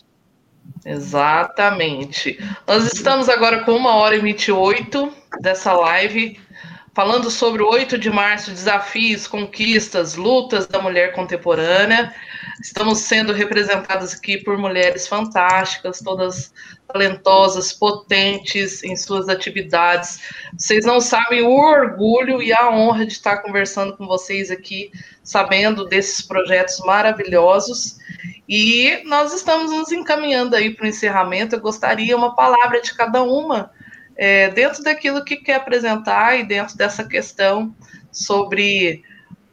Exatamente. 0.86 2.38
Nós 2.68 2.94
estamos 2.94 3.28
agora 3.28 3.64
com 3.64 3.72
uma 3.72 3.96
hora 3.96 4.16
e 4.16 4.20
28 4.20 5.12
dessa 5.42 5.74
live. 5.74 6.40
falando 6.94 7.32
sobre 7.32 7.64
o 7.64 7.70
8 7.72 7.98
de 7.98 8.12
março, 8.12 8.52
desafios, 8.52 9.26
conquistas, 9.26 10.16
lutas 10.16 10.68
da 10.68 10.80
mulher 10.80 11.14
contemporânea. 11.14 12.14
Estamos 12.62 13.00
sendo 13.00 13.34
representadas 13.34 14.14
aqui 14.14 14.38
por 14.38 14.56
mulheres 14.56 15.08
fantásticas, 15.08 16.00
todas 16.00 16.54
talentosas, 16.88 17.74
potentes 17.74 18.84
em 18.84 18.96
suas 18.96 19.28
atividades. 19.28 20.20
Vocês 20.56 20.86
não 20.86 21.02
sabem 21.02 21.42
o 21.42 21.50
orgulho 21.50 22.42
e 22.42 22.54
a 22.54 22.70
honra 22.70 23.06
de 23.06 23.14
estar 23.14 23.38
conversando 23.38 23.98
com 23.98 24.06
vocês 24.06 24.52
aqui, 24.52 24.92
sabendo 25.24 25.86
desses 25.86 26.22
projetos 26.22 26.80
maravilhosos. 26.82 27.98
E 28.48 29.02
nós 29.06 29.34
estamos 29.34 29.72
nos 29.72 29.92
encaminhando 29.92 30.56
aí 30.56 30.70
para 30.70 30.86
o 30.86 30.90
encerramento. 30.90 31.56
Eu 31.56 31.62
gostaria 31.62 32.16
uma 32.16 32.36
palavra 32.36 32.80
de 32.80 32.94
cada 32.94 33.24
uma 33.24 33.72
é, 34.16 34.50
dentro 34.50 34.84
daquilo 34.84 35.26
que 35.26 35.38
quer 35.38 35.56
apresentar 35.56 36.38
e 36.38 36.44
dentro 36.44 36.78
dessa 36.78 37.04
questão 37.04 37.76
sobre 38.12 39.04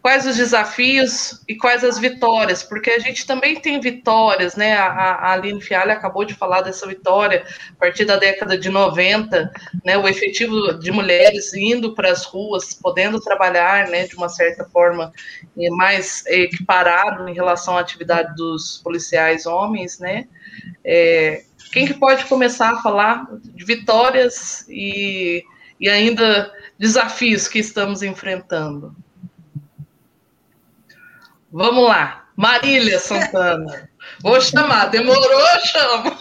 quais 0.01 0.27
os 0.27 0.37
desafios 0.37 1.43
e 1.49 1.57
quais 1.57 1.83
as 1.83 1.99
vitórias, 1.99 2.63
porque 2.63 2.91
a 2.91 2.99
gente 2.99 3.27
também 3.27 3.61
tem 3.61 3.81
vitórias, 3.81 4.55
né? 4.55 4.75
A, 4.75 4.87
a 4.87 5.33
Aline 5.33 5.61
Fialha 5.61 5.93
acabou 5.93 6.25
de 6.25 6.35
falar 6.35 6.63
dessa 6.63 6.87
vitória 6.87 7.45
a 7.73 7.75
partir 7.75 8.05
da 8.05 8.17
década 8.17 8.57
de 8.57 8.69
90, 8.69 9.51
né? 9.85 9.99
O 9.99 10.07
efetivo 10.07 10.75
de 10.75 10.91
mulheres 10.93 11.53
indo 11.53 11.95
para 11.95 12.11
as 12.11 12.25
ruas, 12.25 12.73
podendo 12.75 13.21
trabalhar, 13.21 13.89
né, 13.89 14.07
de 14.07 14.17
uma 14.17 14.29
certa 14.29 14.65
forma 14.65 15.13
mais 15.73 16.25
equiparado 16.27 17.29
em 17.29 17.35
relação 17.35 17.77
à 17.77 17.81
atividade 17.81 18.35
dos 18.37 18.81
policiais 18.83 19.47
homens, 19.47 19.99
né? 19.99 20.27
É, 20.85 21.43
quem 21.73 21.87
que 21.87 21.95
pode 21.95 22.25
começar 22.27 22.71
a 22.71 22.83
falar 22.83 23.27
de 23.43 23.65
vitórias 23.65 24.65
e, 24.69 25.45
e 25.79 25.89
ainda 25.89 26.53
desafios 26.79 27.49
que 27.49 27.59
estamos 27.59 28.03
enfrentando? 28.03 28.95
Vamos 31.51 31.89
lá. 31.89 32.27
Marília 32.37 32.99
Santana. 32.99 33.89
Vou 34.23 34.41
chamar, 34.41 34.87
demorou, 34.91 35.23
eu 35.23 35.61
chamo. 35.67 36.17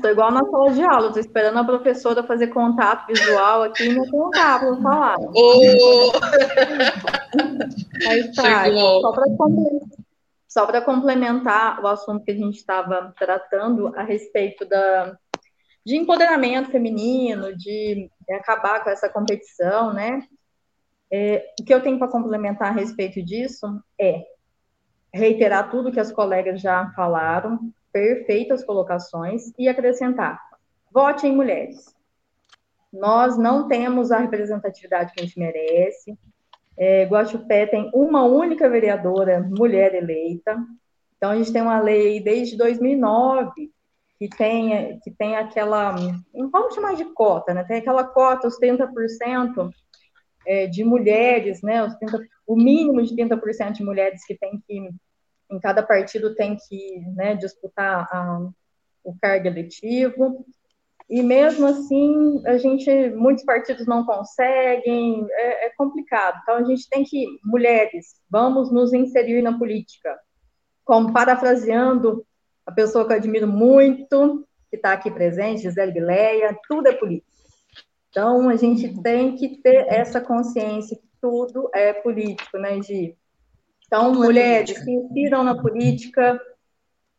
Tô 0.00 0.08
igual 0.08 0.30
na 0.30 0.44
sala 0.44 0.70
de 0.72 0.82
aula, 0.82 1.12
tô 1.12 1.20
esperando 1.20 1.58
a 1.58 1.64
professora 1.64 2.22
fazer 2.22 2.46
contato 2.48 3.06
visual 3.06 3.64
aqui 3.64 3.84
e 3.84 3.94
não 3.94 4.06
contar 4.08 4.60
para 4.60 4.76
falar. 4.76 5.16
Oh. 5.18 6.12
Aí 8.08 8.32
tá, 8.34 8.64
Chegou. 8.64 9.00
só 9.02 9.12
para 9.12 9.26
só 10.48 10.66
para 10.66 10.80
complementar 10.80 11.80
o 11.82 11.86
assunto 11.86 12.24
que 12.24 12.30
a 12.30 12.36
gente 12.36 12.56
estava 12.56 13.14
tratando 13.18 13.94
a 13.94 14.02
respeito 14.02 14.64
da, 14.64 15.14
de 15.84 15.96
empoderamento 15.96 16.70
feminino, 16.70 17.54
de 17.54 18.10
acabar 18.30 18.82
com 18.82 18.88
essa 18.88 19.10
competição, 19.10 19.92
né? 19.92 20.22
É, 21.10 21.54
o 21.60 21.64
que 21.64 21.72
eu 21.72 21.82
tenho 21.82 21.98
para 21.98 22.08
complementar 22.08 22.68
a 22.68 22.72
respeito 22.72 23.22
disso 23.22 23.66
é 23.98 24.24
reiterar 25.12 25.70
tudo 25.70 25.92
que 25.92 26.00
as 26.00 26.12
colegas 26.12 26.60
já 26.60 26.90
falaram, 26.94 27.72
perfeitas 27.92 28.64
colocações, 28.64 29.52
e 29.58 29.68
acrescentar: 29.68 30.40
vote 30.92 31.26
em 31.26 31.34
mulheres. 31.34 31.94
Nós 32.92 33.36
não 33.38 33.68
temos 33.68 34.10
a 34.10 34.18
representatividade 34.18 35.12
que 35.12 35.20
a 35.20 35.24
gente 35.24 35.38
merece, 35.38 36.16
é, 36.78 37.04
Guaxupé 37.06 37.66
tem 37.66 37.90
uma 37.92 38.22
única 38.22 38.70
vereadora 38.70 39.40
mulher 39.40 39.94
eleita. 39.96 40.56
Então, 41.16 41.32
a 41.32 41.36
gente 41.36 41.52
tem 41.52 41.60
uma 41.60 41.80
lei 41.80 42.20
desde 42.20 42.56
2009 42.56 43.72
que 44.16 44.28
tem, 44.28 44.98
que 45.00 45.10
tem 45.10 45.36
aquela, 45.36 45.96
vamos 46.52 46.74
chamar 46.74 46.94
de 46.94 47.04
cota, 47.06 47.52
né? 47.52 47.64
Tem 47.64 47.78
aquela 47.78 48.04
cota, 48.04 48.46
os 48.46 48.58
30% 48.58 49.70
é, 50.48 50.66
de 50.66 50.82
mulheres, 50.82 51.60
né? 51.60 51.84
Os 51.84 51.94
30, 51.96 52.26
o 52.46 52.56
mínimo 52.56 53.02
de 53.02 53.14
30% 53.14 53.72
de 53.72 53.84
mulheres 53.84 54.24
que 54.24 54.34
tem 54.34 54.58
que, 54.66 54.88
em 55.50 55.60
cada 55.60 55.82
partido 55.82 56.34
tem 56.34 56.56
que 56.56 57.00
né, 57.14 57.34
disputar 57.34 58.08
a, 58.10 58.48
o 59.04 59.14
cargo 59.20 59.46
eletivo. 59.46 60.46
E 61.08 61.22
mesmo 61.22 61.66
assim, 61.66 62.42
a 62.46 62.56
gente, 62.56 62.90
muitos 63.10 63.44
partidos 63.44 63.86
não 63.86 64.06
conseguem, 64.06 65.26
é, 65.30 65.66
é, 65.66 65.70
complicado. 65.76 66.38
Então 66.42 66.56
a 66.56 66.64
gente 66.64 66.88
tem 66.88 67.04
que, 67.04 67.26
mulheres, 67.44 68.14
vamos 68.30 68.72
nos 68.72 68.94
inserir 68.94 69.42
na 69.42 69.56
política. 69.58 70.18
Como 70.82 71.12
parafraseando 71.12 72.24
a 72.64 72.72
pessoa 72.72 73.06
que 73.06 73.12
eu 73.12 73.16
admiro 73.18 73.46
muito, 73.46 74.46
que 74.70 74.76
está 74.76 74.92
aqui 74.92 75.10
presente, 75.10 75.62
Gisele 75.62 75.92
Bileia, 75.92 76.58
tudo 76.66 76.88
é 76.88 76.92
política. 76.92 77.37
Então 78.10 78.48
a 78.48 78.56
gente 78.56 79.00
tem 79.02 79.36
que 79.36 79.60
ter 79.62 79.86
essa 79.88 80.20
consciência 80.20 80.96
que 80.96 81.08
tudo 81.20 81.70
é 81.74 81.92
político, 81.92 82.58
né, 82.58 82.80
Gi? 82.82 83.16
Então, 83.86 84.14
mulheres, 84.14 84.78
se 84.78 84.90
inspiram 84.90 85.42
na 85.42 85.56
política, 85.56 86.38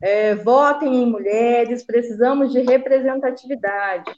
é, 0.02 0.36
votem 0.36 1.04
em 1.04 1.06
mulheres, 1.06 1.84
precisamos 1.84 2.52
de 2.52 2.60
representatividade. 2.62 4.16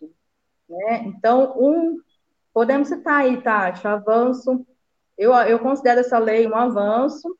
Né? 0.70 1.04
Então, 1.06 1.56
um, 1.58 1.98
podemos 2.54 2.90
citar 2.90 3.22
aí, 3.22 3.42
Tati, 3.42 3.88
avanço. 3.88 4.66
Eu, 5.18 5.34
eu 5.34 5.60
considero 5.60 6.02
essa 6.02 6.20
lei 6.20 6.46
um 6.46 6.56
avanço, 6.56 7.38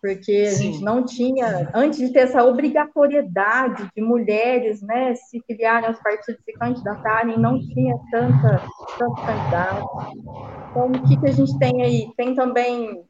porque 0.00 0.46
a 0.48 0.54
gente 0.54 0.82
não 0.82 1.04
tinha, 1.04 1.70
antes 1.74 1.98
de 1.98 2.12
ter 2.12 2.20
essa 2.20 2.44
obrigatoriedade 2.44 3.90
de 3.94 4.02
mulheres 4.02 4.82
né, 4.82 5.14
se 5.14 5.40
filiarem 5.46 5.88
aos 5.88 6.00
partidos 6.00 6.40
e 6.46 6.52
candidatarem, 6.52 7.38
não 7.38 7.58
tinha 7.58 7.96
tanta, 8.10 8.62
tantos 8.98 9.24
candidatos. 9.24 9.88
Então, 10.70 10.86
o 10.86 11.08
que, 11.08 11.20
que 11.20 11.28
a 11.28 11.32
gente 11.32 11.58
tem 11.58 11.82
aí? 11.82 12.12
Tem 12.16 12.34
também 12.34 13.04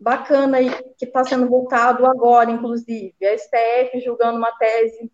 bacana 0.00 0.58
aí, 0.58 0.70
que 0.98 1.06
está 1.06 1.24
sendo 1.24 1.48
votado 1.48 2.04
agora, 2.06 2.50
inclusive, 2.50 3.14
a 3.22 3.38
STF 3.38 4.00
julgando 4.04 4.38
uma 4.38 4.52
tese 4.58 5.10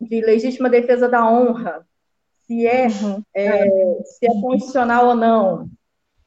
de 0.00 0.20
legítima 0.20 0.68
defesa 0.68 1.08
da 1.08 1.28
honra, 1.28 1.86
se 2.46 2.66
é, 2.66 2.86
uhum. 2.86 3.22
é, 3.34 4.02
se 4.04 4.26
é 4.26 4.40
constitucional 4.40 5.08
ou 5.08 5.14
não. 5.14 5.70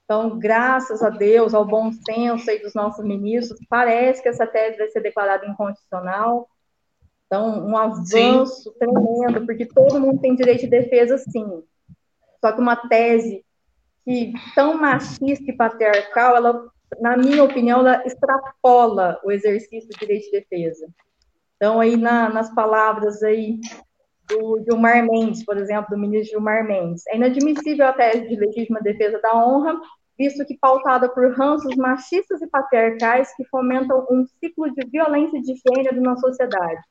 Então, 0.05 0.37
graças 0.37 1.01
a 1.01 1.09
Deus, 1.09 1.53
ao 1.53 1.65
bom 1.65 1.91
senso 1.91 2.49
aí 2.49 2.59
dos 2.59 2.73
nossos 2.73 3.03
ministros, 3.03 3.59
parece 3.69 4.21
que 4.21 4.29
essa 4.29 4.45
tese 4.45 4.77
vai 4.77 4.89
ser 4.89 5.01
declarada 5.01 5.45
inconstitucional. 5.45 6.49
Então, 7.25 7.65
um 7.65 7.77
avanço 7.77 8.63
sim. 8.63 8.73
tremendo, 8.77 9.45
porque 9.45 9.65
todo 9.65 9.99
mundo 9.99 10.19
tem 10.19 10.35
direito 10.35 10.61
de 10.61 10.67
defesa, 10.67 11.17
sim. 11.17 11.63
Só 12.41 12.51
que 12.51 12.59
uma 12.59 12.75
tese 12.75 13.45
que 14.03 14.33
tão 14.53 14.73
machista 14.77 15.49
e 15.49 15.55
patriarcal, 15.55 16.35
ela 16.35 16.71
na 16.99 17.15
minha 17.15 17.43
opinião, 17.43 17.79
ela 17.79 18.05
extrapola 18.05 19.19
o 19.23 19.31
exercício 19.31 19.89
do 19.89 19.97
direito 19.97 20.25
de 20.25 20.31
defesa. 20.31 20.87
Então, 21.55 21.79
aí 21.79 21.95
na, 21.95 22.29
nas 22.29 22.53
palavras 22.53 23.21
aí 23.23 23.59
do 24.31 24.63
Gilmar 24.63 25.05
Mendes, 25.05 25.43
por 25.43 25.57
exemplo, 25.57 25.89
do 25.89 25.97
ministro 25.97 26.31
Gilmar 26.31 26.65
Mendes, 26.65 27.05
é 27.07 27.15
inadmissível 27.15 27.87
a 27.87 27.93
tese 27.93 28.27
de 28.27 28.35
legítima 28.35 28.79
defesa 28.81 29.19
da 29.21 29.35
honra, 29.35 29.79
visto 30.17 30.45
que 30.45 30.57
pautada 30.57 31.09
por 31.09 31.31
ranços 31.35 31.75
machistas 31.75 32.41
e 32.41 32.47
patriarcais 32.47 33.35
que 33.35 33.43
fomentam 33.45 34.05
um 34.09 34.25
ciclo 34.39 34.71
de 34.73 34.87
violência 34.89 35.41
de 35.41 35.53
gênero 35.55 36.01
na 36.01 36.15
sociedade. 36.17 36.81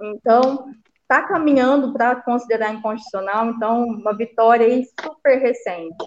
Então, 0.00 0.70
está 1.02 1.22
caminhando 1.22 1.92
para 1.92 2.16
considerar 2.16 2.74
inconstitucional, 2.74 3.46
então, 3.50 3.84
uma 3.84 4.16
vitória 4.16 4.66
aí 4.66 4.84
super 5.00 5.38
recente. 5.38 6.04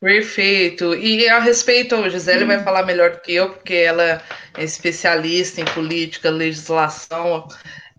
Perfeito. 0.00 0.94
E 0.94 1.28
a 1.28 1.38
respeito, 1.38 1.94
a 1.94 2.08
Gisele 2.08 2.44
hum. 2.44 2.48
vai 2.48 2.64
falar 2.64 2.84
melhor 2.84 3.10
do 3.10 3.20
que 3.20 3.34
eu, 3.34 3.50
porque 3.50 3.74
ela 3.74 4.02
é 4.02 4.64
especialista 4.64 5.60
em 5.60 5.64
política, 5.66 6.30
legislação, 6.30 7.46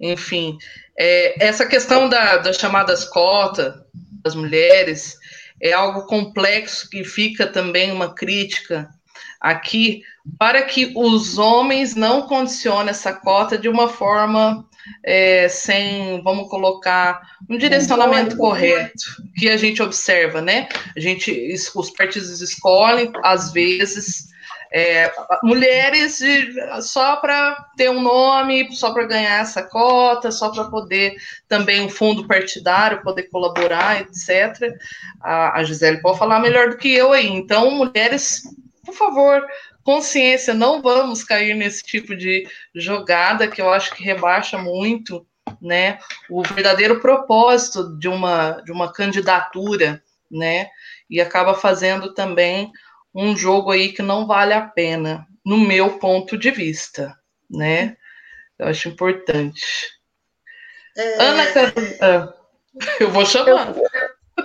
enfim. 0.01 0.57
É, 0.97 1.45
essa 1.45 1.65
questão 1.65 2.09
da, 2.09 2.37
das 2.37 2.57
chamadas 2.57 3.05
cotas 3.05 3.75
das 4.23 4.35
mulheres 4.35 5.15
é 5.61 5.71
algo 5.71 6.05
complexo 6.07 6.89
que 6.89 7.03
fica 7.03 7.45
também 7.45 7.91
uma 7.91 8.13
crítica 8.13 8.89
aqui 9.39 10.03
para 10.37 10.61
que 10.63 10.91
os 10.95 11.37
homens 11.37 11.95
não 11.95 12.23
condicionem 12.23 12.89
essa 12.89 13.13
cota 13.13 13.57
de 13.57 13.67
uma 13.67 13.87
forma 13.87 14.67
é, 15.03 15.47
sem, 15.47 16.21
vamos 16.23 16.49
colocar, 16.49 17.21
um 17.49 17.57
direcionamento 17.57 18.37
correto 18.37 19.03
que 19.35 19.49
a 19.49 19.57
gente 19.57 19.81
observa, 19.81 20.41
né? 20.41 20.67
A 20.95 20.99
gente, 20.99 21.53
os 21.75 21.89
partidos 21.91 22.41
escolhem, 22.41 23.11
às 23.23 23.51
vezes, 23.51 24.30
é, 24.73 25.11
mulheres 25.43 26.19
só 26.81 27.17
para 27.17 27.55
ter 27.75 27.89
um 27.89 28.01
nome, 28.01 28.73
só 28.73 28.93
para 28.93 29.05
ganhar 29.05 29.41
essa 29.41 29.61
cota, 29.63 30.31
só 30.31 30.49
para 30.49 30.65
poder 30.65 31.15
também 31.47 31.81
um 31.81 31.89
fundo 31.89 32.25
partidário, 32.25 33.03
poder 33.03 33.23
colaborar, 33.23 34.01
etc. 34.01 34.73
A, 35.21 35.59
a 35.59 35.63
Gisele 35.65 36.01
pode 36.01 36.17
falar 36.17 36.39
melhor 36.39 36.69
do 36.69 36.77
que 36.77 36.93
eu 36.93 37.11
aí. 37.11 37.27
Então, 37.27 37.69
mulheres, 37.71 38.43
por 38.85 38.95
favor, 38.95 39.45
consciência, 39.83 40.53
não 40.53 40.81
vamos 40.81 41.23
cair 41.23 41.53
nesse 41.53 41.83
tipo 41.83 42.15
de 42.15 42.47
jogada 42.73 43.49
que 43.49 43.61
eu 43.61 43.71
acho 43.73 43.93
que 43.93 44.03
rebaixa 44.03 44.57
muito 44.57 45.25
né, 45.61 45.99
o 46.29 46.43
verdadeiro 46.43 47.01
propósito 47.01 47.97
de 47.97 48.07
uma, 48.07 48.61
de 48.63 48.71
uma 48.71 48.91
candidatura, 48.91 50.01
né, 50.29 50.67
e 51.09 51.19
acaba 51.19 51.53
fazendo 51.53 52.13
também 52.13 52.71
um 53.13 53.35
jogo 53.35 53.71
aí 53.71 53.91
que 53.91 54.01
não 54.01 54.25
vale 54.25 54.53
a 54.53 54.61
pena, 54.61 55.27
no 55.45 55.57
meu 55.57 55.99
ponto 55.99 56.37
de 56.37 56.51
vista, 56.51 57.15
né? 57.49 57.97
Eu 58.57 58.67
acho 58.67 58.89
importante. 58.89 59.65
É... 60.97 61.21
Ana 61.21 61.51
Carolina, 61.51 62.33
eu 62.99 63.09
vou 63.09 63.25
chamar. 63.25 63.73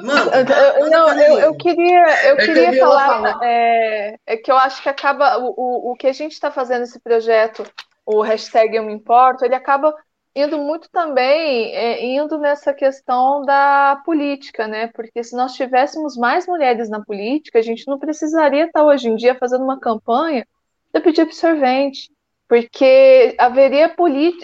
Mano, 0.02 0.30
eu, 0.78 0.90
não, 0.90 1.20
eu, 1.20 1.38
eu 1.38 1.54
queria, 1.56 2.28
eu 2.28 2.36
queria 2.36 2.78
falar 2.78 3.38
é, 3.42 4.16
é, 4.26 4.36
que 4.36 4.50
eu 4.50 4.56
acho 4.56 4.82
que 4.82 4.88
acaba 4.88 5.38
o, 5.38 5.54
o, 5.56 5.92
o 5.92 5.96
que 5.96 6.06
a 6.06 6.12
gente 6.12 6.32
está 6.32 6.50
fazendo 6.50 6.82
esse 6.82 6.98
projeto, 7.00 7.64
o 8.04 8.20
hashtag 8.20 8.76
Eu 8.76 8.84
Me 8.84 8.92
Importo, 8.92 9.44
ele 9.44 9.54
acaba 9.54 9.94
indo 10.36 10.58
muito 10.58 10.90
também 10.90 11.74
é, 11.74 12.04
indo 12.04 12.36
nessa 12.36 12.74
questão 12.74 13.42
da 13.42 14.02
política, 14.04 14.68
né? 14.68 14.88
Porque 14.88 15.24
se 15.24 15.34
nós 15.34 15.54
tivéssemos 15.54 16.14
mais 16.14 16.46
mulheres 16.46 16.90
na 16.90 17.02
política, 17.02 17.58
a 17.58 17.62
gente 17.62 17.86
não 17.88 17.98
precisaria 17.98 18.66
estar 18.66 18.84
hoje 18.84 19.08
em 19.08 19.16
dia 19.16 19.34
fazendo 19.34 19.64
uma 19.64 19.80
campanha 19.80 20.46
de 20.92 21.00
pedir 21.00 21.22
absorvente, 21.22 22.10
porque 22.46 23.34
haveria 23.38 23.90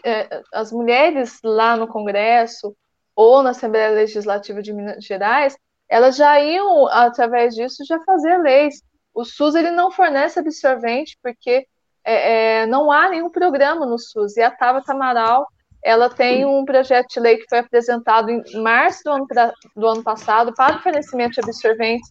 é, 0.02 0.43
as 0.55 0.73
mulheres 0.73 1.39
lá 1.44 1.77
no 1.77 1.86
Congresso 1.86 2.74
ou 3.14 3.43
na 3.43 3.51
Assembleia 3.51 3.90
Legislativa 3.90 4.62
de 4.62 4.73
Minas 4.73 5.05
Gerais, 5.05 5.55
elas 5.90 6.16
já 6.16 6.40
iam 6.40 6.86
através 6.89 7.55
disso 7.55 7.85
já 7.86 8.01
fazer 8.05 8.39
leis. 8.39 8.82
O 9.12 9.27
SUS 9.27 9.55
ele 9.55 9.70
não 9.70 9.90
fornece 9.90 10.39
absorvente 10.40 11.19
porque 11.23 11.66
é, 12.02 12.60
é, 12.62 12.66
não 12.66 12.90
há 12.90 13.10
nenhum 13.10 13.28
programa 13.28 13.85
no 13.85 13.98
SUS. 13.98 14.39
E 14.39 14.43
a 14.43 14.51
Tabata 14.51 14.93
Amaral 14.93 15.47
ela 15.85 16.09
tem 16.09 16.45
um 16.45 16.65
projeto 16.65 17.09
de 17.09 17.21
lei 17.21 17.37
que 17.39 17.49
foi 17.49 17.59
apresentado 17.59 18.31
em 18.31 18.63
março 18.63 19.03
do 19.05 19.11
ano, 19.11 19.27
do 19.75 19.87
ano 19.87 20.03
passado 20.03 20.55
para 20.55 20.77
o 20.77 20.83
fornecimento 20.83 21.33
de 21.33 21.41
absorventes 21.41 22.09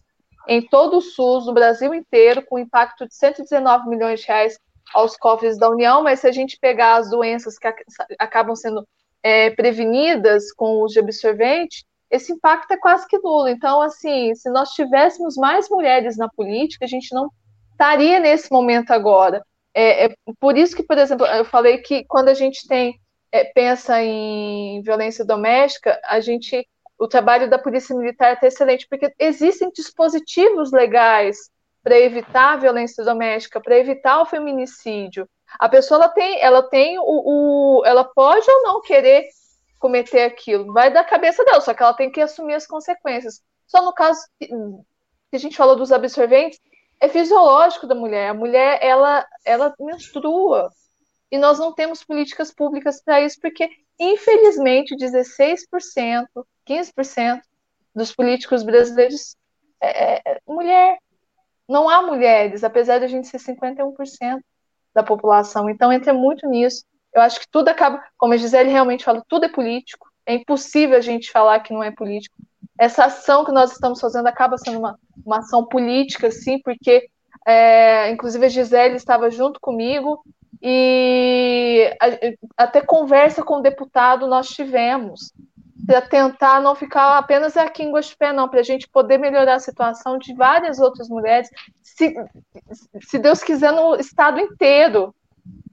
em 0.48 0.60
todo 0.60 0.98
o 0.98 1.00
SUS, 1.00 1.46
no 1.46 1.54
Brasil 1.54 1.94
inteiro, 1.94 2.44
com 2.44 2.58
impacto 2.58 3.06
de 3.06 3.14
119 3.14 3.88
milhões 3.88 4.20
de 4.20 4.26
reais 4.26 4.58
aos 4.92 5.16
cofres 5.16 5.58
da 5.58 5.70
União, 5.70 6.02
mas 6.02 6.20
se 6.20 6.26
a 6.26 6.32
gente 6.32 6.58
pegar 6.60 6.96
as 6.96 7.10
doenças 7.10 7.58
que 7.58 7.68
acabam 8.18 8.54
sendo 8.54 8.86
é, 9.22 9.50
prevenidas 9.50 10.52
com 10.52 10.66
o 10.66 10.84
uso 10.84 10.94
de 10.94 11.00
absorvente, 11.00 11.84
esse 12.10 12.32
impacto 12.32 12.72
é 12.72 12.76
quase 12.76 13.06
que 13.06 13.18
nulo. 13.18 13.48
Então, 13.48 13.80
assim, 13.80 14.34
se 14.34 14.50
nós 14.50 14.70
tivéssemos 14.70 15.36
mais 15.36 15.68
mulheres 15.70 16.18
na 16.18 16.28
política, 16.28 16.84
a 16.84 16.88
gente 16.88 17.14
não 17.14 17.30
estaria 17.70 18.18
nesse 18.18 18.52
momento 18.52 18.90
agora. 18.90 19.42
É, 19.72 20.06
é 20.06 20.14
por 20.38 20.58
isso 20.58 20.76
que, 20.76 20.82
por 20.82 20.98
exemplo, 20.98 21.24
eu 21.26 21.44
falei 21.44 21.78
que 21.78 22.04
quando 22.04 22.28
a 22.28 22.34
gente 22.34 22.66
tem 22.68 23.00
é, 23.32 23.44
pensa 23.44 24.00
em 24.02 24.82
violência 24.82 25.24
doméstica, 25.24 25.98
a 26.04 26.20
gente, 26.20 26.68
o 26.98 27.08
trabalho 27.08 27.48
da 27.48 27.58
polícia 27.58 27.96
militar 27.96 28.38
é 28.40 28.46
excelente, 28.46 28.86
porque 28.88 29.12
existem 29.18 29.70
dispositivos 29.70 30.70
legais 30.70 31.50
para 31.82 31.98
evitar 31.98 32.52
a 32.52 32.56
violência 32.56 33.02
doméstica, 33.02 33.60
para 33.60 33.78
evitar 33.78 34.20
o 34.20 34.26
feminicídio. 34.26 35.26
A 35.58 35.68
pessoa 35.68 36.04
ela 36.04 36.08
tem, 36.10 36.40
ela 36.40 36.62
tem 36.62 36.98
o, 36.98 37.02
o, 37.04 37.82
ela 37.84 38.04
pode 38.04 38.48
ou 38.48 38.62
não 38.62 38.80
querer 38.82 39.26
cometer 39.80 40.22
aquilo, 40.22 40.72
vai 40.72 40.92
da 40.92 41.02
cabeça 41.02 41.44
dela, 41.44 41.60
só 41.60 41.74
que 41.74 41.82
ela 41.82 41.94
tem 41.94 42.10
que 42.10 42.20
assumir 42.20 42.54
as 42.54 42.66
consequências. 42.66 43.42
Só 43.66 43.82
no 43.82 43.92
caso 43.92 44.20
que 44.38 44.48
a 45.36 45.38
gente 45.38 45.56
falou 45.56 45.74
dos 45.74 45.90
absorventes, 45.90 46.60
é 47.00 47.08
fisiológico 47.08 47.86
da 47.86 47.94
mulher. 47.94 48.28
A 48.28 48.34
mulher 48.34 48.78
ela 48.80 49.26
ela 49.44 49.74
menstrua, 49.80 50.70
e 51.32 51.38
nós 51.38 51.58
não 51.58 51.72
temos 51.72 52.04
políticas 52.04 52.52
públicas 52.52 53.02
para 53.02 53.22
isso, 53.22 53.40
porque, 53.40 53.66
infelizmente, 53.98 54.94
16%, 54.94 56.26
15% 56.68 57.40
dos 57.94 58.14
políticos 58.14 58.62
brasileiros 58.62 59.34
é, 59.80 60.16
é, 60.16 60.22
é 60.26 60.40
mulher. 60.46 60.98
Não 61.66 61.88
há 61.88 62.02
mulheres, 62.02 62.62
apesar 62.62 62.98
de 62.98 63.06
a 63.06 63.08
gente 63.08 63.28
ser 63.28 63.38
51% 63.38 64.40
da 64.94 65.02
população. 65.02 65.70
Então, 65.70 65.90
entra 65.90 66.12
muito 66.12 66.46
nisso. 66.46 66.84
Eu 67.14 67.22
acho 67.22 67.40
que 67.40 67.48
tudo 67.50 67.70
acaba, 67.70 68.04
como 68.18 68.34
a 68.34 68.36
Gisele 68.36 68.68
realmente 68.68 69.04
fala, 69.04 69.24
tudo 69.26 69.46
é 69.46 69.48
político. 69.48 70.12
É 70.26 70.34
impossível 70.34 70.98
a 70.98 71.00
gente 71.00 71.30
falar 71.30 71.60
que 71.60 71.72
não 71.72 71.82
é 71.82 71.90
político. 71.90 72.36
Essa 72.78 73.06
ação 73.06 73.42
que 73.42 73.52
nós 73.52 73.72
estamos 73.72 74.00
fazendo 74.00 74.26
acaba 74.26 74.58
sendo 74.58 74.80
uma, 74.80 74.98
uma 75.24 75.38
ação 75.38 75.64
política, 75.64 76.30
sim, 76.30 76.60
porque, 76.62 77.08
é, 77.46 78.10
inclusive, 78.10 78.44
a 78.44 78.50
Gisele 78.50 78.96
estava 78.96 79.30
junto 79.30 79.58
comigo 79.58 80.22
e 80.62 81.90
até 82.56 82.80
conversa 82.80 83.42
com 83.42 83.56
o 83.56 83.62
deputado 83.62 84.28
nós 84.28 84.48
tivemos 84.48 85.32
para 85.84 86.00
tentar 86.00 86.60
não 86.60 86.76
ficar 86.76 87.18
apenas 87.18 87.56
aqui 87.56 87.82
em 87.82 87.90
Guaxupé, 87.90 88.32
não, 88.32 88.48
para 88.48 88.60
a 88.60 88.62
gente 88.62 88.88
poder 88.88 89.18
melhorar 89.18 89.54
a 89.54 89.60
situação 89.60 90.16
de 90.16 90.32
várias 90.32 90.78
outras 90.78 91.08
mulheres, 91.08 91.50
se, 91.82 92.14
se 93.00 93.18
Deus 93.18 93.42
quiser, 93.42 93.72
no 93.72 93.96
estado 93.96 94.38
inteiro. 94.38 95.12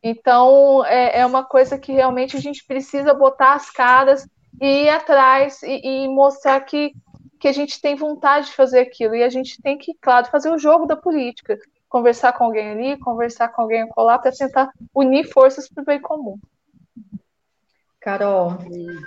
Então, 0.01 0.83
é, 0.85 1.19
é, 1.19 1.25
uma 1.25 1.43
coisa 1.43 1.77
que 1.77 1.91
realmente 1.91 2.35
a 2.35 2.39
gente 2.39 2.65
precisa 2.65 3.13
botar 3.13 3.53
as 3.53 3.69
caras 3.69 4.27
e 4.59 4.85
ir 4.85 4.89
atrás 4.89 5.61
e, 5.61 6.05
e 6.05 6.07
mostrar 6.07 6.59
que, 6.61 6.91
que 7.39 7.47
a 7.47 7.51
gente 7.51 7.79
tem 7.79 7.95
vontade 7.95 8.47
de 8.47 8.55
fazer 8.55 8.79
aquilo. 8.79 9.13
E 9.13 9.21
a 9.21 9.29
gente 9.29 9.61
tem 9.61 9.77
que, 9.77 9.93
claro, 10.01 10.25
fazer 10.27 10.49
o 10.49 10.57
jogo 10.57 10.87
da 10.87 10.95
política 10.95 11.55
conversar 11.89 12.33
com 12.33 12.45
alguém 12.45 12.69
ali, 12.69 12.99
conversar 12.99 13.49
com 13.49 13.63
alguém 13.63 13.87
colar 13.89 14.19
para 14.19 14.31
tentar 14.31 14.71
unir 14.93 15.25
forças 15.31 15.67
para 15.67 15.81
o 15.81 15.85
bem 15.85 15.99
comum. 15.99 16.37
Carol, 17.99 18.57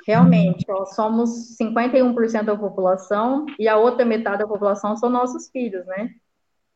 realmente, 0.07 0.71
ó, 0.71 0.85
somos 0.85 1.57
51% 1.57 2.45
da 2.45 2.57
população 2.57 3.47
e 3.59 3.67
a 3.67 3.79
outra 3.79 4.05
metade 4.05 4.41
da 4.41 4.47
população 4.47 4.97
são 4.97 5.09
nossos 5.09 5.49
filhos, 5.49 5.87
né? 5.87 6.11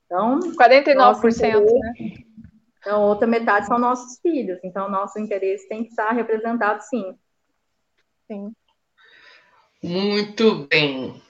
Então, 0.07 0.39
49%, 0.55 1.61
né? 1.61 1.93
Então, 2.79 3.03
a 3.03 3.07
outra 3.07 3.27
metade 3.27 3.67
são 3.67 3.79
nossos 3.79 4.19
filhos. 4.21 4.59
Então, 4.65 4.89
nosso 4.89 5.19
interesse 5.19 5.69
tem 5.69 5.83
que 5.83 5.91
estar 5.91 6.13
representado, 6.13 6.83
sim. 6.85 7.19
Sim. 8.27 8.53
Muito 9.83 10.67
bem. 10.69 11.21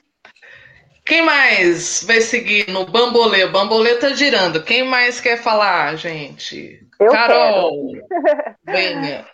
Quem 1.07 1.23
mais 1.23 2.03
vai 2.03 2.21
seguir 2.21 2.69
no 2.69 2.85
Bambolê? 2.85 3.45
O 3.45 3.53
Bambolê 3.53 3.95
tá 3.95 4.09
girando. 4.09 4.65
Quem 4.65 4.83
mais 4.83 5.21
quer 5.21 5.41
falar, 5.41 5.95
gente? 5.95 6.85
Eu 6.99 7.13
Carol, 7.13 7.93
venha. 8.67 9.25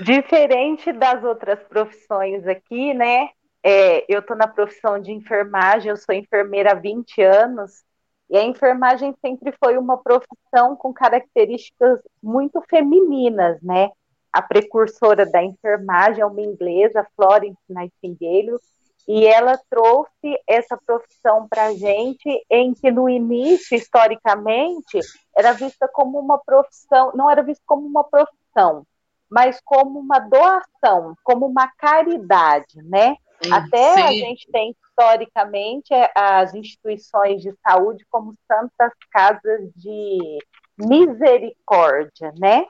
Diferente 0.00 0.92
das 0.92 1.24
outras 1.24 1.58
profissões 1.62 2.46
aqui, 2.46 2.92
né? 2.92 3.30
É, 3.64 4.04
eu 4.12 4.20
estou 4.20 4.36
na 4.36 4.46
profissão 4.46 5.00
de 5.00 5.10
enfermagem, 5.10 5.88
eu 5.88 5.96
sou 5.96 6.14
enfermeira 6.14 6.72
há 6.72 6.74
20 6.74 7.22
anos, 7.22 7.82
e 8.28 8.36
a 8.36 8.42
enfermagem 8.42 9.14
sempre 9.24 9.54
foi 9.58 9.78
uma 9.78 10.02
profissão 10.02 10.76
com 10.76 10.92
características 10.92 11.98
muito 12.22 12.62
femininas, 12.68 13.58
né? 13.62 13.88
A 14.30 14.42
precursora 14.42 15.24
da 15.24 15.42
enfermagem 15.42 16.20
é 16.20 16.26
uma 16.26 16.40
inglesa, 16.42 17.06
Florence 17.16 17.60
Nightingale, 17.68 18.58
e 19.06 19.26
ela 19.26 19.58
trouxe 19.68 20.40
essa 20.46 20.76
profissão 20.76 21.48
para 21.48 21.66
a 21.66 21.74
gente, 21.74 22.28
em 22.48 22.72
que 22.72 22.90
no 22.90 23.08
início, 23.08 23.76
historicamente, 23.76 25.00
era 25.36 25.52
vista 25.52 25.88
como 25.92 26.18
uma 26.18 26.38
profissão, 26.38 27.12
não 27.14 27.28
era 27.28 27.42
vista 27.42 27.62
como 27.66 27.86
uma 27.86 28.04
profissão, 28.04 28.86
mas 29.28 29.60
como 29.64 29.98
uma 29.98 30.18
doação, 30.18 31.16
como 31.24 31.46
uma 31.46 31.68
caridade, 31.76 32.80
né? 32.84 33.16
Sim, 33.42 33.52
Até 33.52 33.94
sim. 33.94 34.02
a 34.02 34.12
gente 34.12 34.50
tem 34.52 34.76
historicamente 34.88 35.92
as 36.14 36.54
instituições 36.54 37.42
de 37.42 37.52
saúde 37.66 38.06
como 38.08 38.34
santas 38.46 38.92
casas 39.10 39.70
de 39.74 40.38
misericórdia, 40.78 42.32
né? 42.38 42.66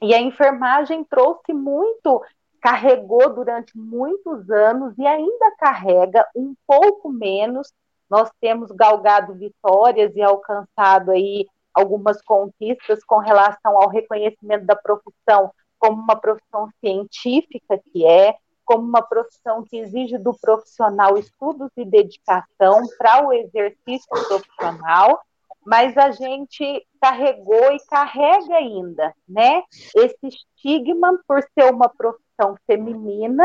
E 0.00 0.12
a 0.12 0.20
enfermagem 0.20 1.04
trouxe 1.04 1.52
muito 1.52 2.20
carregou 2.62 3.34
durante 3.34 3.76
muitos 3.76 4.48
anos 4.48 4.96
e 4.96 5.04
ainda 5.04 5.50
carrega 5.58 6.24
um 6.34 6.54
pouco 6.64 7.10
menos. 7.10 7.72
Nós 8.08 8.30
temos 8.40 8.70
galgado 8.70 9.34
vitórias 9.34 10.14
e 10.14 10.22
alcançado 10.22 11.10
aí 11.10 11.46
algumas 11.74 12.22
conquistas 12.22 13.02
com 13.04 13.18
relação 13.18 13.76
ao 13.82 13.88
reconhecimento 13.88 14.64
da 14.64 14.76
profissão 14.76 15.50
como 15.78 16.00
uma 16.00 16.14
profissão 16.14 16.68
científica 16.78 17.80
que 17.90 18.06
é, 18.06 18.36
como 18.64 18.86
uma 18.86 19.02
profissão 19.02 19.64
que 19.64 19.78
exige 19.78 20.16
do 20.16 20.32
profissional 20.40 21.18
estudos 21.18 21.70
e 21.76 21.84
dedicação 21.84 22.82
para 22.96 23.26
o 23.26 23.32
exercício 23.32 24.08
profissional, 24.28 25.20
mas 25.66 25.96
a 25.96 26.12
gente 26.12 26.86
carregou 27.00 27.72
e 27.72 27.84
carrega 27.88 28.54
ainda, 28.54 29.12
né? 29.28 29.62
Esse 29.96 30.18
estigma 30.22 31.18
por 31.26 31.42
ser 31.54 31.72
uma 31.72 31.88
profissão 31.88 32.31
profissão 32.42 32.56
feminina 32.66 33.44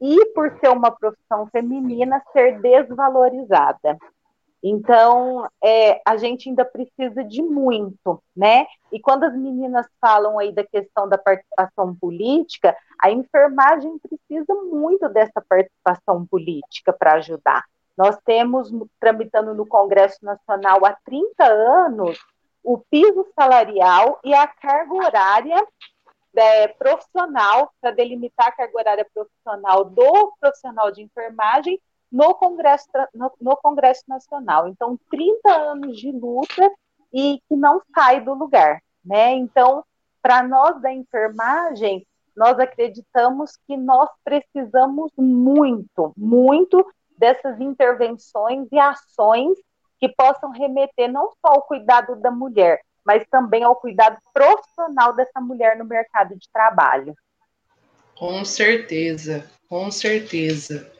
e 0.00 0.26
por 0.34 0.58
ser 0.58 0.68
uma 0.68 0.90
profissão 0.90 1.46
feminina 1.46 2.22
ser 2.32 2.60
desvalorizada. 2.60 3.96
Então, 4.64 5.48
é, 5.62 6.00
a 6.06 6.16
gente 6.16 6.48
ainda 6.48 6.64
precisa 6.64 7.24
de 7.24 7.42
muito, 7.42 8.22
né? 8.36 8.66
E 8.92 9.00
quando 9.00 9.24
as 9.24 9.34
meninas 9.34 9.86
falam 10.00 10.38
aí 10.38 10.52
da 10.52 10.64
questão 10.64 11.08
da 11.08 11.18
participação 11.18 11.94
política, 11.96 12.76
a 13.02 13.10
enfermagem 13.10 13.98
precisa 13.98 14.54
muito 14.70 15.08
dessa 15.08 15.42
participação 15.48 16.24
política 16.26 16.92
para 16.92 17.14
ajudar. 17.14 17.64
Nós 17.96 18.16
temos, 18.24 18.72
tramitando 19.00 19.52
no 19.52 19.66
Congresso 19.66 20.24
Nacional 20.24 20.84
há 20.84 20.96
30 21.04 21.44
anos, 21.44 22.18
o 22.62 22.78
piso 22.78 23.26
salarial 23.34 24.20
e 24.22 24.32
a 24.32 24.46
carga 24.46 24.94
horária 24.94 25.66
é, 26.34 26.68
profissional, 26.68 27.72
para 27.80 27.90
delimitar 27.90 28.48
a 28.48 28.52
carga 28.52 28.78
horária 28.78 29.06
profissional 29.12 29.84
do 29.84 30.32
profissional 30.40 30.90
de 30.90 31.02
enfermagem 31.02 31.80
no 32.10 32.34
Congresso, 32.34 32.86
no, 33.14 33.32
no 33.40 33.56
Congresso 33.56 34.02
Nacional. 34.08 34.68
Então, 34.68 34.98
30 35.10 35.52
anos 35.52 35.98
de 35.98 36.12
luta 36.12 36.70
e 37.12 37.40
que 37.48 37.56
não 37.56 37.80
sai 37.94 38.20
do 38.20 38.34
lugar. 38.34 38.82
Né? 39.04 39.34
Então, 39.34 39.84
para 40.20 40.42
nós 40.42 40.80
da 40.80 40.92
enfermagem, 40.92 42.06
nós 42.36 42.58
acreditamos 42.58 43.56
que 43.66 43.76
nós 43.76 44.08
precisamos 44.24 45.10
muito, 45.16 46.12
muito 46.16 46.86
dessas 47.16 47.60
intervenções 47.60 48.66
e 48.70 48.78
ações 48.78 49.58
que 49.98 50.08
possam 50.08 50.50
remeter 50.50 51.10
não 51.10 51.30
só 51.40 51.52
ao 51.54 51.62
cuidado 51.62 52.16
da 52.16 52.30
mulher, 52.30 52.80
mas 53.04 53.24
também 53.30 53.64
ao 53.64 53.76
cuidado 53.76 54.18
profissional 54.32 55.14
dessa 55.14 55.40
mulher 55.40 55.76
no 55.76 55.84
mercado 55.84 56.36
de 56.36 56.48
trabalho. 56.52 57.14
Com 58.14 58.44
certeza, 58.44 59.44
com 59.68 59.90
certeza. 59.90 60.90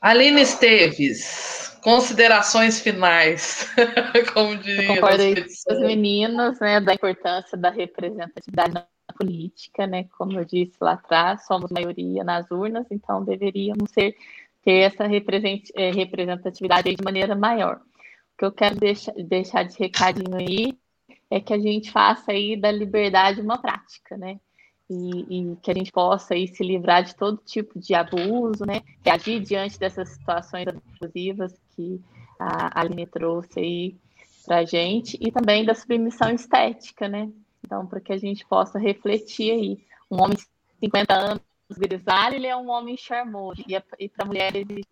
Aline 0.00 0.42
Esteves, 0.42 1.78
considerações 1.82 2.80
finais, 2.80 3.66
como 4.34 4.56
diria. 4.56 4.90
Eu 4.90 4.94
concordo 4.94 5.22
com 5.34 5.72
as 5.72 5.80
meninas, 5.80 6.60
né, 6.60 6.80
da 6.80 6.94
importância 6.94 7.56
da 7.56 7.70
representatividade 7.70 8.74
na 8.74 8.86
política, 9.16 9.86
né, 9.86 10.04
como 10.18 10.38
eu 10.38 10.44
disse 10.44 10.76
lá 10.80 10.92
atrás, 10.92 11.46
somos 11.46 11.70
maioria 11.70 12.22
nas 12.22 12.50
urnas, 12.50 12.86
então 12.90 13.24
deveríamos 13.24 13.90
ser 13.92 14.14
ter 14.64 14.80
essa 14.80 15.04
é, 15.04 15.90
representatividade 15.92 16.92
de 16.92 17.04
maneira 17.04 17.36
maior. 17.36 17.80
Que 18.38 18.44
eu 18.44 18.52
quero 18.52 18.76
deixar, 18.76 19.12
deixar 19.12 19.62
de 19.64 19.76
recadinho 19.78 20.36
aí 20.36 20.78
é 21.30 21.40
que 21.40 21.52
a 21.52 21.58
gente 21.58 21.90
faça 21.90 22.32
aí 22.32 22.56
da 22.56 22.70
liberdade 22.70 23.40
uma 23.40 23.58
prática, 23.58 24.16
né? 24.16 24.38
E, 24.88 25.52
e, 25.52 25.56
que 25.56 25.70
a 25.70 25.74
gente 25.74 25.90
possa 25.90 26.34
aí 26.34 26.46
se 26.46 26.62
livrar 26.62 27.02
de 27.02 27.16
todo 27.16 27.42
tipo 27.44 27.78
de 27.78 27.94
abuso, 27.94 28.64
né? 28.64 28.82
Que 29.02 29.10
agir 29.10 29.40
diante 29.40 29.78
dessas 29.78 30.10
situações 30.10 30.66
abusivas 30.68 31.52
que 31.74 32.00
a 32.38 32.80
Aline 32.80 33.06
trouxe 33.06 33.58
aí 33.58 33.96
para 34.44 34.58
a 34.58 34.64
gente 34.64 35.18
e 35.20 35.32
também 35.32 35.64
da 35.64 35.74
submissão 35.74 36.30
estética, 36.30 37.08
né? 37.08 37.28
Então, 37.64 37.84
para 37.84 38.00
que 38.00 38.12
a 38.12 38.16
gente 38.16 38.46
possa 38.46 38.78
refletir 38.78 39.50
aí. 39.50 39.86
Um 40.08 40.22
homem 40.22 40.36
de 40.36 40.46
50 40.78 41.14
anos 41.14 41.42
grisalho, 41.76 42.36
ele 42.36 42.46
é 42.46 42.56
um 42.56 42.70
homem 42.70 42.96
charmoso. 42.96 43.64
E, 43.66 43.74
e 43.98 44.08
para 44.08 44.24
mulheres 44.24 44.64
existe 44.70 44.86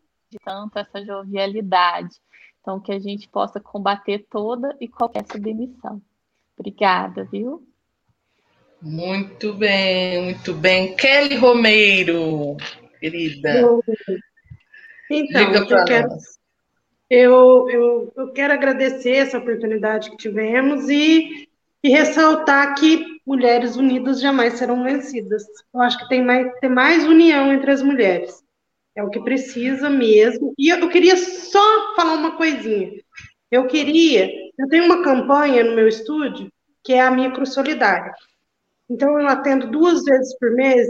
tanto 0.44 0.76
essa 0.76 1.04
jovialidade. 1.04 2.16
Então, 2.64 2.80
que 2.80 2.90
a 2.90 2.98
gente 2.98 3.28
possa 3.28 3.60
combater 3.60 4.24
toda 4.30 4.74
e 4.80 4.88
qualquer 4.88 5.26
submissão. 5.30 6.00
Obrigada, 6.58 7.28
viu? 7.30 7.62
Muito 8.80 9.52
bem, 9.52 10.24
muito 10.24 10.54
bem. 10.54 10.96
Kelly 10.96 11.36
Romeiro, 11.36 12.56
querida. 12.98 13.68
Então, 15.10 15.54
eu 15.54 15.84
quero, 15.84 16.08
eu, 17.10 17.68
eu, 17.68 18.12
eu 18.16 18.32
quero 18.32 18.54
agradecer 18.54 19.16
essa 19.16 19.36
oportunidade 19.36 20.10
que 20.10 20.16
tivemos 20.16 20.88
e 20.88 21.46
e 21.84 21.90
ressaltar 21.90 22.74
que 22.76 23.04
mulheres 23.26 23.76
unidas 23.76 24.18
jamais 24.18 24.54
serão 24.54 24.82
vencidas. 24.82 25.44
Eu 25.72 25.82
acho 25.82 25.98
que 25.98 26.08
tem 26.08 26.24
mais, 26.24 26.50
tem 26.58 26.70
mais 26.70 27.04
união 27.04 27.52
entre 27.52 27.70
as 27.70 27.82
mulheres. 27.82 28.42
É 28.96 29.02
o 29.02 29.10
que 29.10 29.20
precisa 29.20 29.90
mesmo. 29.90 30.54
E 30.58 30.68
eu 30.68 30.88
queria 30.88 31.16
só 31.16 31.94
falar 31.96 32.14
uma 32.14 32.36
coisinha. 32.36 32.92
Eu 33.50 33.66
queria, 33.66 34.30
eu 34.58 34.68
tenho 34.68 34.84
uma 34.84 35.02
campanha 35.02 35.64
no 35.64 35.74
meu 35.74 35.88
estúdio 35.88 36.50
que 36.82 36.92
é 36.92 37.00
a 37.00 37.10
Micro 37.10 37.46
Solidária. 37.46 38.12
Então 38.88 39.18
eu 39.18 39.26
atendo 39.26 39.70
duas 39.70 40.04
vezes 40.04 40.38
por 40.38 40.50
mês 40.52 40.88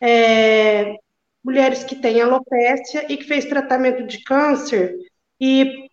é, 0.00 0.96
mulheres 1.44 1.84
que 1.84 1.94
têm 1.94 2.20
alopécia 2.20 3.06
e 3.10 3.16
que 3.16 3.24
fez 3.24 3.44
tratamento 3.44 4.04
de 4.04 4.22
câncer 4.24 4.96
e 5.40 5.88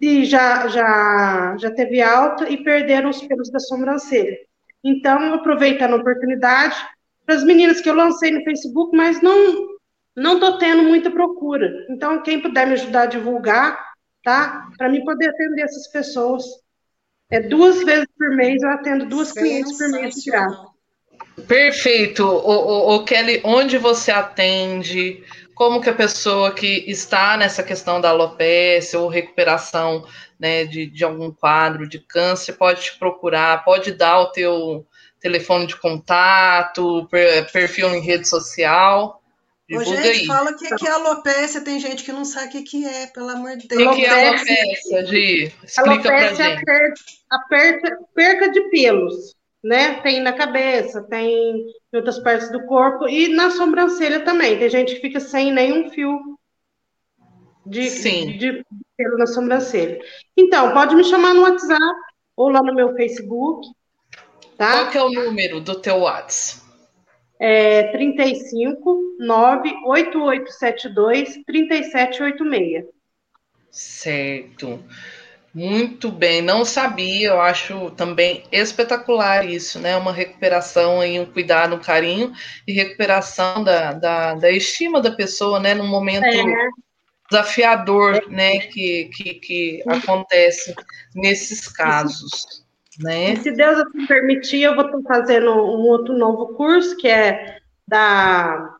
e 0.00 0.24
já, 0.24 0.68
já, 0.68 1.56
já 1.58 1.70
teve 1.70 2.02
alta 2.02 2.50
e 2.50 2.62
perderam 2.62 3.08
os 3.08 3.22
pelos 3.22 3.50
da 3.50 3.58
sobrancelha. 3.58 4.36
Então, 4.82 5.32
aproveitando 5.32 5.94
a 5.94 5.96
oportunidade, 5.96 6.76
para 7.24 7.36
as 7.36 7.44
meninas 7.44 7.80
que 7.80 7.88
eu 7.88 7.94
lancei 7.94 8.30
no 8.30 8.44
Facebook, 8.44 8.94
mas 8.94 9.22
não 9.22 9.73
não 10.16 10.34
estou 10.34 10.58
tendo 10.58 10.82
muita 10.82 11.10
procura. 11.10 11.70
Então, 11.90 12.22
quem 12.22 12.40
puder 12.40 12.66
me 12.66 12.74
ajudar 12.74 13.02
a 13.02 13.06
divulgar, 13.06 13.78
tá? 14.22 14.68
Para 14.76 14.88
mim 14.88 15.04
poder 15.04 15.28
atender 15.28 15.62
essas 15.62 15.88
pessoas. 15.88 16.44
É 17.30 17.40
duas 17.40 17.82
vezes 17.82 18.06
por 18.16 18.30
mês, 18.36 18.62
eu 18.62 18.70
atendo 18.70 19.06
duas 19.06 19.32
clientes 19.32 19.76
por 19.76 19.88
mês 19.90 20.14
de 20.14 20.30
graça. 20.30 20.66
Perfeito. 21.48 22.24
O, 22.24 22.50
o, 22.50 22.94
o 22.96 23.04
Kelly, 23.04 23.40
onde 23.44 23.78
você 23.78 24.12
atende? 24.12 25.24
como 25.54 25.80
que 25.80 25.88
a 25.88 25.94
pessoa 25.94 26.52
que 26.52 26.84
está 26.90 27.36
nessa 27.36 27.62
questão 27.62 28.00
da 28.00 28.10
alopecia 28.10 28.98
ou 28.98 29.08
recuperação 29.08 30.04
né, 30.38 30.64
de, 30.64 30.86
de 30.86 31.04
algum 31.04 31.30
quadro 31.30 31.88
de 31.88 32.00
câncer 32.00 32.54
pode 32.54 32.82
te 32.82 32.98
procurar, 32.98 33.64
pode 33.64 33.92
dar 33.92 34.20
o 34.20 34.32
teu 34.32 34.84
telefone 35.20 35.66
de 35.66 35.76
contato, 35.76 37.08
perfil 37.52 37.94
em 37.94 38.00
rede 38.00 38.28
social. 38.28 39.22
Ô, 39.72 39.82
gente, 39.82 40.06
aí. 40.06 40.26
fala 40.26 40.52
que, 40.54 40.74
que 40.74 40.86
é 40.86 40.90
alopecia, 40.90 41.60
tem 41.62 41.80
gente 41.80 42.04
que 42.04 42.12
não 42.12 42.24
sabe 42.24 42.58
o 42.58 42.64
que, 42.64 42.84
é, 42.84 43.06
pelo 43.06 43.30
amor 43.30 43.56
de 43.56 43.66
Deus. 43.66 43.82
O 43.82 43.94
que, 43.94 44.04
é 44.04 44.28
alopecia, 44.28 45.06
Gi? 45.06 45.54
Explica 45.64 45.80
alopecia 45.80 46.06
pra 46.10 46.34
gente. 46.34 46.70
É 46.70 46.92
a 47.30 47.38
perca, 47.48 47.98
perca 48.14 48.50
de 48.50 48.60
pelos 48.68 49.34
né? 49.64 49.94
Tem 50.02 50.20
na 50.20 50.34
cabeça, 50.34 51.02
tem 51.02 51.56
em 51.90 51.96
outras 51.96 52.18
partes 52.18 52.52
do 52.52 52.66
corpo 52.66 53.08
e 53.08 53.28
na 53.28 53.50
sobrancelha 53.50 54.20
também. 54.20 54.58
Tem 54.58 54.68
gente 54.68 54.94
que 54.96 55.00
fica 55.00 55.18
sem 55.18 55.50
nenhum 55.50 55.90
fio 55.90 56.38
de, 57.64 57.88
Sim. 57.88 58.26
de, 58.26 58.38
de 58.38 58.66
pelo 58.94 59.16
na 59.16 59.26
sobrancelha. 59.26 59.98
Então, 60.36 60.74
pode 60.74 60.94
me 60.94 61.02
chamar 61.02 61.32
no 61.32 61.42
WhatsApp 61.42 62.00
ou 62.36 62.50
lá 62.50 62.62
no 62.62 62.74
meu 62.74 62.94
Facebook. 62.94 63.66
Tá? 64.58 64.72
Qual 64.72 64.90
que 64.90 64.98
é 64.98 65.02
o 65.02 65.10
número 65.10 65.60
do 65.60 65.80
teu 65.80 65.96
WhatsApp? 66.00 66.62
É 67.38 67.92
35 67.92 69.16
98872 69.18 71.44
3786. 71.44 72.86
Certo. 73.70 74.82
Muito 75.54 76.10
bem, 76.10 76.42
não 76.42 76.64
sabia, 76.64 77.28
eu 77.28 77.40
acho 77.40 77.92
também 77.92 78.42
espetacular 78.50 79.48
isso, 79.48 79.78
né? 79.78 79.96
Uma 79.96 80.12
recuperação 80.12 81.04
e 81.04 81.20
um 81.20 81.24
cuidado, 81.24 81.76
um 81.76 81.80
carinho 81.80 82.32
e 82.66 82.72
recuperação 82.72 83.62
da, 83.62 83.92
da, 83.92 84.34
da 84.34 84.50
estima 84.50 85.00
da 85.00 85.12
pessoa, 85.12 85.60
né? 85.60 85.72
Num 85.72 85.86
momento 85.86 86.24
é. 86.24 86.68
desafiador, 87.30 88.28
né? 88.28 88.58
Que, 88.58 89.08
que, 89.14 89.34
que 89.34 89.82
acontece 89.86 90.74
nesses 91.14 91.68
casos, 91.68 92.63
né? 93.00 93.32
E 93.32 93.36
se 93.36 93.50
Deus 93.50 93.78
assim 93.78 94.06
permitir, 94.06 94.62
eu 94.62 94.74
vou 94.74 94.86
estar 94.86 95.00
fazendo 95.02 95.50
um 95.50 95.82
outro 95.88 96.16
novo 96.16 96.54
curso, 96.54 96.96
que 96.96 97.08
é 97.08 97.58
da 97.86 98.76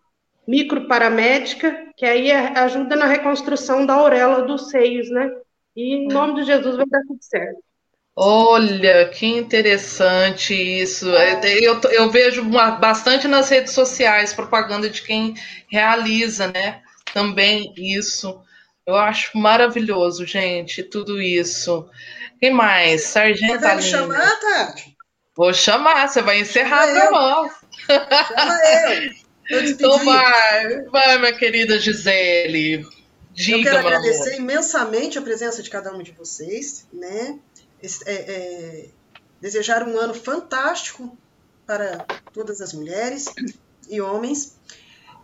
microparamédica, 0.47 1.93
que 1.97 2.05
aí 2.05 2.31
ajuda 2.31 2.97
na 2.97 3.07
reconstrução 3.07 3.87
da 3.87 3.95
auréola 3.95 4.43
dos 4.43 4.71
seios, 4.71 5.11
né? 5.11 5.31
E 5.77 5.95
em 5.95 6.09
nome 6.09 6.35
de 6.35 6.45
Jesus 6.45 6.77
vai 6.77 6.87
dar 6.87 7.03
tudo 7.07 7.19
certo. 7.21 7.63
Olha, 8.17 9.09
que 9.09 9.27
interessante 9.27 10.55
isso. 10.55 11.11
É, 11.17 11.41
eu, 11.61 11.81
eu 11.91 12.11
vejo 12.11 12.43
uma, 12.43 12.73
bastante 12.73 13.27
nas 13.27 13.49
redes 13.49 13.73
sociais 13.73 14.33
propaganda 14.33 14.89
de 14.89 15.03
quem 15.03 15.35
realiza, 15.69 16.47
né? 16.47 16.81
Também 17.13 17.73
isso. 17.77 18.41
Eu 18.87 18.95
acho 18.97 19.37
maravilhoso, 19.37 20.25
gente, 20.27 20.83
tudo 20.83 21.21
isso. 21.21 21.89
Mais? 22.51 23.03
Sargento 23.05 23.53
Você 23.53 23.59
vai 23.59 23.77
me 23.77 23.83
chamar, 23.83 24.41
Tati? 24.41 24.97
Vou 25.37 25.53
chamar, 25.53 26.09
você 26.09 26.23
vai 26.23 26.41
encerrar 26.41 26.87
para 26.87 27.11
nós. 27.11 27.53
Chama 27.87 28.61
eu. 28.65 29.25
Então 29.51 30.03
vai, 30.03 30.83
vai, 30.85 31.19
minha 31.19 31.37
querida 31.37 31.79
Gisele. 31.79 32.87
Diga, 33.31 33.59
eu 33.59 33.63
quero 33.63 33.79
agradecer 33.79 34.31
amor. 34.31 34.41
imensamente 34.41 35.19
a 35.19 35.23
presença 35.23 35.63
de 35.63 35.69
cada 35.69 35.93
um 35.93 36.03
de 36.03 36.13
vocês, 36.13 36.87
né? 36.91 37.39
É, 38.07 38.13
é, 38.15 38.89
desejar 39.41 39.87
um 39.87 39.99
ano 39.99 40.15
fantástico 40.15 41.15
para 41.67 42.07
todas 42.33 42.63
as 42.63 42.73
mulheres 42.73 43.27
e 43.91 44.01
homens. 44.01 44.57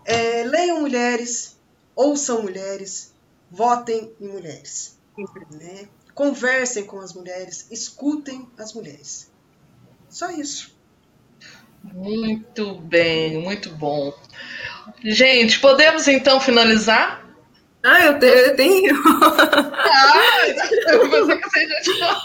É, 0.04 0.42
leiam 0.44 0.80
mulheres, 0.80 1.56
ouçam 1.94 2.42
mulheres, 2.42 3.14
votem 3.50 4.12
em 4.20 4.28
mulheres. 4.28 4.98
Né? 5.50 5.88
Conversem 6.14 6.84
com 6.84 6.98
as 7.00 7.12
mulheres, 7.12 7.66
escutem 7.70 8.48
as 8.58 8.72
mulheres. 8.72 9.30
Só 10.08 10.30
isso. 10.30 10.74
Muito 11.82 12.74
bem, 12.74 13.38
muito 13.38 13.70
bom. 13.70 14.12
Gente, 15.02 15.58
podemos 15.60 16.06
então 16.08 16.40
finalizar? 16.40 17.19
Ah, 17.82 18.06
eu, 18.06 18.18
te, 18.18 18.26
eu 18.26 18.56
tenho. 18.56 18.94
Ah, 19.06 20.92
eu 20.92 21.00
que 21.00 21.50
você 21.50 21.66
já 21.66 21.80
tinha. 21.80 22.16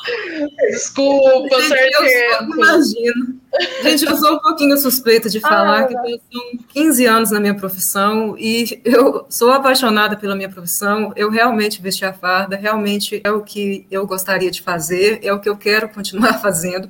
Desculpa, 0.69 1.61
Gente, 1.61 2.53
imagino. 2.53 3.39
Gente, 3.81 4.05
eu 4.05 4.17
sou 4.17 4.35
um 4.35 4.39
pouquinho 4.39 4.77
suspeita 4.77 5.29
de 5.29 5.39
falar 5.39 5.81
ah, 5.81 5.87
que 5.87 5.93
eu 5.93 6.19
são 6.31 6.59
15 6.67 7.05
anos 7.05 7.31
na 7.31 7.39
minha 7.39 7.55
profissão 7.55 8.35
e 8.37 8.81
eu 8.83 9.25
sou 9.29 9.51
apaixonada 9.51 10.17
pela 10.17 10.35
minha 10.35 10.49
profissão. 10.49 11.13
Eu 11.15 11.29
realmente 11.29 11.81
vesti 11.81 12.03
a 12.03 12.11
farda, 12.11 12.57
realmente 12.57 13.21
é 13.23 13.31
o 13.31 13.41
que 13.41 13.87
eu 13.89 14.05
gostaria 14.05 14.51
de 14.51 14.61
fazer, 14.61 15.19
é 15.23 15.31
o 15.31 15.39
que 15.39 15.47
eu 15.47 15.55
quero 15.55 15.87
continuar 15.87 16.39
fazendo. 16.41 16.89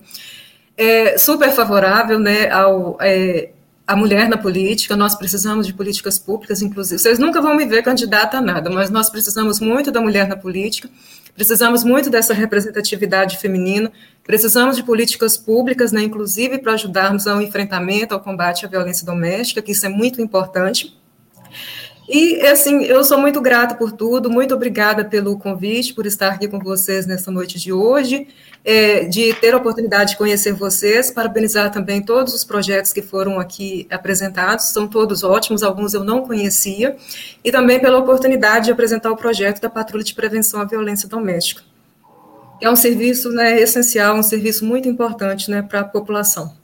É 0.75 1.17
super 1.19 1.51
favorável 1.51 2.19
né, 2.19 2.49
ao, 2.49 2.97
é, 2.99 3.51
a 3.87 3.95
mulher 3.95 4.27
na 4.27 4.37
política, 4.37 4.95
nós 4.95 5.13
precisamos 5.13 5.67
de 5.67 5.73
políticas 5.73 6.17
públicas, 6.17 6.61
inclusive. 6.61 6.99
Vocês 6.99 7.19
nunca 7.19 7.41
vão 7.41 7.55
me 7.55 7.65
ver 7.65 7.83
candidata 7.83 8.37
a 8.37 8.41
nada, 8.41 8.69
mas 8.69 8.89
nós 8.89 9.09
precisamos 9.09 9.59
muito 9.59 9.91
da 9.91 10.01
mulher 10.01 10.27
na 10.27 10.35
política, 10.35 10.89
precisamos 11.35 11.83
muito 11.83 12.09
dessa 12.09 12.33
representatividade 12.33 13.37
feminina, 13.37 13.91
precisamos 14.23 14.75
de 14.75 14.83
políticas 14.83 15.37
públicas, 15.37 15.91
né, 15.91 16.01
inclusive 16.01 16.57
para 16.57 16.73
ajudarmos 16.73 17.27
ao 17.27 17.41
enfrentamento, 17.41 18.13
ao 18.13 18.19
combate 18.19 18.65
à 18.65 18.69
violência 18.69 19.05
doméstica, 19.05 19.61
que 19.61 19.73
isso 19.73 19.85
é 19.85 19.89
muito 19.89 20.19
importante. 20.19 20.97
E, 22.07 22.39
assim, 22.45 22.83
eu 22.83 23.03
sou 23.03 23.17
muito 23.17 23.41
grata 23.41 23.73
por 23.73 23.91
tudo, 23.91 24.29
muito 24.29 24.53
obrigada 24.53 25.03
pelo 25.03 25.37
convite, 25.39 25.93
por 25.93 26.05
estar 26.05 26.33
aqui 26.33 26.47
com 26.47 26.59
vocês 26.59 27.07
nessa 27.07 27.31
noite 27.31 27.59
de 27.59 27.73
hoje, 27.73 28.27
é, 28.63 29.05
de 29.05 29.33
ter 29.33 29.55
a 29.55 29.57
oportunidade 29.57 30.11
de 30.11 30.17
conhecer 30.17 30.53
vocês, 30.53 31.09
parabenizar 31.09 31.71
também 31.71 32.03
todos 32.03 32.33
os 32.33 32.43
projetos 32.43 32.93
que 32.93 33.01
foram 33.01 33.39
aqui 33.39 33.87
apresentados, 33.89 34.65
são 34.65 34.87
todos 34.87 35.23
ótimos, 35.23 35.63
alguns 35.63 35.95
eu 35.95 36.03
não 36.03 36.21
conhecia, 36.21 36.95
e 37.43 37.51
também 37.51 37.79
pela 37.79 37.97
oportunidade 37.97 38.65
de 38.65 38.71
apresentar 38.71 39.11
o 39.11 39.17
projeto 39.17 39.59
da 39.59 39.69
Patrulha 39.69 40.03
de 40.03 40.13
Prevenção 40.13 40.61
à 40.61 40.65
Violência 40.65 41.09
Doméstica. 41.09 41.63
É 42.61 42.69
um 42.69 42.75
serviço 42.75 43.31
né, 43.31 43.59
essencial, 43.59 44.15
um 44.15 44.23
serviço 44.23 44.63
muito 44.63 44.87
importante 44.87 45.49
né, 45.49 45.63
para 45.63 45.81
a 45.81 45.83
população. 45.83 46.55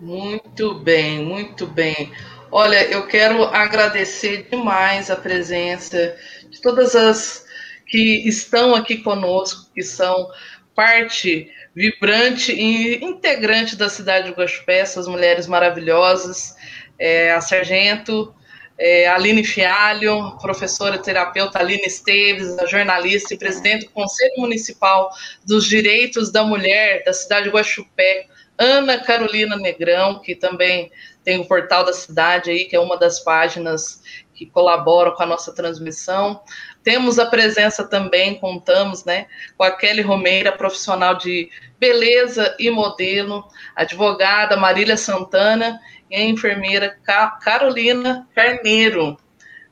Muito 0.00 0.78
bem, 0.78 1.22
muito 1.22 1.66
bem. 1.66 2.10
Olha, 2.52 2.82
eu 2.90 3.06
quero 3.06 3.44
agradecer 3.44 4.48
demais 4.50 5.08
a 5.08 5.16
presença 5.16 6.16
de 6.48 6.60
todas 6.60 6.96
as 6.96 7.44
que 7.86 8.26
estão 8.28 8.74
aqui 8.74 8.98
conosco, 8.98 9.70
que 9.72 9.82
são 9.82 10.28
parte 10.74 11.48
vibrante 11.74 12.52
e 12.52 13.04
integrante 13.04 13.76
da 13.76 13.88
cidade 13.88 14.26
de 14.26 14.34
Guaxupé, 14.34 14.78
essas 14.78 15.06
mulheres 15.06 15.46
maravilhosas, 15.46 16.56
é, 16.98 17.30
a 17.32 17.40
sargento 17.40 18.34
é, 18.76 19.06
Aline 19.06 19.44
Fialho, 19.44 20.36
professora 20.40 20.98
terapeuta 20.98 21.58
Aline 21.58 21.82
Esteves, 21.84 22.56
jornalista 22.68 23.34
e 23.34 23.38
presidente 23.38 23.84
do 23.84 23.92
Conselho 23.92 24.34
Municipal 24.38 25.10
dos 25.44 25.66
Direitos 25.66 26.32
da 26.32 26.42
Mulher 26.42 27.04
da 27.04 27.12
cidade 27.12 27.44
de 27.44 27.50
Guaxupé, 27.50 28.26
Ana 28.58 28.98
Carolina 28.98 29.56
Negrão, 29.56 30.20
que 30.20 30.34
também 30.34 30.90
tem 31.24 31.40
o 31.40 31.46
portal 31.46 31.84
da 31.84 31.92
cidade 31.92 32.50
aí, 32.50 32.64
que 32.64 32.76
é 32.76 32.80
uma 32.80 32.96
das 32.96 33.20
páginas 33.20 34.02
que 34.34 34.46
colaboram 34.46 35.14
com 35.14 35.22
a 35.22 35.26
nossa 35.26 35.54
transmissão. 35.54 36.42
Temos 36.82 37.18
a 37.18 37.26
presença 37.26 37.86
também, 37.86 38.38
contamos, 38.38 39.04
né, 39.04 39.26
com 39.56 39.64
a 39.64 39.70
Kelly 39.70 40.00
Romeira, 40.00 40.50
profissional 40.50 41.14
de 41.14 41.50
beleza 41.78 42.56
e 42.58 42.70
modelo, 42.70 43.46
advogada 43.76 44.56
Marília 44.56 44.96
Santana 44.96 45.78
e 46.10 46.16
a 46.16 46.22
enfermeira 46.22 46.96
Carolina 47.42 48.26
Carneiro. 48.34 49.18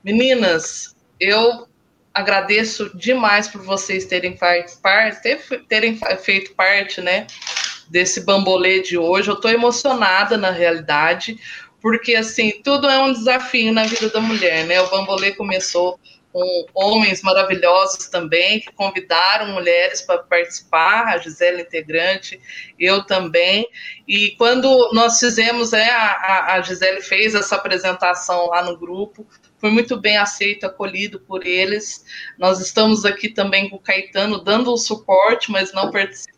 Meninas, 0.05 0.95
eu 1.19 1.67
agradeço 2.13 2.97
demais 2.97 3.49
por 3.49 3.63
vocês 3.63 4.05
terem, 4.05 4.37
terem 5.69 5.99
feito 6.23 6.55
parte, 6.55 7.01
né, 7.01 7.27
desse 7.89 8.21
bambolê 8.25 8.81
de 8.81 8.99
hoje. 8.99 9.29
Eu 9.29 9.35
estou 9.35 9.51
emocionada, 9.51 10.37
na 10.37 10.51
realidade, 10.51 11.39
porque, 11.81 12.15
assim, 12.15 12.61
tudo 12.63 12.89
é 12.89 12.99
um 12.99 13.13
desafio 13.13 13.73
na 13.73 13.85
vida 13.85 14.09
da 14.09 14.21
mulher, 14.21 14.67
né? 14.67 14.81
O 14.81 14.91
bambolê 14.91 15.33
começou 15.33 15.99
com 16.33 16.67
homens 16.75 17.23
maravilhosos 17.23 18.07
também, 18.09 18.61
que 18.61 18.71
convidaram 18.73 19.53
mulheres 19.53 20.03
para 20.03 20.19
participar, 20.19 21.09
a 21.09 21.19
Gisela 21.19 21.61
integrante, 21.61 22.39
eu 22.79 23.05
também. 23.05 23.67
E 24.07 24.33
quando 24.33 24.91
nós 24.93 25.19
fizemos, 25.19 25.73
é, 25.73 25.91
a, 25.91 26.55
a 26.55 26.61
Gisele 26.61 27.01
fez 27.01 27.35
essa 27.35 27.57
apresentação 27.57 28.49
lá 28.49 28.63
no 28.63 28.77
grupo, 28.77 29.27
foi 29.59 29.71
muito 29.71 29.97
bem 29.97 30.17
aceito, 30.17 30.65
acolhido 30.65 31.19
por 31.21 31.47
eles. 31.47 32.05
Nós 32.39 32.61
estamos 32.61 33.05
aqui 33.05 33.29
também 33.29 33.69
com 33.69 33.77
o 33.77 33.81
Caetano 33.81 34.43
dando 34.43 34.73
o 34.73 34.77
suporte, 34.79 35.51
mas 35.51 35.73
não 35.73 35.91
participando 35.91 36.38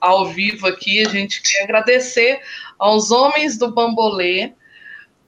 ao 0.00 0.26
vivo 0.26 0.66
aqui. 0.66 1.00
A 1.06 1.08
gente 1.08 1.42
quer 1.42 1.64
agradecer 1.64 2.40
aos 2.78 3.10
homens 3.10 3.58
do 3.58 3.72
Bambolê 3.72 4.52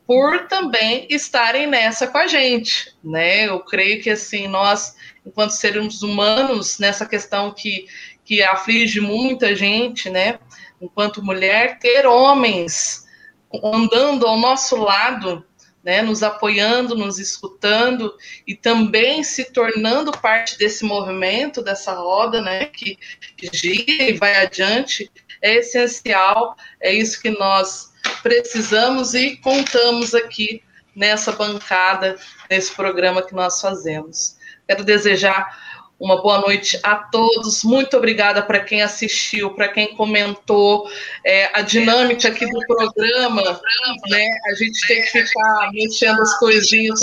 por 0.06 0.48
também 0.48 1.06
estarem 1.08 1.66
nessa 1.66 2.06
com 2.06 2.18
a 2.18 2.26
gente, 2.26 2.94
né? 3.02 3.46
Eu 3.46 3.60
creio 3.60 4.02
que 4.02 4.10
assim 4.10 4.48
nós, 4.48 4.96
enquanto 5.24 5.52
seres 5.52 6.02
humanos, 6.02 6.78
nessa 6.78 7.06
questão 7.06 7.52
que 7.52 7.86
que 8.30 8.44
aflige 8.44 9.00
muita 9.00 9.56
gente, 9.56 10.08
né? 10.08 10.38
Enquanto 10.80 11.20
mulher, 11.20 11.80
ter 11.80 12.06
homens 12.06 13.04
andando 13.52 14.24
ao 14.24 14.38
nosso 14.38 14.76
lado 14.76 15.44
né, 15.82 16.02
nos 16.02 16.22
apoiando, 16.22 16.94
nos 16.94 17.18
escutando 17.18 18.14
e 18.46 18.54
também 18.54 19.22
se 19.24 19.50
tornando 19.52 20.12
parte 20.12 20.58
desse 20.58 20.84
movimento, 20.84 21.62
dessa 21.62 21.94
roda 21.94 22.40
né, 22.40 22.66
que 22.66 22.98
gira 23.52 24.10
e 24.10 24.12
vai 24.12 24.36
adiante, 24.36 25.10
é 25.40 25.56
essencial, 25.56 26.56
é 26.80 26.92
isso 26.92 27.20
que 27.20 27.30
nós 27.30 27.92
precisamos 28.22 29.14
e 29.14 29.36
contamos 29.36 30.14
aqui 30.14 30.62
nessa 30.94 31.32
bancada, 31.32 32.18
nesse 32.48 32.74
programa 32.74 33.22
que 33.22 33.34
nós 33.34 33.60
fazemos. 33.60 34.36
Quero 34.66 34.84
desejar 34.84 35.69
uma 36.00 36.22
boa 36.22 36.40
noite 36.40 36.80
a 36.82 36.96
todos. 36.96 37.62
Muito 37.62 37.94
obrigada 37.96 38.42
para 38.42 38.60
quem 38.60 38.80
assistiu, 38.80 39.50
para 39.50 39.68
quem 39.68 39.94
comentou. 39.94 40.90
É, 41.24 41.50
a 41.52 41.60
dinâmica 41.60 42.28
aqui 42.28 42.46
do 42.46 42.66
programa, 42.66 43.60
né? 44.08 44.28
A 44.46 44.54
gente 44.54 44.86
tem 44.88 45.02
que 45.02 45.08
ficar 45.08 45.70
mexendo 45.74 46.22
as 46.22 46.38
coisinhas, 46.38 47.00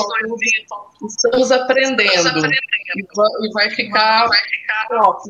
estamos 1.06 1.52
aprendendo. 1.52 2.48
E 2.96 3.54
vai 3.54 3.70
ficar 3.70 4.30
top. 4.88 5.30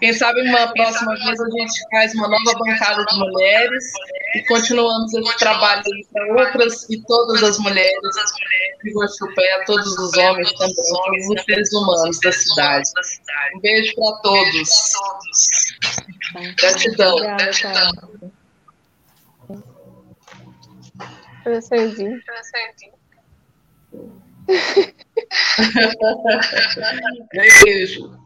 Quem 0.00 0.12
sabe 0.14 0.40
uma 0.48 0.72
próxima 0.72 1.14
vez 1.14 1.40
a 1.40 1.50
gente 1.50 1.90
faz 1.90 2.14
uma 2.14 2.28
nova 2.28 2.58
bancada 2.58 3.04
de 3.04 3.18
mulheres 3.18 3.84
e 4.34 4.42
continuamos 4.46 5.12
esse 5.12 5.38
trabalho 5.38 5.82
para 6.12 6.44
outras 6.44 6.88
e 6.88 7.00
todas 7.02 7.42
as 7.42 7.58
mulheres 7.58 8.00
de 8.82 8.92
Guaxupé, 8.92 9.64
todos 9.66 9.98
os 9.98 10.16
homens 10.16 10.50
também, 10.52 10.74
todos 10.74 11.28
os 11.28 11.44
seres 11.44 11.72
humanos 11.72 12.18
da 12.20 12.32
cidade 12.32 12.50
cidade. 12.60 12.90
Um 13.54 13.60
beijo 13.60 13.94
para 13.94 14.16
todos. 14.18 14.70
Gratidão. 16.56 17.16
Gratidão. 17.16 17.90
Professorzinho. 25.98 27.26
Beijo. 27.32 28.19